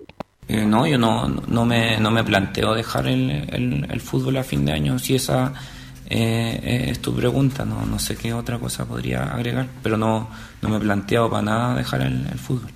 Eh, 0.48 0.64
no, 0.66 0.86
yo 0.86 0.98
no, 0.98 1.28
no, 1.28 1.66
me, 1.66 1.98
no 2.00 2.12
me 2.12 2.24
planteo 2.24 2.74
dejar 2.76 3.08
el, 3.08 3.30
el- 3.52 3.88
el 3.90 4.00
fútbol 4.02 4.38
a 4.38 4.44
fin 4.44 4.64
de 4.64 4.74
año, 4.74 5.00
si 5.00 5.16
esa 5.16 5.54
eh, 6.08 6.60
eh, 6.64 6.86
es 6.92 7.02
tu 7.02 7.16
pregunta, 7.16 7.66
no, 7.66 7.84
no 7.86 7.98
sé 7.98 8.16
qué 8.16 8.32
otra 8.32 8.60
cosa 8.60 8.86
podría 8.86 9.24
agregar, 9.34 9.68
pero 9.82 9.98
no, 9.98 10.30
no 10.62 10.70
me 10.70 10.80
planteo 10.80 11.30
para 11.32 11.42
nada 11.42 11.76
dejar 11.76 12.02
el, 12.02 12.28
el 12.32 12.38
fútbol. 12.38 12.70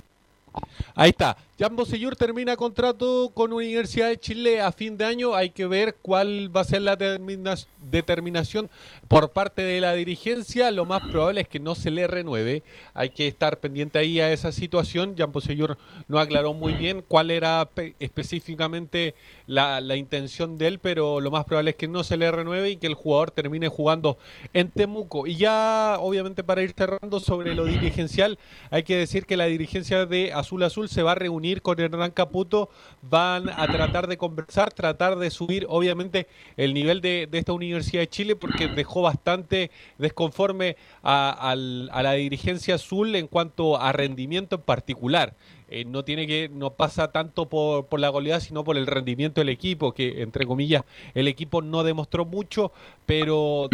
Ahí 0.95 1.09
está. 1.09 1.37
Jan 1.59 1.75
Bosellur 1.75 2.15
termina 2.15 2.55
contrato 2.55 3.31
con 3.33 3.51
Universidad 3.51 4.07
de 4.07 4.17
Chile 4.17 4.61
a 4.61 4.71
fin 4.71 4.95
de 4.97 5.03
año. 5.03 5.35
Hay 5.35 5.49
que 5.49 5.67
ver 5.67 5.97
cuál 6.01 6.49
va 6.55 6.61
a 6.61 6.63
ser 6.63 6.81
la 6.83 6.95
termina- 6.95 7.57
determinación 7.91 8.69
por 9.09 9.31
parte 9.31 9.63
de 9.63 9.81
la 9.81 9.91
dirigencia. 9.93 10.71
Lo 10.71 10.85
más 10.85 11.01
probable 11.11 11.41
es 11.41 11.49
que 11.49 11.59
no 11.59 11.75
se 11.75 11.91
le 11.91 12.07
renueve. 12.07 12.63
Hay 12.93 13.09
que 13.09 13.27
estar 13.27 13.59
pendiente 13.59 13.99
ahí 13.99 14.21
a 14.21 14.31
esa 14.31 14.53
situación. 14.53 15.15
Jan 15.17 15.33
Bosellur 15.33 15.77
no 16.07 16.17
aclaró 16.19 16.53
muy 16.53 16.71
bien 16.75 17.03
cuál 17.05 17.29
era 17.29 17.65
pe- 17.65 17.93
específicamente 17.99 19.13
la 19.45 19.97
intención 19.97 20.57
de 20.57 20.67
él, 20.67 20.79
pero 20.79 21.19
lo 21.19 21.29
más 21.29 21.43
probable 21.43 21.71
es 21.71 21.75
que 21.75 21.89
no 21.89 22.05
se 22.05 22.15
le 22.15 22.31
renueve 22.31 22.69
y 22.69 22.77
que 22.77 22.87
el 22.87 22.93
jugador 22.93 23.31
termine 23.31 23.67
jugando 23.67 24.17
en 24.53 24.69
Temuco. 24.71 25.27
Y 25.27 25.35
ya, 25.35 25.97
obviamente, 25.99 26.41
para 26.41 26.61
ir 26.61 26.71
cerrando 26.71 27.19
sobre 27.19 27.53
lo 27.53 27.65
dirigencial, 27.65 28.39
hay 28.69 28.83
que 28.83 28.95
decir 28.95 29.25
que 29.25 29.35
la 29.35 29.47
dirigencia 29.47 30.05
de 30.05 30.31
Azul 30.31 30.63
Azul 30.63 30.87
se 30.87 31.03
va 31.03 31.11
a 31.11 31.15
reunir 31.15 31.48
con 31.61 31.79
Hernán 31.79 32.11
Caputo, 32.11 32.69
van 33.01 33.49
a 33.49 33.67
tratar 33.67 34.07
de 34.07 34.17
conversar, 34.17 34.73
tratar 34.73 35.17
de 35.17 35.29
subir, 35.29 35.65
obviamente, 35.69 36.27
el 36.57 36.73
nivel 36.73 37.01
de, 37.01 37.27
esta 37.31 37.53
Universidad 37.53 38.01
de 38.01 38.09
Chile, 38.09 38.35
porque 38.35 38.67
dejó 38.67 39.01
bastante 39.01 39.71
desconforme 39.97 40.77
a, 41.03 41.51
a 41.51 42.03
la 42.03 42.13
dirigencia 42.13 42.75
azul 42.75 43.15
en 43.15 43.27
cuanto 43.27 43.79
a 43.79 43.91
rendimiento 43.91 44.55
en 44.55 44.61
particular. 44.61 45.35
Eh, 45.71 45.85
no 45.85 46.03
tiene 46.03 46.25
que 46.25 46.49
no 46.51 46.71
pasa 46.71 47.11
tanto 47.11 47.47
por, 47.47 47.85
por 47.85 47.99
la 47.99 48.09
goleada 48.09 48.39
sino 48.39 48.63
por 48.63 48.75
el 48.75 48.87
rendimiento 48.87 49.39
del 49.39 49.49
equipo 49.49 49.93
que 49.93 50.23
entre 50.23 50.47
comillas 50.47 50.83
el 51.13 51.27
equipo 51.27 51.61
no 51.61 51.83
demostró 51.83 52.25
mucho 52.25 52.71
pero 53.05 53.69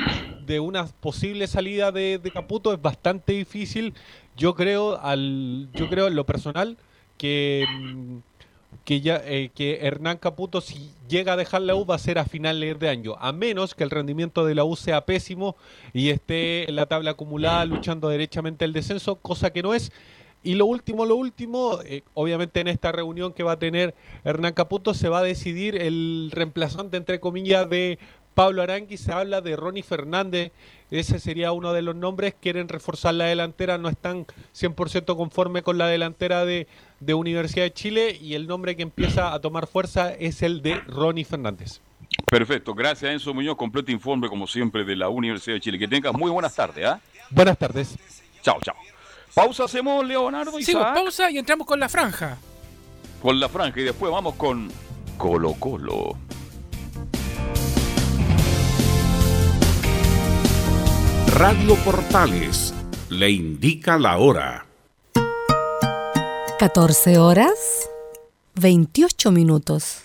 de 0.45 0.59
una 0.59 0.88
posible 0.88 1.47
salida 1.47 1.93
de, 1.93 2.19
de 2.21 2.32
Caputo 2.32 2.73
es 2.73 2.82
bastante 2.82 3.32
difícil 3.32 3.93
yo 4.36 4.55
creo 4.55 4.99
al 4.99 5.69
yo 5.73 5.88
creo 5.88 6.07
en 6.07 6.15
lo 6.15 6.26
personal 6.26 6.76
que 7.18 7.66
mm, 7.70 8.18
que 8.84 9.01
ya 9.01 9.22
eh, 9.26 9.51
que 9.53 9.80
Hernán 9.82 10.18
Caputo 10.18 10.61
si 10.61 10.91
llega 11.07 11.34
a 11.34 11.38
dejar 11.38 11.61
la 11.61 11.76
U 11.76 11.86
va 11.86 11.95
a 11.95 11.99
ser 11.99 12.20
a 12.20 12.26
finales 12.26 12.80
de 12.80 12.89
año, 12.89 13.16
a 13.20 13.32
menos 13.32 13.74
que 13.74 13.84
el 13.84 13.89
rendimiento 13.89 14.45
de 14.45 14.55
la 14.55 14.63
U 14.63 14.76
sea 14.76 15.05
pésimo 15.05 15.55
y 15.93 16.09
esté 16.09 16.70
en 16.70 16.76
la 16.76 16.86
tabla 16.86 17.11
acumulada 17.11 17.66
luchando 17.66 18.09
derechamente 18.09 18.66
el 18.66 18.74
descenso, 18.74 19.16
cosa 19.16 19.51
que 19.51 19.63
no 19.63 19.74
es. 19.74 19.91
Y 20.43 20.53
lo 20.53 20.68
último, 20.68 21.07
lo 21.07 21.16
último, 21.16 21.80
eh, 21.86 22.03
obviamente 22.13 22.59
en 22.59 22.68
esta 22.68 22.91
reunión 22.91 23.34
que 23.34 23.41
va 23.41 23.53
a 23.53 23.59
tener 23.59 23.95
Hernán 24.24 24.53
Caputo 24.53 24.93
se 24.93 25.09
va 25.09 25.20
a 25.20 25.24
decidir 25.24 25.76
el 25.82 26.30
reemplazante, 26.32 26.97
entre 26.97 27.20
comillas, 27.20 27.68
de 27.68 27.97
Pablo 28.36 28.61
Arangui. 28.61 28.97
Se 28.97 29.11
habla 29.11 29.41
de 29.41 29.55
Ronnie 29.55 29.81
Fernández, 29.81 30.51
ese 30.91 31.19
sería 31.19 31.51
uno 31.51 31.73
de 31.73 31.81
los 31.81 31.95
nombres. 31.95 32.36
Quieren 32.39 32.67
reforzar 32.69 33.15
la 33.15 33.25
delantera, 33.25 33.77
no 33.79 33.89
están 33.89 34.27
100% 34.53 35.15
conforme 35.17 35.63
con 35.63 35.77
la 35.79 35.88
delantera 35.88 36.45
de, 36.45 36.67
de 36.99 37.13
Universidad 37.15 37.63
de 37.65 37.73
Chile 37.73 38.17
y 38.21 38.36
el 38.36 38.45
nombre 38.45 38.75
que 38.75 38.83
empieza 38.83 39.33
a 39.33 39.39
tomar 39.39 39.65
fuerza 39.65 40.13
es 40.13 40.43
el 40.43 40.61
de 40.61 40.75
Ronnie 40.81 41.25
Fernández. 41.25 41.79
Perfecto, 42.27 42.73
gracias 42.75 43.11
Enzo 43.11 43.33
Muñoz, 43.33 43.57
completo 43.57 43.91
informe 43.91 44.29
como 44.29 44.45
siempre 44.47 44.83
de 44.83 44.95
la 44.95 45.09
Universidad 45.09 45.55
de 45.55 45.61
Chile. 45.61 45.79
Que 45.79 45.88
tengas 45.88 46.13
muy 46.13 46.29
buenas 46.29 46.53
tardes, 46.55 46.86
¿ah? 46.86 46.99
Buenas 47.31 47.57
tardes. 47.57 47.95
Chao, 48.41 48.59
chao. 48.61 48.75
Pausa 49.33 49.65
hacemos, 49.65 50.05
Leonardo 50.05 50.51
Sí, 50.53 50.71
Isaac, 50.71 50.93
pausa 50.93 51.31
y 51.31 51.38
entramos 51.39 51.65
con 51.67 51.79
la 51.79 51.89
franja. 51.89 52.38
con 53.21 53.39
la 53.39 53.49
franja 53.49 53.79
y 53.79 53.83
después 53.83 54.11
vamos 54.11 54.36
con 54.36 54.69
Colo 55.17 55.53
Colo. 55.59 56.15
Radio 61.38 61.75
Portales 61.83 62.73
le 63.09 63.29
indica 63.29 63.99
la 63.99 64.19
hora. 64.19 64.65
14 66.57 67.17
horas 67.17 67.89
28 68.61 69.33
minutos. 69.33 70.03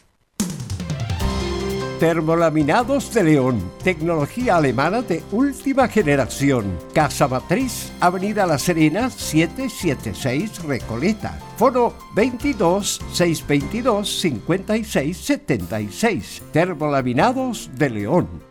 Termolaminados 2.01 3.15
de 3.15 3.23
León, 3.23 3.63
tecnología 3.85 4.57
alemana 4.57 5.03
de 5.03 5.23
última 5.31 5.87
generación. 5.87 6.77
Casa 6.93 7.29
Matriz, 7.29 7.93
Avenida 8.01 8.45
La 8.45 8.59
Serena, 8.59 9.09
776 9.09 10.65
Recoleta. 10.65 11.39
Foro 11.57 11.95
22 12.17 13.01
622 13.13 14.21
56 14.21 15.17
76. 15.17 16.43
Termolaminados 16.51 17.71
de 17.77 17.91
León. 17.91 18.51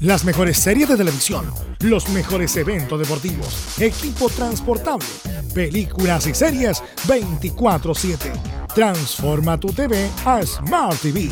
Las 0.00 0.24
mejores 0.24 0.58
series 0.58 0.88
de 0.88 0.96
televisión, 0.96 1.44
los 1.80 2.08
mejores 2.10 2.56
eventos 2.56 3.00
deportivos, 3.00 3.80
equipo 3.80 4.28
transportable, 4.28 5.04
películas 5.52 6.24
y 6.28 6.34
series 6.34 6.80
24/7. 7.08 8.30
Transforma 8.72 9.58
tu 9.58 9.72
TV 9.72 10.08
a 10.24 10.46
Smart 10.46 11.00
TV. 11.00 11.28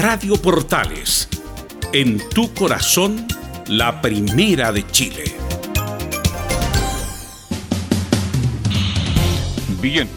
Radio 0.00 0.36
Portales, 0.40 1.28
en 1.92 2.18
tu 2.30 2.52
corazón, 2.54 3.26
la 3.66 4.00
primera 4.00 4.72
de 4.72 4.86
Chile. 4.90 5.24
Bien, 9.80 10.08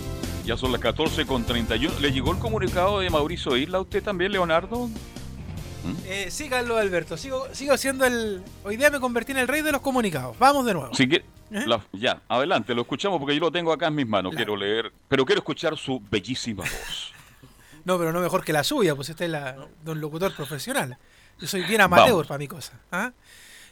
ya 0.45 0.55
son 0.57 0.71
las 0.71 0.79
14 0.81 1.25
con 1.25 1.43
31. 1.45 1.99
¿Le 1.99 2.11
llegó 2.11 2.31
el 2.31 2.39
comunicado 2.39 2.99
de 2.99 3.09
Mauricio 3.09 3.57
Isla 3.57 3.79
a 3.79 3.81
usted 3.81 4.03
también, 4.03 4.31
Leonardo? 4.31 4.89
Eh, 6.05 6.27
sí, 6.29 6.47
Carlos 6.49 6.77
Alberto, 6.79 7.17
sigo, 7.17 7.47
sigo 7.51 7.75
siendo 7.77 8.05
el... 8.05 8.41
Hoy 8.63 8.77
día 8.77 8.89
me 8.89 8.99
convertí 8.99 9.31
en 9.33 9.39
el 9.39 9.47
rey 9.47 9.61
de 9.61 9.71
los 9.71 9.81
comunicados. 9.81 10.37
Vamos 10.39 10.65
de 10.65 10.73
nuevo. 10.73 10.93
Si 10.95 11.07
quiere- 11.07 11.25
¿Eh? 11.51 11.63
la- 11.67 11.81
ya, 11.91 12.21
adelante, 12.29 12.73
lo 12.73 12.81
escuchamos 12.83 13.19
porque 13.19 13.35
yo 13.35 13.41
lo 13.41 13.51
tengo 13.51 13.71
acá 13.73 13.87
en 13.87 13.95
mis 13.95 14.07
manos. 14.07 14.33
Quiero 14.35 14.55
leer, 14.55 14.91
pero 15.09 15.25
quiero 15.25 15.39
escuchar 15.39 15.77
su 15.77 16.01
bellísima 16.09 16.63
voz. 16.63 17.12
No, 17.85 17.97
pero 17.97 18.11
no 18.11 18.21
mejor 18.21 18.43
que 18.45 18.53
la 18.53 18.63
suya, 18.63 18.95
pues 18.95 19.09
este 19.09 19.25
es 19.25 19.31
la, 19.31 19.67
de 19.83 19.91
un 19.91 19.99
locutor 19.99 20.33
profesional. 20.35 20.97
Yo 21.39 21.47
soy 21.47 21.63
bien 21.63 21.81
amateur 21.81 22.09
Vamos. 22.11 22.27
para 22.27 22.37
mi 22.37 22.47
cosa. 22.47 22.79
¿ah? 22.91 23.11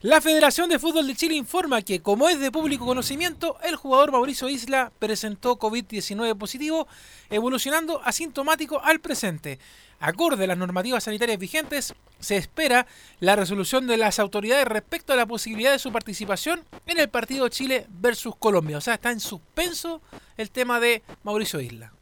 La 0.02 0.20
Federación 0.20 0.68
de 0.70 0.80
Fútbol 0.80 1.06
de 1.08 1.16
Chile 1.16 1.36
informa 1.36 1.82
que, 1.84 2.02
como 2.02 2.28
es 2.28 2.40
de 2.40 2.52
público 2.52 2.86
conocimiento, 2.86 3.58
el 3.64 3.76
jugador 3.76 4.12
Mauricio 4.12 4.50
Isla 4.50 4.92
presentó 4.98 5.60
COVID-19 5.60 6.36
positivo, 6.38 6.88
evolucionando 7.30 8.02
asintomático 8.04 8.82
al 8.84 9.00
presente. 9.00 9.60
Acorde 10.00 10.46
a 10.46 10.48
las 10.48 10.58
normativas 10.58 11.04
sanitarias 11.04 11.38
vigentes, 11.38 11.94
se 12.20 12.36
espera 12.36 12.88
la 13.20 13.36
resolución 13.36 13.86
de 13.86 13.98
las 13.98 14.18
autoridades 14.18 14.66
respecto 14.66 15.14
a 15.14 15.16
la 15.16 15.28
posibilidad 15.28 15.72
de 15.72 15.78
su 15.78 15.92
participación 15.92 16.66
en 16.88 17.00
el 17.00 17.08
partido 17.10 17.48
Chile 17.50 17.86
versus 17.88 18.36
Colombia. 18.36 18.80
O 18.80 18.82
sea, 18.82 18.96
está 18.96 19.12
en 19.12 19.20
suspenso 19.20 20.02
el 20.38 20.50
tema 20.50 20.80
de 20.80 21.04
Mauricio 21.24 21.60
Isla. 21.62 21.94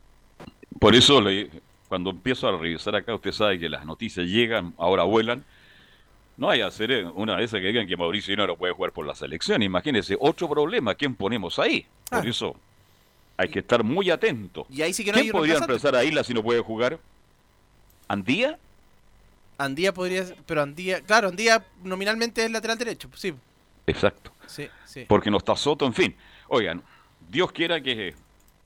Por 0.79 0.95
eso, 0.95 1.19
le- 1.19 1.51
cuando 1.89 2.11
empiezo 2.11 2.47
a 2.47 2.55
revisar 2.55 2.95
acá, 2.95 3.15
usted 3.15 3.31
sabe 3.31 3.59
que 3.59 3.67
las 3.67 3.83
noticias 3.83 4.25
llegan, 4.27 4.73
ahora 4.77 5.03
vuelan. 5.03 5.43
No 6.37 6.49
hay 6.49 6.61
hacer 6.61 6.91
eh, 6.91 7.03
una 7.03 7.35
de 7.35 7.43
esas 7.43 7.59
que 7.59 7.67
digan 7.67 7.87
que 7.87 7.97
Mauricio 7.97 8.37
no 8.37 8.47
lo 8.47 8.55
puede 8.55 8.71
jugar 8.73 8.93
por 8.93 9.05
la 9.05 9.15
selección. 9.15 9.61
Imagínese, 9.63 10.15
otro 10.19 10.47
problema, 10.47 10.93
¿quién 10.93 11.15
ponemos 11.15 11.57
ahí? 11.57 11.85
Por 12.09 12.25
eso 12.25 12.55
hay 13.35 13.49
que 13.49 13.59
estar 13.59 13.83
muy 13.83 14.09
atento. 14.11 14.67
Y 14.69 14.83
ahí 14.83 14.93
sí 14.93 15.03
que 15.03 15.11
no 15.11 15.17
hay 15.17 15.23
¿Quién 15.23 15.33
podría 15.33 15.57
empezar 15.57 15.95
a 15.95 16.03
Isla 16.03 16.23
si 16.23 16.33
no 16.33 16.43
puede 16.43 16.61
jugar? 16.61 16.99
¿Andía? 18.07 18.59
Andía 19.57 19.93
podría 19.93 20.25
pero 20.45 20.61
Andía, 20.61 21.01
claro, 21.01 21.29
Andía 21.29 21.65
nominalmente 21.83 22.45
es 22.45 22.51
lateral 22.51 22.77
derecho, 22.77 23.09
sí. 23.15 23.33
Exacto. 23.87 24.31
Sí, 24.45 24.67
sí. 24.85 25.05
Porque 25.07 25.31
no 25.31 25.37
está 25.37 25.55
Soto, 25.55 25.85
en 25.85 25.93
fin. 25.93 26.15
Oigan, 26.47 26.83
Dios 27.29 27.51
quiera 27.51 27.81
que 27.81 28.13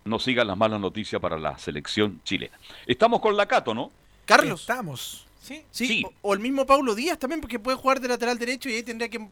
no 0.06 0.20
sigan 0.20 0.48
las 0.48 0.58
malas 0.58 0.80
noticias 0.80 1.22
para 1.22 1.38
la 1.38 1.58
selección 1.58 2.22
chilena. 2.24 2.58
Estamos 2.86 3.20
con 3.22 3.36
la 3.38 3.46
Cato, 3.46 3.74
¿no? 3.74 3.92
Carlos. 4.26 4.62
Estamos. 4.62 5.26
Sí, 5.42 5.62
Sí, 5.72 6.06
O, 6.06 6.30
o 6.30 6.34
el 6.34 6.40
mismo 6.40 6.66
Paulo 6.66 6.96
Díaz 6.96 7.20
también, 7.20 7.42
porque 7.42 7.60
puede 7.60 7.76
jugar 7.78 8.00
de 8.00 8.08
lateral 8.08 8.40
derecho 8.40 8.70
y 8.70 8.76
ahí 8.76 8.84
tendría 8.84 9.10
que. 9.10 9.28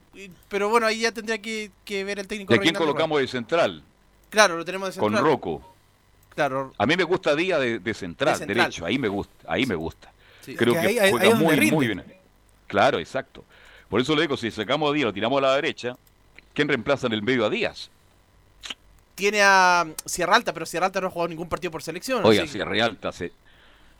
Pero 0.50 0.68
bueno, 0.70 0.86
ahí 0.86 1.00
ya 1.02 1.12
tendría 1.14 1.42
que, 1.42 1.72
que 1.86 2.04
ver 2.04 2.20
el 2.20 2.28
técnico. 2.28 2.52
¿De 2.54 2.60
quién 2.60 2.76
colocamos 2.76 3.20
de 3.22 3.28
central? 3.28 3.82
Claro, 4.30 4.58
lo 4.58 4.66
tenemos 4.66 4.94
de 4.94 5.00
Con 5.00 5.14
central. 5.14 5.32
Rocco. 5.32 5.74
Claro. 6.36 6.74
A 6.78 6.86
mí 6.86 6.96
me 6.98 7.04
gusta 7.06 7.36
Díaz 7.36 7.60
de, 7.62 7.80
de 7.80 7.94
central, 7.94 8.34
De 8.34 8.40
central. 8.40 8.58
derecho. 8.58 8.86
Ahí 8.86 8.98
me 9.00 9.08
gusta, 9.08 9.34
ahí 9.48 9.66
me 9.66 9.76
gusta. 9.76 10.12
Sí. 10.42 10.56
Creo 10.56 10.74
Es 10.74 10.80
que, 10.82 10.88
que 10.88 10.88
ahí- 10.94 11.00
ahí- 11.00 11.12
juega 11.12 11.28
ahí 11.28 11.34
muy, 11.36 11.72
muy 11.72 11.88
bien. 11.88 12.04
Claro, 12.68 13.00
exacto. 13.00 13.44
Por 13.90 14.00
eso 14.02 14.16
le 14.16 14.22
digo, 14.24 14.36
si 14.38 14.50
sacamos 14.52 14.90
a 14.90 14.94
Díaz, 14.94 15.06
lo 15.06 15.14
tiramos 15.14 15.38
a 15.38 15.42
la 15.42 15.56
derecha, 15.56 15.96
¿quién 16.54 16.68
reemplaza 16.68 17.08
en 17.08 17.14
el 17.14 17.22
medio 17.22 17.46
a 17.46 17.50
Díaz? 17.50 17.90
Tiene 19.16 19.42
a 19.42 19.86
Sierra 20.06 20.36
Alta, 20.36 20.54
pero 20.54 20.66
Sierra 20.66 20.88
Alta 20.88 21.02
no 21.02 21.08
ha 21.08 21.12
jugado 21.12 21.30
ningún 21.30 21.50
partido 21.50 21.72
por 21.72 21.84
selección. 21.84 22.26
Oiga, 22.26 22.44
así 22.44 22.54
si 22.54 22.58
que- 22.60 22.66
Realta 22.66 23.12
se... 23.12 23.32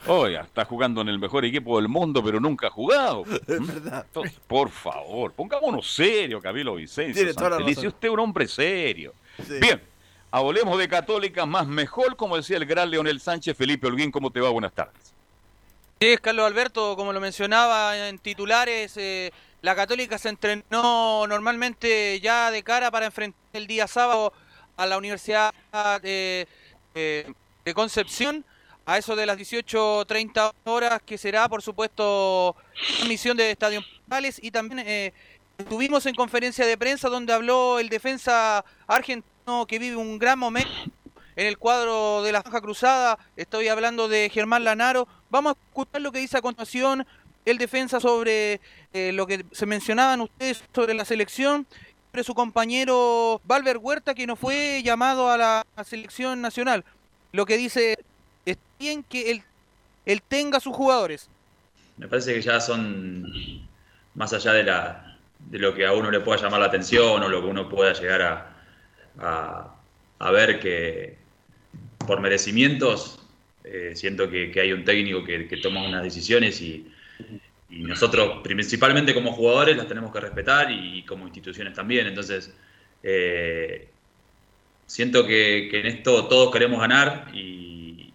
Oiga, 0.08 0.42
está 0.42 0.66
jugando 0.66 1.02
en 1.02 1.10
el 1.10 1.20
mejor 1.20 1.46
equipo 1.46 1.78
del 1.78 1.88
mundo, 1.88 2.24
pero 2.24 2.40
nunca 2.40 2.68
ha 2.68 2.72
jugado. 2.72 3.24
¿Mm? 3.48 3.68
verdad. 3.68 4.06
Entonces, 4.08 4.40
por 4.48 4.70
favor, 4.70 5.32
pongámonos 5.34 5.94
serio, 5.94 6.42
Camilo 6.42 6.76
Vicencio. 6.76 7.24
Razón. 7.34 7.64
usted 7.64 8.08
es 8.08 8.10
un 8.10 8.20
hombre 8.20 8.48
serio. 8.48 9.14
Sí. 9.46 9.60
Bien, 9.60 9.80
hablemos 10.32 10.80
de 10.80 10.88
Católica 10.88 11.46
más 11.46 11.68
mejor, 11.68 12.16
como 12.16 12.36
decía 12.36 12.58
el 12.58 12.66
gran 12.66 12.90
Leonel 12.90 13.20
Sánchez. 13.22 13.56
Felipe 13.56 13.86
Holguín, 13.86 14.12
¿cómo 14.12 14.32
te 14.32 14.40
va? 14.40 14.50
Buenas 14.50 14.74
tardes. 14.74 15.14
Sí, 16.00 16.08
es 16.08 16.20
Carlos 16.20 16.48
Alberto, 16.48 16.96
como 16.96 17.14
lo 17.14 17.22
mencionaba 17.22 17.96
en 18.08 18.18
titulares, 18.18 18.98
eh, 18.98 19.32
la 19.62 19.76
Católica 19.76 20.18
se 20.18 20.30
entrenó 20.30 21.28
normalmente 21.28 22.20
ya 22.20 22.50
de 22.50 22.64
cara 22.64 22.90
para 22.90 23.06
enfrentar 23.06 23.40
el 23.54 23.68
día 23.68 23.86
sábado 23.86 24.34
a 24.78 24.86
la 24.86 24.98
Universidad 24.98 25.54
de, 26.02 26.48
eh, 26.96 27.34
de 27.66 27.74
Concepción, 27.74 28.46
a 28.86 28.98
eso 28.98 29.16
de 29.16 29.26
las 29.26 29.38
18.30 29.38 30.54
horas, 30.66 31.02
que 31.06 31.18
será, 31.18 31.48
por 31.48 31.62
supuesto, 31.62 32.56
transmisión 32.98 33.38
de 33.38 33.52
Estadio 33.52 33.82
Portales 33.82 34.40
y 34.42 34.52
también 34.52 34.80
eh, 34.80 35.14
Estuvimos 35.62 36.08
en 36.08 36.16
conferencia 36.16 36.66
de 36.66 36.76
prensa 36.76 37.08
donde 37.08 37.34
habló 37.34 37.78
el 37.78 37.88
defensa 37.88 38.66
argentino 38.88 39.68
que 39.68 39.78
vive 39.78 39.96
un 39.96 40.18
gran 40.18 40.40
momento 40.40 40.72
en 41.36 41.46
el 41.46 41.60
cuadro 41.60 42.24
de 42.24 42.32
la 42.32 42.42
Franja 42.42 42.62
Cruzada. 42.62 43.20
Estoy 43.36 43.68
hablando 43.68 44.08
de 44.08 44.30
Germán 44.30 44.64
Lanaro. 44.64 45.08
Vamos 45.30 45.54
a 45.54 45.58
escuchar 45.70 46.02
lo 46.02 46.12
que 46.12 46.20
dice 46.20 46.38
a 46.38 46.42
continuación 46.42 47.06
el 47.46 47.60
defensa 47.60 48.00
sobre 48.00 48.60
eh, 48.92 49.12
lo 49.14 49.28
que 49.28 49.46
se 49.52 49.68
mencionaban 49.68 50.22
ustedes 50.22 50.64
sobre 50.74 50.96
la 50.96 51.06
selección, 51.06 51.68
su 52.24 52.34
compañero 52.36 53.42
Valver 53.46 53.78
Huerta 53.78 54.14
que 54.14 54.28
no 54.28 54.36
fue 54.36 54.84
llamado 54.84 55.30
a 55.30 55.38
la 55.38 55.66
selección 55.86 56.42
nacional. 56.42 56.84
Lo 57.32 57.46
que 57.46 57.58
dice 57.58 57.98
es 58.46 58.58
bien 58.80 59.04
que 59.04 59.32
él, 60.06 60.22
tenga 60.28 60.60
sus 60.60 60.76
jugadores. 60.76 61.30
Me 61.98 62.08
parece 62.08 62.34
que 62.34 62.42
ya 62.42 62.60
son 62.60 63.26
más 64.14 64.34
allá 64.34 64.54
de 64.54 64.64
la 64.64 65.18
de 65.40 65.58
lo 65.58 65.74
que 65.74 65.88
a 65.88 65.94
uno 65.94 66.12
le 66.12 66.20
pueda 66.20 66.40
llamar 66.40 66.60
la 66.60 66.68
atención 66.68 67.24
o 67.24 67.28
lo 67.28 67.42
que 67.42 67.48
uno 67.48 67.68
pueda 67.68 67.94
llegar 67.94 68.22
a, 69.18 69.76
a, 70.20 70.32
ver 70.32 70.60
que 70.60 71.18
por 72.06 72.22
merecimientos 72.22 73.20
eh, 73.64 73.94
siento 73.96 74.30
que, 74.30 74.54
hay 74.62 74.72
un 74.72 74.86
técnico 74.86 75.24
que 75.24 75.60
toma 75.64 75.84
unas 75.84 76.04
decisiones 76.04 76.62
y, 76.62 76.91
y, 77.72 77.84
nosotros 77.84 78.42
principalmente 78.44 79.14
como 79.14 79.32
jugadores 79.32 79.78
las 79.78 79.88
tenemos 79.88 80.12
que 80.12 80.20
respetar 80.20 80.72
y, 80.72 81.04
como 81.04 81.26
instituciones 81.26 81.74
también. 81.74 82.08
Entonces, 82.08 82.54
eh, 83.02 83.88
siento 84.86 85.26
que, 85.26 85.68
que, 85.72 85.80
en 85.80 85.86
esto 85.88 86.28
todos 86.28 86.52
queremos 86.52 86.80
ganar 86.80 87.28
y, 87.34 88.12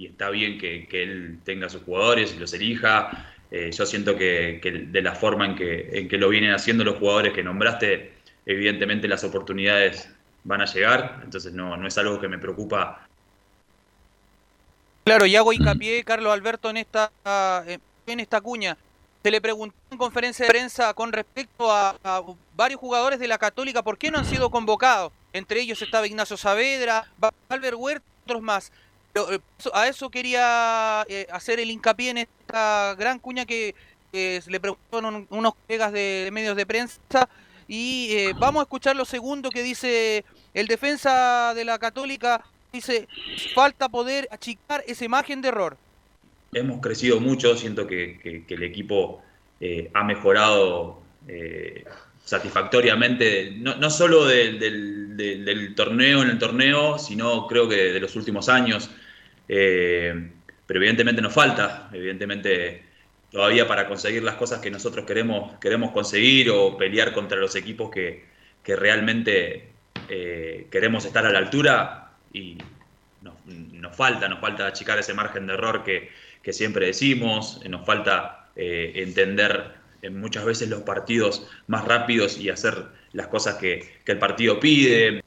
y 0.00 0.06
está 0.06 0.30
bien 0.30 0.58
que, 0.58 0.88
él 0.90 1.38
tenga 1.44 1.68
sus 1.68 1.82
jugadores 1.82 2.34
y 2.34 2.38
los 2.38 2.52
elija. 2.54 3.34
Eh, 3.50 3.70
yo 3.72 3.84
siento 3.84 4.16
que, 4.16 4.60
de 4.62 5.02
la 5.02 5.14
forma 5.14 5.44
en 5.44 5.54
que, 5.54 5.90
en 5.92 6.08
que 6.08 6.16
lo 6.16 6.28
vienen 6.28 6.52
haciendo 6.52 6.84
los 6.84 6.96
jugadores 6.98 7.32
que 7.32 7.42
nombraste, 7.42 8.12
evidentemente 8.46 9.08
las 9.08 9.24
oportunidades 9.24 10.08
van 10.44 10.62
a 10.62 10.64
llegar, 10.64 11.20
entonces 11.22 11.52
no, 11.52 11.76
no 11.76 11.86
es 11.86 11.98
algo 11.98 12.18
que 12.18 12.28
me 12.28 12.38
preocupa. 12.38 13.06
Claro, 15.04 15.26
y 15.26 15.36
hago 15.36 15.52
hincapié, 15.52 16.02
Carlos 16.04 16.32
Alberto, 16.32 16.70
en 16.70 16.78
esta, 16.78 17.10
en 18.06 18.20
esta 18.20 18.40
cuña. 18.40 18.76
Se 19.22 19.30
le 19.30 19.40
preguntó 19.40 19.76
en 19.90 19.98
conferencia 19.98 20.46
de 20.46 20.50
prensa 20.50 20.94
con 20.94 21.12
respecto 21.12 21.70
a, 21.70 21.96
varios 22.56 22.80
jugadores 22.80 23.18
de 23.18 23.28
la 23.28 23.36
Católica 23.36 23.82
por 23.82 23.98
qué 23.98 24.10
no 24.10 24.18
han 24.18 24.24
sido 24.24 24.50
convocados. 24.50 25.12
Entre 25.32 25.60
ellos 25.60 25.82
estaba 25.82 26.06
Ignacio 26.06 26.36
Saavedra, 26.36 27.06
Albert 27.48 27.76
Huerta 27.78 28.04
otros 28.24 28.42
más. 28.42 28.72
Eh, 29.14 29.38
a 29.74 29.88
eso 29.88 30.08
quería 30.08 31.04
eh, 31.08 31.26
hacer 31.30 31.60
el 31.60 31.70
hincapié 31.70 32.10
en 32.10 32.18
esta 32.18 32.94
gran 32.98 33.18
cuña 33.18 33.44
que 33.44 33.74
le 34.12 34.60
preguntaron 34.60 35.26
unos 35.30 35.54
colegas 35.54 35.92
de, 35.92 36.24
de, 36.24 36.30
medios 36.30 36.56
de 36.56 36.66
prensa. 36.66 37.28
Y 37.68 38.08
eh, 38.12 38.34
vamos 38.38 38.60
a 38.60 38.62
escuchar 38.64 38.96
lo 38.96 39.04
segundo 39.04 39.50
que 39.50 39.62
dice 39.62 40.24
el 40.54 40.66
defensa 40.66 41.52
de 41.54 41.64
la 41.64 41.78
Católica. 41.78 42.42
Dice, 42.72 43.06
falta 43.54 43.88
poder 43.88 44.28
achicar 44.30 44.82
esa 44.86 45.04
imagen 45.04 45.42
de 45.42 45.48
error 45.48 45.76
hemos 46.52 46.80
crecido 46.80 47.20
mucho, 47.20 47.56
siento 47.56 47.86
que, 47.86 48.44
que, 48.46 48.54
el 48.54 48.62
equipo 48.62 49.22
eh, 49.60 49.90
ha 49.94 50.04
mejorado 50.04 51.02
eh, 51.28 51.84
satisfactoriamente, 52.24 53.52
no, 53.56 53.76
no 53.76 53.90
solo 53.90 54.26
del, 54.26 54.58
del, 54.58 55.74
torneo 55.74 56.22
en 56.22 56.30
el 56.30 56.38
torneo, 56.38 56.98
sino 56.98 57.46
creo 57.46 57.68
que 57.68 57.92
de 57.92 58.00
los 58.00 58.16
últimos 58.16 58.48
años. 58.48 58.90
Eh, 59.48 60.30
pero 60.66 60.78
evidentemente 60.78 61.20
nos 61.20 61.32
falta, 61.32 61.88
evidentemente 61.92 62.84
todavía 63.30 63.66
para 63.66 63.88
conseguir 63.88 64.22
las 64.22 64.36
cosas 64.36 64.60
que 64.60 64.70
nosotros 64.70 65.04
queremos, 65.04 65.58
queremos 65.58 65.90
conseguir 65.90 66.50
o 66.50 66.76
pelear 66.76 67.12
contra 67.12 67.38
los 67.38 67.56
equipos 67.56 67.90
que, 67.90 68.24
que 68.62 68.76
realmente 68.76 69.68
queremos 70.70 71.04
estar 71.04 71.24
a 71.24 71.30
la 71.30 71.38
altura 71.38 72.10
y 72.32 72.58
nos, 73.22 73.34
nos 73.46 73.94
falta, 73.94 74.28
nos 74.28 74.40
falta 74.40 74.66
achicar 74.66 74.98
ese 74.98 75.14
margen 75.14 75.46
de 75.46 75.54
error 75.54 75.84
que, 75.84 76.10
que 76.42 76.52
siempre 76.52 76.86
decimos, 76.86 77.60
nos 77.68 77.84
falta 77.86 78.48
eh, 78.56 78.92
entender 78.96 79.74
muchas 80.10 80.44
veces 80.44 80.68
los 80.68 80.82
partidos 80.82 81.46
más 81.66 81.84
rápidos 81.84 82.38
y 82.38 82.48
hacer 82.48 82.86
las 83.12 83.26
cosas 83.26 83.56
que, 83.56 84.00
que, 84.04 84.12
el 84.12 84.18
partido 84.18 84.58
pide. 84.58 85.22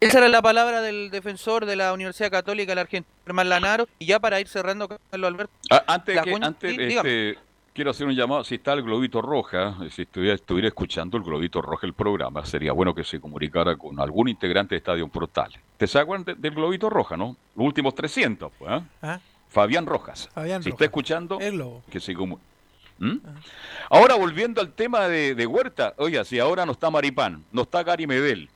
Esa 0.00 0.18
era 0.18 0.28
la 0.28 0.42
palabra 0.42 0.80
del 0.82 1.10
defensor 1.10 1.66
de 1.66 1.76
la 1.76 1.92
Universidad 1.92 2.30
Católica, 2.30 2.72
el 2.72 2.78
argentino 2.78 3.14
Germán 3.24 3.48
Lanaro. 3.48 3.88
Y 3.98 4.06
ya 4.06 4.20
para 4.20 4.40
ir 4.40 4.48
cerrando, 4.48 4.88
Carlos 4.88 5.28
Alberto. 5.28 5.52
Ah, 5.70 5.84
antes, 5.86 6.20
que, 6.22 6.34
antes 6.40 6.76
sí, 6.76 6.82
este, 6.96 7.38
quiero 7.76 7.90
hacer 7.90 8.06
un 8.06 8.14
llamado. 8.14 8.42
Si 8.42 8.54
está 8.54 8.72
el 8.72 8.82
Globito 8.82 9.20
Roja, 9.20 9.76
si 9.90 10.02
estuviera, 10.02 10.34
estuviera, 10.34 10.66
escuchando 10.68 11.18
el 11.18 11.22
Globito 11.22 11.60
Roja 11.60 11.86
el 11.86 11.92
programa, 11.92 12.44
sería 12.46 12.72
bueno 12.72 12.94
que 12.94 13.04
se 13.04 13.20
comunicara 13.20 13.76
con 13.76 14.00
algún 14.00 14.28
integrante 14.28 14.74
de 14.74 14.78
Estadio 14.78 15.06
Portal. 15.08 15.52
¿Te 15.76 15.86
de, 15.86 16.34
del 16.34 16.54
Globito 16.54 16.88
Roja, 16.88 17.18
no? 17.18 17.36
Los 17.54 17.66
últimos 17.66 17.94
300, 17.94 18.50
pues. 18.58 18.72
¿eh? 18.72 18.84
¿Ah? 19.02 19.20
Fabián 19.50 19.84
Rojas. 19.84 20.28
Fabián 20.34 20.62
si 20.62 20.70
Rojas. 20.70 20.76
está 20.80 20.84
escuchando, 20.86 21.38
que 21.90 22.00
se 22.00 22.14
comunique. 22.14 22.42
¿Mm? 22.98 23.18
Ah. 23.26 23.34
Ahora 23.90 24.14
volviendo 24.14 24.62
al 24.62 24.72
tema 24.72 25.06
de, 25.06 25.34
de, 25.34 25.46
Huerta, 25.46 25.92
oiga, 25.98 26.24
si 26.24 26.38
ahora 26.38 26.64
no 26.64 26.72
está 26.72 26.88
Maripán, 26.90 27.44
no 27.52 27.62
está 27.62 27.82
Gary 27.82 28.06
Medel, 28.06 28.48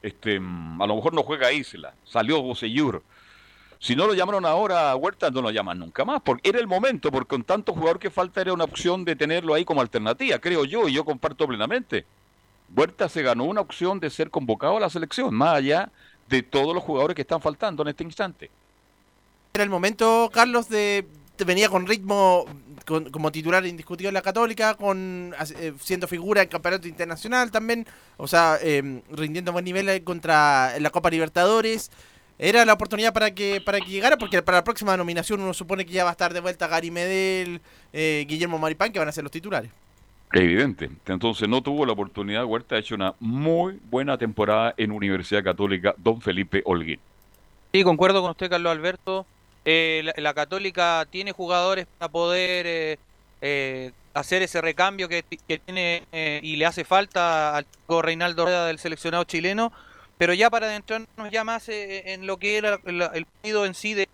este, 0.00 0.40
mm, 0.40 0.80
a 0.80 0.86
lo 0.86 0.96
mejor 0.96 1.12
no 1.12 1.22
juega 1.22 1.52
Isla, 1.52 1.92
salió 2.04 2.40
Bosellur. 2.40 3.02
Si 3.80 3.94
no 3.94 4.06
lo 4.06 4.14
llamaron 4.14 4.44
ahora 4.44 4.90
a 4.90 4.96
Huerta, 4.96 5.30
no 5.30 5.40
lo 5.40 5.50
llaman 5.50 5.78
nunca 5.78 6.04
más, 6.04 6.20
porque 6.22 6.48
era 6.48 6.58
el 6.58 6.66
momento, 6.66 7.12
porque 7.12 7.28
con 7.28 7.44
tanto 7.44 7.72
jugador 7.72 7.98
que 7.98 8.10
falta 8.10 8.40
era 8.40 8.52
una 8.52 8.64
opción 8.64 9.04
de 9.04 9.14
tenerlo 9.14 9.54
ahí 9.54 9.64
como 9.64 9.80
alternativa, 9.80 10.38
creo 10.38 10.64
yo, 10.64 10.88
y 10.88 10.94
yo 10.94 11.04
comparto 11.04 11.46
plenamente. 11.46 12.04
Huerta 12.74 13.08
se 13.08 13.22
ganó 13.22 13.44
una 13.44 13.60
opción 13.60 14.00
de 14.00 14.10
ser 14.10 14.30
convocado 14.30 14.76
a 14.76 14.80
la 14.80 14.90
selección, 14.90 15.34
más 15.34 15.54
allá 15.54 15.90
de 16.28 16.42
todos 16.42 16.74
los 16.74 16.82
jugadores 16.82 17.14
que 17.14 17.22
están 17.22 17.40
faltando 17.40 17.82
en 17.82 17.88
este 17.88 18.04
instante. 18.04 18.50
Era 19.54 19.64
el 19.64 19.70
momento, 19.70 20.28
Carlos, 20.32 20.68
de 20.68 21.06
venía 21.44 21.68
con 21.68 21.86
ritmo 21.86 22.46
como 22.84 23.30
titular 23.30 23.64
indiscutido 23.66 24.08
en 24.08 24.14
la 24.14 24.22
Católica, 24.22 24.74
con 24.74 25.34
eh, 25.56 25.72
siendo 25.80 26.08
figura 26.08 26.42
en 26.42 26.48
campeonato 26.48 26.88
internacional 26.88 27.50
también, 27.50 27.86
o 28.16 28.26
sea, 28.26 28.58
eh, 28.62 29.02
rindiendo 29.10 29.52
buen 29.52 29.64
nivel 29.64 30.02
contra 30.04 30.76
en 30.76 30.82
la 30.82 30.90
Copa 30.90 31.10
Libertadores. 31.10 31.90
Era 32.38 32.64
la 32.64 32.74
oportunidad 32.74 33.12
para 33.12 33.32
que 33.32 33.60
para 33.60 33.80
que 33.80 33.90
llegara, 33.90 34.16
porque 34.16 34.42
para 34.42 34.58
la 34.58 34.64
próxima 34.64 34.96
nominación 34.96 35.40
uno 35.40 35.52
supone 35.52 35.84
que 35.84 35.92
ya 35.92 36.04
va 36.04 36.10
a 36.10 36.12
estar 36.12 36.32
de 36.32 36.40
vuelta 36.40 36.68
Gary 36.68 36.90
Medel, 36.90 37.60
eh, 37.92 38.24
Guillermo 38.28 38.58
Maripán, 38.58 38.92
que 38.92 38.98
van 38.98 39.08
a 39.08 39.12
ser 39.12 39.24
los 39.24 39.32
titulares. 39.32 39.70
Evidente. 40.32 40.90
Entonces 41.06 41.48
no 41.48 41.62
tuvo 41.62 41.86
la 41.86 41.92
oportunidad. 41.92 42.44
Huerta 42.44 42.76
ha 42.76 42.78
hecho 42.78 42.94
una 42.94 43.14
muy 43.18 43.80
buena 43.90 44.18
temporada 44.18 44.74
en 44.76 44.92
Universidad 44.92 45.42
Católica 45.42 45.94
Don 45.96 46.20
Felipe 46.20 46.62
Holguín. 46.64 47.00
Sí, 47.72 47.82
concuerdo 47.82 48.22
con 48.22 48.30
usted, 48.30 48.50
Carlos 48.50 48.70
Alberto. 48.70 49.26
Eh, 49.64 50.02
la, 50.04 50.14
la, 50.16 50.34
Católica 50.34 51.06
tiene 51.10 51.32
jugadores 51.32 51.86
para 51.98 52.10
poder 52.10 52.66
eh, 52.66 52.98
eh, 53.40 53.92
hacer 54.14 54.42
ese 54.42 54.60
recambio 54.60 55.08
que, 55.08 55.24
que 55.46 55.58
tiene 55.58 56.04
eh, 56.12 56.40
y 56.42 56.56
le 56.56 56.66
hace 56.66 56.84
falta 56.84 57.56
al 57.56 57.66
chico 57.70 58.02
Reinaldo 58.02 58.44
Rueda 58.44 58.66
del 58.66 58.78
seleccionado 58.78 59.24
chileno. 59.24 59.72
Pero 60.18 60.34
ya 60.34 60.50
para 60.50 60.66
adentrarnos 60.66 61.30
ya 61.30 61.44
más 61.44 61.68
eh, 61.68 62.12
en 62.12 62.26
lo 62.26 62.36
que 62.38 62.56
era 62.56 62.80
el, 62.84 63.24
partido 63.24 63.64
en 63.64 63.74
sí 63.74 63.94
de, 63.94 64.08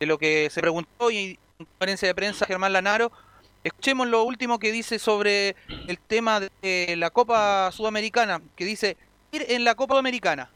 lo 0.00 0.16
que 0.16 0.48
se 0.50 0.60
preguntó 0.60 1.10
y 1.10 1.38
en 1.58 1.66
conferencia 1.66 2.06
de 2.06 2.14
prensa 2.14 2.46
Germán 2.46 2.72
Lanaro, 2.72 3.10
escuchemos 3.64 4.06
lo 4.06 4.22
último 4.22 4.60
que 4.60 4.70
dice 4.70 5.00
sobre 5.00 5.56
el 5.88 5.98
tema 5.98 6.40
de 6.40 6.94
la 6.96 7.10
Copa 7.10 7.70
Sudamericana, 7.72 8.40
que 8.54 8.64
dice 8.64 8.96
ir 9.32 9.44
en 9.48 9.64
la 9.64 9.74
Copa 9.74 9.94
Sudamericana. 9.94 10.48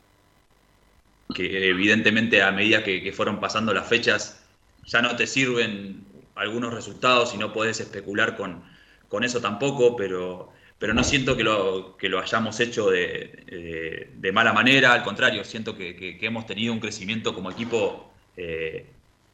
Que 1.34 1.68
evidentemente 1.68 2.40
a 2.42 2.53
medida 2.53 2.84
que, 2.84 3.12
fueron 3.12 3.40
pasando 3.40 3.74
las 3.74 3.88
fechas 3.88 4.38
ya 4.84 5.03
no 5.03 5.16
te 5.16 5.26
sirven 5.26 6.05
algunos 6.36 6.72
resultados 6.72 7.34
y 7.34 7.38
no 7.38 7.53
puedes 7.53 7.80
especular 7.80 8.36
con, 8.36 8.62
con 9.09 9.24
eso 9.24 9.40
tampoco, 9.40 9.96
pero 9.96 10.51
pero 10.82 10.94
no 10.94 11.04
siento 11.04 11.36
que 11.36 11.44
lo, 11.44 11.96
que 11.96 12.08
lo 12.08 12.18
hayamos 12.18 12.58
hecho 12.58 12.90
de, 12.90 14.32
mala 14.32 14.52
manera, 14.52 14.92
al 14.92 15.04
contrario, 15.04 15.44
siento 15.44 15.76
que, 15.76 16.18
hemos 16.20 16.44
tenido 16.44 16.72
un 16.72 16.80
crecimiento 16.80 17.32
como 17.32 17.52
equipo 17.52 18.12
eh, 18.36 18.86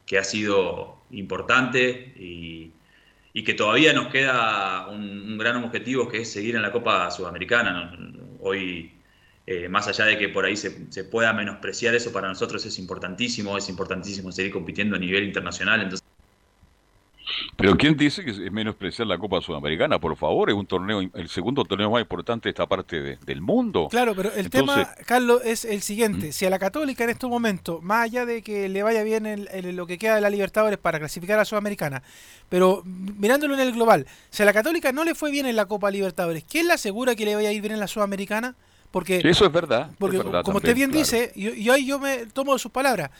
que 0.05 0.19
ha 0.19 0.23
sido 0.23 1.01
importante 1.09 2.13
y, 2.19 2.71
que 3.43 3.53
todavía 3.55 3.93
nos 3.93 4.09
queda 4.09 4.89
un, 4.89 5.01
un, 5.01 5.37
gran 5.39 5.63
objetivo 5.63 6.07
que 6.07 6.19
es 6.19 6.31
seguir 6.31 6.55
en 6.55 6.61
la 6.61 6.71
Copa 6.71 7.09
Sudamericana. 7.09 7.97
Hoy, 8.41 8.91
eh, 9.47 9.67
más 9.69 9.87
allá 9.87 10.05
de 10.05 10.19
que 10.19 10.29
por 10.29 10.45
ahí 10.45 10.55
se, 10.55 10.91
se, 10.91 11.03
pueda 11.03 11.33
menospreciar 11.33 11.95
eso, 11.95 12.13
para 12.13 12.27
nosotros 12.27 12.63
es 12.67 12.77
importantísimo, 12.77 13.57
es 13.57 13.69
importantísimo 13.69 14.31
seguir 14.31 14.51
compitiendo 14.51 14.97
a 14.97 14.99
nivel 14.99 15.23
internacional. 15.23 15.81
Entonces... 15.81 16.08
Pero 17.55 17.75
¿quién 17.77 17.95
dice 17.97 18.23
que 18.23 18.31
es 18.31 18.51
menospreciar 18.51 19.07
la 19.07 19.17
Copa 19.17 19.41
Sudamericana? 19.41 19.99
Por 19.99 20.15
favor, 20.15 20.49
es 20.49 20.55
un 20.55 20.65
torneo, 20.65 21.01
el 21.01 21.29
segundo 21.29 21.63
torneo 21.65 21.91
más 21.91 22.01
importante 22.01 22.47
de 22.49 22.51
esta 22.51 22.65
parte 22.67 23.01
de- 23.01 23.17
del 23.25 23.41
mundo. 23.41 23.87
Claro, 23.89 24.15
pero 24.15 24.31
el 24.33 24.45
Entonces- 24.45 24.75
tema, 24.87 24.89
Carlos, 25.05 25.41
es 25.45 25.65
el 25.65 25.81
siguiente. 25.81 26.31
Si 26.31 26.45
a 26.45 26.49
la 26.49 26.59
Católica 26.59 27.03
en 27.03 27.09
estos 27.11 27.29
momentos, 27.29 27.81
más 27.83 28.05
allá 28.05 28.25
de 28.25 28.41
que 28.41 28.69
le 28.69 28.83
vaya 28.83 29.03
bien 29.03 29.25
en, 29.25 29.47
en 29.51 29.75
lo 29.75 29.85
que 29.87 29.97
queda 29.97 30.15
de 30.15 30.21
la 30.21 30.29
Libertadores 30.29 30.79
para 30.79 30.99
clasificar 30.99 31.35
a 31.35 31.41
la 31.41 31.45
Sudamericana, 31.45 32.01
pero 32.49 32.81
mirándolo 32.85 33.53
en 33.53 33.59
el 33.59 33.73
global, 33.73 34.05
si 34.29 34.43
a 34.43 34.45
la 34.45 34.53
Católica 34.53 34.91
no 34.91 35.03
le 35.03 35.15
fue 35.15 35.31
bien 35.31 35.45
en 35.45 35.55
la 35.55 35.65
Copa 35.65 35.91
Libertadores, 35.91 36.43
¿quién 36.49 36.67
le 36.67 36.73
asegura 36.73 37.15
que 37.15 37.25
le 37.25 37.35
vaya 37.35 37.49
a 37.49 37.51
ir 37.51 37.61
bien 37.61 37.73
en 37.73 37.79
la 37.79 37.87
Sudamericana? 37.87 38.55
Porque, 38.91 39.21
Eso 39.23 39.45
es 39.45 39.51
verdad. 39.51 39.89
es 39.91 39.97
porque 39.99 40.17
verdad 40.17 40.41
como 40.43 40.57
usted 40.57 40.73
bien 40.73 40.89
claro. 40.89 41.03
dice, 41.05 41.31
y, 41.35 41.49
y 41.49 41.69
ahí 41.69 41.85
yo 41.85 41.99
me 41.99 42.25
tomo 42.25 42.57
sus 42.57 42.71
palabras, 42.71 43.11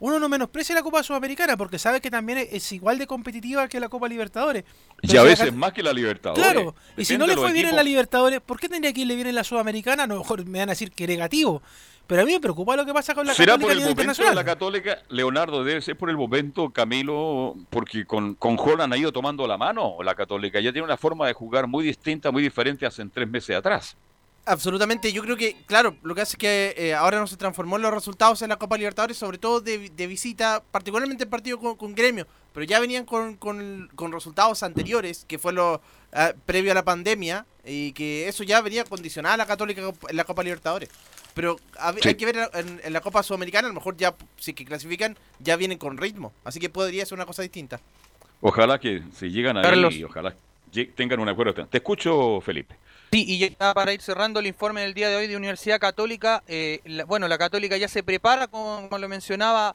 uno 0.00 0.18
no 0.20 0.28
menosprecia 0.28 0.74
la 0.74 0.82
Copa 0.82 1.02
Sudamericana 1.02 1.56
porque 1.56 1.78
sabe 1.78 2.00
que 2.00 2.10
también 2.10 2.38
es, 2.50 2.72
igual 2.72 2.98
de 2.98 3.06
competitiva 3.06 3.66
que 3.68 3.80
la 3.80 3.88
Copa 3.88 4.08
Libertadores. 4.08 4.64
Y 5.02 5.16
a 5.16 5.22
veces 5.22 5.52
más 5.52 5.72
que 5.72 5.82
la 5.82 5.92
Libertadores. 5.92 6.42
Claro, 6.42 6.74
y 6.96 7.04
si 7.04 7.18
no 7.18 7.26
le 7.26 7.34
fue 7.34 7.52
bien 7.52 7.66
en 7.66 7.76
la. 7.76 7.82
Libertadores, 7.88 8.40
¿por 8.40 8.60
qué 8.60 8.68
tendría 8.68 8.92
que 8.92 9.00
irle 9.00 9.14
bien 9.14 9.28
en 9.28 9.34
la 9.34 9.44
Sudamericana? 9.44 10.02
A 10.02 10.06
lo 10.06 10.18
mejor 10.18 10.44
me 10.44 10.58
van 10.58 10.68
a 10.68 10.72
decir 10.72 10.92
que 10.92 11.06
negativo. 11.06 11.62
Pero 12.06 12.22
a 12.22 12.24
mí 12.24 12.32
me 12.32 12.40
preocupa 12.40 12.74
lo 12.74 12.86
que 12.86 12.94
pasa 12.94 13.14
con 13.14 13.26
la 13.26 13.34
¿Será 13.34 13.52
Católica 13.52 13.66
por 13.66 13.70
a 13.70 13.88
el 13.90 13.96
momento 13.96 14.24
de 14.24 14.34
la 14.34 14.44
Católica, 14.44 15.02
Leonardo? 15.10 15.62
Debe 15.62 15.82
ser 15.82 15.96
por 15.96 16.08
el 16.08 16.16
momento, 16.16 16.70
Camilo, 16.70 17.54
porque 17.68 18.06
con, 18.06 18.34
con 18.34 18.58
Holland 18.58 18.94
ha 18.94 18.96
ido 18.96 19.12
tomando 19.12 19.46
la 19.46 19.58
mano 19.58 19.96
la 20.02 20.14
Católica. 20.14 20.58
Ya 20.58 20.72
tiene 20.72 20.86
una 20.86 20.96
forma 20.96 21.26
de 21.26 21.34
jugar 21.34 21.66
muy 21.66 21.84
distinta, 21.84 22.30
muy 22.30 22.42
diferente 22.42 22.86
hace 22.86 23.04
tres 23.06 23.28
meses 23.28 23.54
atrás. 23.56 23.96
Absolutamente, 24.48 25.12
yo 25.12 25.22
creo 25.22 25.36
que, 25.36 25.56
claro, 25.66 25.94
lo 26.02 26.14
que 26.14 26.22
hace 26.22 26.32
es 26.32 26.38
que 26.38 26.74
eh, 26.78 26.94
ahora 26.94 27.18
no 27.18 27.26
se 27.26 27.36
transformó 27.36 27.76
en 27.76 27.82
los 27.82 27.92
resultados 27.92 28.40
en 28.40 28.48
la 28.48 28.56
Copa 28.56 28.78
Libertadores, 28.78 29.18
sobre 29.18 29.36
todo 29.36 29.60
de, 29.60 29.90
de 29.90 30.06
visita, 30.06 30.62
particularmente 30.70 31.24
el 31.24 31.28
partido 31.30 31.58
con, 31.58 31.76
con 31.76 31.94
Gremio, 31.94 32.26
pero 32.54 32.64
ya 32.64 32.80
venían 32.80 33.04
con, 33.04 33.36
con- 33.36 33.90
con 33.94 34.10
resultados 34.10 34.62
anteriores, 34.62 35.26
que 35.28 35.38
fue 35.38 35.52
lo 35.52 35.82
ah, 36.14 36.32
previo 36.46 36.72
a 36.72 36.74
la 36.74 36.82
pandemia, 36.82 37.44
y 37.62 37.92
que 37.92 38.26
eso 38.26 38.42
ya 38.42 38.62
venía 38.62 38.84
condicionada 38.84 39.34
a 39.34 39.36
la 39.36 39.44
Católica 39.46 39.82
en 40.08 40.16
la 40.16 40.24
Copa 40.24 40.42
Libertadores. 40.42 40.88
Pero 41.34 41.60
a 41.78 41.92
ver, 41.92 42.02
Sí. 42.02 42.08
hay 42.08 42.14
que 42.14 42.24
ver 42.24 42.50
en, 42.54 42.80
en 42.82 42.92
la 42.94 43.02
Copa 43.02 43.22
Sudamericana, 43.22 43.66
a 43.66 43.70
lo 43.70 43.74
mejor 43.74 43.98
ya, 43.98 44.14
si 44.38 44.54
que 44.54 44.64
clasifican, 44.64 45.16
ya 45.40 45.56
vienen 45.56 45.76
con 45.76 45.98
ritmo, 45.98 46.32
así 46.44 46.58
que 46.58 46.70
podría 46.70 47.04
ser 47.04 47.16
una 47.16 47.26
cosa 47.26 47.42
distinta. 47.42 47.80
Ojalá 48.40 48.80
que 48.80 49.02
se 49.14 49.30
llegan 49.30 49.58
a 49.58 49.62
Carlos. 49.62 49.94
y 49.94 50.04
ojalá 50.04 50.34
tengan 50.94 51.20
un 51.20 51.28
acuerdo. 51.28 51.66
Te 51.66 51.78
escucho, 51.78 52.40
Felipe. 52.40 52.76
Sí, 53.10 53.24
y 53.26 53.38
ya 53.38 53.72
para 53.74 53.92
ir 53.92 54.02
cerrando 54.02 54.40
el 54.40 54.46
informe 54.46 54.82
del 54.82 54.92
día 54.94 55.08
de 55.08 55.16
hoy 55.16 55.26
de 55.26 55.36
Universidad 55.36 55.80
Católica, 55.80 56.42
eh, 56.46 56.80
la- 56.84 57.04
bueno, 57.04 57.26
la 57.26 57.38
Católica 57.38 57.76
ya 57.76 57.88
se 57.88 58.02
prepara, 58.02 58.48
como, 58.48 58.86
lo 58.98 59.08
mencionaba, 59.08 59.74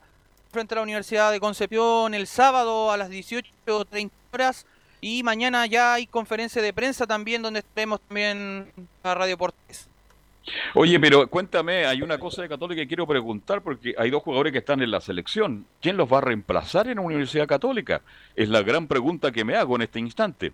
frente 0.52 0.74
a 0.74 0.76
la 0.76 0.82
Universidad 0.82 1.32
de 1.32 1.40
Concepción 1.40 2.14
el 2.14 2.28
sábado 2.28 2.92
a 2.92 2.96
las 2.96 3.10
18.30 3.10 4.12
horas 4.32 4.66
y 5.00 5.22
mañana 5.24 5.66
ya 5.66 5.94
hay 5.94 6.06
conferencia 6.06 6.62
de 6.62 6.72
prensa 6.72 7.06
también 7.08 7.42
donde 7.42 7.58
estaremos 7.60 8.00
también 8.02 8.70
a 9.02 9.14
Radio 9.14 9.36
Portes. 9.36 9.88
Oye, 10.74 11.00
pero 11.00 11.26
cuéntame, 11.26 11.86
hay 11.86 12.02
una 12.02 12.18
cosa 12.18 12.42
de 12.42 12.48
Católica 12.48 12.82
que 12.82 12.86
quiero 12.88 13.06
preguntar 13.06 13.62
porque 13.62 13.94
hay 13.98 14.10
dos 14.10 14.22
jugadores 14.22 14.52
que 14.52 14.58
están 14.58 14.80
en 14.82 14.90
la 14.92 15.00
selección. 15.00 15.66
¿Quién 15.80 15.96
los 15.96 16.12
va 16.12 16.18
a 16.18 16.20
reemplazar 16.20 16.86
en 16.86 16.96
la 16.96 17.00
Universidad 17.02 17.46
Católica? 17.48 18.02
Es 18.36 18.48
la 18.48 18.62
gran 18.62 18.86
pregunta 18.86 19.32
que 19.32 19.42
me 19.44 19.56
hago 19.56 19.74
en 19.76 19.82
este 19.82 19.98
instante. 19.98 20.52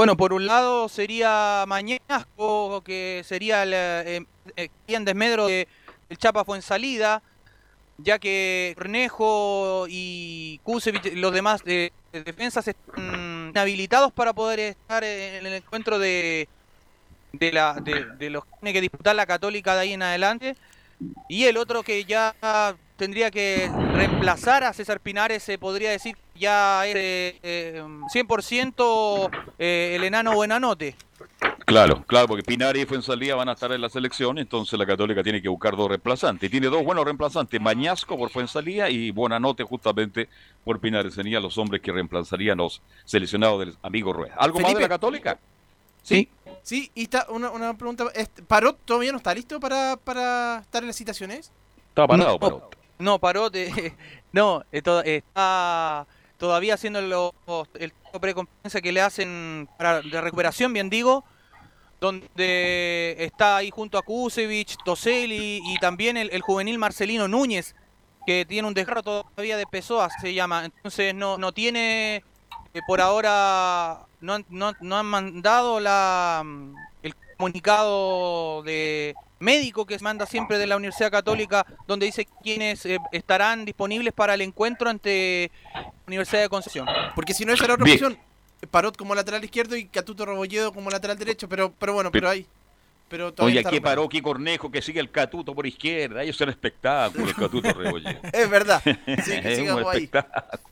Bueno, 0.00 0.16
por 0.16 0.32
un 0.32 0.46
lado 0.46 0.88
sería 0.88 1.66
Mañasco, 1.68 2.80
que 2.82 3.20
sería 3.22 3.64
el, 3.64 3.74
eh, 3.74 4.24
eh, 4.56 4.70
Desmedro 4.86 5.46
de 5.46 5.68
el 6.08 6.16
Chapa 6.16 6.42
fue 6.42 6.56
en 6.56 6.62
salida, 6.62 7.22
ya 7.98 8.18
que 8.18 8.72
Cornejo 8.78 9.84
y 9.90 10.58
Kusevich, 10.62 11.12
los 11.16 11.34
demás 11.34 11.62
de, 11.64 11.92
de 12.14 12.24
defensas 12.24 12.66
están 12.66 13.52
habilitados 13.54 14.10
para 14.10 14.32
poder 14.32 14.60
estar 14.60 15.04
en 15.04 15.44
el 15.44 15.52
encuentro 15.52 15.98
de, 15.98 16.48
de, 17.34 17.52
la, 17.52 17.74
de, 17.74 18.06
de 18.18 18.30
los 18.30 18.46
que 18.46 18.50
tiene 18.58 18.72
que 18.72 18.80
disputar 18.80 19.14
la 19.14 19.26
Católica 19.26 19.74
de 19.74 19.80
ahí 19.82 19.92
en 19.92 20.02
adelante. 20.02 20.56
Y 21.28 21.44
el 21.44 21.58
otro 21.58 21.82
que 21.82 22.06
ya 22.06 22.34
tendría 23.00 23.30
que 23.30 23.70
reemplazar 23.94 24.62
a 24.62 24.74
César 24.74 25.00
Pinares, 25.00 25.42
se 25.42 25.56
podría 25.56 25.90
decir 25.90 26.18
ya 26.34 26.86
es 26.86 26.94
eh, 26.96 27.38
eh, 27.42 27.82
100% 27.82 29.30
eh, 29.58 29.92
el 29.96 30.04
enano 30.04 30.32
o 30.32 30.44
enanote. 30.44 30.94
Claro, 31.64 32.04
claro, 32.06 32.28
porque 32.28 32.42
Pinari 32.42 32.82
y 32.82 32.84
Fuensalía 32.84 33.34
van 33.36 33.48
a 33.48 33.52
estar 33.52 33.72
en 33.72 33.80
la 33.80 33.88
selección, 33.88 34.36
entonces 34.36 34.78
la 34.78 34.84
Católica 34.84 35.22
tiene 35.22 35.40
que 35.40 35.48
buscar 35.48 35.76
dos 35.76 35.88
reemplazantes. 35.88 36.46
Y 36.46 36.50
Tiene 36.50 36.66
dos 36.66 36.84
buenos 36.84 37.06
reemplazantes, 37.06 37.58
Mañasco 37.58 38.18
por 38.18 38.28
Fuensalía 38.28 38.90
y 38.90 39.10
Buenanote 39.12 39.62
justamente 39.64 40.28
por 40.62 40.78
Pinares. 40.78 41.14
Serían 41.14 41.42
los 41.42 41.56
hombres 41.56 41.80
que 41.80 41.92
reemplazarían 41.92 42.58
los 42.58 42.82
seleccionados 43.06 43.60
del 43.60 43.76
amigo 43.82 44.12
Rueda. 44.12 44.34
¿Algo 44.36 44.60
más 44.60 44.74
de 44.74 44.80
la 44.80 44.88
Católica? 44.90 45.38
Sí. 46.02 46.28
Sí, 46.62 46.90
y 46.94 47.04
está 47.04 47.26
una, 47.30 47.50
una 47.50 47.72
pregunta, 47.72 48.04
¿Parot 48.46 48.78
todavía 48.84 49.12
no 49.12 49.16
está 49.16 49.34
listo 49.34 49.58
para, 49.58 49.96
para 49.96 50.58
estar 50.58 50.82
en 50.82 50.88
las 50.88 50.96
citaciones? 50.96 51.50
Está 51.88 52.06
parado, 52.06 52.32
No, 52.32 52.38
parado. 52.38 52.79
No, 53.00 53.18
paró, 53.18 53.50
de- 53.50 53.94
no, 54.32 54.62
eh, 54.72 54.82
to- 54.82 55.02
está 55.02 56.06
todavía 56.38 56.74
haciendo 56.74 57.00
lo- 57.00 57.34
el 57.74 57.92
precompetencia 58.20 58.80
que 58.80 58.92
le 58.92 59.00
hacen 59.00 59.68
para, 59.78 60.00
de 60.02 60.20
recuperación, 60.20 60.72
bien 60.72 60.90
digo, 60.90 61.24
donde 62.00 63.16
está 63.18 63.58
ahí 63.58 63.70
junto 63.70 63.98
a 63.98 64.02
Kusevich, 64.02 64.76
Toseli 64.84 65.60
y 65.64 65.78
también 65.78 66.16
el, 66.16 66.40
juvenil 66.40 66.78
Marcelino 66.78 67.28
Núñez, 67.28 67.74
que 68.26 68.46
tiene 68.46 68.68
un 68.68 68.74
desgarro 68.74 69.02
todavía 69.02 69.56
de 69.56 69.66
Pessoa, 69.66 70.08
se 70.20 70.32
llama. 70.34 70.64
Entonces 70.64 71.14
no, 71.14 71.36
no 71.38 71.52
tiene, 71.52 72.16
eh, 72.74 72.80
por 72.86 73.00
ahora, 73.02 74.06
no, 74.20 74.38
no, 74.48 74.72
no 74.80 74.96
han 74.98 75.06
mandado 75.06 75.80
la, 75.80 76.42
comunicado 77.40 78.62
de 78.62 79.14
médico 79.38 79.86
que 79.86 79.98
se 79.98 80.04
manda 80.04 80.26
siempre 80.26 80.58
de 80.58 80.66
la 80.66 80.76
Universidad 80.76 81.10
Católica, 81.10 81.64
donde 81.86 82.04
dice 82.04 82.28
quiénes 82.42 82.84
eh, 82.84 82.98
estarán 83.12 83.64
disponibles 83.64 84.12
para 84.12 84.34
el 84.34 84.42
encuentro 84.42 84.90
ante 84.90 85.50
la 85.74 85.92
Universidad 86.06 86.42
de 86.42 86.48
Concepción. 86.50 86.86
Porque 87.14 87.32
si 87.32 87.46
no, 87.46 87.54
esa 87.54 87.64
era 87.64 87.74
otra 87.74 87.90
opción. 87.90 88.18
Parot 88.70 88.94
como 88.94 89.14
lateral 89.14 89.42
izquierdo 89.42 89.74
y 89.74 89.86
Catuto 89.86 90.26
Rebolledo 90.26 90.70
como 90.70 90.90
lateral 90.90 91.16
derecho, 91.16 91.48
pero, 91.48 91.72
pero 91.78 91.94
bueno, 91.94 92.12
pero 92.12 92.28
ahí. 92.28 92.46
Pero 93.08 93.32
todavía 93.32 93.52
Oye, 93.54 93.60
está 93.60 93.70
aquí 93.70 93.80
paró, 93.80 94.04
aquí 94.04 94.20
Cornejo, 94.20 94.70
que 94.70 94.82
sigue 94.82 95.00
el 95.00 95.10
Catuto 95.10 95.54
por 95.54 95.66
izquierda. 95.66 96.22
Ellos 96.22 96.36
son 96.36 96.50
espectáculo, 96.50 97.26
el 97.26 97.34
Catuto 97.34 97.72
Rebolledo. 97.72 98.20
Es 98.32 98.50
verdad. 98.50 98.82
Sí, 98.84 98.94
que 99.04 99.14
es 99.38 99.58
un 99.58 99.64
sigamos 99.64 99.86
ahí. 99.86 100.04
espectáculo. 100.04 100.62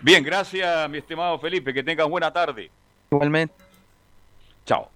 Bien, 0.00 0.22
gracias, 0.22 0.88
mi 0.88 0.98
estimado 0.98 1.40
Felipe. 1.40 1.74
Que 1.74 1.82
tengas 1.82 2.08
buena 2.08 2.32
tarde. 2.32 2.70
Igualmente. 3.10 3.54
Chao. 4.64 4.93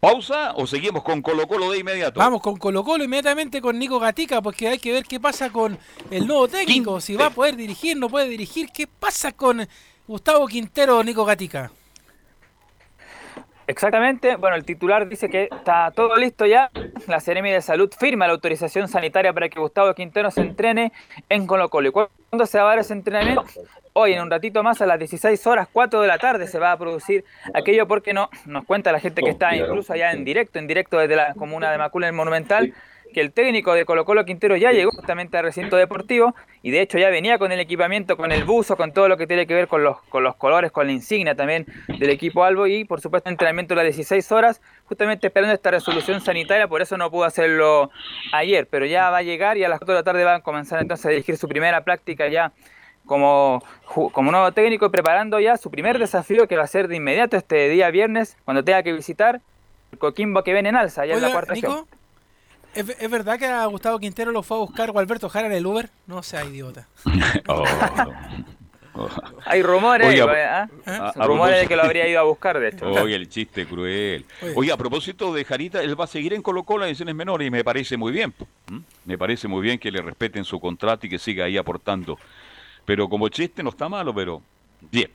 ¿Pausa 0.00 0.54
o 0.56 0.66
seguimos 0.66 1.02
con 1.02 1.20
Colo 1.20 1.46
Colo 1.46 1.70
de 1.70 1.80
inmediato? 1.80 2.18
Vamos 2.18 2.40
con 2.40 2.56
Colo 2.56 2.82
Colo 2.82 3.04
inmediatamente 3.04 3.60
con 3.60 3.78
Nico 3.78 4.00
Gatica, 4.00 4.40
porque 4.40 4.66
hay 4.66 4.78
que 4.78 4.92
ver 4.92 5.04
qué 5.04 5.20
pasa 5.20 5.50
con 5.52 5.78
el 6.10 6.26
nuevo 6.26 6.48
técnico, 6.48 7.02
si 7.02 7.16
va 7.16 7.26
a 7.26 7.30
poder 7.30 7.54
dirigir, 7.54 7.98
no 7.98 8.08
puede 8.08 8.26
dirigir, 8.26 8.70
qué 8.72 8.86
pasa 8.86 9.32
con 9.32 9.68
Gustavo 10.08 10.46
Quintero 10.46 10.96
o 10.96 11.04
Nico 11.04 11.26
Gatica. 11.26 11.70
Exactamente, 13.70 14.34
bueno, 14.34 14.56
el 14.56 14.64
titular 14.64 15.08
dice 15.08 15.28
que 15.28 15.44
está 15.44 15.92
todo 15.92 16.16
listo 16.16 16.44
ya. 16.44 16.72
La 17.06 17.20
Seremi 17.20 17.52
de 17.52 17.62
Salud 17.62 17.88
firma 17.96 18.26
la 18.26 18.32
autorización 18.32 18.88
sanitaria 18.88 19.32
para 19.32 19.48
que 19.48 19.60
Gustavo 19.60 19.94
Quintero 19.94 20.32
se 20.32 20.40
entrene 20.40 20.90
en 21.28 21.46
Colo 21.46 21.68
Colo. 21.68 21.88
¿Y 21.88 21.92
cuándo 21.92 22.46
se 22.46 22.58
va 22.58 22.64
a 22.64 22.66
dar 22.70 22.78
ese 22.80 22.94
entrenamiento? 22.94 23.44
Hoy, 23.92 24.14
en 24.14 24.22
un 24.22 24.30
ratito 24.30 24.64
más, 24.64 24.82
a 24.82 24.86
las 24.86 24.98
16 24.98 25.46
horas 25.46 25.68
4 25.72 26.00
de 26.00 26.08
la 26.08 26.18
tarde, 26.18 26.48
se 26.48 26.58
va 26.58 26.72
a 26.72 26.78
producir 26.78 27.24
aquello 27.54 27.86
porque 27.86 28.12
no 28.12 28.28
nos 28.44 28.64
cuenta 28.64 28.90
la 28.90 28.98
gente 28.98 29.22
que 29.22 29.30
está 29.30 29.54
incluso 29.54 29.92
allá 29.92 30.10
en 30.10 30.24
directo, 30.24 30.58
en 30.58 30.66
directo 30.66 30.98
desde 30.98 31.14
la 31.14 31.34
comuna 31.34 31.70
de 31.70 31.78
Macula, 31.78 32.08
en 32.08 32.16
Monumental, 32.16 32.74
que 33.10 33.20
el 33.20 33.32
técnico 33.32 33.74
de 33.74 33.84
Colo 33.84 34.04
Colo 34.04 34.24
Quintero 34.24 34.56
ya 34.56 34.72
llegó 34.72 34.90
justamente 34.90 35.36
al 35.36 35.44
recinto 35.44 35.76
deportivo 35.76 36.34
y 36.62 36.70
de 36.70 36.80
hecho 36.80 36.98
ya 36.98 37.10
venía 37.10 37.38
con 37.38 37.52
el 37.52 37.60
equipamiento, 37.60 38.16
con 38.16 38.32
el 38.32 38.44
buzo, 38.44 38.76
con 38.76 38.92
todo 38.92 39.08
lo 39.08 39.16
que 39.16 39.26
tiene 39.26 39.46
que 39.46 39.54
ver 39.54 39.68
con 39.68 39.82
los, 39.82 40.00
con 40.08 40.24
los 40.24 40.36
colores, 40.36 40.72
con 40.72 40.86
la 40.86 40.92
insignia 40.92 41.34
también 41.34 41.66
del 41.88 42.10
equipo 42.10 42.44
Albo 42.44 42.66
y 42.66 42.84
por 42.84 43.00
supuesto 43.00 43.30
entrenamiento 43.30 43.74
a 43.74 43.78
las 43.78 43.86
16 43.86 44.32
horas, 44.32 44.60
justamente 44.84 45.26
esperando 45.26 45.54
esta 45.54 45.70
resolución 45.70 46.20
sanitaria, 46.20 46.68
por 46.68 46.82
eso 46.82 46.96
no 46.96 47.10
pudo 47.10 47.24
hacerlo 47.24 47.90
ayer, 48.32 48.66
pero 48.70 48.86
ya 48.86 49.10
va 49.10 49.18
a 49.18 49.22
llegar 49.22 49.56
y 49.56 49.64
a 49.64 49.68
las 49.68 49.78
4 49.78 49.94
de 49.94 50.00
la 50.00 50.04
tarde 50.04 50.24
va 50.24 50.36
a 50.36 50.40
comenzar 50.40 50.80
entonces 50.80 51.06
a 51.06 51.10
dirigir 51.10 51.36
su 51.36 51.48
primera 51.48 51.82
práctica 51.84 52.28
ya 52.28 52.52
como, 53.06 53.62
como 54.12 54.30
nuevo 54.30 54.52
técnico 54.52 54.86
y 54.86 54.90
preparando 54.90 55.40
ya 55.40 55.56
su 55.56 55.70
primer 55.70 55.98
desafío 55.98 56.46
que 56.46 56.56
va 56.56 56.62
a 56.62 56.68
ser 56.68 56.86
de 56.88 56.96
inmediato 56.96 57.36
este 57.36 57.68
día 57.68 57.90
viernes 57.90 58.36
cuando 58.44 58.62
tenga 58.62 58.82
que 58.82 58.92
visitar 58.92 59.40
el 59.92 59.98
Coquimbo 59.98 60.44
que 60.44 60.52
ven 60.52 60.66
en 60.66 60.76
alza, 60.76 61.06
ya 61.06 61.14
en 61.14 61.22
la 61.22 61.32
cuarta 61.32 61.54
Nico, 61.54 61.68
región. 61.68 61.99
¿Es, 62.74 62.88
es 63.00 63.10
verdad 63.10 63.38
que 63.38 63.46
a 63.46 63.66
Gustavo 63.66 63.98
Quintero 63.98 64.32
lo 64.32 64.42
fue 64.42 64.56
a 64.56 64.60
buscar 64.60 64.90
Gualberto 64.92 65.28
Jara 65.28 65.46
en 65.46 65.52
el 65.54 65.66
Uber? 65.66 65.90
No 66.06 66.22
sea 66.22 66.44
idiota. 66.44 66.86
Oh. 68.92 69.08
Hay 69.46 69.62
rumores, 69.62 70.08
Oiga, 70.08 70.34
¿eh? 70.66 70.68
¿Ah? 70.84 71.12
a- 71.16 71.22
a 71.22 71.26
rumores 71.26 71.60
de 71.60 71.68
que 71.68 71.76
lo 71.76 71.82
habría 71.84 72.08
ido 72.08 72.18
a 72.18 72.24
buscar, 72.24 72.58
de 72.58 72.68
hecho. 72.70 72.86
Oye, 72.90 73.14
el 73.14 73.28
chiste 73.28 73.64
cruel. 73.64 74.26
Oye. 74.42 74.52
Oye, 74.56 74.72
a 74.72 74.76
propósito 74.76 75.32
de 75.32 75.44
Jarita, 75.44 75.80
él 75.80 75.98
va 75.98 76.04
a 76.04 76.08
seguir 76.08 76.34
en 76.34 76.42
Colo 76.42 76.64
Colo 76.64 76.82
en 76.84 76.88
ediciones 76.88 77.14
menores 77.14 77.46
y 77.46 77.50
me 77.52 77.62
parece 77.62 77.96
muy 77.96 78.10
bien. 78.12 78.34
¿m? 78.68 78.82
Me 79.04 79.16
parece 79.16 79.46
muy 79.46 79.62
bien 79.62 79.78
que 79.78 79.92
le 79.92 80.02
respeten 80.02 80.44
su 80.44 80.58
contrato 80.60 81.06
y 81.06 81.08
que 81.08 81.20
siga 81.20 81.44
ahí 81.44 81.56
aportando. 81.56 82.18
Pero 82.84 83.08
como 83.08 83.28
chiste 83.28 83.62
no 83.62 83.70
está 83.70 83.88
malo, 83.88 84.12
pero 84.12 84.42
bien. 84.90 85.10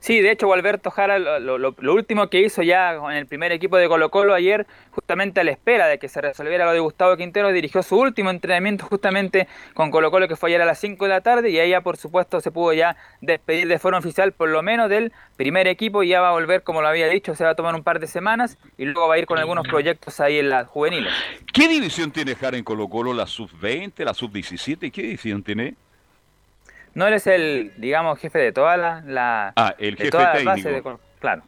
Sí, 0.00 0.22
de 0.22 0.30
hecho, 0.30 0.50
Alberto 0.50 0.90
Jara, 0.90 1.18
lo, 1.18 1.38
lo, 1.38 1.74
lo, 1.78 1.94
último 1.94 2.30
que 2.30 2.40
hizo 2.40 2.62
ya 2.62 2.94
en 2.94 3.12
el 3.12 3.26
primer 3.26 3.52
equipo 3.52 3.76
de 3.76 3.86
Colo 3.86 4.10
Colo 4.10 4.32
ayer, 4.32 4.66
justamente 4.92 5.40
a 5.40 5.44
la 5.44 5.50
espera 5.50 5.88
de 5.88 5.98
que 5.98 6.08
se 6.08 6.22
resolviera 6.22 6.64
lo 6.64 6.72
de 6.72 6.80
Gustavo 6.80 7.18
Quintero, 7.18 7.52
dirigió 7.52 7.82
su 7.82 7.98
último 7.98 8.30
entrenamiento 8.30 8.86
justamente 8.86 9.46
con 9.74 9.90
Colo 9.90 10.10
Colo, 10.10 10.26
que 10.26 10.36
fue 10.36 10.48
ayer 10.48 10.62
a 10.62 10.64
las 10.64 10.80
5 10.80 11.04
de 11.04 11.10
la 11.10 11.20
tarde, 11.20 11.50
y 11.50 11.58
ahí 11.58 11.70
ya, 11.70 11.82
por 11.82 11.98
supuesto, 11.98 12.40
se 12.40 12.50
pudo 12.50 12.72
ya 12.72 12.96
despedir 13.20 13.68
de 13.68 13.78
forma 13.78 13.98
oficial, 13.98 14.32
por 14.32 14.48
lo 14.48 14.62
menos 14.62 14.88
del 14.88 15.12
primer 15.36 15.66
equipo, 15.66 16.02
y 16.02 16.08
ya 16.08 16.22
va 16.22 16.30
a 16.30 16.32
volver, 16.32 16.62
como 16.62 16.80
lo 16.80 16.88
había 16.88 17.08
dicho, 17.08 17.34
se 17.34 17.44
va 17.44 17.50
a 17.50 17.54
tomar 17.54 17.74
un 17.74 17.82
par 17.82 18.00
de 18.00 18.06
semanas, 18.06 18.56
y 18.78 18.86
luego 18.86 19.06
va 19.06 19.16
a 19.16 19.18
ir 19.18 19.26
con 19.26 19.38
algunos 19.38 19.68
proyectos 19.68 20.18
ahí 20.20 20.38
en 20.38 20.48
las 20.48 20.66
juveniles. 20.66 21.12
¿Qué 21.52 21.68
división 21.68 22.10
tiene 22.10 22.34
Jara 22.36 22.56
en 22.56 22.64
Colo 22.64 22.88
Colo? 22.88 23.12
¿La 23.12 23.26
sub-20, 23.26 24.02
la 24.02 24.14
sub-17? 24.14 24.90
¿Qué 24.90 25.02
división 25.02 25.42
tiene? 25.42 25.74
No 26.94 27.06
eres 27.06 27.26
el, 27.26 27.72
digamos, 27.76 28.18
jefe 28.18 28.38
de 28.38 28.52
toda 28.52 28.76
la... 28.76 29.02
la 29.06 29.52
ah, 29.56 29.74
el 29.78 29.96
jefe 29.96 30.10
técnico. 30.10 30.68
De, 30.68 30.98
claro. 31.20 31.42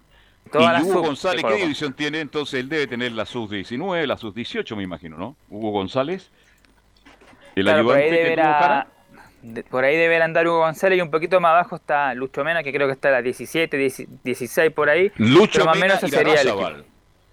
Toda 0.51 0.81
¿Y 0.81 0.83
Hugo 0.83 1.03
González 1.03 1.45
qué 1.45 1.55
división 1.55 1.95
tiene? 1.95 2.21
Entonces 2.21 2.61
él 2.61 2.69
debe 2.69 2.87
tener 2.87 3.13
la 3.13 3.25
sub-19, 3.25 4.07
la 4.07 4.17
sub-18, 4.17 4.77
me 4.77 4.83
imagino, 4.83 5.17
¿no? 5.17 5.37
Hugo 5.49 5.71
González. 5.71 6.31
El 7.55 7.65
claro, 7.65 7.81
ayudante 7.81 8.03
por 8.03 8.15
ahí, 8.15 8.23
deberá, 8.23 8.87
de, 9.43 9.65
por 9.65 9.85
ahí 9.85 9.97
deberá 9.97 10.25
andar 10.25 10.47
Hugo 10.47 10.61
González 10.61 10.99
y 10.99 11.03
un 11.03 11.11
poquito 11.11 11.41
más 11.41 11.51
abajo 11.51 11.77
está 11.77 12.15
Lucho 12.15 12.45
Mena, 12.45 12.63
que 12.63 12.73
creo 12.73 12.87
que 12.87 12.93
está 12.93 13.09
a 13.09 13.13
la 13.13 13.23
17, 13.23 13.77
16 14.23 14.73
por 14.73 14.91
ahí. 14.91 15.11
Lucho 15.17 15.65
más 15.65 15.77
Mena 15.77 15.95
menos 15.95 16.03
y 16.05 16.09
sería 16.09 16.41
el 16.41 16.85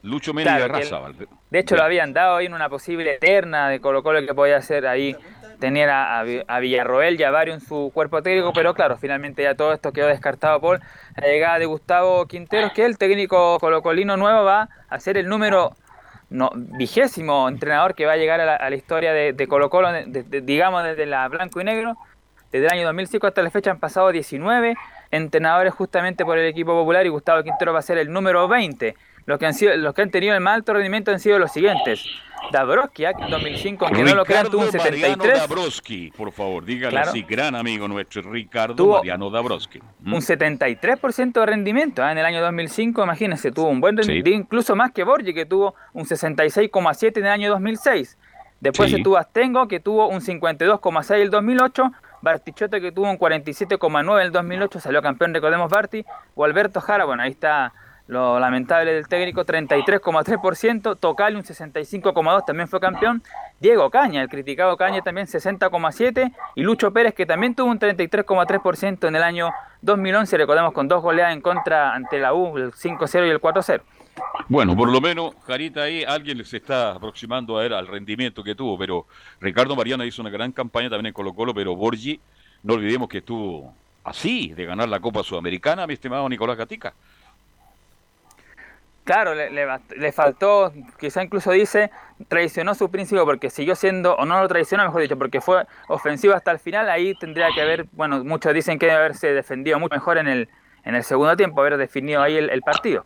Lucho 0.02 0.34
Mena 0.34 0.58
claro, 0.58 0.78
y 0.78 0.82
Razabal. 0.82 1.16
De 1.50 1.60
hecho, 1.60 1.76
lo 1.76 1.84
habían 1.84 2.14
dado 2.14 2.38
ahí 2.38 2.46
en 2.46 2.54
una 2.54 2.70
posible 2.70 3.16
eterna 3.16 3.70
de 3.70 3.82
Colo 3.82 4.02
Colo 4.02 4.26
que 4.26 4.34
podía 4.34 4.58
hacer 4.58 4.88
ahí 4.88 5.16
tenían 5.60 5.90
a, 5.90 6.20
a, 6.20 6.60
Villarroel 6.60 7.20
y 7.20 7.24
a 7.24 7.32
Vario 7.32 7.54
en 7.54 7.62
su 7.62 7.92
cuerpo 7.94 8.22
técnico, 8.24 8.52
pero 8.54 8.74
claro, 8.74 8.98
finalmente 8.98 9.44
ya 9.44 9.56
todo 9.56 9.74
esto 9.74 9.92
quedó 9.92 10.08
descartado 10.08 10.60
por 10.60 10.80
la 11.16 11.28
llegada 11.28 11.60
de 11.60 11.66
Gustavo 11.66 12.26
Quinteros, 12.26 12.72
que 12.74 12.86
el 12.86 12.98
técnico 12.98 13.60
colocolino 13.60 14.18
nuevo 14.18 14.44
va 14.44 14.70
a 14.90 15.00
ser 15.00 15.18
el 15.18 15.28
número 15.28 15.76
no, 16.30 16.52
vigésimo 16.54 17.50
entrenador 17.50 17.96
que 17.96 18.06
va 18.06 18.14
a 18.14 18.18
llegar 18.18 18.40
a 18.42 18.70
la, 18.70 18.76
historia 18.76 19.14
de, 19.14 19.34
de 19.34 19.48
Colo 19.48 19.70
Colo, 19.70 19.90
digamos 20.06 20.84
desde 20.84 21.06
la 21.06 21.28
blanco 21.28 21.60
y 21.62 21.64
negro. 21.64 21.98
Desde 22.52 22.66
el 22.66 22.74
año 22.74 22.86
2005 22.86 23.28
hasta 23.28 23.44
la 23.44 23.52
fecha 23.52 23.70
han 23.70 23.80
pasado 23.80 24.12
19 24.12 24.76
entrenadores 25.12 25.74
justamente 25.74 26.26
por 26.26 26.38
el 26.38 26.48
equipo 26.48 26.74
popular 26.74 27.06
y 27.06 27.10
Gustavo 27.10 27.44
Quintero 27.44 27.74
va 27.74 27.80
a 27.80 27.84
ser 27.84 27.98
el 27.98 28.12
número 28.12 28.48
20. 28.48 28.96
Los 29.30 29.38
que 29.38 29.46
han, 29.46 29.54
sido, 29.54 29.78
los 29.78 29.94
que 29.94 30.02
han 30.02 30.10
tenido 30.10 30.34
el 30.34 30.42
más 30.42 30.56
alto 30.56 30.74
rendimiento 30.74 31.12
han 31.12 31.20
sido 31.20 31.38
los 31.38 31.52
siguientes. 31.52 32.04
Dabrowski, 32.52 33.06
en 33.06 33.30
2005, 33.30 33.86
aunque 33.86 34.04
no 34.04 34.16
lo 34.16 34.26
crean, 34.26 34.50
tuvo 34.50 34.64
un 34.64 34.72
73. 34.72 35.18
Mariano 35.20 35.38
Dabrowski, 35.38 36.12
por 36.18 36.32
favor, 36.32 36.66
dígale 36.66 36.98
así, 36.98 37.22
gran 37.22 37.54
amigo 37.54 37.88
nuestro, 37.88 38.24
Ricardo 38.24 38.88
Mariano 38.88 39.30
Dabrowski. 39.30 39.82
¿Mm? 40.00 40.16
Un 40.16 40.22
73% 40.22 41.34
de 41.34 41.46
rendimiento 41.46 42.02
¿eh? 42.02 42.12
en 42.12 42.18
el 42.18 42.26
año 42.26 42.42
2005, 42.42 43.04
imagínense, 43.04 43.52
tuvo 43.52 43.70
un 43.70 43.80
buen 43.80 43.98
rendimiento, 43.98 44.32
incluso 44.32 44.76
más 44.76 44.94
que 44.94 45.04
Borgi, 45.04 45.32
que 45.32 45.46
tuvo 45.46 45.76
un 45.94 46.06
66,7 46.06 47.18
en 47.18 47.26
el 47.28 47.32
año 47.32 47.52
2006. 47.52 48.18
Después 48.62 48.90
se 48.90 48.98
tuvo 49.04 49.18
Astengo, 49.18 49.68
que 49.68 49.80
tuvo 49.80 50.08
un 50.08 50.22
52,6 50.22 51.16
en 51.16 51.22
el 51.22 51.30
2008. 51.30 51.92
Bartichotto, 52.24 52.82
que 52.82 52.92
tuvo 52.92 53.12
un 53.12 53.20
47,9 53.20 54.20
en 54.22 54.26
el 54.26 54.32
2008, 54.32 54.80
salió 54.80 55.04
campeón, 55.04 55.36
recordemos 55.36 55.70
Barti. 55.70 56.04
O 56.34 56.46
Alberto 56.46 56.82
Jara, 56.82 57.06
bueno, 57.06 57.22
ahí 57.22 57.30
está 57.30 57.74
lo 58.10 58.40
lamentable 58.40 58.92
del 58.92 59.08
técnico, 59.08 59.46
33,3%. 59.46 60.98
Tocal, 61.00 61.36
un 61.36 61.44
65,2%, 61.44 62.44
también 62.44 62.68
fue 62.68 62.80
campeón. 62.80 63.22
Diego 63.60 63.92
Caña, 63.92 64.24
el 64.24 64.30
criticado 64.30 64.76
Caña, 64.78 65.04
también 65.04 65.28
60,7%. 65.28 66.34
Y 66.56 66.64
Lucho 66.64 66.92
Pérez, 66.92 67.14
que 67.14 67.28
también 67.28 67.54
tuvo 67.54 67.70
un 67.70 67.80
33,3% 67.80 69.08
en 69.08 69.16
el 69.16 69.22
año 69.22 69.52
2011. 69.84 70.38
Recordemos 70.38 70.74
con 70.74 70.88
dos 70.88 71.04
goleadas 71.04 71.36
en 71.36 71.42
contra 71.42 71.94
ante 71.94 72.18
la 72.18 72.34
U, 72.34 72.58
el 72.58 72.72
5-0 72.72 73.28
y 73.28 73.30
el 73.30 73.40
4-0. 73.40 73.82
Bueno, 74.48 74.76
por 74.76 74.90
lo 74.92 75.00
menos, 75.00 75.36
Jarita, 75.46 75.84
ahí 75.84 76.04
alguien 76.04 76.44
se 76.44 76.58
está 76.58 76.94
aproximando 76.94 77.60
a 77.60 77.66
él 77.66 77.74
al 77.74 77.86
rendimiento 77.86 78.44
que 78.44 78.56
tuvo, 78.56 78.76
pero 78.76 79.06
Ricardo 79.40 79.76
Mariana 79.76 80.04
hizo 80.04 80.24
una 80.24 80.32
gran 80.32 80.52
campaña 80.52 80.90
también 80.90 81.08
en 81.08 81.14
Colo 81.14 81.34
Colo, 81.36 81.54
pero 81.54 81.76
Borgi, 81.76 82.20
no 82.64 82.74
olvidemos 82.74 83.08
que 83.08 83.20
estuvo 83.20 83.72
así 84.04 84.50
de 84.56 84.66
ganar 84.66 84.90
la 84.90 85.00
Copa 85.00 85.24
Sudamericana, 85.24 85.86
mi 85.86 85.94
estimado 85.94 86.28
Nicolás 86.28 86.58
Gatica. 86.58 86.96
Claro, 89.10 89.34
le, 89.34 89.50
le, 89.50 90.12
faltó, 90.12 90.72
quizá 91.00 91.24
incluso 91.24 91.50
dice, 91.50 91.90
traicionó 92.28 92.76
su 92.76 92.92
principio 92.92 93.26
porque 93.26 93.50
siguió 93.50 93.74
siendo, 93.74 94.14
o 94.14 94.24
no 94.24 94.40
lo 94.40 94.48
traicionó, 94.48 94.84
mejor 94.84 95.02
dicho, 95.02 95.18
porque 95.18 95.42
fue 95.42 95.66
ofensivo 95.88 96.36
hasta 96.36 96.52
el 96.52 96.60
final, 96.60 96.88
ahí 96.92 97.16
tendría 97.16 97.48
que 97.56 97.60
haber, 97.60 97.88
bueno, 97.94 98.24
muchos 98.24 98.54
dicen 98.54 98.78
que 98.78 98.86
debe 98.86 99.00
haberse 99.00 99.34
defendido 99.34 99.80
mucho 99.80 99.96
mejor 99.96 100.20
en 100.20 100.28
el, 100.28 100.50
en 100.84 100.94
el 100.94 101.04
segundo 101.04 101.36
tiempo, 101.36 101.60
haber 101.60 101.78
definido 101.78 102.22
ahí 102.22 102.38
el, 102.38 102.62
partido. 102.62 103.04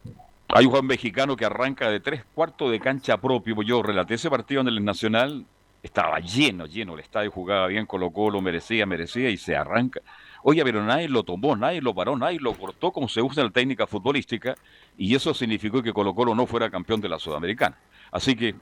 Hay 0.49 0.65
un 0.65 0.71
Juan 0.71 0.87
mexicano 0.87 1.37
que 1.37 1.45
arranca 1.45 1.89
de 1.89 2.01
tres 2.01 2.25
cuartos 2.35 2.69
de 2.69 2.81
cancha 2.81 3.15
propio, 3.15 3.55
yo 3.61 3.81
relaté 3.81 4.15
ese 4.15 4.29
partido 4.29 4.59
en 4.59 4.67
el 4.67 4.83
Nacional, 4.83 5.45
estaba 5.81 6.19
lleno, 6.19 6.65
lleno, 6.65 6.95
el 6.95 6.99
estadio 6.99 7.31
jugaba 7.31 7.67
bien, 7.67 7.85
colocó, 7.85 8.29
lo 8.29 8.41
merecía, 8.41 8.85
merecía 8.85 9.29
y 9.29 9.37
se 9.37 9.55
arranca. 9.55 10.01
Oye, 10.43 10.63
pero 10.63 10.83
nadie 10.83 11.07
lo 11.07 11.23
tomó, 11.23 11.55
nadie 11.55 11.81
lo 11.81 11.95
paró, 11.95 12.17
nadie 12.17 12.39
lo 12.39 12.53
cortó 12.53 12.91
como 12.91 13.07
se 13.07 13.21
usa 13.21 13.41
en 13.41 13.47
la 13.47 13.53
técnica 13.53 13.87
futbolística 13.87 14.55
y 14.97 15.15
eso 15.15 15.33
significó 15.33 15.81
que 15.81 15.93
Colo 15.93 16.13
Colo 16.13 16.35
no 16.35 16.45
fuera 16.45 16.69
campeón 16.69 16.99
de 16.99 17.07
la 17.07 17.17
Sudamericana. 17.17 17.77
Así 18.11 18.35
que, 18.35 18.53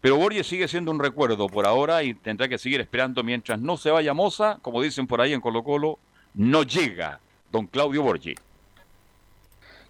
pero 0.00 0.16
Borges 0.16 0.46
sigue 0.46 0.66
siendo 0.68 0.90
un 0.90 0.98
recuerdo 0.98 1.46
por 1.48 1.66
ahora 1.66 2.02
y 2.02 2.14
tendrá 2.14 2.48
que 2.48 2.56
seguir 2.56 2.80
esperando 2.80 3.22
mientras 3.22 3.60
no 3.60 3.76
se 3.76 3.90
vaya 3.90 4.14
Moza, 4.14 4.58
como 4.62 4.80
dicen 4.80 5.06
por 5.06 5.20
ahí 5.20 5.34
en 5.34 5.42
Colo 5.42 5.62
Colo, 5.62 5.98
no 6.32 6.62
llega 6.62 7.20
don 7.52 7.66
Claudio 7.66 8.02
Borges. 8.02 8.36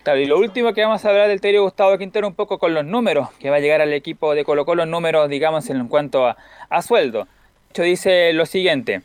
Claro, 0.02 0.18
y 0.20 0.26
lo 0.26 0.38
último 0.38 0.72
que 0.72 0.82
vamos 0.82 1.04
a 1.04 1.08
hablar 1.10 1.28
del 1.28 1.40
Terio 1.40 1.62
Gustavo 1.62 1.96
Quintero 1.98 2.26
un 2.26 2.34
poco 2.34 2.58
con 2.58 2.74
los 2.74 2.84
números 2.84 3.28
que 3.38 3.50
va 3.50 3.56
a 3.56 3.60
llegar 3.60 3.80
al 3.80 3.92
equipo 3.92 4.34
de 4.34 4.44
Colo 4.44 4.64
Colo, 4.64 4.86
números 4.86 5.28
digamos 5.28 5.70
en 5.70 5.86
cuanto 5.86 6.26
a, 6.26 6.36
a 6.68 6.82
sueldo. 6.82 7.28
De 7.74 7.84
dice 7.84 8.32
lo 8.32 8.44
siguiente, 8.44 9.02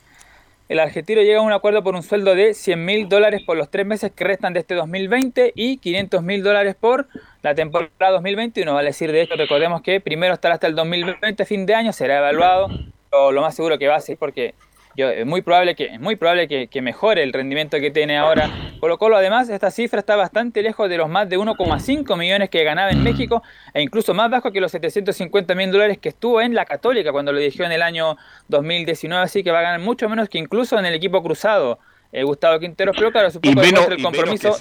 el 0.70 0.80
argentino 0.80 1.22
llega 1.22 1.40
a 1.40 1.42
un 1.42 1.52
acuerdo 1.52 1.84
por 1.84 1.96
un 1.96 2.04
sueldo 2.04 2.36
de 2.36 2.54
100 2.54 2.86
mil 2.86 3.10
dólares 3.10 3.42
por 3.46 3.58
los 3.58 3.70
tres 3.70 3.86
meses 3.86 4.12
que 4.12 4.24
restan 4.24 4.54
de 4.54 4.62
este 4.62 4.76
2020 4.76 5.52
y 5.56 5.78
500 5.78 6.24
mil 6.24 6.42
dólares 6.42 6.76
por 6.80 7.08
la 7.42 7.54
temporada 7.54 8.12
2021. 8.12 8.74
Vale 8.74 8.90
decir, 8.90 9.12
de 9.12 9.22
hecho, 9.22 9.36
recordemos 9.36 9.82
que 9.82 10.00
primero 10.00 10.34
estará 10.34 10.56
hasta 10.56 10.68
el 10.68 10.76
2020, 10.76 11.46
fin 11.46 11.66
de 11.66 11.76
año, 11.76 11.94
será 11.94 12.20
evaluado. 12.20 12.70
Lo, 13.12 13.32
lo 13.32 13.42
más 13.42 13.56
seguro 13.56 13.78
que 13.78 13.88
va 13.88 13.96
a 13.96 14.02
ser 14.02 14.18
porque 14.18 14.56
yo, 14.96 15.10
es 15.10 15.26
muy 15.26 15.42
probable, 15.42 15.76
que, 15.76 15.86
es 15.86 16.00
muy 16.00 16.16
probable 16.16 16.48
que, 16.48 16.82
mejore 16.82 17.24
el 17.24 17.34
rendimiento 17.34 17.80
que 17.80 17.92
tiene 17.92 18.18
ahora 18.18 18.50
Colo 18.80 18.98
Colo. 18.98 19.18
Además, 19.18 19.50
esta 19.50 19.72
cifra 19.72 20.00
está 20.00 20.16
bastante 20.16 20.62
lejos 20.62 20.90
de 20.90 20.98
los 20.98 21.10
más 21.10 21.30
de 21.30 21.38
1,5 21.38 22.18
millones 22.18 22.50
que 22.50 22.64
ganaba 22.64 22.92
en 22.92 23.02
México 23.02 23.42
e 23.74 23.82
incluso 23.82 24.14
más 24.14 24.30
bajo 24.30 24.52
que 24.52 24.62
los 24.62 24.72
750 24.72 25.56
mil 25.56 25.72
dólares 25.72 25.98
que 25.98 26.10
estuvo 26.10 26.42
en 26.42 26.54
la 26.54 26.66
Católica 26.66 27.12
cuando 27.12 27.32
lo 27.32 27.40
dirigió 27.40 27.66
en 27.66 27.72
el 27.72 27.82
año 27.82 28.18
2019. 28.50 29.24
Así 29.24 29.44
que 29.44 29.52
va 29.52 29.60
a 29.60 29.64
ganar 29.64 29.80
mucho 29.80 30.08
menos 30.10 30.30
que 30.30 30.38
incluso 30.38 30.78
en 30.78 30.86
el 30.86 30.94
equipo 30.94 31.24
cruzado 31.24 31.80
eh, 32.12 32.24
Gustavo 32.24 32.60
Quintero. 32.60 32.92
Pero 32.94 33.12
claro, 33.12 33.32
supongo 33.32 33.62
que 33.62 33.70
el 33.96 34.04
compromiso 34.04 34.56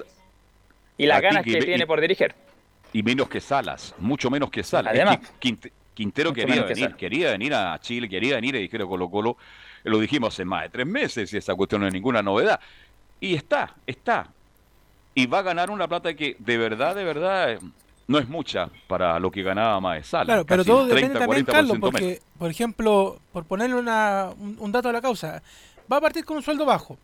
y, 0.97 1.07
las 1.07 1.21
ganas 1.21 1.45
que, 1.45 1.61
tiene 1.61 1.87
por 1.87 2.01
dirigir. 2.01 2.35
Y 2.93 3.03
menos 3.03 3.29
que 3.29 3.41
Salas, 3.41 3.95
mucho 3.99 4.31
menos 4.31 4.51
que 4.51 4.63
Salas. 4.63 4.95
Además, 4.95 5.19
Quintero 5.95 6.33
quería 6.33 6.65
venir, 6.65 6.95
quería 6.95 7.31
venir 7.33 7.55
a 7.55 7.79
Chile, 7.81 8.09
quería 8.09 8.37
venir 8.37 8.57
a 8.57 8.59
dijeron 8.59 8.89
Colo 8.89 9.11
Colo 9.11 9.37
lo 9.85 9.99
dijimos 9.99 10.35
hace 10.35 10.45
más 10.45 10.63
de 10.63 10.69
tres 10.69 10.87
meses 10.87 11.33
y 11.33 11.37
esa 11.37 11.55
cuestión 11.55 11.81
no 11.81 11.87
es 11.87 11.93
ninguna 11.93 12.23
novedad. 12.23 12.61
Y 13.21 13.35
está, 13.35 13.75
está. 13.87 14.29
Y 15.15 15.27
va 15.27 15.41
a 15.41 15.43
ganar 15.43 15.71
una 15.71 15.87
plata 15.89 16.15
que 16.15 16.37
de 16.39 16.59
verdad, 16.59 16.95
de 16.95 17.05
verdad, 17.05 17.59
no 18.07 18.19
es 18.19 18.29
mucha 18.29 18.69
para 18.87 19.19
lo 19.19 19.31
que 19.31 19.43
ganaba 19.43 19.81
más 19.81 20.07
Sala. 20.07 20.25
Claro, 20.25 20.45
pero 20.47 20.65
todo 20.65 20.87
depende 20.87 21.19
también, 21.19 21.45
Carlos, 21.45 21.79
porque, 21.81 22.21
por 22.39 22.51
ejemplo, 22.51 23.21
por 23.33 23.45
ponerle 23.45 23.77
una, 23.77 24.31
un, 24.39 24.73
dato 24.73 24.89
a 24.89 24.93
la 24.93 25.01
causa, 25.01 25.43
va 25.91 25.99
a 25.99 26.01
partir 26.01 26.25
con 26.25 26.37
un 26.37 26.43
sueldo 26.43 26.65
bajo. 26.65 26.99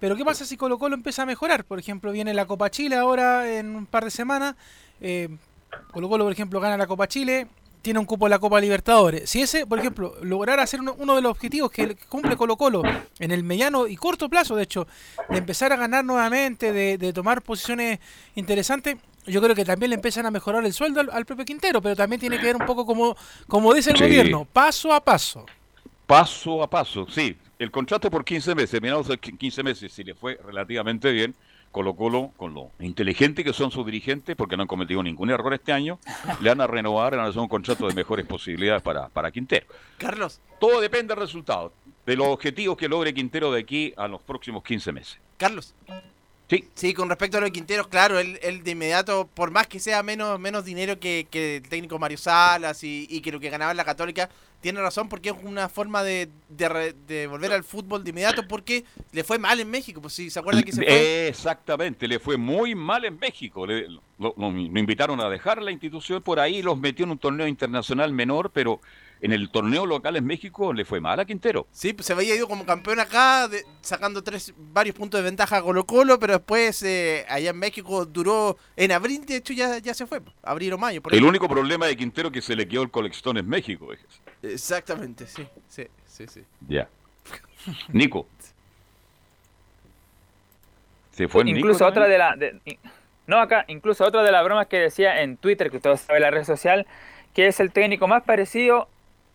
Pero 0.00 0.14
¿qué 0.14 0.24
pasa 0.24 0.44
si 0.44 0.56
Colo 0.56 0.78
Colo 0.78 0.94
empieza 0.94 1.22
a 1.22 1.26
mejorar? 1.26 1.64
Por 1.64 1.78
ejemplo, 1.78 2.12
viene 2.12 2.32
la 2.32 2.46
Copa 2.46 2.70
Chile 2.70 2.96
ahora 2.96 3.50
en 3.58 3.74
un 3.74 3.86
par 3.86 4.04
de 4.04 4.10
semanas. 4.10 4.54
Eh, 5.00 5.28
Colo 5.90 6.08
Colo, 6.08 6.24
por 6.24 6.32
ejemplo, 6.32 6.60
gana 6.60 6.76
la 6.76 6.86
Copa 6.86 7.08
Chile, 7.08 7.48
tiene 7.88 8.00
un 8.00 8.04
cupo 8.04 8.26
en 8.26 8.32
la 8.32 8.38
Copa 8.38 8.60
Libertadores. 8.60 9.30
Si 9.30 9.40
ese, 9.40 9.66
por 9.66 9.78
ejemplo, 9.78 10.14
lograr 10.20 10.60
hacer 10.60 10.78
uno, 10.82 11.14
de 11.14 11.22
los 11.22 11.30
objetivos 11.30 11.70
que 11.70 11.96
cumple 12.06 12.36
Colo 12.36 12.58
Colo 12.58 12.82
en 13.18 13.30
el 13.30 13.42
mediano 13.42 13.86
y 13.86 13.96
corto 13.96 14.28
plazo, 14.28 14.56
de 14.56 14.64
hecho, 14.64 14.86
de 15.30 15.38
empezar 15.38 15.72
a 15.72 15.76
ganar 15.76 16.04
nuevamente, 16.04 16.70
de, 16.70 17.12
tomar 17.14 17.40
posiciones 17.40 17.98
interesantes, 18.34 18.98
yo 19.26 19.40
creo 19.40 19.54
que 19.54 19.64
también 19.64 19.88
le 19.88 19.94
empiezan 19.94 20.26
a 20.26 20.30
mejorar 20.30 20.66
el 20.66 20.74
sueldo 20.74 21.00
al, 21.00 21.24
propio 21.24 21.46
Quintero, 21.46 21.80
pero 21.80 21.96
también 21.96 22.20
tiene 22.20 22.38
que 22.38 22.44
ver 22.44 22.56
un 22.56 22.66
poco 22.66 22.84
como, 22.84 23.16
como 23.46 23.72
dice 23.72 23.92
el 23.92 23.98
gobierno, 23.98 24.44
paso 24.44 24.92
a 24.92 25.02
paso. 25.02 25.46
Paso 26.06 26.62
a 26.62 26.68
paso, 26.68 27.06
sí. 27.08 27.38
El 27.58 27.70
contrato 27.70 28.10
por 28.10 28.22
15 28.22 28.54
meses, 28.54 28.72
terminados 28.72 29.08
15 29.18 29.62
meses, 29.62 29.90
si 29.90 30.04
le 30.04 30.14
fue 30.14 30.38
relativamente 30.44 31.10
bien, 31.10 31.34
Colo 31.70 31.94
Colo, 31.94 32.32
con 32.36 32.54
lo 32.54 32.70
inteligente 32.80 33.44
que 33.44 33.52
son 33.52 33.70
sus 33.70 33.84
dirigentes, 33.84 34.36
porque 34.36 34.56
no 34.56 34.62
han 34.62 34.68
cometido 34.68 35.02
ningún 35.02 35.30
error 35.30 35.52
este 35.54 35.72
año, 35.72 35.98
le 36.40 36.48
van 36.48 36.60
a 36.60 36.66
renovar, 36.66 37.16
van 37.16 37.26
a 37.26 37.28
hacer 37.28 37.40
un 37.40 37.48
contrato 37.48 37.86
de 37.86 37.94
mejores 37.94 38.26
posibilidades 38.26 38.82
para, 38.82 39.08
para 39.08 39.30
Quintero. 39.30 39.66
Carlos. 39.96 40.40
Todo 40.58 40.80
depende 40.80 41.14
del 41.14 41.22
resultado, 41.22 41.72
de 42.04 42.16
los 42.16 42.26
objetivos 42.28 42.76
que 42.76 42.88
logre 42.88 43.14
Quintero 43.14 43.52
de 43.52 43.60
aquí 43.60 43.94
a 43.96 44.08
los 44.08 44.20
próximos 44.22 44.62
15 44.64 44.92
meses. 44.92 45.18
Carlos. 45.36 45.74
Sí. 46.48 46.64
Sí, 46.74 46.94
con 46.94 47.08
respecto 47.10 47.36
a 47.36 47.40
lo 47.40 47.46
de 47.46 47.52
Quinteros, 47.52 47.88
claro, 47.88 48.18
él, 48.18 48.38
él 48.42 48.62
de 48.64 48.70
inmediato, 48.70 49.28
por 49.34 49.50
más 49.50 49.66
que 49.66 49.78
sea 49.78 50.02
menos, 50.02 50.40
menos 50.40 50.64
dinero 50.64 50.98
que, 50.98 51.26
que 51.30 51.56
el 51.56 51.62
técnico 51.68 51.98
Mario 51.98 52.16
Salas 52.16 52.82
y, 52.84 53.06
y 53.10 53.20
que 53.20 53.30
lo 53.32 53.38
que 53.38 53.50
ganaba 53.50 53.70
en 53.70 53.76
la 53.76 53.84
Católica, 53.84 54.30
tiene 54.62 54.80
razón 54.80 55.08
porque 55.10 55.28
es 55.28 55.36
una 55.42 55.68
forma 55.68 56.02
de, 56.02 56.30
de, 56.48 56.68
re- 56.68 56.94
de 57.06 57.26
volver 57.26 57.52
al 57.52 57.64
fútbol 57.64 58.02
de 58.02 58.10
inmediato 58.10 58.48
porque 58.48 58.84
le 59.12 59.24
fue 59.24 59.38
mal 59.38 59.60
en 59.60 59.70
México. 59.70 60.00
Pues 60.00 60.14
si 60.14 60.30
se 60.30 60.38
acuerdan 60.40 60.64
que 60.64 60.72
se 60.72 60.82
fue. 60.82 61.28
Exactamente, 61.28 62.08
le 62.08 62.18
fue 62.18 62.36
muy 62.38 62.74
mal 62.74 63.04
en 63.04 63.18
México. 63.18 63.66
Le- 63.66 63.86
lo, 63.88 64.02
lo- 64.18 64.34
lo 64.36 64.48
invitaron 64.80 65.20
a 65.20 65.28
dejar 65.28 65.62
la 65.62 65.70
institución 65.70 66.22
por 66.22 66.40
ahí, 66.40 66.62
los 66.62 66.78
metió 66.78 67.04
en 67.04 67.10
un 67.12 67.18
torneo 67.18 67.46
internacional 67.46 68.12
menor, 68.12 68.50
pero 68.52 68.80
en 69.20 69.32
el 69.32 69.50
torneo 69.50 69.84
local 69.86 70.16
en 70.16 70.24
México 70.24 70.72
le 70.72 70.84
fue 70.84 71.00
mal 71.00 71.18
a 71.20 71.24
Quintero. 71.24 71.66
Sí, 71.72 71.92
pues 71.92 72.06
se 72.06 72.12
había 72.12 72.34
ido 72.34 72.46
como 72.48 72.64
campeón 72.64 73.00
acá, 73.00 73.48
de- 73.48 73.64
sacando 73.80 74.22
tres 74.22 74.52
varios 74.56 74.94
puntos 74.94 75.18
de 75.18 75.24
ventaja 75.24 75.56
a 75.56 75.62
Colo 75.62 75.84
Colo, 75.84 76.18
pero 76.18 76.34
después 76.34 76.82
eh, 76.82 77.24
allá 77.28 77.50
en 77.50 77.58
México 77.58 78.06
duró, 78.06 78.56
en 78.76 78.92
abril 78.92 79.24
de 79.26 79.36
hecho 79.36 79.52
ya, 79.52 79.78
ya 79.78 79.94
se 79.94 80.06
fue, 80.06 80.20
abril 80.42 80.72
o 80.74 80.78
mayo. 80.78 81.02
Por 81.02 81.12
El 81.14 81.20
ahí. 81.22 81.24
único 81.28 81.48
problema 81.48 81.86
de 81.86 81.96
Quintero 81.96 82.28
es 82.28 82.34
que 82.34 82.42
se 82.42 82.54
le 82.54 82.68
quedó 82.68 82.82
el 82.82 82.90
colectón 82.90 83.36
en 83.38 83.48
México. 83.48 83.88
fíjese. 83.90 84.54
Exactamente, 84.54 85.26
sí, 85.26 85.46
sí, 85.68 85.86
sí, 86.06 86.26
sí. 86.28 86.42
Ya. 86.68 86.88
Nico. 87.92 88.26
Se 91.12 91.26
fue 91.28 91.42
Nico 91.44 91.58
incluso 91.58 91.84
otra 91.86 92.06
de 92.06 92.18
la 92.18 92.36
de- 92.36 92.60
no 93.26 93.40
acá 93.40 93.64
incluso 93.68 94.04
otra 94.04 94.22
de 94.22 94.30
las 94.32 94.44
bromas 94.44 94.68
que 94.68 94.78
decía 94.78 95.20
en 95.22 95.36
Twitter 95.36 95.70
que 95.70 95.80
todos 95.80 96.00
saben 96.02 96.22
la 96.22 96.30
red 96.30 96.44
social 96.44 96.86
que 97.34 97.48
es 97.48 97.58
el 97.60 97.72
técnico 97.72 98.06
más 98.08 98.22
parecido 98.22 98.88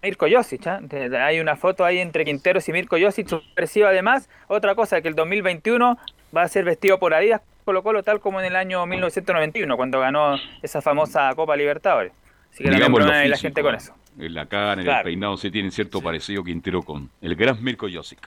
Mirko 0.03 0.27
Josic 0.30 0.63
de- 0.81 1.17
hay 1.17 1.39
una 1.39 1.55
foto 1.55 1.85
ahí 1.85 1.99
entre 1.99 2.25
Quinteros 2.25 2.67
y 2.67 2.73
Mirko 2.73 2.97
Josic 2.99 3.30
parecido 3.55 3.88
además. 3.88 4.30
Otra 4.47 4.75
cosa 4.75 5.01
que 5.01 5.07
el 5.07 5.15
2021 5.15 5.97
va 6.35 6.41
a 6.43 6.47
ser 6.49 6.65
vestido 6.65 6.99
por 6.99 7.13
Adidas 7.13 7.41
Colo 7.63 7.81
Colo 7.84 8.03
tal 8.03 8.19
como 8.19 8.41
en 8.41 8.47
el 8.47 8.55
año 8.57 8.85
1991 8.85 9.77
cuando 9.77 10.01
ganó 10.01 10.35
esa 10.61 10.81
famosa 10.81 11.34
Copa 11.35 11.55
Libertadores. 11.55 12.11
Así 12.51 12.63
que 12.63 12.69
Digamos 12.69 12.99
la 13.05 13.21
físico, 13.21 13.38
gente 13.39 13.61
con 13.61 13.75
eso. 13.75 13.95
En 14.19 14.34
la 14.34 14.45
cara, 14.45 14.73
en 14.73 14.88
el 14.88 15.03
peinado, 15.03 15.38
se 15.38 15.49
tiene 15.49 15.71
cierto 15.71 16.01
parecido 16.01 16.43
Quintero 16.43 16.81
con 16.84 17.09
el 17.21 17.35
gran 17.35 17.63
Mirko 17.63 17.88
Josic. 17.91 18.19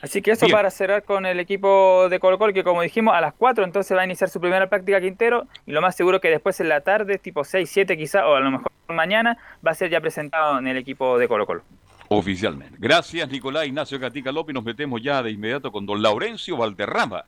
Así 0.00 0.22
que 0.22 0.30
eso 0.30 0.46
Bien. 0.46 0.56
para 0.56 0.70
cerrar 0.70 1.02
con 1.02 1.26
el 1.26 1.40
equipo 1.40 2.08
de 2.08 2.20
Colo 2.20 2.38
Colo, 2.38 2.52
que 2.52 2.62
como 2.62 2.82
dijimos, 2.82 3.14
a 3.14 3.20
las 3.20 3.34
4 3.34 3.64
entonces 3.64 3.96
va 3.96 4.02
a 4.02 4.04
iniciar 4.04 4.30
su 4.30 4.40
primera 4.40 4.68
práctica 4.68 5.00
Quintero, 5.00 5.46
y 5.66 5.72
lo 5.72 5.80
más 5.80 5.96
seguro 5.96 6.20
que 6.20 6.28
después 6.28 6.60
en 6.60 6.68
la 6.68 6.82
tarde, 6.82 7.18
tipo 7.18 7.44
6, 7.44 7.68
7 7.68 7.96
quizá, 7.96 8.26
o 8.26 8.36
a 8.36 8.40
lo 8.40 8.50
mejor 8.50 8.70
mañana, 8.88 9.38
va 9.66 9.72
a 9.72 9.74
ser 9.74 9.90
ya 9.90 10.00
presentado 10.00 10.58
en 10.58 10.68
el 10.68 10.76
equipo 10.76 11.18
de 11.18 11.26
Colo 11.26 11.46
Colo. 11.46 11.62
Oficialmente. 12.08 12.76
Gracias, 12.78 13.28
Nicolás 13.28 13.66
Ignacio 13.66 13.98
Gatica 13.98 14.32
López. 14.32 14.54
Nos 14.54 14.64
metemos 14.64 15.02
ya 15.02 15.22
de 15.22 15.30
inmediato 15.30 15.70
con 15.70 15.84
don 15.84 16.00
Laurencio 16.00 16.56
Valderrama. 16.56 17.24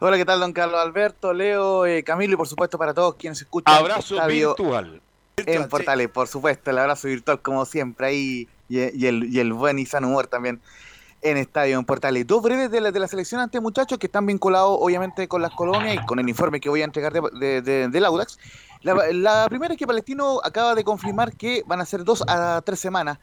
Hola, 0.00 0.18
¿qué 0.18 0.24
tal, 0.26 0.40
don 0.40 0.52
Carlos 0.52 0.80
Alberto, 0.80 1.32
Leo, 1.32 1.86
eh, 1.86 2.02
Camilo 2.02 2.34
y 2.34 2.36
por 2.36 2.48
supuesto 2.48 2.76
para 2.76 2.92
todos 2.92 3.14
quienes 3.14 3.40
escuchan. 3.40 3.74
Abrazo 3.74 4.16
Estadio 4.16 4.48
virtual. 4.48 5.00
En 5.36 5.68
Portales, 5.68 6.08
por 6.08 6.28
supuesto, 6.28 6.70
el 6.70 6.78
abrazo 6.78 7.08
virtual 7.08 7.40
como 7.40 7.64
siempre 7.64 8.08
ahí 8.08 8.48
y, 8.68 8.78
y 8.98 9.06
el, 9.06 9.24
y 9.32 9.40
el 9.40 9.52
buen 9.52 9.78
y 9.78 9.86
sano 9.86 10.08
humor 10.08 10.26
también 10.26 10.60
en 11.22 11.36
Estadio 11.38 11.78
en 11.78 11.84
Portales. 11.86 12.26
Dos 12.26 12.42
breves 12.42 12.70
de 12.70 12.80
la, 12.82 12.92
de 12.92 13.00
la 13.00 13.08
selección 13.08 13.40
ante 13.40 13.58
muchachos 13.58 13.98
que 13.98 14.06
están 14.06 14.26
vinculados 14.26 14.76
obviamente 14.78 15.26
con 15.26 15.40
las 15.40 15.52
colonias 15.52 15.94
y 16.02 16.06
con 16.06 16.18
el 16.18 16.28
informe 16.28 16.60
que 16.60 16.68
voy 16.68 16.82
a 16.82 16.84
entregar 16.84 17.12
de, 17.12 17.22
de- 17.38 17.62
de- 17.62 17.88
del 17.88 18.04
Audax. 18.04 18.38
La 18.82 19.46
primera 19.48 19.72
es 19.72 19.78
que 19.78 19.86
Palestino 19.86 20.40
acaba 20.44 20.74
de 20.74 20.84
confirmar 20.84 21.32
que 21.34 21.62
van 21.66 21.80
a 21.80 21.86
ser 21.86 22.04
dos 22.04 22.22
a 22.28 22.60
tres 22.62 22.78
semanas 22.80 23.18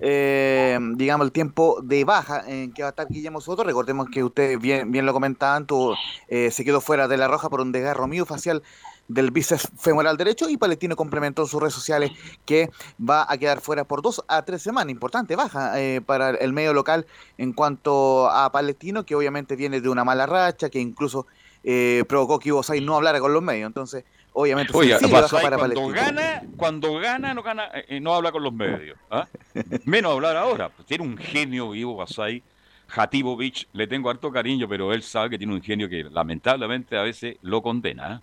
eh, 0.00 0.78
digamos, 0.94 1.26
el 1.26 1.32
tiempo 1.32 1.80
de 1.82 2.04
baja 2.04 2.44
en 2.46 2.72
que 2.72 2.82
va 2.82 2.88
a 2.88 2.90
estar 2.90 3.08
Guillermo 3.08 3.40
Soto. 3.40 3.64
Recordemos 3.64 4.08
que 4.12 4.22
ustedes 4.22 4.58
bien, 4.60 4.92
bien 4.92 5.06
lo 5.06 5.12
comentaban, 5.12 5.66
tuvo, 5.66 5.96
eh, 6.28 6.50
se 6.50 6.64
quedó 6.64 6.80
fuera 6.80 7.08
de 7.08 7.16
la 7.16 7.28
roja 7.28 7.48
por 7.48 7.60
un 7.60 7.72
desgarro 7.72 8.06
facial 8.26 8.62
del 9.08 9.30
bíceps 9.30 9.68
femoral 9.78 10.16
derecho 10.16 10.48
y 10.48 10.56
Palestino 10.56 10.96
complementó 10.96 11.42
en 11.42 11.48
sus 11.48 11.60
redes 11.60 11.74
sociales 11.74 12.10
que 12.44 12.70
va 12.98 13.24
a 13.28 13.38
quedar 13.38 13.60
fuera 13.60 13.84
por 13.84 14.02
dos 14.02 14.24
a 14.28 14.42
tres 14.42 14.62
semanas. 14.62 14.90
Importante 14.90 15.36
baja 15.36 15.80
eh, 15.80 16.00
para 16.00 16.30
el 16.30 16.52
medio 16.52 16.72
local 16.72 17.06
en 17.38 17.52
cuanto 17.52 18.28
a 18.28 18.50
Palestino, 18.50 19.04
que 19.04 19.14
obviamente 19.14 19.56
viene 19.56 19.80
de 19.80 19.88
una 19.88 20.04
mala 20.04 20.26
racha, 20.26 20.70
que 20.70 20.80
incluso 20.80 21.26
eh, 21.62 22.04
provocó 22.08 22.38
que 22.38 22.50
Ibosay 22.50 22.80
no 22.80 22.96
hablara 22.96 23.20
con 23.20 23.32
los 23.32 23.42
medios. 23.42 23.66
Entonces, 23.66 24.04
obviamente, 24.36 24.72
Oiga, 24.74 24.98
para 25.00 25.56
cuando 25.58 25.88
gana, 25.88 26.42
cuando 26.56 26.94
gana, 26.98 27.34
no 27.34 27.42
gana, 27.42 27.66
eh, 27.74 27.84
eh, 27.88 28.00
no 28.00 28.14
habla 28.14 28.30
con 28.30 28.42
los 28.42 28.52
medios. 28.52 28.96
¿ah? 29.10 29.26
Menos 29.84 30.12
hablar 30.12 30.36
ahora. 30.36 30.68
Pues 30.68 30.86
tiene 30.86 31.04
un 31.04 31.16
genio 31.16 31.74
Ivo 31.74 31.96
Basay. 31.96 32.42
Jatibovich, 32.88 33.66
le 33.72 33.86
tengo 33.88 34.08
harto 34.10 34.30
cariño, 34.30 34.68
pero 34.68 34.92
él 34.92 35.02
sabe 35.02 35.30
que 35.30 35.38
tiene 35.38 35.52
un 35.54 35.60
genio 35.62 35.88
que 35.88 36.04
lamentablemente 36.04 36.96
a 36.96 37.02
veces 37.02 37.36
lo 37.42 37.60
condena. 37.60 38.06
¿ah? 38.06 38.22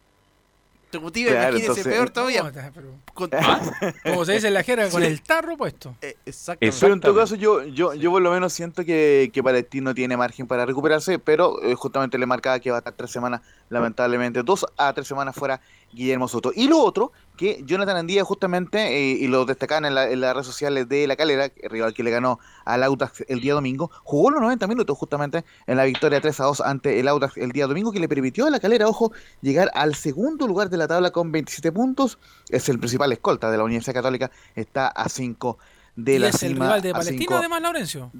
Ejecutiva, 0.89 1.31
Claro, 1.31 1.57
entonces- 1.57 1.83
peor 1.87 2.09
todavía. 2.11 2.41
Está, 2.47 2.71
pero- 2.73 2.93
Con- 3.15 3.29
Como 4.03 4.25
se 4.25 4.33
dice 4.33 4.47
en 4.49 4.53
la 4.53 4.61
jerga, 4.63 4.89
con 4.91 5.01
Sí. 5.01 5.07
el 5.07 5.21
tarro 5.23 5.57
puesto. 5.57 5.95
Eh, 6.01 6.15
exactamente. 6.25 6.77
Pero 6.79 6.93
en 6.93 7.01
todo 7.01 7.15
caso, 7.15 7.35
yo, 7.35 7.63
yo, 7.65 7.95
yo 7.95 8.11
por 8.11 8.21
lo 8.21 8.31
menos 8.31 8.53
siento 8.53 8.85
que, 8.85 9.31
que 9.33 9.41
Palestino 9.43 9.93
tiene 9.95 10.15
margen 10.15 10.45
para 10.45 10.65
recuperarse, 10.67 11.17
pero 11.17 11.61
eh, 11.63 11.73
justamente 11.73 12.17
le 12.19 12.27
marcaba 12.27 12.59
que 12.59 12.69
va 12.69 12.77
a 12.77 12.79
estar 12.79 12.93
tres 12.93 13.09
semanas, 13.11 13.41
lamentablemente, 13.73 14.43
dos 14.43 14.65
a 14.77 14.93
tres 14.93 15.07
semanas 15.07 15.35
fuera 15.35 15.59
Guillermo 15.91 16.27
Soto. 16.27 16.51
Y 16.55 16.67
lo 16.67 16.79
otro, 16.79 17.11
que 17.37 17.61
Jonathan 17.65 17.97
Andía 17.97 18.23
justamente, 18.23 18.79
eh, 18.95 19.17
y 19.19 19.27
lo 19.27 19.45
destacaban 19.45 19.85
en, 19.85 19.95
la- 19.95 20.09
en 20.09 20.21
las 20.21 20.33
redes 20.33 20.47
sociales 20.47 20.87
de 20.87 21.05
La 21.07 21.15
Calera, 21.15 21.45
el 21.45 21.69
rival 21.69 21.93
que 21.93 22.03
le 22.03 22.11
ganó 22.11 22.39
al 22.65 22.83
Audax 22.83 23.25
el 23.27 23.41
día 23.41 23.53
domingo, 23.53 23.91
jugó 24.03 24.29
los 24.31 24.41
90 24.41 24.65
minutos 24.67 24.97
justamente 24.97 25.43
en 25.67 25.77
la 25.77 25.83
victoria 25.83 26.21
3 26.21 26.39
a 26.39 26.43
2 26.45 26.61
ante 26.61 26.99
el 26.99 27.07
Audax 27.07 27.37
el 27.37 27.51
día 27.51 27.67
domingo, 27.67 27.91
que 27.91 27.99
le 27.99 28.07
permitió 28.07 28.45
a 28.45 28.49
La 28.49 28.59
Calera, 28.59 28.87
ojo, 28.87 29.11
llegar 29.41 29.69
al 29.73 29.95
segundo 29.95 30.47
lugar 30.47 30.69
de 30.69 30.77
la 30.77 30.87
tabla 30.87 31.11
con 31.11 31.31
27 31.31 31.71
puntos. 31.71 32.17
Es 32.49 32.69
el 32.69 32.79
principal 32.79 33.11
escolta 33.11 33.51
de 33.51 33.57
la 33.57 33.63
Universidad 33.63 33.93
Católica, 33.95 34.31
está 34.55 34.87
a 34.87 35.09
5 35.09 35.57
de 35.95 36.15
y 36.15 36.19
la 36.19 36.29
es 36.29 36.41
el 36.41 36.53
cima, 36.53 36.65
rival 36.65 36.81
de 36.81 36.89
a 36.89 36.93
Palestino, 36.93 37.19
cinco- 37.19 37.35
además, 37.35 37.61
Laurencio. 37.61 38.11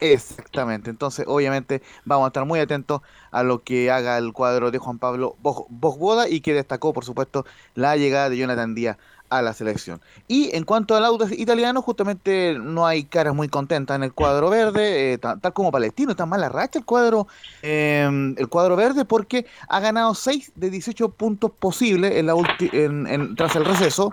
Exactamente, 0.00 0.88
entonces 0.88 1.26
obviamente 1.28 1.82
vamos 2.06 2.24
a 2.24 2.28
estar 2.28 2.46
muy 2.46 2.58
atentos 2.58 3.02
a 3.30 3.42
lo 3.42 3.62
que 3.62 3.90
haga 3.90 4.16
el 4.16 4.32
cuadro 4.32 4.70
de 4.70 4.78
Juan 4.78 4.98
Pablo 4.98 5.36
Bojboda 5.42 6.26
y 6.26 6.40
que 6.40 6.54
destacó 6.54 6.94
por 6.94 7.04
supuesto 7.04 7.44
la 7.74 7.96
llegada 7.96 8.30
de 8.30 8.38
Jonathan 8.38 8.74
Díaz 8.74 8.96
a 9.28 9.42
la 9.42 9.52
selección. 9.52 10.00
Y 10.26 10.56
en 10.56 10.64
cuanto 10.64 10.96
al 10.96 11.04
Audax 11.04 11.30
italiano, 11.38 11.82
justamente 11.82 12.56
no 12.58 12.84
hay 12.86 13.04
caras 13.04 13.32
muy 13.32 13.48
contentas 13.48 13.94
en 13.94 14.02
el 14.02 14.12
cuadro 14.12 14.50
verde, 14.50 15.12
eh, 15.12 15.18
ta- 15.18 15.36
tal, 15.36 15.52
como 15.52 15.70
Palestino, 15.70 16.10
está 16.12 16.26
mala 16.26 16.48
racha 16.48 16.80
el 16.80 16.84
cuadro, 16.84 17.28
eh, 17.62 18.34
el 18.36 18.48
cuadro 18.48 18.74
verde 18.74 19.04
porque 19.04 19.46
ha 19.68 19.78
ganado 19.80 20.14
6 20.14 20.50
de 20.56 20.70
18 20.70 21.10
puntos 21.10 21.52
posibles 21.52 22.16
en 22.16 22.26
la 22.26 22.34
en- 22.72 23.06
en- 23.06 23.36
tras 23.36 23.54
el 23.54 23.64
receso, 23.66 24.10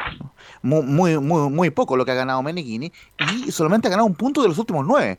muy, 0.62 0.84
muy, 0.84 1.18
muy, 1.18 1.50
muy 1.50 1.70
poco 1.72 1.96
lo 1.98 2.06
que 2.06 2.12
ha 2.12 2.16
ganado 2.16 2.44
Meneghini, 2.44 2.92
y 3.48 3.52
solamente 3.52 3.88
ha 3.88 3.92
ganado 3.92 4.06
un 4.06 4.16
punto 4.16 4.42
de 4.44 4.50
los 4.50 4.58
últimos 4.60 4.86
9 4.86 5.18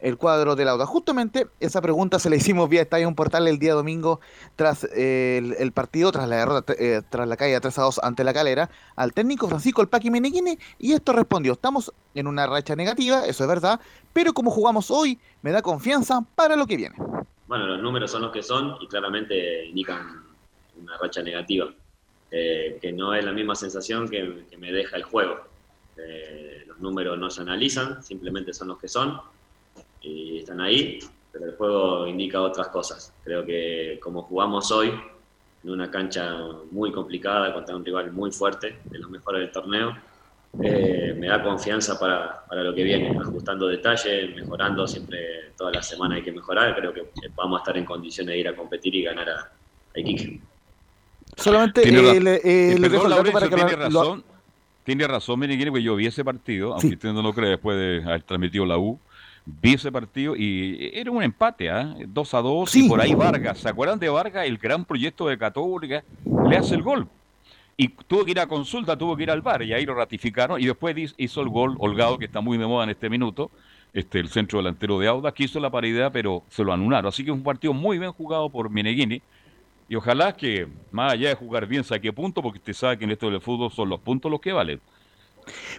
el 0.00 0.16
cuadro 0.16 0.56
del 0.56 0.68
Auda. 0.68 0.86
Justamente 0.86 1.48
esa 1.60 1.80
pregunta 1.80 2.18
se 2.18 2.30
la 2.30 2.36
hicimos 2.36 2.68
vía 2.68 2.82
Estadio 2.82 3.12
Portal 3.14 3.48
el 3.48 3.58
día 3.58 3.74
domingo 3.74 4.20
tras 4.56 4.88
eh, 4.94 5.56
el, 5.58 5.72
partido, 5.72 6.12
tras 6.12 6.28
la 6.28 6.36
derrota, 6.36 6.74
eh, 6.78 7.02
tras 7.08 7.26
la 7.26 7.36
caída 7.36 7.60
3 7.60 7.78
a 7.78 7.82
2 7.82 8.00
ante 8.02 8.24
la 8.24 8.32
calera, 8.32 8.70
al 8.96 9.12
técnico 9.12 9.48
Francisco 9.48 9.82
El 9.82 9.88
Paqui 9.88 10.10
Meneghini, 10.10 10.58
y 10.78 10.92
esto 10.92 11.12
respondió, 11.12 11.52
estamos 11.52 11.92
en 12.14 12.26
una 12.26 12.46
racha 12.46 12.76
negativa, 12.76 13.26
eso 13.26 13.44
es 13.44 13.48
verdad, 13.48 13.80
pero 14.12 14.32
como 14.32 14.50
jugamos 14.50 14.90
hoy, 14.90 15.18
me 15.42 15.50
da 15.50 15.62
confianza 15.62 16.24
para 16.34 16.56
lo 16.56 16.66
que 16.66 16.76
viene. 16.76 16.96
Bueno, 17.46 17.66
los 17.66 17.80
números 17.80 18.10
son 18.10 18.22
los 18.22 18.32
que 18.32 18.42
son 18.42 18.76
y 18.80 18.88
claramente 18.88 19.66
indican 19.66 20.24
una 20.80 20.96
racha 20.98 21.22
negativa, 21.22 21.72
eh, 22.30 22.78
que 22.80 22.92
no 22.92 23.14
es 23.14 23.24
la 23.24 23.32
misma 23.32 23.54
sensación 23.54 24.08
que, 24.08 24.44
me 24.58 24.72
deja 24.72 24.96
el 24.96 25.02
juego. 25.02 25.36
Los 26.66 26.78
números 26.78 27.18
no 27.18 27.28
se 27.28 27.40
analizan, 27.40 28.02
simplemente 28.04 28.52
son 28.52 28.68
los 28.68 28.78
que 28.78 28.86
son 28.86 29.20
y 30.00 30.38
están 30.38 30.60
ahí, 30.60 30.98
pero 31.32 31.46
el 31.46 31.56
juego 31.56 32.06
indica 32.06 32.40
otras 32.40 32.68
cosas. 32.68 33.14
Creo 33.22 33.44
que 33.44 33.98
como 34.02 34.22
jugamos 34.22 34.70
hoy, 34.72 34.92
en 35.62 35.70
una 35.70 35.90
cancha 35.90 36.36
muy 36.70 36.92
complicada 36.92 37.52
contra 37.52 37.74
un 37.76 37.84
rival 37.84 38.12
muy 38.12 38.30
fuerte, 38.30 38.78
de 38.90 38.98
los 38.98 39.10
mejores 39.10 39.40
del 39.42 39.50
torneo, 39.52 39.96
eh, 40.60 41.14
me 41.18 41.26
da 41.28 41.42
confianza 41.42 41.98
para, 41.98 42.46
para 42.48 42.62
lo 42.62 42.74
que 42.74 42.82
viene, 42.82 43.16
ajustando 43.20 43.68
detalles, 43.68 44.34
mejorando, 44.34 44.86
siempre 44.86 45.52
toda 45.56 45.72
la 45.72 45.82
semana 45.82 46.16
hay 46.16 46.22
que 46.22 46.32
mejorar, 46.32 46.74
creo 46.76 46.92
que 46.92 47.12
vamos 47.36 47.58
a 47.58 47.62
estar 47.62 47.76
en 47.76 47.84
condiciones 47.84 48.34
de 48.34 48.40
ir 48.40 48.48
a 48.48 48.56
competir 48.56 48.94
y 48.94 49.02
ganar 49.02 49.28
a, 49.30 49.40
a 49.94 50.00
Iquique. 50.00 50.40
Solamente 51.36 51.82
eh, 51.88 52.20
le, 52.20 52.36
eh, 52.36 52.40
Eh, 52.44 52.74
dejo 52.78 53.04
el 53.04 53.10
dato 53.10 53.10
Laurencio, 53.10 53.32
para 53.32 53.48
que 53.48 53.54
tiene 53.54 53.70
lo- 53.72 53.90
lo- 53.90 54.00
razón, 54.00 54.24
tiene 54.84 55.06
razón, 55.06 55.40
porque 55.40 55.82
yo 55.82 55.96
vi 55.96 56.06
ese 56.06 56.24
partido, 56.24 56.74
aunque 56.74 56.94
usted 56.94 57.12
no 57.12 57.22
lo 57.22 57.32
cree 57.32 57.50
después 57.50 57.76
de 57.78 58.02
haber 58.04 58.22
transmitido 58.22 58.64
la 58.66 58.78
U, 58.78 59.00
vi 59.62 59.74
ese 59.74 59.90
partido 59.90 60.36
y 60.36 60.90
era 60.92 61.10
un 61.10 61.22
empate, 61.22 61.70
¿ah? 61.70 61.94
2 62.06 62.34
a 62.34 62.40
2 62.40 62.76
y 62.76 62.88
por 62.88 63.00
ahí 63.00 63.14
Vargas, 63.14 63.58
¿se 63.58 63.68
acuerdan 63.68 63.98
de 63.98 64.08
Vargas? 64.08 64.46
El 64.46 64.58
gran 64.58 64.84
proyecto 64.84 65.28
de 65.28 65.38
Católica, 65.38 66.04
le 66.48 66.56
hace 66.56 66.74
el 66.74 66.82
gol. 66.82 67.08
Y 67.76 67.88
tuvo 67.88 68.24
que 68.24 68.32
ir 68.32 68.40
a 68.40 68.46
consulta, 68.46 68.98
tuvo 68.98 69.16
que 69.16 69.22
ir 69.22 69.30
al 69.30 69.40
bar 69.40 69.62
y 69.62 69.72
ahí 69.72 69.86
lo 69.86 69.94
ratificaron 69.94 70.60
y 70.60 70.66
después 70.66 71.14
hizo 71.16 71.40
el 71.40 71.48
gol 71.48 71.76
Holgado, 71.78 72.18
que 72.18 72.24
está 72.24 72.40
muy 72.40 72.58
de 72.58 72.66
moda 72.66 72.84
en 72.84 72.90
este 72.90 73.08
minuto, 73.08 73.52
este, 73.92 74.18
el 74.18 74.28
centro 74.28 74.58
delantero 74.58 74.98
de 74.98 75.06
Auda, 75.06 75.32
que 75.32 75.44
hizo 75.44 75.60
la 75.60 75.70
paridad, 75.70 76.10
pero 76.12 76.42
se 76.48 76.64
lo 76.64 76.72
anularon. 76.72 77.08
Así 77.08 77.24
que 77.24 77.30
es 77.30 77.36
un 77.36 77.44
partido 77.44 77.72
muy 77.72 77.98
bien 77.98 78.12
jugado 78.12 78.50
por 78.50 78.68
Meneghini. 78.68 79.22
Y 79.88 79.94
ojalá 79.94 80.36
que, 80.36 80.66
más 80.90 81.12
allá 81.12 81.28
de 81.28 81.34
jugar 81.36 81.66
bien, 81.66 81.84
saque 81.84 82.12
punto, 82.12 82.42
porque 82.42 82.58
usted 82.58 82.74
sabe 82.74 82.98
que 82.98 83.04
en 83.04 83.12
esto 83.12 83.30
del 83.30 83.40
fútbol 83.40 83.70
son 83.70 83.88
los 83.88 84.00
puntos 84.00 84.30
los 84.30 84.40
que 84.40 84.52
valen. 84.52 84.80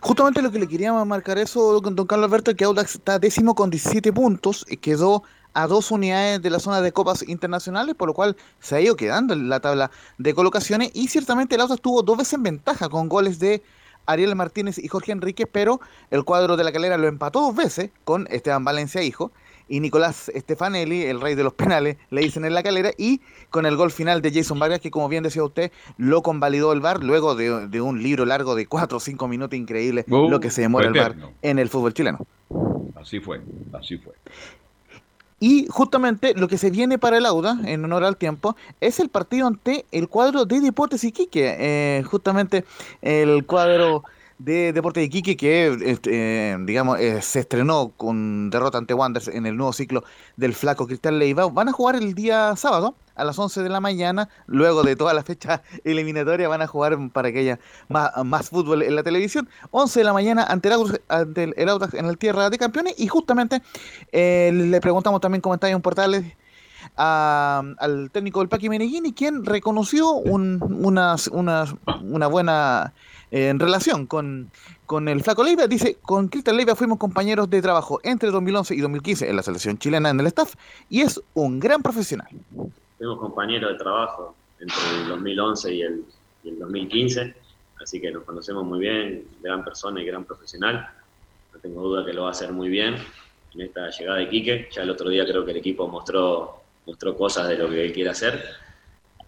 Justamente 0.02 0.42
lo 0.42 0.52
que 0.52 0.60
le 0.60 0.68
quería 0.68 0.94
marcar 1.06 1.38
eso, 1.38 1.80
don 1.82 2.08
Carlos 2.08 2.28
Alberto, 2.30 2.56
que 2.56 2.64
Audax 2.64 2.96
está 2.96 3.20
décimo 3.20 3.56
con 3.56 3.70
17 3.70 4.12
puntos 4.14 4.66
y 4.70 4.78
quedó 4.78 5.24
a 5.54 5.68
dos 5.68 5.92
unidades 5.92 6.42
de 6.42 6.50
la 6.50 6.60
zona 6.60 6.82
de 6.82 6.92
copas 6.92 7.28
internacionales, 7.28 7.96
por 7.96 8.08
lo 8.08 8.14
cual 8.14 8.38
se 8.60 8.76
ha 8.76 8.82
ido 8.82 8.96
quedando 8.96 9.34
en 9.34 9.50
la 9.50 9.60
tabla 9.60 9.92
de 10.18 10.34
colocaciones. 10.34 10.92
Y 10.94 11.08
ciertamente 11.08 11.56
el 11.56 11.62
Audax 11.62 11.82
tuvo 11.82 12.04
dos 12.04 12.18
veces 12.18 12.34
en 12.34 12.44
ventaja 12.44 12.90
con 12.90 13.10
goles 13.10 13.40
de 13.40 13.64
Ariel 14.06 14.36
Martínez 14.36 14.78
y 14.78 14.88
Jorge 14.88 15.12
Enrique, 15.12 15.46
pero 15.46 15.80
el 16.10 16.24
cuadro 16.24 16.58
de 16.58 16.64
la 16.64 16.72
calera 16.72 16.98
lo 16.98 17.08
empató 17.08 17.42
dos 17.42 17.56
veces 17.56 17.92
con 18.04 18.28
Esteban 18.30 18.64
Valencia, 18.64 19.04
hijo, 19.04 19.32
y 19.70 19.80
Nicolás 19.80 20.32
Stefanelli, 20.36 21.04
el 21.04 21.22
rey 21.22 21.36
de 21.36 21.44
los 21.44 21.54
penales, 21.54 21.98
le 22.10 22.22
dicen 22.22 22.44
en 22.44 22.54
la 22.54 22.64
calera, 22.64 22.92
y 22.98 23.22
con 23.50 23.66
el 23.66 23.78
gol 23.78 23.92
final 23.92 24.22
de 24.22 24.34
Jason 24.34 24.60
Vargas, 24.60 24.82
que 24.82 24.92
como 24.92 25.08
bien 25.08 25.24
decía 25.24 25.44
usted, 25.44 25.72
lo 25.98 26.22
convalidó 26.22 26.74
el 26.74 26.82
VAR 26.82 27.04
luego 27.04 27.36
de, 27.36 27.82
un 27.82 28.04
libro 28.04 28.26
largo 28.26 28.56
de 28.56 28.66
cuatro 28.66 28.98
o 28.98 29.00
cinco 29.00 29.28
minutos 29.28 29.58
increíble, 29.58 30.06
Uh, 30.10 30.28
lo 30.28 30.40
que 30.40 30.50
se 30.50 30.62
demora 30.62 30.88
el 30.88 30.94
VAR 30.94 31.16
en 31.42 31.60
el 31.60 31.70
fútbol 31.70 31.94
chileno. 31.94 32.26
Así 32.96 33.20
fue, 33.20 33.42
así 33.74 33.98
fue. 33.98 34.14
Y 35.40 35.68
justamente 35.70 36.34
lo 36.34 36.48
que 36.48 36.58
se 36.58 36.70
viene 36.70 36.98
para 36.98 37.18
el 37.18 37.26
Auda, 37.26 37.58
en 37.66 37.86
honor 37.86 38.04
al 38.04 38.18
tiempo, 38.18 38.58
es 38.82 39.00
el 39.00 39.10
partido 39.10 39.48
ante 39.48 39.86
el 39.92 40.10
cuadro 40.10 40.46
de 40.46 40.60
Deportes 40.60 41.04
Iquique. 41.04 41.56
Eh, 41.58 42.04
justamente 42.04 42.66
el 43.02 43.46
cuadro 43.46 44.04
de 44.40 44.74
Deportes 44.74 45.06
Iquique 45.06 45.38
que, 45.38 46.00
eh, 46.06 46.58
digamos, 46.62 47.00
eh, 47.00 47.22
se 47.22 47.42
estrenó 47.42 47.92
con 47.96 48.50
derrota 48.50 48.78
ante 48.78 48.94
Wanderers 48.94 49.28
en 49.28 49.46
el 49.46 49.56
nuevo 49.58 49.74
ciclo 49.74 50.04
del 50.38 50.56
flaco 50.56 50.88
Cristal 50.88 51.20
Leiva. 51.20 51.48
Van 51.48 51.68
a 51.68 51.74
jugar 51.74 51.96
el 51.96 52.14
día 52.14 52.56
sábado 52.56 52.96
a 53.16 53.26
las 53.26 53.38
11 53.38 53.62
de 53.62 53.70
la 53.70 53.82
mañana, 53.82 54.30
luego 54.48 54.82
de 54.82 54.96
toda 54.96 55.14
la 55.14 55.24
fecha 55.24 55.62
eliminatoria, 55.84 56.48
van 56.48 56.62
a 56.62 56.68
jugar 56.68 56.98
para 57.12 57.34
que 57.34 57.40
haya 57.40 57.60
más, 57.90 58.12
más 58.24 58.50
fútbol 58.50 58.82
en 58.82 58.96
la 58.96 59.04
televisión. 59.04 59.50
11 59.72 60.00
de 60.00 60.04
la 60.06 60.14
mañana 60.14 60.46
ante 60.46 60.70
el 60.70 60.76
Audax, 60.76 61.02
ante 61.10 61.44
el, 61.44 61.54
el 61.58 61.70
en 61.94 62.06
el 62.06 62.18
Tierra 62.18 62.50
de 62.50 62.58
Campeones 62.58 62.96
y 62.98 63.08
justamente 63.08 63.62
eh, 64.14 64.52
le 64.54 64.80
preguntamos 64.80 65.20
también 65.20 65.42
cómo 65.42 65.56
está 65.56 65.70
en 65.70 65.82
portales 65.82 66.26
al 66.96 68.10
técnico 68.12 68.40
del 68.40 68.50
Paqui 68.50 68.70
Meneghini, 68.70 69.14
quien 69.14 69.46
reconoció 69.46 70.12
un- 70.14 70.60
una, 70.84 71.16
una, 71.32 71.66
una 72.02 72.28
buena 72.28 72.94
eh, 73.32 73.54
relación 73.58 74.06
con, 74.08 74.50
con 74.86 75.08
el 75.08 75.22
Flaco 75.24 75.44
Leiva. 75.44 75.68
Dice, 75.68 75.98
con 76.02 76.28
Cristian 76.30 76.58
Leiva 76.58 76.76
fuimos 76.76 76.98
compañeros 76.98 77.50
de 77.50 77.62
trabajo 77.62 78.00
entre 78.04 78.32
2011 78.32 78.76
y 78.76 78.80
2015 78.82 79.30
en 79.30 79.36
la 79.36 79.44
selección 79.44 79.78
chilena 79.78 80.10
en 80.10 80.20
el 80.20 80.28
staff 80.28 80.56
y 80.90 81.02
es 81.02 81.22
un 81.34 81.60
gran 81.60 81.82
profesional. 81.82 82.28
Fuimos 82.98 83.20
compañeros 83.20 83.72
de 83.72 83.78
trabajo 83.78 84.36
entre 84.60 84.78
el 85.04 85.08
2011 85.10 85.74
y 85.74 85.82
el, 85.84 86.04
y 86.44 86.50
el 86.50 86.60
2015, 86.60 87.34
así 87.82 88.02
que 88.02 88.12
nos 88.12 88.24
conocemos 88.24 88.66
muy 88.66 88.80
bien, 88.80 89.26
gran 89.42 89.64
persona 89.64 90.02
y 90.02 90.06
gran 90.06 90.26
profesional. 90.26 90.90
No 91.54 91.60
tengo 91.60 91.82
duda 91.82 92.06
que 92.06 92.14
lo 92.14 92.24
va 92.24 92.30
a 92.30 92.32
hacer 92.32 92.52
muy 92.52 92.68
bien 92.68 92.96
en 93.56 93.62
esta 93.62 93.90
llegada 93.90 94.18
de 94.20 94.30
Quique. 94.30 94.68
Ya 94.72 94.82
el 94.84 94.90
otro 94.90 95.10
día 95.10 95.24
creo 95.26 95.46
que 95.46 95.52
el 95.52 95.58
equipo 95.58 95.88
mostró, 95.88 96.62
mostró 96.86 97.16
cosas 97.16 97.48
de 97.48 97.58
lo 97.58 97.70
que 97.70 97.86
él 97.86 97.94
quiere 97.94 98.10
hacer. 98.10 98.44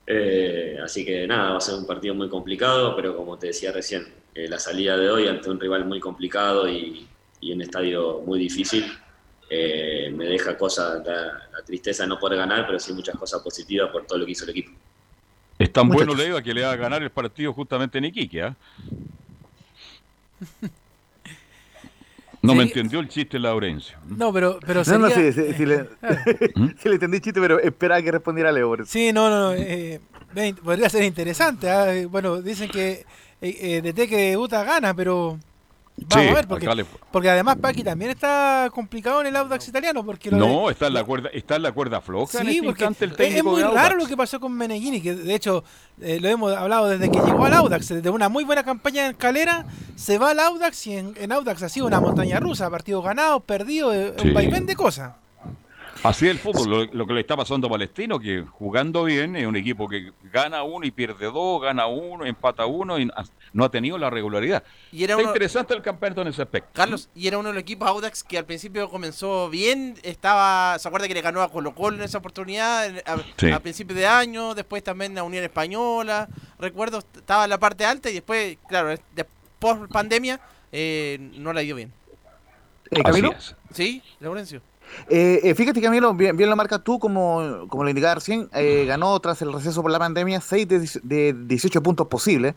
Eh, 0.05 0.77
así 0.83 1.05
que 1.05 1.27
nada, 1.27 1.51
va 1.51 1.57
a 1.57 1.61
ser 1.61 1.75
un 1.75 1.85
partido 1.85 2.13
muy 2.15 2.27
complicado, 2.29 2.95
pero 2.95 3.15
como 3.15 3.37
te 3.37 3.47
decía 3.47 3.71
recién, 3.71 4.07
eh, 4.33 4.47
la 4.47 4.59
salida 4.59 4.97
de 4.97 5.09
hoy 5.09 5.27
ante 5.27 5.49
un 5.49 5.59
rival 5.59 5.85
muy 5.85 5.99
complicado 5.99 6.67
y, 6.67 7.07
y 7.39 7.53
un 7.53 7.61
estadio 7.61 8.21
muy 8.25 8.39
difícil 8.39 8.85
eh, 9.49 10.09
me 10.15 10.25
deja 10.25 10.57
cosas, 10.57 11.05
la, 11.05 11.49
la 11.51 11.61
tristeza 11.65 12.03
de 12.03 12.09
no 12.09 12.17
poder 12.17 12.37
ganar, 12.39 12.65
pero 12.65 12.79
sí 12.79 12.93
muchas 12.93 13.15
cosas 13.17 13.41
positivas 13.41 13.89
por 13.91 14.05
todo 14.05 14.19
lo 14.19 14.25
que 14.25 14.31
hizo 14.31 14.45
el 14.45 14.51
equipo. 14.51 14.71
Es 15.59 15.71
tan 15.73 15.87
Muchachos. 15.87 16.07
bueno 16.07 16.21
Leiva 16.23 16.41
que 16.41 16.53
le 16.53 16.63
va 16.63 16.71
a 16.71 16.75
ganar 16.77 17.03
el 17.03 17.09
partido 17.11 17.53
justamente 17.53 17.97
en 17.97 18.05
Iquique, 18.05 18.41
¿ah? 18.41 18.55
No 22.41 22.55
me 22.55 22.63
entendió 22.63 22.99
el 22.99 23.07
chiste 23.07 23.38
Laurencio. 23.39 23.97
No, 24.07 24.34
pero, 24.34 24.59
pero 24.65 24.81
No, 24.88 24.97
no, 24.99 25.09
sería- 25.09 25.31
sí, 25.31 25.41
sí, 25.47 25.53
sí 25.57 25.65
le, 25.65 25.84
¿Mm? 26.55 26.68
sí 26.81 26.89
le 26.89 26.93
entendí 26.95 27.19
chiste, 27.19 27.39
pero 27.39 27.59
esperaba 27.59 28.01
que 28.01 28.11
respondiera 28.11 28.51
Leo. 28.51 28.68
por 28.69 28.81
eso. 28.81 28.91
Sí, 28.91 29.11
no, 29.13 29.30
no, 29.30 29.39
no, 29.39 29.53
eh, 29.53 30.01
podría 30.63 30.89
ser 30.89 31.03
interesante. 31.03 31.69
ah, 31.69 31.93
eh, 31.95 32.05
Bueno, 32.07 32.41
dicen 32.41 32.69
que 32.69 33.05
eh, 33.41 33.57
eh, 33.59 33.81
DT 33.84 34.07
que 34.07 34.18
debuta 34.31 34.63
gana, 34.63 34.93
pero 34.93 35.38
vamos 36.09 36.25
Sí, 36.25 36.29
a 36.29 36.33
ver, 36.33 36.47
porque, 36.47 36.85
porque 37.11 37.29
además 37.29 37.57
Paqui 37.57 37.83
también 37.83 38.11
está 38.11 38.69
complicado 38.73 39.21
en 39.21 39.27
el 39.27 39.35
Audax 39.35 39.67
italiano. 39.67 40.03
Porque 40.05 40.29
de- 40.29 40.37
No, 40.37 40.69
está 40.69 40.87
en 40.87 40.93
la 40.93 41.03
cuerda, 41.03 41.29
está 41.33 41.55
en 41.55 41.63
la 41.63 41.71
cuerda 41.71 42.01
floja 42.01 42.39
en 42.39 42.45
Sí, 42.47 42.55
este 42.57 42.65
porque 42.65 42.83
instante 42.83 43.05
el 43.05 43.11
es- 43.11 43.17
técnico 43.17 43.37
es 43.57 43.63
muy 43.65 43.71
de 43.71 43.75
raro 43.75 43.95
lo 43.97 44.05
que 44.07 44.17
pasó 44.17 44.39
con 44.39 44.53
Meneghini, 44.53 45.01
que 45.01 45.13
de 45.15 45.35
hecho 45.35 45.63
eh, 46.01 46.19
lo 46.19 46.27
hemos 46.29 46.53
hablado 46.53 46.87
desde 46.87 47.09
que 47.11 47.19
llegó 47.19 47.45
al 47.45 47.53
Audax, 47.53 47.89
desde 47.89 48.09
una 48.09 48.29
muy 48.29 48.43
buena 48.43 48.63
campaña 48.63 49.05
en 49.07 49.13
Calera, 49.13 49.65
se 49.95 50.17
va 50.17 50.31
al 50.31 50.39
Audax 50.39 50.87
y 50.87 50.97
en, 50.97 51.13
en 51.17 51.31
Audax 51.31 51.63
ha 51.63 51.69
sido 51.69 51.85
una 51.87 51.99
montaña 51.99 52.39
rusa, 52.39 52.69
partidos 52.69 53.03
ganados, 53.03 53.43
perdidos, 53.43 53.93
eh, 53.95 54.13
Sí. 54.17 54.27
un 54.29 54.33
vaivén 54.33 54.65
de 54.65 54.75
cosas. 54.75 55.13
Así 56.03 56.25
es 56.25 56.31
el 56.31 56.39
fútbol, 56.39 56.67
lo, 56.69 56.85
lo 56.85 57.05
que 57.05 57.13
le 57.13 57.21
está 57.21 57.37
pasando 57.37 57.67
a 57.67 57.69
Palestino, 57.69 58.19
que 58.19 58.41
jugando 58.43 59.03
bien 59.03 59.35
es 59.35 59.45
un 59.45 59.55
equipo 59.55 59.87
que 59.87 60.11
gana 60.33 60.63
uno 60.63 60.83
y 60.85 60.89
pierde 60.89 61.25
dos, 61.27 61.61
gana 61.61 61.85
uno, 61.85 62.25
empata 62.25 62.65
uno 62.65 62.97
y 62.97 63.07
no 63.53 63.63
ha 63.65 63.69
tenido 63.69 63.99
la 63.99 64.09
regularidad. 64.09 64.63
Y 64.91 65.03
era 65.03 65.13
Está 65.13 65.21
uno- 65.23 65.29
interesante 65.31 65.75
el 65.75 65.83
campeonato 65.83 66.23
en 66.23 66.29
ese 66.29 66.41
aspecto. 66.41 66.69
Carlos, 66.73 67.07
y 67.13 67.27
era 67.27 67.37
uno 67.37 67.49
de 67.49 67.53
los 67.53 67.61
equipos 67.61 67.87
Audax 67.87 68.23
que 68.23 68.39
al 68.39 68.45
principio 68.45 68.89
comenzó 68.89 69.47
bien, 69.51 69.95
estaba, 70.01 70.79
¿se 70.79 70.87
acuerda 70.87 71.07
que 71.07 71.13
le 71.13 71.21
ganó 71.21 71.43
a 71.43 71.51
Colo 71.51 71.75
Colo 71.75 71.97
en 71.97 72.03
esa 72.03 72.17
oportunidad? 72.17 72.89
A, 73.05 73.17
Sí. 73.37 73.51
a 73.51 73.59
principios 73.59 73.99
de 73.99 74.07
año, 74.07 74.55
después 74.55 74.83
también 74.83 75.15
a 75.19 75.23
Unión 75.23 75.43
Española, 75.43 76.27
recuerdo, 76.57 76.97
estaba 76.97 77.43
en 77.43 77.51
la 77.51 77.59
parte 77.59 77.85
alta 77.85 78.09
y 78.09 78.13
después, 78.15 78.57
claro, 78.67 78.95
después 79.15 79.77
pandemia, 79.91 80.39
eh, 80.71 81.17
no 81.37 81.53
la 81.53 81.61
dio 81.61 81.75
bien. 81.75 81.93
Eh, 82.89 83.03
Camilo. 83.03 83.35
¿Sí, 83.71 84.01
Laurencio? 84.19 84.63
Eh, 85.09 85.39
eh, 85.43 85.55
fíjate, 85.55 85.81
Camilo, 85.81 86.13
bien, 86.13 86.35
bien 86.38 86.49
lo 86.49 86.55
marcas 86.55 86.84
tú, 86.84 86.99
como, 86.99 87.68
como 87.69 87.84
lo 87.84 87.89
indicaba 87.89 88.15
recién, 88.15 88.49
eh, 88.53 88.85
ganó 88.88 89.19
tras 89.19 89.41
el 89.41 89.51
receso 89.53 89.81
por 89.81 89.91
la 89.91 89.99
pandemia 89.99 90.41
6 90.41 90.68
de, 90.68 90.80
de 91.03 91.34
18 91.45 91.81
puntos 91.84 92.07
posibles 92.07 92.55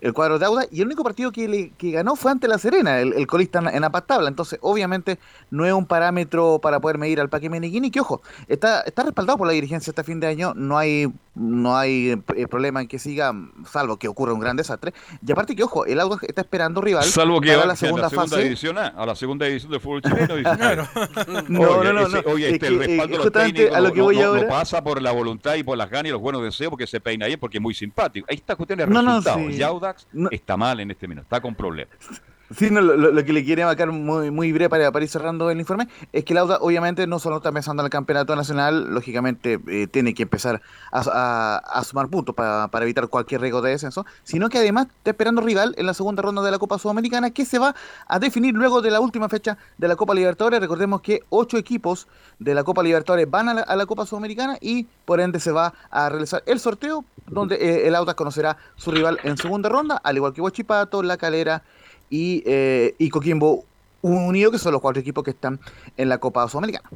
el 0.00 0.12
cuadro 0.12 0.38
de 0.38 0.44
Auda, 0.46 0.66
y 0.70 0.80
el 0.80 0.86
único 0.86 1.02
partido 1.04 1.32
que, 1.32 1.48
le- 1.48 1.70
que 1.70 1.90
ganó 1.90 2.16
fue 2.16 2.30
ante 2.30 2.48
La 2.48 2.58
Serena, 2.58 3.00
el, 3.00 3.26
colista 3.26 3.60
en, 3.60 3.68
en 3.68 3.80
la 3.80 3.90
tabla. 3.90 4.28
Entonces, 4.28 4.58
obviamente, 4.62 5.18
no 5.50 5.64
es 5.64 5.72
un 5.72 5.86
parámetro 5.86 6.58
para 6.60 6.80
poder 6.80 6.98
medir 6.98 7.20
al 7.20 7.30
Paque 7.30 7.48
Meneghini, 7.48 7.90
que 7.90 8.00
ojo, 8.00 8.20
está, 8.48 8.82
está 8.82 9.04
respaldado 9.04 9.38
por 9.38 9.46
la 9.46 9.54
dirigencia 9.54 9.90
este 9.90 10.04
fin 10.04 10.20
de 10.20 10.26
año, 10.26 10.52
no 10.54 10.76
hay, 10.78 11.12
no 11.38 11.76
hay 11.76 12.10
eh, 12.34 12.46
problema 12.48 12.80
en 12.80 12.88
que 12.88 12.98
siga, 12.98 13.32
salvo 13.70 13.98
que 13.98 14.08
ocurra 14.08 14.32
un 14.32 14.40
gran 14.40 14.56
desastre. 14.56 14.94
Y 15.24 15.30
aparte 15.30 15.54
que, 15.54 15.62
ojo, 15.62 15.84
el 15.84 16.00
Auda 16.00 16.16
está 16.22 16.40
esperando 16.40 16.80
rival 16.80 17.04
Salvo 17.04 17.40
que 17.42 17.48
para 17.48 17.60
va 17.60 17.66
la 17.66 17.72
a 17.74 17.76
segunda, 17.76 18.02
la 18.04 18.08
segunda 18.08 18.30
fase. 18.36 18.42
división 18.44 18.78
A, 18.78 18.86
a 18.88 19.04
la 19.06 19.14
segunda 19.14 19.44
división 19.46 19.70
del 19.70 19.80
fútbol 19.80 20.00
chileno. 20.02 20.34
dice, 20.36 20.50
No, 21.48 21.84
no, 21.84 21.92
no, 21.92 22.08
no, 22.08 22.18
oye, 22.26 22.48
es 22.48 22.54
este, 22.54 22.66
el 22.68 22.74
eh, 22.74 22.86
respaldo 22.86 23.02
de 23.12 23.16
los 23.18 23.24
justamente 23.26 23.52
técnicos 23.60 23.76
a 23.76 23.80
lo 23.80 23.88
no- 23.88 23.94
que 23.94 24.00
voy 24.00 24.16
no, 24.16 24.22
no 24.22 24.28
ahora- 24.28 24.48
pasa 24.48 24.82
por 24.82 25.02
la 25.02 25.12
voluntad 25.12 25.54
y 25.56 25.62
por 25.62 25.76
las 25.76 25.90
ganas 25.90 26.06
y 26.08 26.12
los 26.12 26.20
buenos 26.20 26.42
deseos 26.42 26.70
porque 26.70 26.86
se 26.86 27.00
peina 27.00 27.26
bien 27.26 27.38
porque 27.38 27.58
es 27.58 27.62
muy 27.62 27.74
simpático. 27.74 28.26
Ahí 28.30 28.36
está 28.36 28.56
cuestión 28.56 28.78
de 28.78 28.86
No, 28.86 29.02
no, 29.02 29.16
resultados. 29.18 29.52
sí. 29.52 29.58
Y 29.58 29.62
Audax 29.62 30.06
está 30.30 30.56
mal 30.56 30.80
en 30.80 30.90
este 30.90 31.06
minuto, 31.06 31.24
está 31.24 31.40
con 31.40 31.54
problemas. 31.54 31.94
Sí, 32.54 32.70
no, 32.70 32.80
lo, 32.80 32.96
lo- 32.96 33.24
que 33.24 33.32
le 33.32 33.44
quiere 33.44 33.64
marcar 33.64 33.90
muy, 33.90 34.30
muy 34.30 34.52
breve 34.52 34.68
para, 34.68 34.92
para 34.92 35.04
ir 35.04 35.10
cerrando 35.10 35.50
el 35.50 35.58
informe 35.58 35.88
es 36.12 36.24
que 36.24 36.32
Lauda 36.34 36.58
obviamente 36.60 37.06
no 37.06 37.18
solo 37.18 37.38
está 37.38 37.50
pensando 37.50 37.82
en 37.82 37.86
el 37.86 37.90
campeonato 37.90 38.36
nacional, 38.36 38.94
lógicamente 38.94 39.58
eh, 39.66 39.88
tiene 39.88 40.14
que 40.14 40.22
empezar 40.22 40.62
a, 40.92 41.60
a- 41.64 41.84
sumar 41.84 42.08
puntos 42.08 42.34
para, 42.34 42.68
para 42.68 42.84
evitar 42.84 43.08
cualquier 43.08 43.40
riesgo 43.40 43.62
de 43.62 43.70
descenso, 43.70 44.06
sino 44.22 44.48
que 44.48 44.58
además 44.58 44.86
está 44.98 45.10
esperando 45.10 45.40
rival 45.40 45.74
en 45.76 45.86
la 45.86 45.94
segunda 45.94 46.22
ronda 46.22 46.42
de 46.42 46.50
la 46.52 46.58
Copa 46.58 46.78
Sudamericana 46.78 47.30
que 47.30 47.44
se 47.44 47.58
va 47.58 47.74
a 48.06 48.18
definir 48.20 48.54
luego 48.54 48.80
de 48.80 48.90
la 48.92 49.00
última 49.00 49.28
fecha 49.28 49.58
de 49.78 49.88
la 49.88 49.96
Copa 49.96 50.14
Libertadores. 50.14 50.60
Recordemos 50.60 51.00
que 51.00 51.22
ocho 51.30 51.56
equipos 51.58 52.06
de 52.38 52.54
la 52.54 52.62
Copa 52.62 52.82
Libertadores 52.82 53.28
van 53.28 53.48
a 53.48 53.54
la, 53.54 53.60
a 53.62 53.74
la 53.76 53.86
Copa 53.86 54.06
Sudamericana 54.06 54.56
y 54.60 54.84
por 55.04 55.20
ende 55.20 55.40
se 55.40 55.50
va 55.50 55.74
a 55.90 56.08
realizar 56.08 56.42
el 56.46 56.60
sorteo 56.60 57.04
donde 57.26 57.56
eh, 57.56 57.88
el 57.88 57.94
Audax 57.96 58.16
conocerá 58.16 58.56
su 58.76 58.92
rival 58.92 59.18
en 59.24 59.36
segunda 59.36 59.68
ronda, 59.68 60.00
al 60.04 60.16
igual 60.16 60.32
que 60.32 60.40
Huachipato, 60.40 61.02
La 61.02 61.16
Calera 61.16 61.62
y, 62.10 62.42
eh, 62.46 62.94
y 62.98 63.08
Coquimbo 63.08 63.64
Unido, 64.02 64.50
que 64.52 64.58
son 64.58 64.72
los 64.72 64.80
cuatro 64.80 65.00
equipos 65.00 65.24
que 65.24 65.30
están 65.30 65.58
en 65.96 66.08
la 66.08 66.18
Copa 66.18 66.46
Sudamericana. 66.48 66.88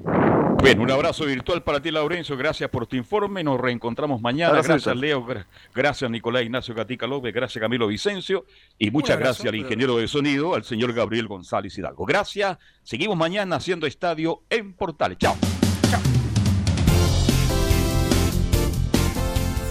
Bien, 0.62 0.78
un 0.78 0.91
abrazo 0.91 1.24
virtual 1.24 1.62
para 1.62 1.81
ti, 1.81 1.91
Laurencio. 1.91 2.37
Gracias 2.37 2.69
por 2.70 2.87
tu 2.87 2.95
informe. 2.95 3.43
Nos 3.43 3.59
reencontramos 3.59 4.20
mañana. 4.20 4.51
Abrazo 4.51 4.69
gracias. 4.69 4.97
Leo. 4.97 5.24
Gra- 5.27 5.47
Gracias, 5.74 6.09
Nicolás 6.11 6.43
Ignacio 6.43 6.74
Gatica 6.74 7.07
López. 7.07 7.32
Gracias, 7.35 7.61
Camilo 7.61 7.87
Vicencio. 7.89 8.45
Y 8.78 8.91
muchas 8.91 9.16
abrazo, 9.16 9.43
gracias 9.43 9.49
al 9.49 9.55
ingeniero 9.59 9.97
de 9.97 10.07
sonido, 10.07 10.55
al 10.55 10.62
señor 10.65 10.93
Gabriel 10.93 11.27
González 11.28 11.77
Hidalgo. 11.78 12.05
Gracias. 12.05 12.59
Seguimos 12.82 13.16
mañana 13.16 13.57
haciendo 13.57 13.87
estadio 13.87 14.43
en 14.51 14.74
Portales. 14.74 15.16
Chao. 15.19 15.35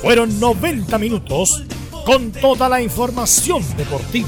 Fueron 0.02 0.40
90 0.40 0.98
minutos 0.98 1.64
con 2.06 2.32
toda 2.32 2.68
la 2.68 2.82
información 2.82 3.62
deportiva. 3.78 4.28